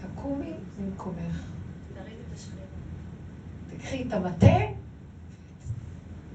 תקומי 0.00 0.52
ממקומך. 0.78 1.55
תקחי 3.78 4.04
את 4.08 4.12
המטה 4.12 4.56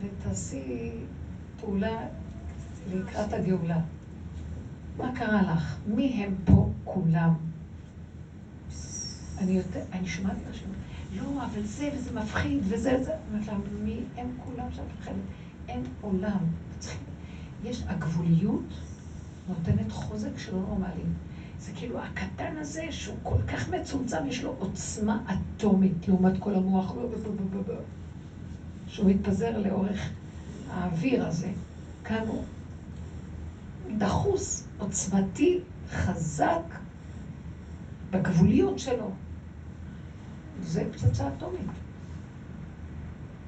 ותעשי 0.01 0.91
פעולה 1.59 2.07
לקראת 2.93 3.33
הגאולה. 3.33 3.79
מה 4.97 5.11
קרה 5.15 5.41
לך? 5.41 5.77
מי 5.87 6.07
הם 6.07 6.35
פה 6.45 6.69
כולם? 6.83 7.33
אני, 9.37 9.51
יותר, 9.51 9.79
אני 9.93 10.07
שומעת 10.07 10.37
את 10.43 10.49
השם, 10.51 10.67
לא, 11.15 11.45
אבל 11.45 11.63
זה 11.63 11.89
וזה 11.95 12.19
מפחיד 12.19 12.59
וזה 12.63 13.03
זה. 13.03 13.13
אומרת 13.31 13.47
לה, 13.47 13.53
מי 13.83 13.99
הם 14.17 14.27
כולם 14.45 14.65
שאת 14.75 14.83
מפחדת? 14.99 15.15
אין 15.67 15.83
עולם. 16.01 16.39
יש, 17.63 17.83
הגבוליות 17.87 18.65
נותנת 19.47 19.91
חוזק 19.91 20.37
שלא 20.37 20.59
נורמלי. 20.59 21.03
זה 21.61 21.71
כאילו 21.75 21.99
הקטן 21.99 22.57
הזה 22.57 22.91
שהוא 22.91 23.17
כל 23.23 23.41
כך 23.47 23.69
מצומצם, 23.69 24.17
יש 24.27 24.43
לו 24.43 24.55
עוצמה 24.59 25.17
אטומית 25.31 26.07
לעומת 26.07 26.33
כל 26.39 26.55
המוח, 26.55 26.93
שהוא 28.87 29.09
מתפזר 29.09 29.57
לאורך 29.57 30.09
האוויר 30.69 31.25
הזה. 31.25 31.49
כאן 32.03 32.27
הוא 32.27 32.43
דחוס, 33.97 34.67
עוצמתי, 34.77 35.59
חזק, 35.91 36.63
בגבוליות 38.11 38.79
שלו. 38.79 39.11
זה 40.61 40.83
פצצה 40.91 41.27
אטומית. 41.27 41.67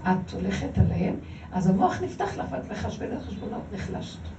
את 0.02 0.32
הולכת 0.34 0.78
עליהם, 0.78 1.16
אז 1.52 1.68
המוח 1.68 2.02
נפתח 2.02 2.38
לך 2.38 2.46
ואת 2.52 2.72
מחשבנת 2.72 3.22
חשבונות, 3.22 3.62
נחלשת. 3.74 4.33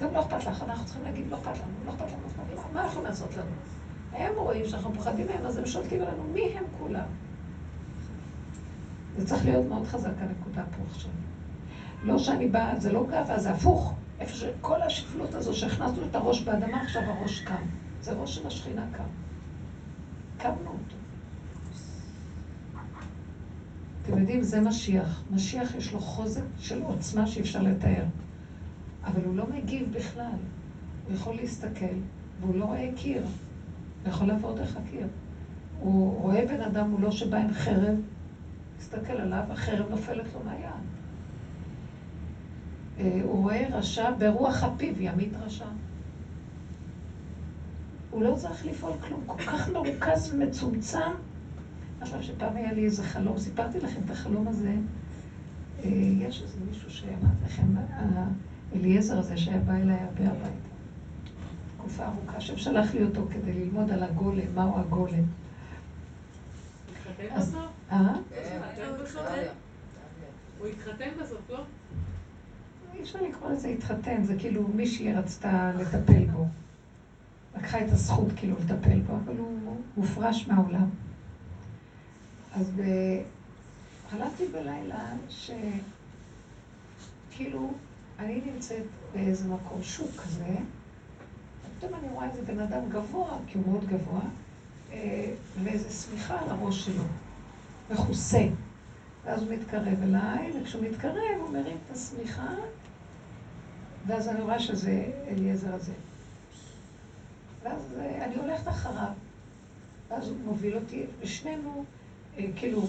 גם 0.00 0.14
לא 0.14 0.20
אכפת 0.20 0.46
לך, 0.46 0.62
אנחנו 0.62 0.84
צריכים 0.84 1.04
להגיד, 1.04 1.24
לא 1.30 1.36
אכפת 1.36 1.46
לנו, 1.46 1.72
לא 1.86 1.90
אכפת 1.90 2.06
לנו, 2.12 2.54
לא 2.56 2.62
מה 2.72 2.86
יכולים 2.86 3.08
לעשות 3.08 3.36
לנו? 3.36 3.50
הם 4.12 4.32
רואים 4.36 4.64
שאנחנו 4.66 4.94
פוחדים 4.94 5.26
מהם, 5.26 5.46
אז 5.46 5.56
הם 5.56 5.66
שולטים 5.66 6.02
עלינו, 6.02 6.24
מי 6.32 6.42
הם 6.42 6.64
כולם? 6.78 7.06
זה 9.16 9.26
צריך 9.26 9.44
להיות 9.44 9.66
מאוד 9.66 9.86
חזק 9.86 10.10
הנקודה 10.18 10.62
פה 10.76 10.82
עכשיו. 10.90 11.10
לא 12.02 12.18
שאני 12.18 12.48
באה, 12.48 12.76
זה 12.76 12.92
לא 12.92 13.06
גאווה, 13.10 13.38
זה 13.38 13.50
הפוך. 13.50 13.94
איפה 14.20 14.34
שכל 14.34 14.82
השפלות 14.82 15.34
הזו 15.34 15.54
שהכנסנו 15.54 16.06
את 16.10 16.14
הראש 16.14 16.42
באדמה, 16.42 16.82
עכשיו 16.82 17.02
הראש 17.02 17.40
קם. 17.40 17.62
זה 18.02 18.12
ראש 18.12 18.34
של 18.34 18.46
השכינה 18.46 18.86
קם. 18.92 19.04
קמנו 20.38 20.70
אותו. 20.70 20.96
אתם 24.02 24.18
יודעים, 24.18 24.42
זה 24.42 24.60
משיח. 24.60 25.22
משיח 25.30 25.74
יש 25.74 25.92
לו 25.92 26.00
חוזק 26.00 26.42
של 26.58 26.82
עוצמה 26.82 27.26
שאי 27.26 27.40
אפשר 27.40 27.62
לתאר. 27.62 28.04
אבל 29.04 29.24
הוא 29.24 29.36
לא 29.36 29.44
מגיב 29.54 29.92
בכלל. 29.92 30.38
הוא 31.06 31.14
יכול 31.14 31.34
להסתכל, 31.34 31.94
והוא 32.40 32.54
לא 32.54 32.64
רואה 32.64 32.88
קיר. 32.96 33.22
הוא 33.22 34.12
יכול 34.12 34.26
לעבור 34.26 34.56
דרך 34.56 34.76
הקיר. 34.76 35.06
הוא 35.80 36.20
רואה 36.20 36.46
בן 36.46 36.60
אדם 36.60 36.90
מולו 36.90 37.12
שבא 37.12 37.38
עם 37.38 37.52
חרב, 37.52 37.94
מסתכל 38.78 39.12
עליו, 39.12 39.44
החרב 39.50 39.90
נופלת 39.90 40.26
לו 40.34 40.40
מהיד. 40.44 40.64
אה, 42.98 43.20
הוא 43.22 43.42
רואה 43.42 43.66
רשע 43.72 44.10
ברוח 44.18 44.62
הפיו, 44.62 45.02
ימית 45.02 45.32
רשע. 45.40 45.64
הוא 48.10 48.22
לא 48.22 48.34
צריך 48.36 48.66
לפעול 48.66 48.92
כלום, 49.00 49.22
כל 49.26 49.42
כך 49.42 49.68
מרוכז 49.68 50.34
ומצומצם. 50.34 51.10
עכשיו, 52.00 52.22
שפעם 52.22 52.56
היה 52.56 52.72
לי 52.72 52.84
איזה 52.84 53.02
חלום, 53.02 53.38
סיפרתי 53.38 53.80
לכם 53.80 54.00
את 54.04 54.10
החלום 54.10 54.48
הזה. 54.48 54.74
אה, 55.84 55.90
יש 56.18 56.42
איזה 56.42 56.58
מישהו 56.70 56.90
שאמרתי 56.90 57.44
לכם, 57.44 57.66
אליעזר 58.74 59.18
הזה 59.18 59.36
שהיה 59.36 59.58
בא 59.58 59.72
אליי 59.72 59.96
הרבה 59.96 60.30
הביתה. 60.30 60.68
תקופה 61.76 62.06
ארוכה, 62.06 62.40
שם 62.40 62.56
שלח 62.56 62.94
לי 62.94 63.04
אותו 63.04 63.26
כדי 63.30 63.52
ללמוד 63.52 63.90
על 63.90 64.02
הגולם, 64.02 64.54
מהו 64.54 64.78
הגולם. 64.78 65.24
התחתן 66.92 67.36
בסוף? 67.36 67.70
אה? 67.92 68.14
הוא 70.58 70.66
התחתן 70.66 71.08
בסוף, 71.22 71.50
לא? 71.50 71.64
אי 72.94 73.02
אפשר 73.02 73.18
לקרוא 73.22 73.50
לזה 73.50 73.68
התחתן, 73.68 74.24
זה 74.24 74.36
כאילו 74.38 74.68
מישהי 74.68 75.12
רצתה 75.12 75.72
לטפל 75.78 76.24
בו. 76.24 76.46
לקחה 77.56 77.80
את 77.80 77.92
הזכות 77.92 78.28
כאילו 78.36 78.56
לטפל 78.64 79.00
בו, 79.00 79.16
אבל 79.24 79.36
הוא 79.38 79.76
הופרש 79.94 80.48
מהעולם. 80.48 80.88
אז. 82.54 82.80
חלמתי 84.10 84.44
בלילה 84.52 85.12
שכאילו 87.28 87.72
אני 88.20 88.40
נמצאת 88.52 88.82
באיזה 89.14 89.48
מקום, 89.48 89.82
שוק 89.82 90.10
כזה, 90.16 90.56
ופתאום 91.64 91.94
אני 91.94 92.08
רואה 92.08 92.30
איזה 92.30 92.42
בן 92.42 92.60
אדם 92.60 92.88
גבוה, 92.88 93.38
כי 93.46 93.58
הוא 93.58 93.68
מאוד 93.68 93.84
גבוה, 93.84 94.20
אה, 94.92 95.32
ואיזה 95.62 95.90
שמיכה 95.90 96.40
על 96.40 96.48
הראש 96.50 96.84
שלו, 96.84 97.04
מכוסה. 97.90 98.46
ואז 99.24 99.42
הוא 99.42 99.52
מתקרב 99.52 100.02
אליי, 100.02 100.52
וכשהוא 100.60 100.84
מתקרב 100.84 101.40
הוא 101.40 101.50
מרים 101.50 101.76
את 101.86 101.96
השמיכה, 101.96 102.54
ואז 104.06 104.28
אני 104.28 104.40
רואה 104.40 104.58
שזה 104.58 105.06
אליעזר 105.28 105.74
הזה. 105.74 105.92
ואז 107.62 107.94
אה, 107.98 108.24
אני 108.24 108.36
הולכת 108.36 108.68
אחריו, 108.68 109.12
ואז 110.08 110.28
הוא 110.28 110.36
מוביל 110.44 110.76
אותי, 110.76 111.04
ושנינו, 111.20 111.84
אה, 112.38 112.46
כאילו, 112.56 112.86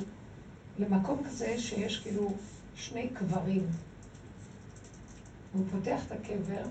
למקום 0.79 1.23
כזה 1.23 1.55
שיש 1.57 1.99
כאילו 1.99 2.33
שני 2.75 3.09
קברים. 3.13 3.67
הוא 5.53 5.65
פותח 5.71 6.01
את 6.07 6.11
הקבר, 6.11 6.63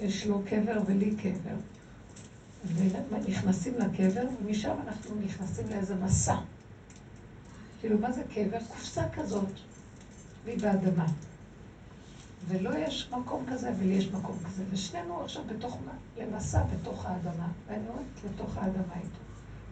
יש 0.00 0.26
לו 0.26 0.42
קבר 0.48 0.80
ולי 0.86 1.16
קבר. 1.16 1.56
ונכנסים 2.66 3.74
לקבר, 3.78 4.24
ומשם 4.42 4.74
אנחנו 4.86 5.14
נכנסים 5.20 5.68
לאיזה 5.70 5.94
מסע. 5.94 6.36
כאילו, 7.80 7.98
מה 7.98 8.12
זה 8.12 8.22
קבר? 8.34 8.58
קופסה 8.68 9.08
כזאת, 9.08 9.48
והיא 10.44 10.58
באדמה. 10.60 11.06
ולא 12.48 12.70
יש 12.78 13.10
מקום 13.12 13.44
כזה 13.52 13.70
ולי 13.78 13.94
יש 13.94 14.08
מקום 14.08 14.36
כזה. 14.46 14.64
ושנינו 14.70 15.20
עכשיו 15.20 15.42
בתוך, 15.46 15.78
למסע 16.18 16.62
בתוך 16.62 17.06
האדמה, 17.06 17.48
ואני 17.66 17.88
אומרת 17.88 18.04
לתוך 18.24 18.56
האדמה 18.56 18.94
איתו. 18.96 19.18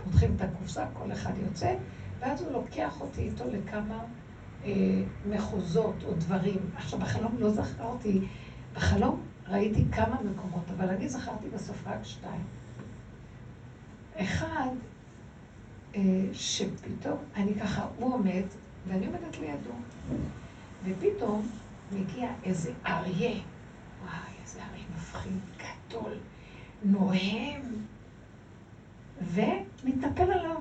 פותחים 0.05 0.35
את 0.37 0.41
הקופסה, 0.41 0.87
כל 0.93 1.13
אחד 1.13 1.33
יוצא, 1.47 1.75
ואז 2.19 2.43
הוא 2.43 2.53
לוקח 2.53 3.01
אותי 3.01 3.23
איתו 3.23 3.45
לכמה 3.51 4.05
מחוזות 5.29 5.95
או 6.05 6.15
דברים. 6.15 6.59
עכשיו, 6.77 6.99
בחלום 6.99 7.37
לא 7.39 7.51
זכרתי, 7.51 8.21
בחלום 8.75 9.21
ראיתי 9.49 9.85
כמה 9.93 10.17
מקומות, 10.23 10.65
אבל 10.77 10.89
אני 10.89 11.09
זכרתי 11.09 11.49
בסוף 11.55 11.87
רק 11.87 12.05
שתיים. 12.05 12.45
אחד, 14.17 14.69
אה, 15.95 16.01
שפתאום, 16.33 17.19
אני 17.37 17.55
ככה, 17.55 17.87
הוא 17.99 18.15
עומד, 18.15 18.43
ואני 18.89 19.07
עומדת 19.07 19.39
לידו, 19.39 19.71
ופתאום 20.85 21.49
מגיע 21.93 22.29
איזה 22.45 22.73
אריה, 22.87 23.31
וואי, 24.03 24.33
איזה 24.43 24.59
אריה 24.59 24.85
מפחיד, 24.97 25.41
גדול, 25.59 26.13
נוהם, 26.85 27.63
ומתנפל 29.23 30.33
עליו. 30.33 30.61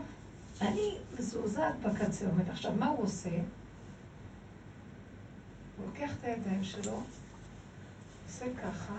אני 0.61 0.97
מזועזעת 1.19 1.73
בקצה, 1.81 2.27
עומד. 2.27 2.49
עכשיו, 2.49 2.71
מה 2.79 2.87
הוא 2.87 3.03
עושה? 3.03 3.29
הוא 5.77 5.85
לוקח 5.85 6.11
את 6.19 6.23
הידיים 6.23 6.63
שלו, 6.63 7.01
עושה 8.27 8.45
ככה, 8.63 8.93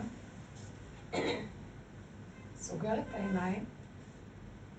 סוגר 2.60 3.00
את 3.00 3.14
העיניים, 3.14 3.64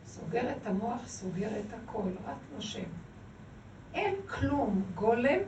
סוגר 0.06 0.52
את 0.52 0.68
המוח, 0.68 1.07
סוגר 1.07 1.60
את 1.60 1.74
הכל, 1.74 2.10
רק 2.26 2.38
נושם. 2.56 2.90
אין 3.94 4.15
כלום, 4.28 4.84
גולם 4.95 5.40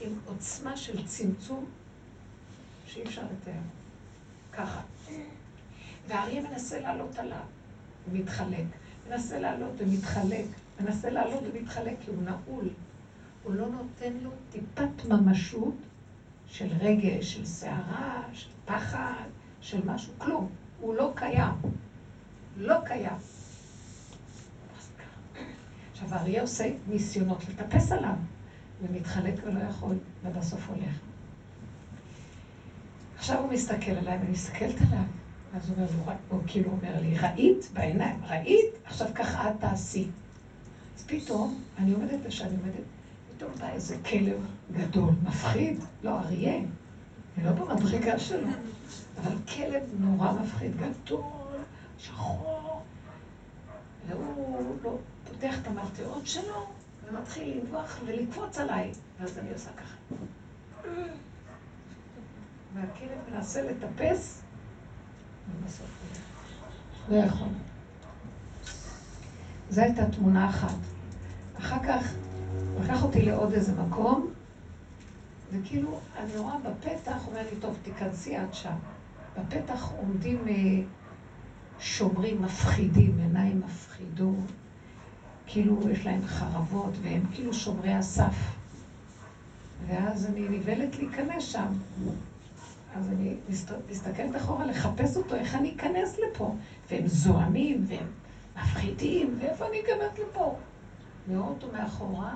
עם 0.00 0.18
עוצמה 0.26 0.76
של 0.76 1.06
צמצום 1.06 1.66
שאי 2.86 3.02
אפשר 3.02 3.22
לתאר. 3.22 3.60
ככה. 4.52 4.80
והאריה 6.08 6.42
מנסה 6.42 6.80
לעלות 6.80 7.18
עליו, 7.18 7.44
הוא 8.06 8.18
מתחלק. 8.18 8.66
מנסה 9.08 9.38
לעלות 9.38 9.72
ומתחלק. 9.78 10.46
מנסה 10.80 11.10
לעלות 11.10 11.42
ומתחלק 11.52 11.96
כי 12.00 12.10
הוא 12.10 12.22
נעול. 12.22 12.68
הוא 13.48 13.56
לא 13.56 13.66
נותן 13.68 14.12
לו 14.22 14.30
טיפת 14.50 15.04
ממשות 15.08 15.74
של 16.46 16.68
רגש, 16.80 17.34
של 17.34 17.44
סערה, 17.44 18.22
של 18.32 18.48
פחד, 18.64 19.24
של 19.60 19.80
משהו, 19.84 20.12
כלום. 20.18 20.48
הוא 20.80 20.94
לא 20.94 21.12
קיים. 21.14 21.52
לא 22.56 22.76
קיים. 22.84 23.16
עכשיו, 25.92 26.14
האריה 26.14 26.40
עושה 26.40 26.70
ניסיונות 26.88 27.38
לטפס 27.48 27.92
עליו, 27.92 28.14
ומתחלק 28.82 29.34
ולא 29.44 29.60
יכול, 29.60 29.96
ובסוף 30.24 30.68
הולך. 30.68 30.98
עכשיו 33.18 33.38
הוא 33.38 33.52
מסתכל 33.52 33.90
עליי, 33.90 34.18
ואני 34.18 34.30
מסתכלת 34.30 34.80
עליו, 34.80 35.04
אז 35.54 35.68
הוא 35.68 35.76
אומר, 35.76 35.88
הוא, 36.04 36.12
הוא 36.28 36.40
כאילו 36.46 36.70
אומר 36.70 37.00
לי, 37.00 37.18
ראית 37.18 37.68
בעיניים, 37.72 38.24
ראית? 38.24 38.74
עכשיו 38.84 39.08
ככה 39.14 39.50
את 39.50 39.54
תעשי. 39.60 40.08
אז 40.96 41.04
פתאום, 41.06 41.60
אני 41.78 41.92
עומדת 41.92 42.18
ושאני 42.24 42.56
עומדת, 42.56 42.97
פתאום 43.38 43.52
בא 43.58 43.68
איזה 43.68 43.96
כלב 44.10 44.46
גדול, 44.72 45.10
מפחיד, 45.22 45.80
לא 46.02 46.18
אריה, 46.18 46.54
אני 46.54 47.44
לא 47.44 47.52
במדרגה 47.52 48.18
שלו, 48.18 48.48
אבל 49.20 49.32
כלב 49.54 49.82
נורא 49.98 50.32
מפחיד, 50.32 50.72
גדול, 50.76 51.22
שחור, 51.98 52.82
והוא 54.08 54.76
לא 54.84 54.98
פותח 55.24 55.58
את 55.62 55.66
המרתיעות 55.66 56.26
שלו 56.26 56.66
ומתחיל 57.08 57.58
לנבוח 57.58 57.98
ולקפוץ 58.06 58.58
עליי, 58.58 58.92
ואז 59.20 59.38
אני 59.38 59.52
עושה 59.52 59.70
ככה. 59.70 59.96
והכלב 62.74 63.18
מנסה 63.32 63.62
לטפס, 63.62 64.42
ובסוף 65.50 65.90
לא 67.08 67.16
יכול. 67.16 67.48
זו 69.70 69.80
הייתה 69.80 70.10
תמונה 70.10 70.48
אחת. 70.48 70.74
אחר 71.58 71.78
כך 71.88 72.14
לקח 72.80 73.02
אותי 73.02 73.22
לעוד 73.22 73.52
איזה 73.52 73.72
מקום, 73.72 74.30
וכאילו, 75.52 75.98
אני 76.16 76.36
רואה 76.36 76.54
בפתח, 76.58 77.26
אומר 77.26 77.42
לי, 77.42 77.56
טוב, 77.60 77.76
תיכנסי 77.82 78.36
עד 78.36 78.54
שם. 78.54 78.74
בפתח 79.38 79.90
עומדים 79.96 80.48
אה, 80.48 80.80
שומרים 81.78 82.42
מפחידים, 82.42 83.18
עיניים 83.18 83.60
מפחידות, 83.64 84.52
כאילו 85.46 85.88
יש 85.88 86.06
להם 86.06 86.20
חרבות, 86.26 86.90
והם 87.02 87.22
כאילו 87.32 87.52
שומרי 87.52 87.92
הסף. 87.92 88.56
ואז 89.86 90.26
אני 90.26 90.48
נבהלת 90.48 90.98
להיכנס 90.98 91.42
שם. 91.42 91.68
אז 92.94 93.08
אני 93.08 93.34
מסתכלת 93.88 94.36
אחורה 94.36 94.64
לחפש 94.64 95.16
אותו, 95.16 95.34
איך 95.34 95.54
אני 95.54 95.74
אכנס 95.76 96.18
לפה? 96.18 96.52
והם 96.90 97.06
זועמים, 97.06 97.84
והם 97.86 98.06
מפחידים, 98.56 99.36
ואיפה 99.38 99.66
אני 99.66 99.80
אכנס 99.80 100.18
לפה? 100.18 100.56
נראה 101.28 101.42
אותו 101.42 101.66
מאחורה, 101.72 102.34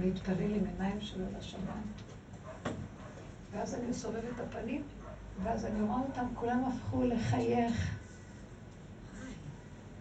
להתפלל 0.00 0.54
עם 0.54 0.64
עיניים 0.66 1.00
שלו 1.00 1.24
לשמיים. 1.38 1.86
ואז 3.52 3.74
אני 3.74 3.86
מסובבת 3.90 4.24
את 4.34 4.40
הפנים, 4.40 4.82
ואז 5.42 5.64
אני 5.64 5.82
רואה 5.82 6.00
אותם, 6.00 6.24
כולם 6.34 6.64
הפכו 6.64 7.04
לחייך. 7.04 7.96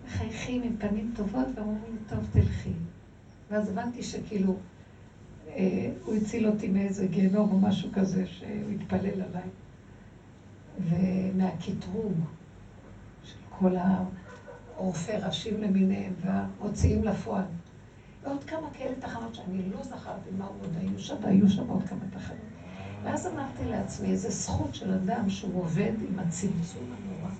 מחייכים 0.06 0.64
עם 0.64 0.78
פנים 0.78 1.14
טובות 1.16 1.48
ואומרים, 1.56 1.98
טוב, 2.10 2.28
תלכי. 2.32 2.74
ואז 3.50 3.70
הבנתי 3.70 4.04
שכאילו, 4.04 4.56
אה, 5.48 5.92
הוא 6.06 6.16
הציל 6.16 6.48
אותי 6.48 6.68
מאיזה 6.68 7.08
גיהנום 7.08 7.52
או 7.52 7.60
משהו 7.60 7.90
כזה, 7.94 8.28
שהוא 8.28 8.72
התפלל 8.72 9.22
עליי. 9.22 9.50
ומהקטרוג 10.80 12.14
של 13.24 13.38
כל 13.50 13.76
העורפי 13.76 15.12
ראשים 15.12 15.62
למיניהם 15.62 16.14
והמוציאים 16.22 17.04
לפועל. 17.04 17.44
ועוד 18.24 18.44
כמה 18.44 18.68
כאלה 18.78 18.96
תחנות 19.00 19.36
שאני 19.36 19.70
לא 19.72 19.84
זכרתי 19.84 20.30
מה 20.38 20.46
עוד 20.46 20.78
היו 20.80 21.00
שם, 21.00 21.16
והיו 21.22 21.50
שם 21.50 21.68
עוד 21.68 21.84
כמה 21.84 22.06
תחנות. 22.10 22.38
ואז 23.04 23.28
אמרתי 23.28 23.66
לעצמי, 23.66 24.12
איזה 24.12 24.30
זכות 24.30 24.76
של 24.76 24.94
אדם 24.94 25.30
שהוא 25.30 25.62
עובד 25.64 25.92
עם 26.10 26.20
הצמצום 26.20 26.84
הנורא. 26.84 27.32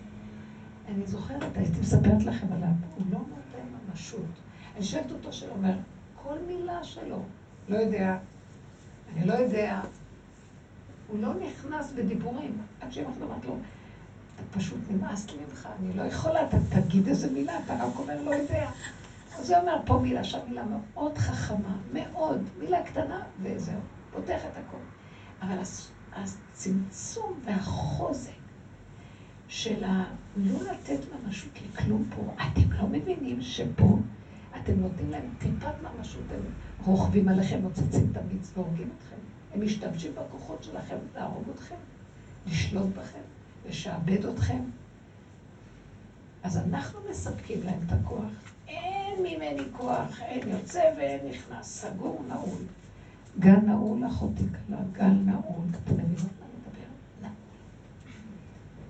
אני 0.88 1.08
זוכרת, 1.08 1.58
הייתי 1.58 1.80
מספרת 1.80 2.24
לכם 2.24 2.48
עליו, 2.54 2.70
הוא 2.96 3.06
לא 3.12 3.18
נותן 3.18 3.90
ממשות. 3.90 4.26
אני 4.76 4.84
שואלת 4.84 5.12
אותו 5.12 5.34
שאומר, 5.34 5.74
כל 6.24 6.38
מילה 6.48 6.84
שלו, 6.84 7.24
לא 7.70 7.76
יודע, 7.76 8.18
אני 9.14 9.26
לא 9.26 9.34
יודע, 9.34 9.82
הוא 11.08 11.20
לא 11.20 11.34
נכנס 11.34 11.92
בדיבורים. 11.96 12.58
עד 12.82 12.92
שיום 12.92 13.12
אחד 13.12 13.22
אמרת 13.22 13.46
לו, 13.46 13.56
פשוט 14.52 14.80
נמאס 14.90 15.32
לי 15.32 15.38
ממך, 15.46 15.70
אני 15.80 15.94
לא 15.94 16.02
יכולה, 16.02 16.48
אתה 16.48 16.58
תגיד 16.70 17.08
איזה 17.08 17.30
מילה, 17.32 17.60
אתה 17.66 17.74
רק 17.74 18.00
אומר, 18.00 18.22
לא 18.24 18.36
יודע. 18.36 18.70
אז 19.40 19.52
הוא 19.52 19.60
אומר, 19.60 19.78
פה 19.86 20.00
מילה, 20.00 20.24
שם 20.24 20.40
מילה 20.48 20.64
מאוד 20.66 21.18
חכמה, 21.18 21.78
מאוד, 21.94 22.42
מילה 22.60 22.84
קטנה, 22.84 23.24
וזהו, 23.42 23.80
פותח 24.12 24.42
את 24.46 24.58
הכל. 24.58 24.78
אבל 25.42 25.58
הצמצום 26.14 27.40
והחוזק 27.46 28.32
של 29.48 29.84
ה... 29.84 30.04
לא 30.38 30.60
לתת 30.72 31.00
ממשות 31.14 31.52
לכלום 31.62 32.06
פה, 32.16 32.34
אתם 32.36 32.72
לא 32.72 32.88
מבינים 32.88 33.42
שפה 33.42 33.98
אתם 34.56 34.80
נותנים 34.80 35.12
להם 35.12 35.30
טיפת 35.38 35.74
ממשות, 35.82 36.24
הם 36.32 36.42
רוכבים 36.86 37.30
עליכם, 37.30 37.62
מוצצים 37.62 38.08
את 38.12 38.18
המיץ 38.18 38.52
והורגים 38.54 38.90
אתכם. 38.98 39.16
הם 39.54 39.66
משתמשים 39.66 40.12
בכוחות 40.16 40.64
שלכם 40.64 40.98
להרוג 41.16 41.44
אתכם, 41.56 41.76
לשלוט 42.48 42.90
בכם, 42.96 43.20
לשעבד 43.70 44.26
אתכם. 44.26 44.60
אז 46.44 46.58
אנחנו 46.58 47.00
מספקים 47.10 47.64
להם 47.64 47.80
את 47.88 47.92
הכוח. 47.92 48.32
אין 48.68 49.01
ממני 49.24 49.64
כוח, 49.72 50.22
אין 50.22 50.50
יוצא 50.50 50.92
ואין 50.98 51.20
נכנס, 51.30 51.68
סגור, 51.68 52.24
נעול. 52.28 52.62
גן 53.40 53.66
נעול, 53.66 54.08
אחותי 54.08 54.44
כלה, 54.44 54.78
גן 54.92 55.18
נעול. 55.26 55.66
אתם 55.72 55.94
מבינות 55.94 56.32
מה 56.40 56.46
אני 56.46 56.54
מדבר? 56.62 56.92
נעול. 57.22 57.34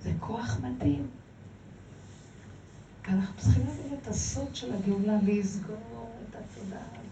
זה 0.02 0.10
כוח 0.20 0.60
מדהים. 0.62 1.06
אנחנו 3.08 3.40
צריכים 3.40 3.62
להבין 3.66 3.98
את 4.02 4.08
הסוד 4.08 4.54
של 4.56 4.72
הגאולה, 4.74 5.18
לסגור 5.22 6.10
את 6.30 6.36
התודעה 6.36 6.80
הזאת. 6.80 7.02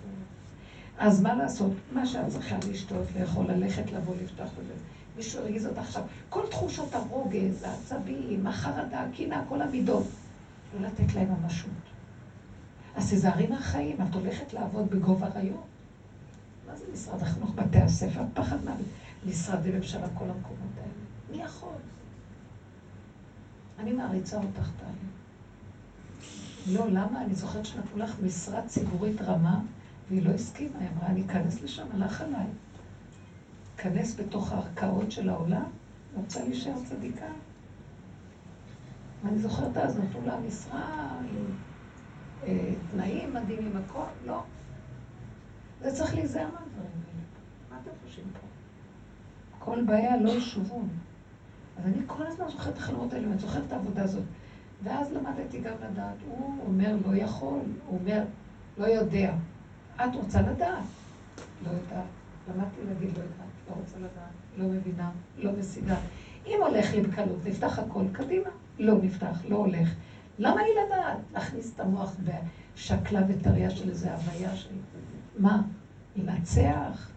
אז 0.99 1.23
מה 1.23 1.35
לעשות? 1.35 1.73
מה 1.93 2.07
שאת 2.07 2.29
צריכה 2.29 2.57
לשתות, 2.71 3.07
לאכול, 3.21 3.47
ללכת, 3.47 3.93
לבוא, 3.93 4.15
לפתוח 4.23 4.49
וזה. 4.57 4.75
מישהו 5.17 5.41
הרגיז 5.41 5.67
אותך 5.67 5.79
עכשיו. 5.79 6.03
כל 6.29 6.43
תחושות 6.51 6.95
הרוגז, 6.95 7.63
העצבים, 7.63 8.47
החרדה, 8.47 9.01
הקנאה, 9.01 9.43
כל 9.49 9.63
המידות. 9.63 10.07
לא 10.81 10.87
לתת 10.87 11.15
להם 11.15 11.29
ממשות. 11.29 11.90
אז 12.97 13.11
תיזהרי 13.11 13.47
מהחיים, 13.47 13.97
את 14.03 14.15
הולכת 14.15 14.53
לעבוד 14.53 14.91
בגובה 14.91 15.29
רעיון. 15.29 15.63
מה 16.67 16.77
זה 16.77 16.85
משרד 16.93 17.23
החינוך, 17.23 17.51
בתי 17.55 17.79
הספר? 17.79 18.23
פחד 18.35 18.57
מהמשרדי 18.65 19.71
ממשלה, 19.71 20.07
כל 20.15 20.25
המקומות 20.25 20.73
האלה. 20.77 20.93
מי 21.31 21.43
יכול? 21.43 21.79
אני 23.79 23.93
מעריצה 23.93 24.37
אותך, 24.37 24.71
טלי. 24.81 25.11
לא, 26.75 26.87
למה? 26.89 27.23
אני 27.25 27.35
זוכרת 27.35 27.67
שנתנו 27.67 27.99
לך 28.03 28.15
משרה 28.23 28.67
ציבורית 28.67 29.23
רמה, 29.23 29.61
והיא 30.09 30.27
לא 30.27 30.31
הסכימה, 30.31 30.79
היא 30.79 30.89
אמרה, 30.97 31.09
אני 31.09 31.23
אכנס 31.27 31.63
לשם, 31.63 31.87
הלך 31.95 32.21
עליי. 32.21 32.47
אכנס 33.77 34.21
בתוך 34.21 34.53
הערכאות 34.53 35.13
של 35.13 35.29
העולם, 35.29 35.65
רוצה 36.15 36.45
להישאר 36.45 36.85
צדיקה. 36.85 37.27
ואני 39.25 39.39
זוכרת 39.39 39.77
אז, 39.77 39.99
נתנו 39.99 40.27
לה 40.27 40.41
משרה 40.41 41.19
תנאים 42.93 43.35
מדהימים, 43.35 43.73
הכל, 43.77 44.05
לא. 44.27 44.43
זה 45.81 45.93
צריך 45.93 46.15
להיזהר 46.15 46.45
מהדברים 46.45 47.01
האלה. 47.07 47.25
מה 47.71 47.77
אתם 47.83 47.91
חושבים 48.05 48.27
פה? 48.33 48.47
כל 49.59 49.83
בעיה 49.85 50.17
לא 50.17 50.31
ישובון. 50.31 50.89
אז 51.79 51.87
אני 51.87 52.03
כל 52.07 52.27
הזמן 52.27 52.49
זוכרת 52.49 52.73
את 52.73 52.79
החלומות 52.79 53.13
האלה, 53.13 53.29
ואני 53.29 53.39
זוכרת 53.39 53.63
את 53.67 53.73
העבודה 53.73 54.03
הזאת. 54.03 54.25
ואז 54.83 55.13
למדתי 55.13 55.61
גם 55.61 55.75
לדעת, 55.91 56.15
הוא 56.27 56.65
אומר 56.67 56.97
לא 57.07 57.17
יכול, 57.17 57.61
הוא 57.87 57.99
אומר 57.99 58.23
לא 58.79 58.87
יודע. 58.87 59.35
את 59.97 60.15
רוצה 60.15 60.43
לדעת? 60.43 60.85
לא 61.65 61.71
יודעת. 61.71 62.05
למדתי 62.49 62.81
להגיד 62.89 63.19
לא 63.19 63.23
יודעת, 63.23 63.47
לא 63.71 63.75
רוצה 63.75 63.97
לדעת, 63.99 64.33
לא 64.57 64.65
מבינה, 64.69 65.11
לא 65.39 65.53
משיגה. 65.53 65.97
אם 66.47 66.59
הולך 66.63 66.95
לי 66.95 67.01
בקלות, 67.01 67.39
נפתח 67.45 67.79
הכל 67.79 68.05
קדימה. 68.13 68.49
לא 68.79 68.95
נפתח, 69.03 69.43
לא 69.49 69.57
הולך. 69.57 69.89
למה 70.41 70.63
לי 70.63 70.71
לדעת? 70.87 71.19
להכניס 71.33 71.75
את 71.75 71.81
המוח 71.81 72.17
בשקלה 72.25 73.21
וטריה 73.29 73.71
של 73.71 73.89
איזה 73.89 74.15
הוויה 74.15 74.57
של... 74.57 74.69
מה? 75.39 75.63
לנצח? 76.17 77.09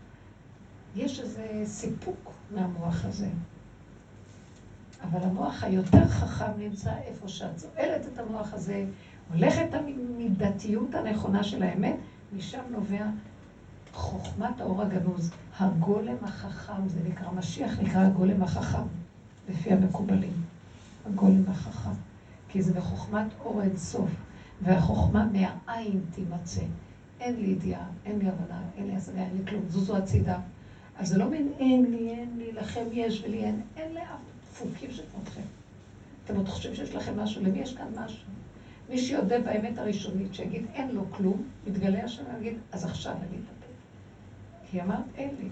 יש 0.96 1.20
איזה 1.20 1.62
סיפוק 1.66 2.32
מהמוח 2.52 3.06
הזה. 3.06 3.28
אבל 5.04 5.24
המוח 5.24 5.64
היותר 5.64 6.08
חכם 6.08 6.52
נמצא 6.58 6.92
איפה 7.06 7.28
שאת 7.28 7.60
זועלת 7.60 8.02
את 8.14 8.20
המוח 8.20 8.54
הזה, 8.54 8.86
הולכת 9.34 9.68
המידתיות 9.74 10.96
הנכונה 10.96 11.44
של 11.44 11.64
האמת, 11.64 11.96
משם 12.38 12.62
נובע 12.70 13.06
חוכמת 13.94 14.62
האור 14.62 14.82
הגנוז. 14.82 15.32
הגולם 15.60 16.18
החכם, 16.22 16.88
זה 16.88 17.00
נקרא, 17.10 17.32
משיח 17.32 17.80
נקרא 17.80 18.02
הגולם 18.02 18.44
החכם, 18.44 18.88
לפי 19.50 19.74
המקובלים. 19.74 20.34
הגולם 21.06 21.44
החכם. 21.48 22.13
כי 22.54 22.62
זה 22.62 22.74
בחוכמת 22.74 23.28
אור 23.40 23.62
אין 23.62 23.78
סוף, 23.78 24.10
והחוכמה 24.62 25.28
מהעין 25.34 26.02
תימצא. 26.12 26.62
אין 27.20 27.36
לי 27.36 27.48
ידיעה, 27.48 27.86
אין 28.06 28.20
לי 28.20 28.30
הבנה, 28.30 28.62
אין 28.78 28.88
לי 28.88 28.96
השגה, 28.96 29.22
אין 29.22 29.38
לי 29.38 29.46
כלום, 29.48 29.64
זוזו 29.68 29.98
הצידה. 29.98 30.40
אז 30.98 31.08
זה 31.08 31.18
לא 31.18 31.30
מין 31.30 31.52
אין 31.60 31.92
לי, 31.92 32.10
אין 32.10 32.30
לי, 32.38 32.52
לכם 32.52 32.86
יש 32.92 33.24
ולי 33.24 33.44
אין, 33.44 33.62
אין 33.78 33.94
לאף 33.94 34.20
דפוקים 34.52 34.92
שכמותכם. 34.92 35.42
אתם 36.26 36.36
עוד 36.36 36.50
חושבים 36.50 36.76
שיש 36.76 36.96
לכם 36.96 37.20
משהו, 37.20 37.44
למי 37.44 37.60
יש 37.60 37.76
כאן 37.76 37.88
משהו? 37.96 38.28
מי 38.90 38.98
שיודע 38.98 39.40
באמת 39.40 39.78
הראשונית, 39.78 40.34
שיגיד 40.34 40.66
אין 40.74 40.92
לו 40.92 41.06
כלום, 41.12 41.44
מתגלה 41.68 42.04
השם 42.04 42.24
ויגיד, 42.34 42.58
אז 42.72 42.86
עכשיו 42.86 43.14
אני 43.14 43.38
אטפל. 43.38 43.74
כי 44.72 44.82
אמרת 44.82 45.06
אין 45.16 45.30
לי. 45.40 45.48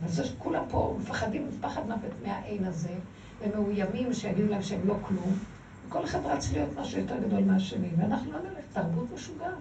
אבל 0.00 0.08
זה 0.08 0.24
שכולם 0.24 0.64
פה 0.70 0.96
מפחדים 1.00 1.48
פחד 1.60 1.86
מוות 1.86 2.12
מהאין 2.26 2.64
הזה, 2.64 2.94
ומאוימים 3.42 4.14
שיגידו 4.14 4.48
להם 4.48 4.62
שהם 4.62 4.88
לא 4.88 4.96
כלום, 5.02 5.38
וכל 5.86 6.04
אחד 6.04 6.26
רץ 6.26 6.52
להיות 6.52 6.78
משהו 6.78 7.00
יותר 7.00 7.18
גדול 7.18 7.44
מהשני, 7.44 7.88
ואנחנו 7.96 8.32
לא 8.32 8.38
נלך, 8.38 8.64
תרבות 8.72 9.06
משוגעת. 9.14 9.52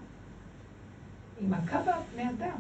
היא 1.40 1.50
מכה 1.50 1.80
בבני 1.82 2.30
אדם. 2.30 2.58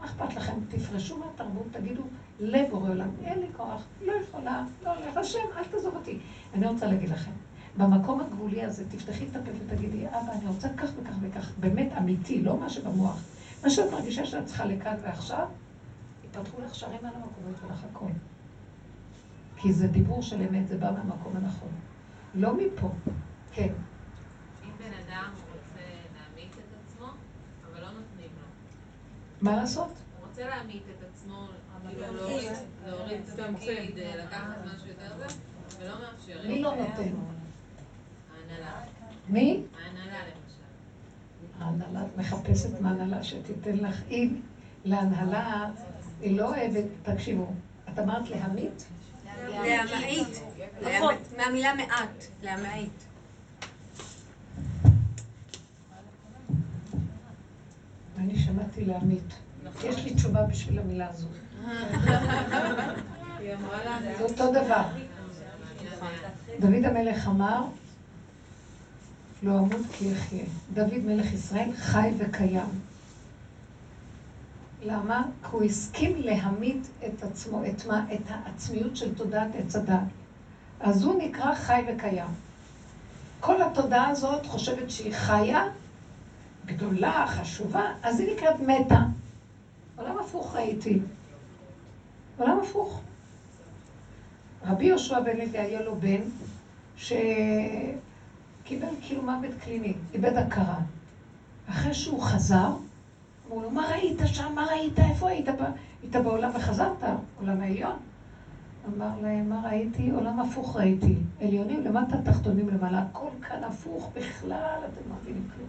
מה 0.00 0.06
אכפת 0.06 0.34
לכם? 0.34 0.52
תפרשו 0.68 1.18
מהתרבות, 1.18 1.66
תגידו, 1.70 2.02
לב 2.40 2.70
בורא 2.70 2.90
עולם, 2.90 3.08
אין 3.24 3.38
לי 3.38 3.46
כוח, 3.56 3.84
לא 4.06 4.12
יכולה, 4.12 4.64
לא 4.84 4.90
הולך, 4.90 5.16
השם, 5.16 5.38
אל 5.56 5.64
תעזוב 5.64 5.94
אותי. 5.94 6.18
אני 6.54 6.66
רוצה 6.66 6.86
להגיד 6.86 7.08
לכם, 7.08 7.30
במקום 7.76 8.20
הגבולי 8.20 8.64
הזה, 8.64 8.84
תפתחי 8.88 9.24
את 9.30 9.36
הפה 9.36 9.50
ותגידי, 9.64 10.06
אבא, 10.08 10.32
אני 10.32 10.46
רוצה 10.46 10.68
כך 10.76 10.90
וכך 10.96 11.14
וכך, 11.20 11.50
באמת 11.60 11.92
אמיתי, 11.98 12.42
לא 12.42 12.56
מה 12.56 12.68
שבמוח. 12.68 13.22
מה 13.64 13.70
שאת 13.70 13.92
מרגישה 13.92 14.24
שאת 14.24 14.44
צריכה 14.44 14.64
לכאן 14.64 14.94
ועכשיו, 15.02 15.46
יפתחו 16.24 16.62
לך 16.62 16.74
שערים 16.74 17.00
על 17.00 17.06
המקומות 17.14 17.64
ולך 17.64 17.84
הכל. 17.90 18.10
כי 19.56 19.72
זה 19.72 19.88
דיבור 19.88 20.22
של 20.22 20.42
אמת, 20.50 20.68
זה 20.68 20.76
בא 20.76 20.90
מהמקום 20.90 21.36
הנכון. 21.36 21.68
לא 22.36 22.54
מפה, 22.54 22.90
כן. 23.52 23.72
אם 24.64 24.70
בן 24.78 24.92
אדם 25.06 25.30
רוצה 25.52 25.80
להמית 26.14 26.52
את 26.52 26.78
עצמו, 26.84 27.06
אבל 27.64 27.80
לא 27.80 27.86
נותנים 27.86 28.28
לו. 28.36 28.46
מה 29.40 29.56
לעשות? 29.56 29.88
הוא 29.88 30.28
רוצה 30.28 30.48
להמית 30.48 30.82
את 30.98 31.04
עצמו, 31.10 31.48
כאילו 31.88 32.14
להוריד 32.16 32.50
להוריד 32.86 33.20
תפקיד, 33.24 33.96
לקחת 33.96 34.56
משהו 34.64 34.88
יותר 34.88 35.16
זה, 35.18 35.26
ולא 35.80 35.94
מאפשרים. 36.00 36.50
מי 36.50 36.62
לא 36.62 36.76
נותן? 36.76 37.12
ההנהלה. 38.34 38.80
מי? 39.28 39.62
ההנהלה 39.84 40.18
למשל. 40.18 41.60
ההנהלה, 41.60 42.06
את 42.06 42.18
מחפשת 42.18 42.80
מהנהלה 42.80 43.22
שתיתן 43.22 43.76
לך, 43.76 44.02
אם 44.10 44.40
להנהלה, 44.84 45.70
היא 46.20 46.38
לא 46.38 46.48
אוהבת, 46.48 46.84
תקשיבו, 47.02 47.52
את 47.92 47.98
אמרת 47.98 48.30
להמית? 48.30 48.86
להמעיט. 49.48 50.28
נכון. 50.82 51.14
מהמילה 51.36 51.74
מעט, 51.74 52.24
להמעיט. 52.42 52.92
ואני 58.16 58.38
שמעתי 58.38 58.84
להמית. 58.84 59.34
יש 59.84 60.04
לי 60.04 60.14
תשובה 60.14 60.42
בשביל 60.42 60.78
המילה 60.78 61.08
לה, 63.84 63.98
זה 64.18 64.24
אותו 64.24 64.50
דבר. 64.50 64.82
דוד 66.60 66.84
המלך 66.84 67.28
אמר, 67.28 67.64
לא 69.42 69.58
אמות 69.58 69.86
כי 69.92 70.12
אחיה. 70.12 70.44
דוד 70.74 70.98
מלך 71.04 71.32
ישראל 71.32 71.72
חי 71.76 72.10
וקיים. 72.18 72.80
למה? 74.82 75.22
כי 75.42 75.48
הוא 75.50 75.62
הסכים 75.62 76.16
להמית 76.16 76.88
את 77.06 77.22
עצמו, 77.22 77.62
את, 77.66 77.86
מה? 77.86 78.06
את 78.14 78.22
העצמיות 78.28 78.96
של 78.96 79.14
תודעת 79.14 79.48
עץ 79.54 79.76
הדת. 79.76 79.98
אז 80.80 81.04
הוא 81.04 81.22
נקרא 81.22 81.54
חי 81.54 81.82
וקיים. 81.88 82.26
כל 83.40 83.62
התודעה 83.62 84.08
הזאת 84.08 84.46
חושבת 84.46 84.90
שהיא 84.90 85.12
חיה, 85.12 85.62
גדולה, 86.66 87.24
חשובה, 87.26 87.92
אז 88.02 88.20
היא 88.20 88.34
נקראת 88.34 88.60
מתה. 88.60 89.00
עולם 89.96 90.18
הפוך 90.18 90.54
ראיתי. 90.54 90.98
עולם 92.38 92.58
הפוך. 92.60 93.00
רבי 94.64 94.84
יהושע 94.84 95.20
בן 95.20 95.36
לוי 95.36 95.58
היה 95.58 95.80
לו 95.80 95.94
בן 95.94 96.20
שקיבל 96.96 98.88
כאילו 99.00 99.22
מוות 99.22 99.50
קליני, 99.64 99.94
איבד 100.14 100.36
הכרה. 100.36 100.78
אחרי 101.70 101.94
שהוא 101.94 102.22
חזר, 102.22 102.70
אמרו 103.46 103.62
לו, 103.62 103.70
מה 103.70 103.86
ראית 103.90 104.20
שם? 104.24 104.52
מה 104.54 104.64
ראית? 104.64 104.98
איפה 104.98 105.28
היית? 105.28 105.48
היית 106.02 106.16
בעולם 106.16 106.50
וחזרת, 106.54 107.02
עולם 107.40 107.60
העליון. 107.60 107.96
אמר 108.86 109.20
להם, 109.22 109.48
מה 109.48 109.60
ראיתי? 109.64 110.10
עולם 110.10 110.40
הפוך 110.40 110.76
ראיתי. 110.76 111.14
עליונים 111.40 111.84
למטה, 111.84 112.16
תחתונים 112.24 112.68
למעלה. 112.68 112.98
הכל 112.98 113.28
כאן 113.48 113.64
הפוך 113.64 114.10
בכלל, 114.16 114.80
אתם 114.84 115.10
לא 115.10 115.14
מבינים 115.22 115.48
כלום. 115.54 115.68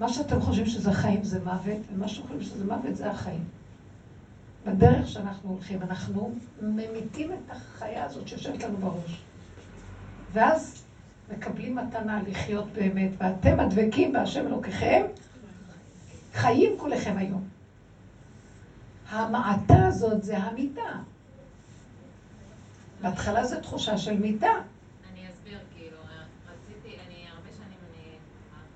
מה 0.00 0.08
שאתם 0.08 0.40
חושבים 0.40 0.66
שזה 0.66 0.92
חיים 0.92 1.24
זה 1.24 1.38
מוות, 1.44 1.78
ומה 1.92 2.08
שאתם 2.08 2.22
חושבים 2.22 2.42
שזה 2.42 2.64
מוות 2.64 2.96
זה 2.96 3.10
החיים. 3.10 3.44
בדרך 4.66 5.08
שאנחנו 5.08 5.50
הולכים, 5.50 5.82
אנחנו 5.82 6.32
ממיתים 6.62 7.32
את 7.32 7.50
החיה 7.50 8.04
הזאת 8.04 8.28
שיושבת 8.28 8.62
לנו 8.62 8.76
בראש. 8.76 9.22
ואז 10.32 10.84
מקבלים 11.32 11.76
מתנה 11.76 12.20
לחיות 12.26 12.66
באמת, 12.72 13.10
ואתם 13.18 13.60
הדבקים 13.60 14.12
בהשם 14.12 14.46
אלוקיכם, 14.46 15.02
חיים 16.34 16.70
כולכם 16.78 17.14
היום. 17.16 17.42
המעטה 19.10 19.86
הזאת 19.86 20.22
זה 20.22 20.38
המיטה. 20.38 20.98
בהתחלה 23.00 23.44
זו 23.44 23.60
תחושה 23.60 23.98
של 23.98 24.18
מיטה. 24.18 24.52
אני 25.12 25.28
אסביר, 25.30 25.58
כאילו, 25.76 25.96
רציתי, 26.48 26.96
אני 27.06 27.24
הרבה 27.28 27.48
שנים, 27.56 27.78
אני 27.90 28.16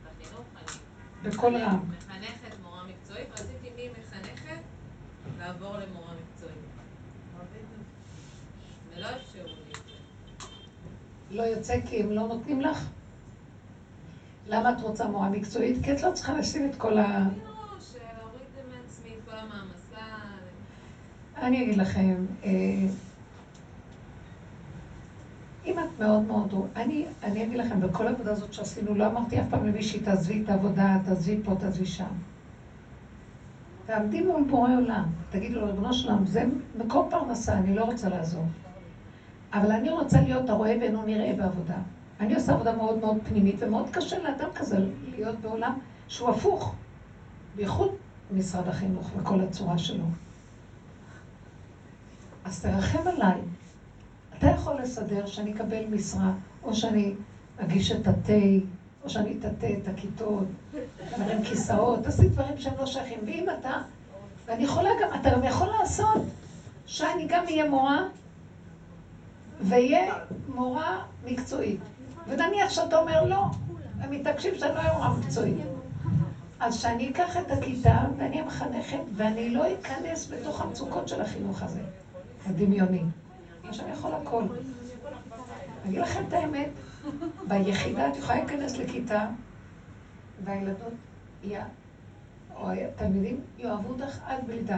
החינוך, 0.07 0.47
אני... 0.57 1.31
בקול 1.31 1.57
רם. 1.57 1.91
מחנכת, 1.99 2.61
מורה 2.63 2.83
מקצועית, 2.85 3.29
רציתי 3.33 3.71
ממחנכת 3.77 4.61
לעבור 5.39 5.77
למורה 5.77 6.13
מקצועית. 6.15 6.59
ולא 8.97 9.07
אפשרו 9.07 9.47
לי 9.47 9.73
את 9.73 9.83
זה. 9.85 10.47
לא 11.31 11.43
יוצא 11.43 11.81
כי 11.87 12.03
הם 12.03 12.11
לא 12.11 12.27
נותנים 12.27 12.61
לך? 12.61 12.89
למה 14.47 14.71
את 14.71 14.81
רוצה 14.81 15.07
מורה 15.07 15.29
מקצועית? 15.29 15.85
כי 15.85 15.93
את 15.93 16.03
לא 16.03 16.13
צריכה 16.13 16.39
לשים 16.39 16.71
את 16.71 16.77
כל 16.77 16.99
ה... 16.99 17.29
המעמסה. 19.39 20.05
אני 21.37 21.63
אגיד 21.63 21.77
לכם, 21.77 22.27
אה, 22.45 22.51
אם 25.69 25.79
את 25.79 26.01
מאוד 26.01 26.23
מאוד... 26.23 26.55
אני, 26.77 27.07
אני 27.23 27.45
אגיד 27.45 27.59
לכם, 27.59 27.81
בכל 27.81 28.07
העבודה 28.07 28.33
הזאת 28.33 28.53
שעשינו, 28.53 28.95
לא 28.95 29.07
אמרתי 29.07 29.41
אף 29.41 29.45
פעם 29.51 29.67
למישהי, 29.67 30.01
תעזבי 30.01 30.43
את 30.45 30.49
העבודה, 30.49 30.97
תעזבי 31.05 31.39
פה, 31.45 31.55
תעזבי 31.61 31.87
שם. 31.87 32.05
תעמדי 33.87 34.21
מול 34.21 34.43
בורא 34.51 34.71
עולם, 34.77 35.05
תגידו 35.31 35.61
לו, 35.61 35.67
ריבונו 35.67 35.93
של 35.93 36.11
עולם, 36.11 36.27
זה 36.27 36.45
מקור 36.79 37.07
פרנסה, 37.11 37.59
אני 37.59 37.75
לא 37.75 37.85
רוצה 37.85 38.09
לעזוב. 38.09 38.47
אבל 39.53 39.73
אני 39.73 39.91
רוצה 39.91 40.21
להיות 40.21 40.51
הרואה 40.51 40.77
ואינו 40.81 41.03
נראה 41.03 41.33
בעבודה. 41.37 41.77
אני 42.21 42.35
עושה 42.35 42.53
עבודה 42.53 42.77
מאוד 42.77 42.99
מאוד 42.99 43.17
פנימית, 43.29 43.57
ומאוד 43.59 43.89
קשה 43.91 44.19
לאדם 44.19 44.49
כזה 44.55 44.77
להיות 45.17 45.41
בעולם 45.41 45.79
שהוא 46.09 46.31
הפוך, 46.31 46.75
בייחוד 47.57 47.91
משרד 48.37 48.69
החינוך 48.69 49.11
וכל 49.17 49.41
הצורה 49.41 49.79
שלו. 49.79 50.05
אז 52.45 52.63
תרחם 52.63 53.09
עליי. 53.09 53.41
אתה 54.39 54.47
יכול 54.47 54.81
לסדר 54.83 55.27
שאני 55.27 55.53
אקבל 55.53 55.85
משרה, 55.91 56.33
או 56.63 56.75
שאני 56.75 57.15
אגיש 57.59 57.93
את 57.93 58.07
התה, 58.07 58.33
או 59.05 59.11
שאני 59.11 59.37
אטאטא 59.39 59.75
את 59.83 59.89
הכיתות, 59.89 60.45
נרים 61.19 61.43
כיסאות, 61.45 62.03
תעשי 62.05 62.29
דברים 62.29 62.59
שהם 62.59 62.75
לא 62.79 62.87
שייכים. 62.87 63.19
ואם 63.27 63.47
אתה, 63.61 63.83
ואני 64.47 64.65
יכולה 64.65 64.91
גם, 65.03 65.21
אתה 65.21 65.31
גם 65.31 65.45
יכול 65.45 65.69
לעשות 65.81 66.23
שאני 66.87 67.27
גם 67.29 67.45
אהיה 67.45 67.71
מורה, 67.71 68.03
ואהיה 69.61 70.15
מורה 70.49 71.05
מקצועית. 71.25 71.81
ונניח 72.29 72.71
שאתה 72.71 72.99
אומר 72.99 73.25
לא, 73.25 73.45
הם 74.01 74.11
מתעקשים 74.11 74.59
שאני 74.59 74.75
לא 74.75 74.79
אהיה 74.79 74.93
מורה 74.93 75.15
מקצועית. 75.15 75.57
אז 76.61 76.81
שאני 76.81 77.11
אקח 77.11 77.37
את 77.37 77.51
הכיתה 77.51 77.99
ואני 78.19 78.31
אהיה 78.31 78.45
מחנכת, 78.45 78.99
ואני 79.17 79.51
לא 79.51 79.65
אכנס 79.75 80.31
בתוך 80.31 80.61
המצוקות 80.61 81.09
של 81.09 81.21
החינוך 81.21 81.63
הזה, 81.63 81.81
הדמיוני. 82.47 83.03
שאני 83.73 83.93
יכול 83.93 84.15
הכל. 84.15 84.43
אני 84.43 85.91
אגיד 85.91 86.01
לכם 86.01 86.25
את 86.29 86.33
האמת, 86.33 86.69
ביחידה 87.49 88.09
את 88.09 88.17
יכולה 88.17 88.39
להיכנס 88.39 88.77
לכיתה, 88.77 89.27
והילדות, 90.45 90.93
או 92.57 92.71
התלמידים 92.71 93.41
יאהבו 93.59 93.89
אותך 93.89 94.19
עד 94.27 94.47
בלי 94.47 94.63
די. 94.63 94.75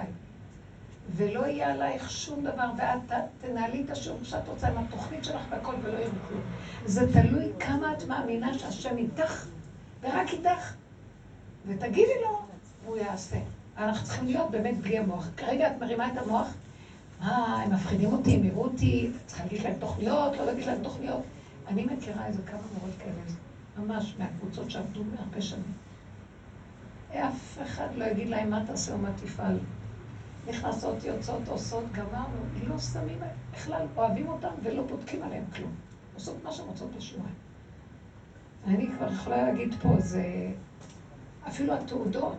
ולא 1.17 1.47
יהיה 1.47 1.73
עלייך 1.73 2.11
שום 2.11 2.45
דבר, 2.45 2.71
ואת 2.77 3.13
תנהלי 3.41 3.83
את 3.85 3.91
השיעור 3.91 4.19
שאת 4.23 4.49
רוצה 4.49 4.69
עם 4.69 4.79
התוכנית 4.79 5.25
שלך 5.25 5.41
והכל, 5.51 5.75
ולא 5.83 5.99
יהיה 5.99 6.09
כלום. 6.29 6.41
זה 6.85 7.13
תלוי 7.13 7.45
כמה 7.61 7.93
את 7.93 8.05
מאמינה 8.09 8.59
שהשם 8.59 8.97
איתך, 8.97 9.47
ורק 10.01 10.33
איתך. 10.33 10.75
ותגידי 11.67 12.15
לו, 12.23 12.39
והוא 12.85 12.97
יעשה. 12.97 13.37
אנחנו 13.77 14.07
צריכים 14.07 14.27
להיות 14.27 14.51
באמת 14.51 14.79
בלי 14.79 14.99
המוח. 14.99 15.29
כרגע 15.37 15.67
את 15.67 15.81
מרימה 15.81 16.13
את 16.13 16.19
המוח, 16.19 16.55
אה, 17.23 17.63
הם 17.63 17.73
מפחידים 17.73 18.13
אותי, 18.13 18.35
הם 18.35 18.45
יראו 18.45 18.65
אותי, 18.65 19.11
צריכה 19.27 19.45
להגיש 19.45 19.65
להם 19.65 19.75
תוכניות, 19.79 20.37
לא 20.37 20.47
להגיש 20.47 20.67
להם 20.67 20.83
תוכניות. 20.83 21.23
אני 21.69 21.85
מכירה 21.85 22.27
איזה 22.27 22.43
כמה 22.43 22.61
מורות 22.75 22.95
כאלה, 22.99 23.23
ממש 23.79 24.15
מהקבוצות 24.19 24.71
שעבדו 24.71 25.01
הרבה 25.19 25.43
שנים. 25.43 25.73
אף 27.13 27.59
אחד 27.63 27.89
לא 27.97 28.05
יגיד 28.05 28.29
להם 28.29 28.51
מה 28.51 28.67
תעשה 28.67 28.93
או 28.93 28.99
מה 28.99 29.11
תפעל. 29.17 29.59
נכנסות, 30.49 31.05
יוצאות, 31.05 31.49
עושות, 31.49 31.85
גמרנו, 31.93 32.39
לא 32.69 32.79
שמים, 32.79 33.19
בכלל 33.53 33.87
אוהבים 33.97 34.29
אותם 34.29 34.49
ולא 34.63 34.83
בודקים 34.83 35.23
עליהם 35.23 35.45
כלום. 35.57 35.73
עושות 36.15 36.45
מה 36.45 36.53
שהן 36.53 36.67
רוצות 36.67 36.91
בשיעורים. 36.97 37.35
אני 38.67 38.89
כבר 38.97 39.13
יכולה 39.13 39.43
להגיד 39.43 39.75
פה, 39.83 39.89
זה 39.99 40.25
אפילו 41.49 41.75
התעודות, 41.75 42.37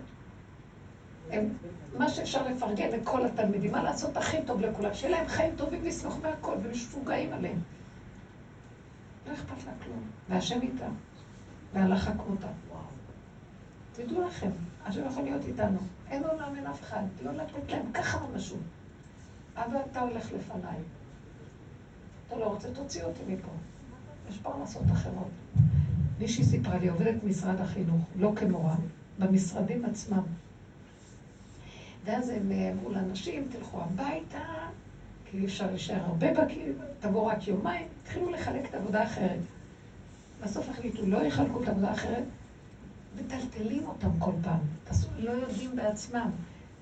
הם, 1.31 1.57
מה 1.97 2.09
שאפשר 2.09 2.47
לפרגן 2.47 2.89
לכל 2.89 3.25
התלמידים, 3.25 3.71
מה 3.71 3.83
לעשות 3.83 4.17
הכי 4.17 4.37
טוב 4.45 4.61
לכולם, 4.61 4.93
שיהיה 4.93 5.17
להם 5.17 5.27
חיים 5.27 5.55
טובים 5.55 5.79
ויסמכו 5.83 6.21
בהכל, 6.21 6.55
ומשפוגעים 6.63 7.33
עליהם. 7.33 7.59
לא 9.27 9.33
אכפת 9.33 9.65
לה 9.65 9.71
כלום, 9.83 10.01
והשם 10.29 10.61
איתה, 10.61 10.87
והלכה 11.73 12.11
כמותה. 12.11 12.47
תדעו 13.93 14.27
לכם, 14.27 14.49
השם 14.85 15.05
יכול 15.05 15.23
להיות 15.23 15.41
איתנו. 15.47 15.79
אין 16.09 16.23
עולם, 16.23 16.55
אין 16.55 16.67
אף 16.67 16.81
אחד, 16.81 17.03
לא 17.23 17.31
לתת 17.31 17.71
להם 17.71 17.91
ככה 17.93 18.19
ממשות. 18.27 18.59
אבל 19.55 19.77
אתה 19.91 20.01
הולך 20.01 20.31
לפניי. 20.31 20.77
אתה 22.27 22.35
לא 22.35 22.45
רוצה, 22.45 22.73
תוציא 22.73 23.03
אותי 23.03 23.21
מפה. 23.27 23.51
יש 24.29 24.37
פרנסות 24.37 24.91
אחרות. 24.91 25.29
מישהי 26.19 26.43
סיפרה 26.43 26.77
לי, 26.77 26.89
עובדת 26.89 27.23
משרד 27.23 27.61
החינוך, 27.61 28.07
לא 28.19 28.31
כמורה, 28.35 28.75
במשרדים 29.19 29.85
עצמם. 29.85 30.23
ואז 32.05 32.29
הם 32.29 32.51
אמרו 32.51 32.89
לאנשים, 32.89 33.47
תלכו 33.51 33.81
הביתה, 33.81 34.39
כי 35.25 35.37
אי 35.37 35.45
אפשר 35.45 35.67
להישאר 35.69 36.01
הרבה 36.05 36.33
בקיר, 36.33 36.73
תבואו 36.99 37.25
רק 37.25 37.47
יומיים, 37.47 37.87
התחילו 38.03 38.29
לחלק 38.29 38.69
את 38.69 38.73
העבודה 38.73 39.01
האחרת. 39.01 39.39
בסוף 40.43 40.69
החליטו, 40.69 41.05
לא 41.05 41.17
יחלקו 41.17 41.63
את 41.63 41.67
העבודה 41.67 41.89
האחרת, 41.89 42.23
מטלטלים 43.19 43.87
אותם 43.87 44.19
כל 44.19 44.31
פעם. 44.41 44.59
לא 45.17 45.31
יודעים 45.31 45.75
בעצמם. 45.75 46.31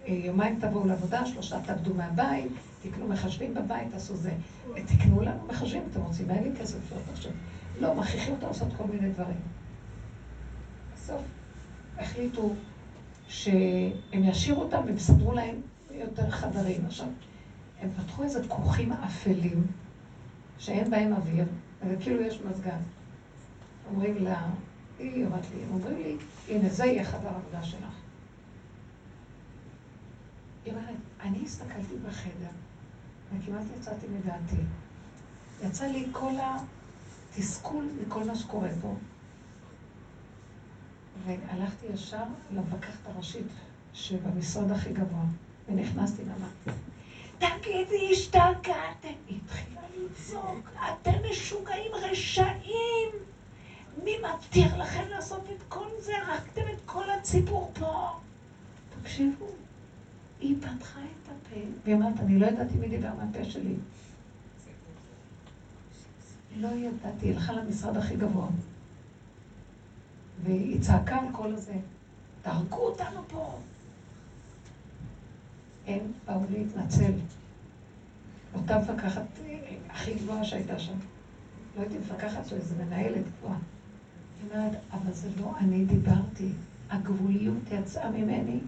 אה, 0.08 0.14
יומיים 0.14 0.60
תבואו 0.60 0.88
לעבודה, 0.88 1.26
שלושה 1.26 1.62
תעבדו 1.62 1.94
מהבית, 1.94 2.52
תקנו 2.82 3.08
מחשבים 3.08 3.54
בבית, 3.54 3.92
תעשו 3.92 4.16
זה. 4.16 4.32
תקנו 4.86 5.22
לנו 5.22 5.46
מחשבים, 5.48 5.84
אתם 5.92 6.02
רוצים, 6.02 6.30
אין 6.32 6.44
לי 6.44 6.60
כסף 6.60 6.78
לא 6.92 6.98
תחשב. 7.14 7.30
לא, 7.80 7.96
מכריחים 7.96 8.34
אותם 8.34 8.48
לעשות 8.48 8.68
כל 8.78 8.84
מיני 8.84 9.10
דברים. 9.10 9.40
בסוף 10.94 11.22
החליטו 11.98 12.54
שהם 13.30 14.24
ישאירו 14.24 14.62
אותם 14.62 14.82
ויסדרו 14.86 15.34
להם 15.34 15.56
יותר 15.92 16.30
חדרים. 16.30 16.86
עכשיו, 16.86 17.08
הם 17.82 17.90
פתחו 17.90 18.24
איזה 18.24 18.48
כוכים 18.48 18.94
אפלים 18.94 19.68
שאין 20.58 20.90
בהם 20.92 21.14
אוויר, 21.14 21.46
וכאילו 21.88 22.22
יש 22.22 22.42
מזגן. 22.42 22.80
אומרים 23.90 24.24
לה, 24.24 24.50
היא 25.00 25.26
אומרת 25.26 25.44
לי, 25.56 25.64
הם 25.64 25.74
אומרים 25.74 25.98
לי, 25.98 26.18
הנה 26.50 26.70
זה 26.70 26.86
יהיה 26.86 27.04
חדר 27.04 27.30
עבודה 27.30 27.64
שלך. 27.64 27.94
היא 30.66 30.74
אומרת, 30.74 30.96
אני 31.22 31.44
הסתכלתי 31.44 31.96
בחדר 32.08 32.50
וכמעט 33.34 33.64
יצאתי 33.78 34.08
מדעתי. 34.08 34.62
יצא 35.64 35.86
לי 35.86 36.06
כל 36.12 36.34
התסכול 37.36 37.86
מכל 38.02 38.24
מה 38.24 38.36
שקורה 38.36 38.70
פה. 38.82 38.96
והלכתי 41.26 41.86
ישר 41.94 42.24
למפקחת 42.52 43.08
הראשית 43.08 43.46
שבמשרד 43.94 44.72
הכי 44.72 44.94
גבוה, 44.94 45.24
ונכנסתי 45.70 46.22
ואמרתי, 46.22 46.82
תגידי, 47.38 48.10
השתגעתם. 48.12 49.14
היא 49.28 49.40
התחילה 49.46 49.82
לצעוק, 49.98 50.70
אתם 50.78 51.12
משוגעים 51.32 51.92
רשעים. 51.94 53.10
מי 54.04 54.12
מתיר 54.18 54.78
לכם 54.78 55.04
לעשות 55.10 55.44
את 55.56 55.64
כל 55.70 55.88
זה? 56.00 56.14
הרגתם 56.18 56.62
את 56.74 56.80
כל 56.86 57.10
הציבור 57.10 57.72
פה. 57.74 58.20
תקשיבו, 59.02 59.46
היא 60.40 60.56
פתחה 60.58 61.00
את 61.00 61.30
הפה, 61.30 61.60
והיא 61.84 61.96
אמרת, 61.96 62.20
אני 62.20 62.40
לא 62.40 62.46
ידעתי 62.46 62.78
מי 62.78 62.88
דיבר 62.88 63.10
מהפה 63.14 63.44
שלי. 63.44 63.76
לא 66.56 66.68
ידעתי, 66.68 67.34
הלכה 67.34 67.54
למשרד 67.54 67.98
הכי 67.98 68.16
גבוה. 68.16 68.48
והיא 70.44 70.82
צעקה 70.82 71.16
על 71.16 71.28
כל 71.32 71.54
הזה, 71.54 71.76
תהרגו 72.42 72.78
אותנו 72.78 73.22
פה. 73.28 73.58
הם 75.88 76.00
באו 76.26 76.42
להתנצל. 76.52 77.12
אותה 78.54 78.80
מפקחת 78.80 79.40
הכי 79.90 80.14
גבוהה 80.14 80.44
שהייתה 80.44 80.80
שם. 80.80 80.94
לא 81.76 81.82
הייתי 81.82 81.98
מפקחת 81.98 82.52
או 82.52 82.58
איזה 82.58 82.84
מנהלת 82.84 83.24
גבוהה. 83.38 83.58
היא 84.42 84.52
אומרת, 84.52 84.78
אבל 84.92 85.12
זה 85.12 85.30
לא 85.42 85.58
אני 85.58 85.86
דיברתי, 85.86 86.50
הגבוליות 86.90 87.72
יצאה 87.72 88.10
ממני, 88.10 88.60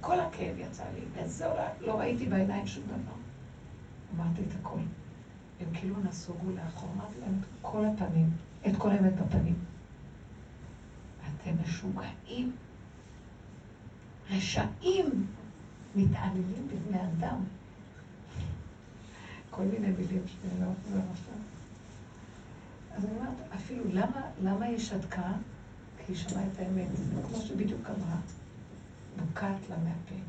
כל 0.00 0.20
הכאב 0.20 0.58
יצא 0.58 0.84
לי, 0.94 1.00
וזה 1.14 1.46
לא 1.80 1.98
ראיתי 1.98 2.26
בעיניים 2.26 2.66
שום 2.66 2.84
דבר. 2.84 3.16
אמרתי 4.16 4.40
את 4.48 4.54
הכל. 4.60 4.78
הם 5.60 5.66
כאילו 5.74 5.94
נסוגו 6.08 6.50
לאחור, 6.56 6.90
אמרתי 6.96 7.20
להם 7.20 7.38
את 7.40 7.46
כל 7.62 7.84
הפנים, 7.84 8.30
את 8.66 8.76
כל 8.78 8.90
האמת 8.90 9.12
בפנים. 9.16 9.54
אתם 11.44 11.62
משוגעים, 11.62 12.52
רשעים, 14.30 15.26
מתעללים 15.96 16.68
בבני 16.68 16.98
אדם. 17.02 17.38
כל 19.50 19.62
מיני 19.62 19.86
מילים 19.86 20.22
שאני 20.26 20.60
לא 20.60 20.66
אחזור 20.72 21.02
עכשיו. 21.12 21.34
אז 22.96 23.04
אני 23.04 23.16
אומרת, 23.18 23.34
אפילו 23.54 23.84
למה, 23.92 24.20
למה 24.42 24.64
היא 24.64 24.78
שתקה? 24.78 25.32
כי 25.98 26.12
היא 26.12 26.16
שמעה 26.16 26.42
את 26.52 26.58
האמת, 26.58 26.88
כמו 27.28 27.36
שבדיוק 27.36 27.80
אמרה, 27.86 28.16
בוקעת 29.16 29.68
לה 29.70 29.76
מהפה. 29.76 30.20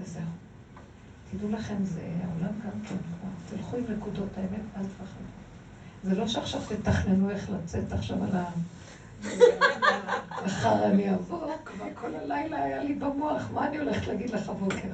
וזהו. 0.00 0.22
תדעו 1.30 1.50
לכם, 1.50 1.84
זה 1.84 2.12
העולם 2.24 2.52
גם 2.64 2.80
כן 2.88 2.96
כבר. 2.96 3.56
תלכו 3.56 3.76
עם 3.76 3.84
נקודות 3.96 4.28
האמת, 4.36 4.60
אל 4.76 4.82
תפחדו. 4.82 5.24
זה 6.04 6.14
לא 6.14 6.28
שעכשיו 6.28 6.60
תתכננו 6.68 7.30
איך 7.30 7.50
לצאת 7.50 7.92
עכשיו 7.92 8.24
על 8.24 8.36
ה... 8.36 8.50
מחר 10.44 10.86
אני 10.86 11.14
אבוא, 11.14 11.50
כבר 11.64 11.84
כל 11.94 12.14
הלילה 12.14 12.62
היה 12.62 12.82
לי 12.82 12.94
במוח, 12.94 13.50
מה 13.52 13.66
אני 13.66 13.78
הולכת 13.78 14.06
להגיד 14.06 14.30
לך 14.30 14.48
בוקר? 14.48 14.88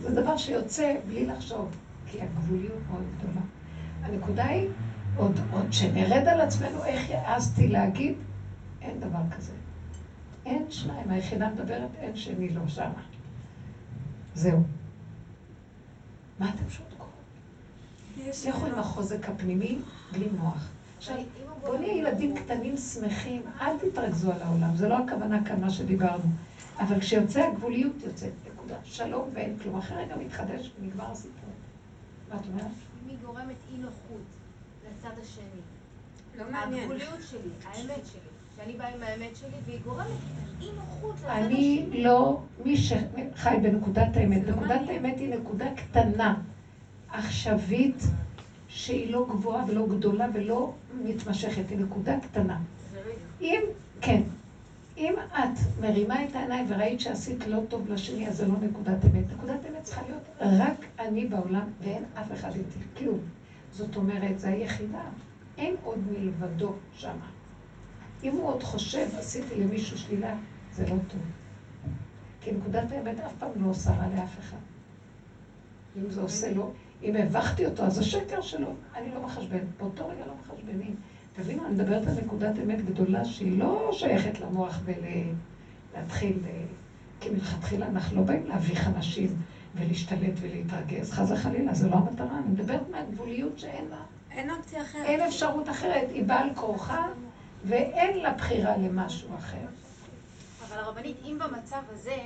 זה 0.00 0.10
דבר 0.10 0.36
שיוצא 0.36 0.94
בלי 1.06 1.26
לחשוב, 1.26 1.76
כי 2.06 2.20
הגבוליות 2.20 2.78
מאוד 2.90 3.04
גדולה. 3.18 3.40
הנקודה 4.02 4.44
היא, 4.44 4.68
עוד, 5.16 5.40
עוד 5.50 5.72
שנרד 5.72 6.28
על 6.28 6.40
עצמנו, 6.40 6.84
איך 6.84 7.10
העזתי 7.10 7.68
להגיד, 7.68 8.14
אין 8.82 9.00
דבר 9.00 9.22
כזה. 9.36 9.52
אין 10.46 10.70
שניים, 10.70 11.10
היחידה 11.10 11.48
מדברת, 11.48 11.88
אין 11.98 12.16
שני 12.16 12.48
לא 12.48 12.68
שמה. 12.68 13.02
זהו. 14.34 14.62
מה 16.38 16.48
אתם 16.48 16.70
שותקות? 16.70 17.06
לכו 18.48 18.66
עם 18.66 18.78
החוזק 18.78 19.28
הפנימי, 19.28 19.78
בלי 20.12 20.28
מוח. 20.38 20.68
עכשיו, 21.10 21.24
בואו 21.60 21.78
נהיה 21.78 21.96
ילדים 21.96 22.36
קטנים 22.36 22.76
שמחים, 22.76 23.42
אל 23.60 23.78
תתרכזו 23.78 24.32
על 24.32 24.42
העולם, 24.42 24.76
זה 24.76 24.88
לא 24.88 24.98
הכוונה 24.98 25.44
כאן 25.44 25.60
מה 25.60 25.70
שדיברנו. 25.70 26.24
אבל 26.78 27.00
כשיוצא 27.00 27.40
הגבוליות 27.40 27.92
יוצאת, 28.04 28.32
נקודה. 28.52 28.74
שלום 28.84 29.28
ואין 29.34 29.58
כלום. 29.62 29.76
אחרי 29.76 29.96
רגע 29.96 30.16
מתחדש 30.16 30.70
ונגמר 30.80 31.10
הסיפור. 31.10 31.50
מה 32.30 32.36
את 32.36 32.46
אומרת? 32.52 32.64
אם 32.64 33.08
היא 33.08 33.16
גורמת 33.26 33.56
אי 33.72 33.78
נוחות 33.78 34.22
לצד 34.86 35.18
השני. 35.22 35.60
לא 36.38 36.44
מעניין. 36.52 36.82
הגבוליות 36.82 37.22
שלי, 37.30 37.50
האמת 37.64 38.06
שלי. 38.06 38.20
שאני 38.56 38.72
באה 38.72 38.94
עם 38.94 39.02
האמת 39.02 39.36
שלי, 39.36 39.56
והיא 39.66 39.78
גורמת 39.84 40.06
אי 40.60 40.66
נוחות 40.76 41.14
לצד 41.18 41.28
אני 41.28 41.84
השני. 41.86 42.04
לא 42.04 42.40
מי 42.64 42.76
שחי 42.76 43.56
בנקודת 43.62 44.16
האמת. 44.16 44.48
נקודת 44.48 44.80
האמת 44.88 45.18
היא 45.18 45.34
נקודה 45.34 45.66
קטנה, 45.76 46.34
עכשווית, 47.10 48.02
שהיא 48.76 49.12
לא 49.12 49.26
גבוהה 49.28 49.64
ולא 49.68 49.86
גדולה 49.86 50.26
ולא 50.34 50.72
מתמשכת, 51.04 51.70
היא 51.70 51.78
נקודה 51.78 52.20
קטנה. 52.20 52.58
אם, 53.40 53.60
כן, 54.00 54.22
אם 54.96 55.14
את 55.30 55.80
מרימה 55.80 56.24
את 56.24 56.36
העיניים 56.36 56.66
וראית 56.68 57.00
שעשית 57.00 57.46
לא 57.46 57.60
טוב 57.68 57.88
לשני, 57.88 58.28
אז 58.28 58.36
זה 58.36 58.46
לא 58.46 58.54
נקודת 58.62 59.04
אמת. 59.04 59.24
נקודת 59.32 59.60
אמת 59.70 59.82
צריכה 59.82 60.02
להיות 60.02 60.22
רק 60.40 60.84
אני 60.98 61.26
בעולם 61.26 61.68
ואין 61.82 62.04
אף 62.14 62.32
אחד 62.32 62.50
איתי, 62.54 62.78
כלום. 62.98 63.18
זאת 63.72 63.96
אומרת, 63.96 64.38
זה 64.38 64.48
היחידה. 64.48 65.02
אין 65.58 65.74
עוד 65.84 65.98
מלבדו 66.10 66.72
שמה. 66.96 67.30
אם 68.22 68.32
הוא 68.32 68.48
עוד 68.48 68.62
חושב, 68.62 69.06
עשיתי 69.18 69.60
למישהו 69.60 69.98
שלילה, 69.98 70.34
זה 70.72 70.84
לא 70.84 70.96
טוב. 71.08 71.20
כי 72.40 72.52
נקודת 72.52 72.92
האמת 72.92 73.20
אף 73.20 73.32
פעם 73.38 73.50
לא 73.56 73.70
עושה 73.70 73.90
רע 73.90 74.06
לאף 74.16 74.38
אחד. 74.38 74.56
אם 75.96 76.10
זה 76.10 76.20
עושה 76.20 76.52
לו, 76.52 76.72
אם 77.06 77.16
הבכתי 77.16 77.66
אותו, 77.66 77.82
אז 77.82 77.94
זה 77.94 78.04
שקר 78.04 78.40
שלו. 78.40 78.68
אני 78.96 79.10
לא 79.14 79.22
מחשבן. 79.22 79.64
באותו 79.78 80.08
רגע 80.08 80.26
לא 80.26 80.32
מחשבנים. 80.44 80.94
תבינו, 81.32 81.66
אני 81.66 81.74
מדברת 81.74 82.06
על 82.06 82.14
נקודת 82.24 82.58
אמת 82.58 82.84
גדולה 82.84 83.24
שהיא 83.24 83.58
לא 83.58 83.90
שייכת 83.92 84.40
למוח 84.40 84.80
ולהתחיל, 84.84 86.38
אה, 86.46 86.64
כי 87.20 87.30
מלכתחילה 87.30 87.86
אנחנו 87.86 88.16
לא 88.16 88.22
באים 88.22 88.46
להביך 88.46 88.86
אנשים 88.86 89.36
ולהשתלט 89.74 90.32
ולהתרגז. 90.40 91.12
חס 91.12 91.30
וחלילה, 91.30 91.74
זה 91.74 91.88
לא 91.88 91.94
המטרה. 91.94 92.38
אני 92.38 92.48
מדברת 92.48 92.88
מהגבוליות 92.90 93.58
שאין 93.58 93.84
לה. 93.90 94.02
אין 94.30 94.50
אופציה 94.50 94.82
אחרת. 94.82 95.04
אין 95.04 95.20
אפשרות 95.20 95.68
אחרת. 95.68 96.10
היא 96.10 96.24
באה 96.24 96.40
על 96.40 96.50
כורחה 96.54 97.06
ואין 97.64 98.18
לה 98.18 98.32
בחירה 98.32 98.76
למשהו 98.76 99.28
אחר. 99.38 99.66
אבל 100.68 100.78
הרבנית, 100.78 101.16
אם 101.24 101.38
במצב 101.38 101.80
הזה, 101.92 102.16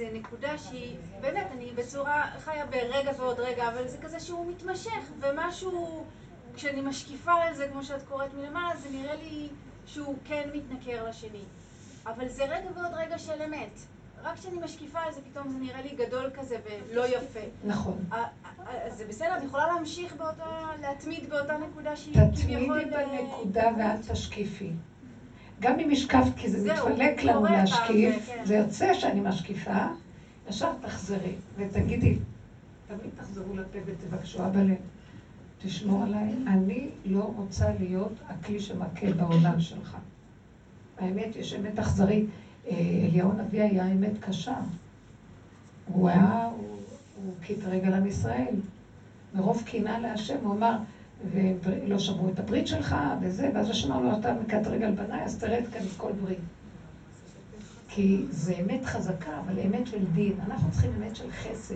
זה 0.00 0.08
נקודה 0.12 0.58
שהיא, 0.58 0.96
באמת, 1.20 1.46
אני 1.52 1.70
בצורה 1.74 2.30
חיה 2.38 2.66
ברגע 2.66 3.10
ועוד 3.16 3.40
רגע, 3.40 3.68
אבל 3.68 3.88
זה 3.88 3.98
כזה 3.98 4.20
שהוא 4.20 4.50
מתמשך, 4.50 5.10
ומשהו, 5.20 6.04
כשאני 6.54 6.80
משקיפה 6.80 7.32
על 7.32 7.54
זה, 7.54 7.68
כמו 7.68 7.84
שאת 7.84 8.02
קוראת 8.02 8.34
מלמעלה, 8.34 8.76
זה 8.76 8.88
נראה 8.92 9.14
לי 9.14 9.48
שהוא 9.86 10.16
כן 10.24 10.48
מתנכר 10.54 11.08
לשני. 11.08 11.42
אבל 12.06 12.28
זה 12.28 12.44
רגע 12.44 12.70
ועוד 12.74 12.94
רגע 12.94 13.18
של 13.18 13.42
אמת. 13.42 13.78
רק 14.22 14.36
כשאני 14.36 14.58
משקיפה 14.64 14.98
על 14.98 15.12
זה, 15.12 15.20
פתאום 15.30 15.48
זה 15.48 15.58
נראה 15.58 15.82
לי 15.82 15.88
גדול 15.88 16.30
כזה 16.34 16.56
ולא 16.64 17.06
יפה. 17.06 17.40
נכון. 17.64 18.04
אז 18.66 18.96
זה 18.96 19.04
בסדר, 19.08 19.34
אני 19.34 19.46
יכולה 19.46 19.66
להמשיך 19.66 20.16
באותה, 20.16 20.70
להתמיד 20.80 21.30
באותה 21.30 21.56
נקודה 21.58 21.96
שהיא 21.96 22.14
תתמידי 22.14 22.94
אה, 22.94 23.06
בנקודה 23.06 23.70
ואל 23.78 23.96
תשקיפי. 24.12 24.72
גם 25.60 25.78
אם 25.80 25.90
השקפת, 25.90 26.32
כי 26.36 26.48
זה 26.48 26.72
מתפלק 26.72 27.22
לנו 27.22 27.44
להשקיף, 27.44 28.26
כן. 28.26 28.44
זה 28.44 28.54
יוצא 28.54 28.92
שאני 28.92 29.20
משקיפה, 29.20 29.84
ישר 30.48 30.68
תחזרי 30.80 31.32
ותגידי, 31.56 32.16
תמיד 32.88 33.10
תחזרו 33.16 33.56
לפה 33.56 33.78
ותבקשו, 33.86 34.44
אבל 34.44 34.70
תשמור 35.58 36.02
עליי, 36.02 36.34
אני 36.46 36.88
לא 37.04 37.32
רוצה 37.36 37.70
להיות 37.78 38.12
הכלי 38.28 38.60
שמכה 38.60 39.12
בעולם 39.16 39.60
שלך. 39.60 39.96
האמת, 40.98 41.36
יש 41.36 41.54
אמת 41.54 41.78
אכזרית. 41.78 42.24
אה, 42.66 42.72
אליהו 43.04 43.30
הנביא 43.30 43.62
היה 43.62 43.86
אמת 43.86 44.18
קשה. 44.20 44.56
הוא 45.86 46.08
היה, 46.08 46.44
הוא, 46.56 46.76
הוא 47.24 47.32
קטרג 47.40 47.84
על 47.84 47.94
עם 47.94 48.06
ישראל. 48.06 48.54
מרוב 49.34 49.62
קנאה 49.66 49.98
להשם, 49.98 50.44
הוא 50.44 50.52
אמר, 50.52 50.76
ולא 51.28 51.98
שמרו 51.98 52.28
את 52.28 52.38
הברית 52.38 52.66
שלך, 52.66 52.96
וזה, 53.22 53.50
ואז 53.54 53.70
השם 53.70 53.92
אמר 53.92 54.12
לו, 54.12 54.18
אתה 54.20 54.32
מקטרג 54.32 54.82
על 54.82 54.94
בניי, 54.94 55.22
אז 55.24 55.38
תרד 55.38 55.62
כאן 55.72 55.80
מכל 55.94 56.12
ברית. 56.12 56.38
כי 57.88 58.24
זה 58.30 58.54
אמת 58.60 58.84
חזקה, 58.84 59.30
אבל 59.44 59.58
אמת 59.58 59.86
של 59.86 60.04
דין. 60.12 60.32
אנחנו 60.46 60.70
צריכים 60.70 60.90
אמת 60.98 61.16
של 61.16 61.30
חסד, 61.30 61.74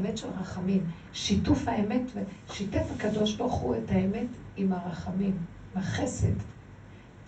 אמת 0.00 0.18
של 0.18 0.26
רחמים. 0.40 0.80
שיתוף 1.12 1.68
האמת, 1.68 2.02
שיתף 2.52 2.84
הקדוש 2.96 3.34
ברוך 3.34 3.54
הוא 3.54 3.74
את 3.76 3.90
האמת 3.90 4.26
עם 4.56 4.72
הרחמים, 4.72 5.36
החסד. 5.76 6.32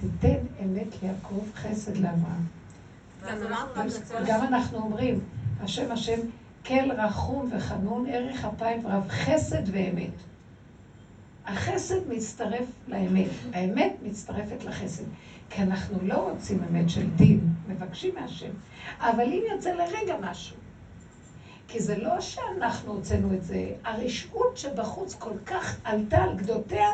תיתן 0.01 0.39
אמת 0.62 1.03
ליעקב, 1.03 1.41
חסד 1.55 1.97
לאברהם. 1.97 2.45
גם 4.27 4.43
אנחנו 4.43 4.79
אומרים, 4.79 5.21
השם 5.61 5.93
השם, 5.93 6.21
כל 6.66 6.93
רחום 6.93 7.51
וחנון, 7.57 8.07
ערך 8.09 8.45
אפיים 8.45 8.85
ורב 8.85 9.09
חסד 9.09 9.62
ואמת. 9.73 10.11
החסד 11.47 12.09
מצטרף 12.09 12.66
לאמת, 12.89 13.31
האמת 13.53 13.97
מצטרפת 14.03 14.65
לחסד. 14.65 15.05
כי 15.51 15.62
אנחנו 15.62 15.99
לא 16.03 16.31
רוצים 16.31 16.62
אמת 16.71 16.91
של 16.91 17.11
דין, 17.11 17.41
מבקשים 17.69 18.15
מהשם. 18.15 18.51
אבל 18.99 19.25
אם 19.25 19.43
יוצא 19.53 19.73
לרגע 19.73 20.16
משהו, 20.21 20.57
כי 21.69 21.81
זה 21.81 21.99
לא 21.99 22.21
שאנחנו 22.21 22.93
הוצאנו 22.93 23.35
את 23.35 23.45
זה, 23.45 23.71
הרשעות 23.85 24.57
שבחוץ 24.57 25.15
כל 25.15 25.39
כך 25.47 25.77
עלתה 25.85 26.23
על 26.23 26.37
גדותיה, 26.37 26.89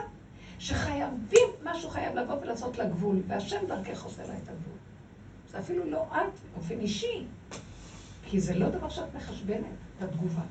שחייבים, 0.58 1.48
משהו 1.64 1.90
חייב 1.90 2.14
לבוא 2.14 2.34
ולעשות 2.42 2.78
לה 2.78 2.84
גבול, 2.88 3.16
והשם 3.26 3.66
דרכך 3.68 4.04
עושה 4.04 4.22
לה 4.22 4.34
את 4.34 4.48
הגבול. 4.48 4.78
זה 5.50 5.58
אפילו 5.58 5.90
לא 5.90 6.06
את 6.12 6.38
באופן 6.54 6.80
אישי, 6.80 7.24
כי 8.24 8.40
זה 8.40 8.54
לא 8.54 8.68
דבר 8.68 8.88
שאת 8.88 9.14
מחשבנת, 9.14 9.64
את 9.98 10.02
התגובה. 10.02 10.42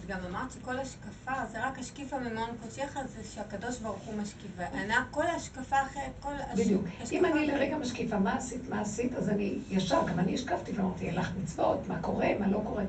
את 0.00 0.06
גם 0.06 0.18
אמרת 0.30 0.52
שכל 0.52 0.78
השקפה, 0.78 1.32
זה 1.52 1.66
רק 1.66 1.78
השקיפה 1.78 2.16
ממעון 2.18 2.50
קודשך, 2.62 2.98
זה 3.06 3.24
שהקדוש 3.34 3.78
ברוך 3.78 3.98
הוא 3.98 4.14
משקיף. 4.22 4.50
וענה 4.56 5.04
כל 5.10 5.26
השקפה 5.26 5.76
אחרת, 5.82 6.12
כל 6.20 6.32
הש- 6.52 6.60
בדיוק. 6.60 6.82
השקפה... 7.02 7.16
אם 7.16 7.24
אני 7.24 7.46
לרגע 7.46 7.76
משקיפה, 7.78 8.18
מה 8.18 8.36
עשית, 8.36 8.68
מה 8.68 8.80
עשית, 8.80 9.14
אז 9.14 9.28
אני 9.28 9.58
ישר, 9.70 10.00
גם 10.08 10.18
אני 10.18 10.34
השקפתי 10.34 10.72
ואמרתי, 10.72 11.10
לך 11.10 11.32
מצוות, 11.42 11.88
מה 11.88 11.98
קורה, 12.02 12.28
מה 12.40 12.46
לא 12.48 12.60
קורה. 12.64 12.84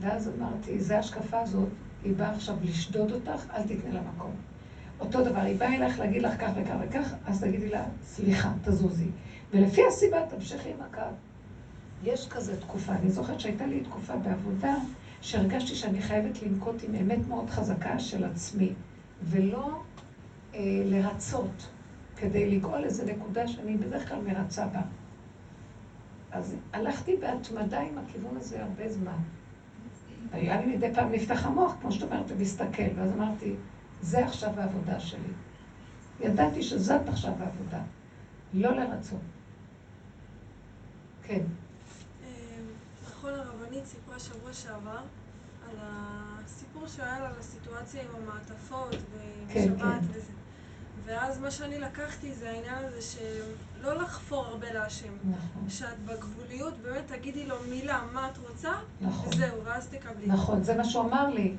ואז 0.00 0.30
אמרתי, 0.38 0.80
זה 0.80 0.96
ההשקפה 0.96 1.40
הזאת, 1.40 1.68
היא 2.04 2.14
באה 2.16 2.30
עכשיו 2.34 2.56
לשדוד 2.62 3.12
אותך, 3.12 3.46
אל 3.54 3.62
תתני 3.62 3.92
לה 3.92 4.00
מקום. 4.16 4.30
אותו 5.00 5.24
דבר, 5.24 5.40
היא 5.40 5.58
באה 5.58 5.74
אלייך 5.76 5.98
להגיד 5.98 6.22
לך 6.22 6.40
כך 6.40 6.50
וכך 6.56 6.74
וכך, 6.88 7.14
אז 7.26 7.40
תגידי 7.40 7.68
לה, 7.68 7.84
סליחה, 8.04 8.52
תזוזי. 8.64 9.08
ולפי 9.52 9.82
הסיבה 9.88 10.18
תמשיכי 10.28 10.68
עם 10.70 10.82
הקו. 10.90 11.00
יש 12.04 12.28
כזה 12.28 12.60
תקופה, 12.60 12.92
אני 12.92 13.10
זוכרת 13.10 13.40
שהייתה 13.40 13.66
לי 13.66 13.80
תקופה 13.80 14.16
בעבודה, 14.16 14.74
שהרגשתי 15.24 15.74
שאני 15.74 16.02
חייבת 16.02 16.42
לנקוט 16.42 16.82
עם 16.82 16.94
אמת 16.94 17.28
מאוד 17.28 17.50
חזקה 17.50 17.98
של 17.98 18.24
עצמי, 18.24 18.72
ולא 19.22 19.80
אה, 20.54 20.60
לרצות, 20.84 21.68
כדי 22.16 22.56
לגאול 22.56 22.84
איזה 22.84 23.12
נקודה 23.12 23.48
שאני 23.48 23.76
בדרך 23.76 24.08
כלל 24.08 24.20
מרצה 24.20 24.66
בה. 24.66 24.82
אז 26.32 26.56
הלכתי 26.72 27.16
בהתמדה 27.16 27.80
עם 27.80 27.98
הכיוון 27.98 28.36
הזה 28.36 28.62
הרבה 28.62 28.88
זמן. 28.88 29.16
היה 30.32 30.60
לי 30.60 30.76
מדי 30.76 30.94
פעם 30.94 31.12
נפתח 31.12 31.46
המוח, 31.46 31.76
כמו 31.80 31.92
שאת 31.92 32.02
אומרת, 32.02 32.24
ומסתכל, 32.28 32.82
ואז 32.96 33.12
אמרתי, 33.12 33.54
זה 34.00 34.24
עכשיו 34.24 34.60
העבודה 34.60 35.00
שלי. 35.00 35.32
ידעתי 36.20 36.62
שזאת 36.62 37.08
עכשיו 37.08 37.32
העבודה, 37.40 37.80
לא 38.54 38.76
לרצות. 38.76 39.20
כן. 41.22 41.42
סיפרה 44.18 44.34
שבוע 44.38 44.52
שעבר 44.52 44.98
על 45.70 45.76
הסיפור 45.80 46.86
שהיה 46.86 47.20
לה, 47.20 47.26
על 47.26 47.34
הסיטואציה 47.38 48.02
עם 48.02 48.08
המעטפות 48.22 48.90
כן, 48.90 48.98
ועם 49.16 49.48
כן. 49.48 49.62
שבת 49.78 50.00
וזה. 50.02 50.32
ואז 51.04 51.38
מה 51.38 51.50
שאני 51.50 51.78
לקחתי 51.78 52.32
זה 52.32 52.50
העניין 52.50 52.84
הזה 52.84 53.02
שלא 53.02 53.94
לחפור 53.94 54.46
הרבה 54.46 54.72
להשם. 54.72 55.12
נכון, 55.30 55.68
שאת 55.68 55.98
בגבוליות 56.04 56.74
באמת 56.82 57.02
תגידי 57.06 57.46
לו 57.46 57.56
מילה, 57.68 58.00
מה 58.12 58.28
את 58.30 58.38
רוצה, 58.38 58.72
נכון. 59.00 59.28
וזהו, 59.28 59.64
ואז 59.64 59.88
תקבלי. 59.88 60.26
נכון, 60.26 60.62
זה 60.62 60.74
מה 60.74 60.84
שהוא 60.84 61.04
אמר 61.04 61.28
לי. 61.28 61.54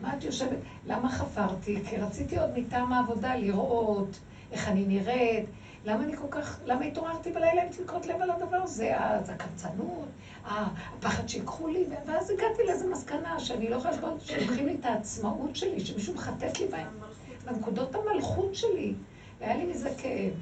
מה 0.00 0.16
את 0.16 0.24
יושבת? 0.24 0.58
למה 0.86 1.12
חפרתי? 1.12 1.82
כי 1.88 1.96
רציתי 1.96 2.38
עוד 2.38 2.50
מטעם 2.58 2.92
העבודה 2.92 3.36
לראות 3.36 4.20
איך 4.52 4.68
אני 4.68 4.84
נראית. 4.84 5.46
למה 5.84 6.04
אני 6.04 6.16
כל 6.16 6.26
כך, 6.30 6.58
למה 6.64 6.84
התעוררתי 6.84 7.32
בלילה 7.32 7.62
עם 7.62 7.68
דפיקות 7.68 8.06
לב 8.06 8.22
על 8.22 8.30
הדבר 8.30 8.56
הזה? 8.56 8.98
אז 8.98 9.30
הקמצנות, 9.30 10.08
ה- 10.46 10.64
הפחד 10.98 11.28
שיקחו 11.28 11.68
לי, 11.68 11.84
ואז 12.06 12.30
הגעתי 12.30 12.62
לאיזו 12.66 12.88
מסקנה 12.88 13.40
שאני 13.40 13.68
לא 13.70 13.76
יכולה 13.76 13.92
לשבות, 13.94 14.20
שלוקחים 14.20 14.66
לי 14.66 14.76
את 14.80 14.84
העצמאות 14.86 15.56
שלי, 15.56 15.80
שמישהו 15.80 16.14
מחטט 16.14 16.58
לי 16.60 16.66
בהם, 16.66 16.88
בנקודות 17.44 17.94
המלכות 17.94 18.54
שלי. 18.54 18.94
והיה 19.40 19.56
לי 19.56 19.64
מזה 19.64 19.90
כאב. 19.98 20.32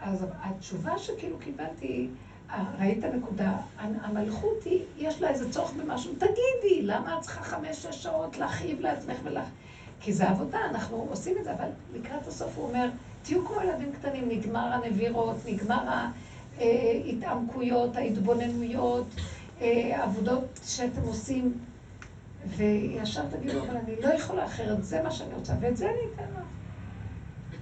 אז 0.00 0.26
התשובה 0.42 0.98
שכאילו 0.98 1.38
קיבלתי, 1.38 2.08
אה, 2.50 2.64
ראית 2.78 3.04
נקודה, 3.04 3.52
המלכות 3.78 4.64
היא, 4.64 4.82
יש 4.98 5.20
לה 5.22 5.28
איזה 5.28 5.52
צורך 5.52 5.72
במשהו, 5.72 6.12
תגידי, 6.14 6.82
למה 6.82 7.16
את 7.16 7.22
צריכה 7.22 7.42
חמש-שש 7.42 8.02
שעות 8.02 8.38
להכאיב 8.38 8.80
לעצמך 8.80 9.16
ולך? 9.24 9.44
כי 10.00 10.12
זה 10.12 10.28
עבודה, 10.28 10.58
אנחנו 10.70 11.06
עושים 11.10 11.34
את 11.38 11.44
זה, 11.44 11.52
אבל 11.52 11.68
לקראת 11.94 12.26
הסוף 12.26 12.56
הוא 12.56 12.68
אומר, 12.68 12.88
תהיו 13.22 13.44
כמו 13.46 13.60
ילדים 13.62 13.92
קטנים, 13.92 14.28
נגמר 14.28 14.72
הנבירות, 14.72 15.36
נגמר 15.46 15.82
ההתעמקויות, 16.58 17.96
ההתבוננויות, 17.96 19.06
אה, 19.18 19.22
עבודות 19.94 20.60
שאתם 20.64 21.02
עושים, 21.02 21.58
וישר 22.46 23.26
תגידו, 23.30 23.62
אבל 23.62 23.76
אני 23.76 24.02
לא 24.02 24.08
יכולה 24.08 24.46
אחרת, 24.46 24.84
זה 24.84 25.02
מה 25.02 25.10
שאני 25.10 25.34
רוצה, 25.34 25.54
ואת 25.60 25.76
זה 25.76 25.90
אני 25.90 25.98
אתן 26.14 26.22
לך. 26.32 26.44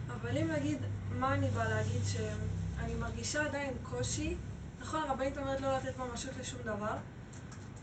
אבל 0.09 0.39
אם 0.39 0.51
נגיד, 0.51 0.79
מה 1.11 1.35
אני 1.35 1.49
באה 1.51 1.69
להגיד, 1.69 2.01
שאני 2.05 2.95
מרגישה 2.95 3.45
עדיין 3.45 3.73
קושי, 3.83 4.37
נכון, 4.81 5.01
הרבנית 5.03 5.39
אומרת 5.39 5.61
לא 5.61 5.77
לתת 5.77 5.99
ממשות 5.99 6.31
לשום 6.41 6.61
דבר, 6.63 6.97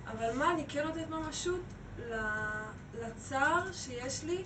אבל 0.08 0.38
מה 0.38 0.54
אני 0.54 0.64
כן 0.68 0.84
נותנת 0.88 1.10
ממשות? 1.10 1.62
לצער 3.02 3.72
שיש 3.72 4.24
לי, 4.24 4.44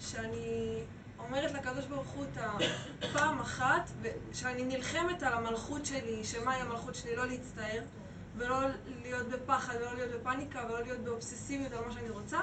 שאני 0.00 0.80
אומרת 1.18 1.52
לקדוש 1.52 1.86
ברוך 1.86 2.08
הוא 2.08 2.24
את 2.24 2.38
הפעם 3.02 3.40
אחת, 3.40 3.90
שאני 4.32 4.64
נלחמת 4.64 5.22
על 5.22 5.32
המלכות 5.32 5.86
שלי, 5.86 6.24
שמהי 6.24 6.60
המלכות 6.60 6.94
שלי, 6.94 7.16
לא 7.16 7.26
להצטער, 7.26 7.82
ולא 8.38 8.56
להיות 9.02 9.28
בפחד, 9.28 9.74
ולא 9.80 9.94
להיות 9.94 10.10
בפאניקה, 10.20 10.60
ולא 10.68 10.82
להיות 10.82 10.98
באובססיביות 10.98 11.72
על 11.72 11.78
מה 11.86 11.92
שאני 11.92 12.10
רוצה, 12.10 12.38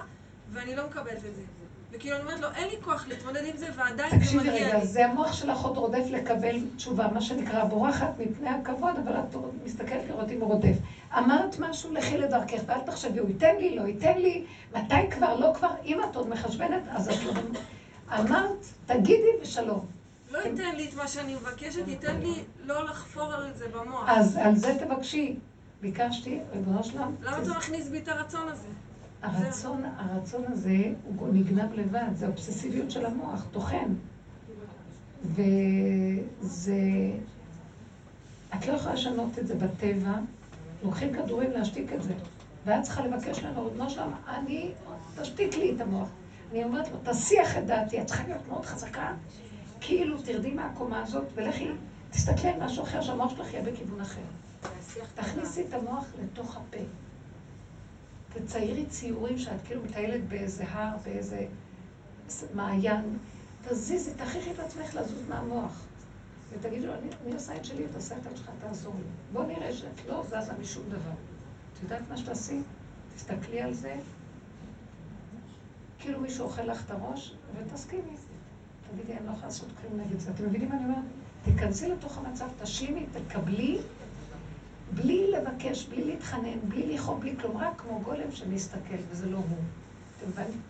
ואני 0.51 0.75
לא 0.75 0.87
מקבלת 0.87 1.17
את 1.17 1.35
זה. 1.35 1.41
וכאילו 1.91 2.15
אני 2.15 2.23
אומרת 2.23 2.39
לו, 2.39 2.47
אין 2.55 2.69
לי 2.69 2.75
כוח 2.83 3.07
להתמודד 3.07 3.45
עם 3.45 3.57
זה, 3.57 3.67
ועדיין 3.75 4.09
זה 4.11 4.17
תקשיבי 4.17 4.49
מגיע 4.49 4.67
רגע, 4.67 4.79
לי. 4.79 4.87
זה 4.87 5.05
המוח 5.05 5.33
שלך 5.33 5.61
עוד 5.61 5.77
רודף 5.77 6.03
לקבל 6.11 6.55
תשובה, 6.75 7.07
מה 7.07 7.21
שנקרא, 7.21 7.63
בורחת 7.63 8.09
מפני 8.19 8.49
הכבוד, 8.49 8.95
אבל 9.03 9.13
את 9.19 9.35
מסתכלת 9.63 10.07
לראות 10.07 10.29
אם 10.29 10.41
הוא 10.41 10.53
רודף. 10.53 10.75
אמרת 11.17 11.59
משהו, 11.59 11.93
לכי 11.93 12.17
לדרכך, 12.17 12.57
ואל 12.65 12.79
תחשבי, 12.85 13.19
הוא 13.19 13.29
ייתן 13.29 13.55
לי, 13.55 13.75
לא 13.75 13.81
ייתן 13.81 14.17
לי, 14.17 14.45
מתי 14.75 15.11
כבר, 15.11 15.35
לא 15.35 15.51
כבר, 15.55 15.69
אם 15.85 16.03
את 16.03 16.15
עוד 16.15 16.29
מחשבנת, 16.29 16.81
אז 16.89 17.09
את 17.09 17.23
לא... 17.23 17.33
אמרת, 18.19 18.65
תגידי 18.85 19.29
ושלום. 19.41 19.85
לא 20.31 20.37
ייתן 20.37 20.75
לי 20.75 20.89
את 20.89 20.93
מה 20.93 21.07
שאני 21.07 21.35
מבקשת, 21.35 21.87
ייתן 21.87 22.19
לי 22.19 22.43
לא 22.63 22.85
לחפור 22.85 23.33
על 23.33 23.53
זה 23.53 23.67
במוח. 23.67 24.03
אז 24.07 24.37
על 24.37 24.55
זה 24.55 24.77
תבקשי. 24.79 25.35
ביקשתי, 25.85 26.39
ריבונו 26.53 26.83
שלם, 26.83 27.15
למה 27.21 27.37
אתה 27.37 27.49
מכניס 27.57 27.87
בי 27.87 27.97
את 27.97 28.07
הרצון 28.07 28.47
הזה? 28.47 28.67
הרצון, 29.21 29.83
הרצון 29.97 30.43
הזה 30.47 30.77
הוא 31.05 31.27
נגנב 31.33 31.73
לבד, 31.73 32.07
זה 32.15 32.27
אובססיביות 32.27 32.91
של 32.91 33.05
המוח, 33.05 33.45
טוחן. 33.51 33.93
וזה... 35.23 36.79
את 38.55 38.67
לא 38.67 38.73
יכולה 38.73 38.93
לשנות 38.93 39.39
את 39.39 39.47
זה 39.47 39.55
בטבע, 39.55 40.13
לוקחים 40.83 41.13
כדורים 41.13 41.51
להשתיק 41.51 41.93
את 41.93 42.03
זה. 42.03 42.13
ואת 42.65 42.83
צריכה 42.83 43.05
לבקש 43.07 43.43
ממנו, 43.43 43.63
ריבונו 43.65 43.89
שלם, 43.89 44.11
אני, 44.27 44.71
תשתיק 45.21 45.57
לי 45.57 45.75
את 45.75 45.81
המוח. 45.81 46.07
אני 46.51 46.63
אומרת 46.63 46.91
לו, 46.91 46.97
תסיח 47.03 47.57
את 47.57 47.65
דעתי, 47.65 48.01
את 48.01 48.05
צריכה 48.05 48.23
להיות 48.27 48.47
מאוד 48.47 48.65
חזקה, 48.65 49.13
כאילו 49.81 50.21
תרדי 50.21 50.51
מהקומה 50.51 51.03
הזאת 51.03 51.25
ולכי, 51.35 51.67
תסתכלי 52.11 52.49
על 52.49 52.63
משהו 52.63 52.83
אחר, 52.83 53.01
שהמוח 53.01 53.35
שלך 53.35 53.53
יהיה 53.53 53.63
בכיוון 53.63 54.01
אחר. 54.01 54.21
תכניסי 55.15 55.65
את 55.67 55.73
המוח 55.73 56.05
לתוך 56.23 56.57
הפה. 56.57 56.83
תציירי 58.33 58.85
ציורים 58.85 59.37
שאת 59.37 59.61
כאילו 59.65 59.83
מטיילת 59.83 60.27
באיזה 60.27 60.63
הר, 60.67 60.97
באיזה 61.03 61.45
מעיין. 62.53 63.17
תזיזי, 63.67 64.13
תכריחי 64.13 64.51
את 64.51 64.59
עצמך 64.59 64.95
לזוז 64.95 65.29
מהמוח. 65.29 65.81
ותגידי 66.51 66.85
לו, 66.85 66.93
אני, 66.93 67.07
אני 67.25 67.33
עושה 67.33 67.55
את 67.55 67.65
שלי, 67.65 67.85
אתה 67.85 67.97
עושה 67.97 68.17
את 68.17 68.37
שלך, 68.37 68.49
תעזור 68.59 68.93
לי. 68.97 69.03
בוא 69.33 69.43
נראה 69.43 69.73
שאת 69.73 70.05
לא 70.07 70.23
זזה 70.23 70.53
משום 70.61 70.83
דבר. 70.89 71.11
את 71.73 71.83
יודעת 71.83 72.01
מה 72.09 72.17
שתעשי? 72.17 72.59
תסתכלי 73.15 73.61
על 73.61 73.73
זה, 73.73 73.95
כאילו 75.99 76.19
מישהו 76.19 76.45
אוכל 76.45 76.61
לך 76.61 76.85
את 76.85 76.91
הראש, 76.91 77.35
ותסכימי. 77.55 78.15
תגידי, 78.91 79.17
אני 79.17 79.25
לא 79.25 79.31
יכולה 79.31 79.47
לעשות 79.47 79.69
כלום 79.81 80.01
נגד 80.01 80.19
זה. 80.19 80.31
אתם 80.31 80.45
מבינים 80.45 80.69
מה 80.69 80.75
אני 80.75 80.83
אומרת? 80.83 81.03
תיכנסי 81.45 81.89
לתוך 81.89 82.17
המצב, 82.17 82.47
תשלימי, 82.61 83.05
תקבלי, 83.11 83.79
בלי 84.93 85.31
לבקש, 85.31 85.85
בלי 85.85 86.03
להתחנן, 86.03 86.59
בלי 86.67 86.93
לכאוב, 86.93 87.19
בלי 87.19 87.35
כלום, 87.41 87.57
רק 87.57 87.81
כמו 87.81 87.99
גולם 87.99 88.31
שמסתכל, 88.31 88.95
וזה 89.09 89.29
לא 89.29 89.37
הוא. 89.37 89.57
אתם 90.17 90.29
מבינים? 90.29 90.61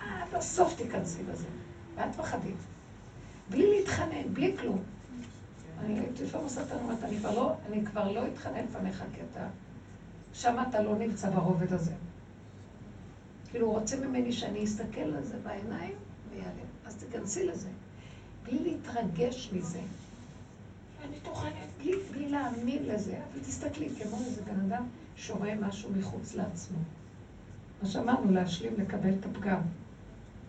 עד 0.00 0.34
הסוף 0.34 0.76
תיכנסי 0.76 1.22
בזה, 1.22 1.46
ואל 1.96 2.10
תפחדי. 2.12 2.52
בלי 3.50 3.70
להתחנן, 3.70 4.34
בלי 4.34 4.56
כלום. 4.60 4.82
אני 5.80 6.00
לפעמים 6.22 6.46
עושה 6.46 6.62
את 6.62 6.68
כבר 7.18 7.34
לא, 7.34 7.52
אני 7.68 7.86
כבר 7.86 8.12
לא 8.12 8.26
אתחנן 8.26 8.64
לפניך, 8.64 9.04
כי 9.14 9.20
אתה... 9.32 9.46
שם 10.34 10.56
אתה 10.68 10.82
לא 10.82 10.98
נמצא 10.98 11.30
ברובד 11.30 11.72
הזה. 11.72 11.92
כאילו, 13.50 13.66
הוא 13.66 13.78
רוצה 13.78 13.96
ממני 13.96 14.32
שאני 14.32 14.64
אסתכל 14.64 15.00
על 15.00 15.24
זה 15.24 15.36
בעיניים 15.42 15.94
ויעלם. 16.30 16.68
אז 16.86 16.94
תיכנסי 16.96 17.46
לזה. 17.46 17.68
בלי 18.44 18.58
להתרגש 18.58 19.50
מזה. 19.52 19.80
טוחנת, 21.24 21.52
בלי, 21.78 21.92
בלי 22.12 22.28
להאמין 22.28 22.82
לזה. 22.86 23.12
אבל 23.12 23.40
תסתכלי, 23.46 23.88
כמו 24.02 24.18
איזה 24.26 24.42
בן 24.42 24.60
אדם 24.60 24.82
שרואה 25.16 25.54
משהו 25.54 25.90
מחוץ 25.96 26.34
לעצמו. 26.34 26.78
מה 27.82 27.88
שאמרנו, 27.88 28.32
להשלים, 28.32 28.72
לקבל 28.78 29.10
את 29.20 29.26
הפגם. 29.26 29.60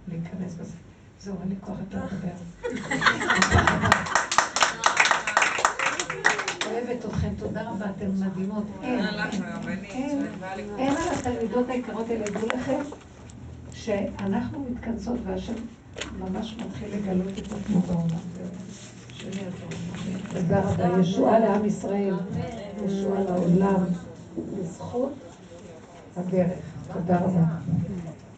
להיכנס 0.08 0.54
בזה. 0.54 0.76
זהו, 1.20 1.36
אין 1.42 1.50
לי 1.50 1.56
כוח 1.62 1.78
יותר 1.80 2.06
לדבר. 2.06 2.36
אוהבת 6.66 7.06
אתכם, 7.06 7.30
תודה 7.38 7.70
רבה, 7.70 7.86
אתן 7.90 8.12
מדהימות. 8.20 8.64
אין, 8.82 9.00
אין, 9.90 10.26
אין, 10.78 10.98
על 10.98 11.14
התלמידות 11.20 11.70
היקרות 11.70 12.10
האלה, 12.10 12.26
דעו 12.26 12.48
לכם 12.48 12.80
שאנחנו 13.74 14.66
מתכנסות 14.72 15.20
והשם 15.24 15.54
ממש 16.20 16.56
מתחיל 16.66 16.96
לגלות 16.96 17.38
את 17.38 17.52
עצמו 17.52 17.80
בעולם. 17.80 18.20
תודה 20.34 20.62
רבה. 20.62 21.00
ישועה 21.00 21.40
לעם 21.40 21.66
ישראל, 21.66 22.16
ישועה 22.86 23.24
לעולם, 23.24 23.84
בזכות 24.60 25.14
הדרך. 26.18 26.52
תודה 26.94 27.20
רבה. 27.20 27.46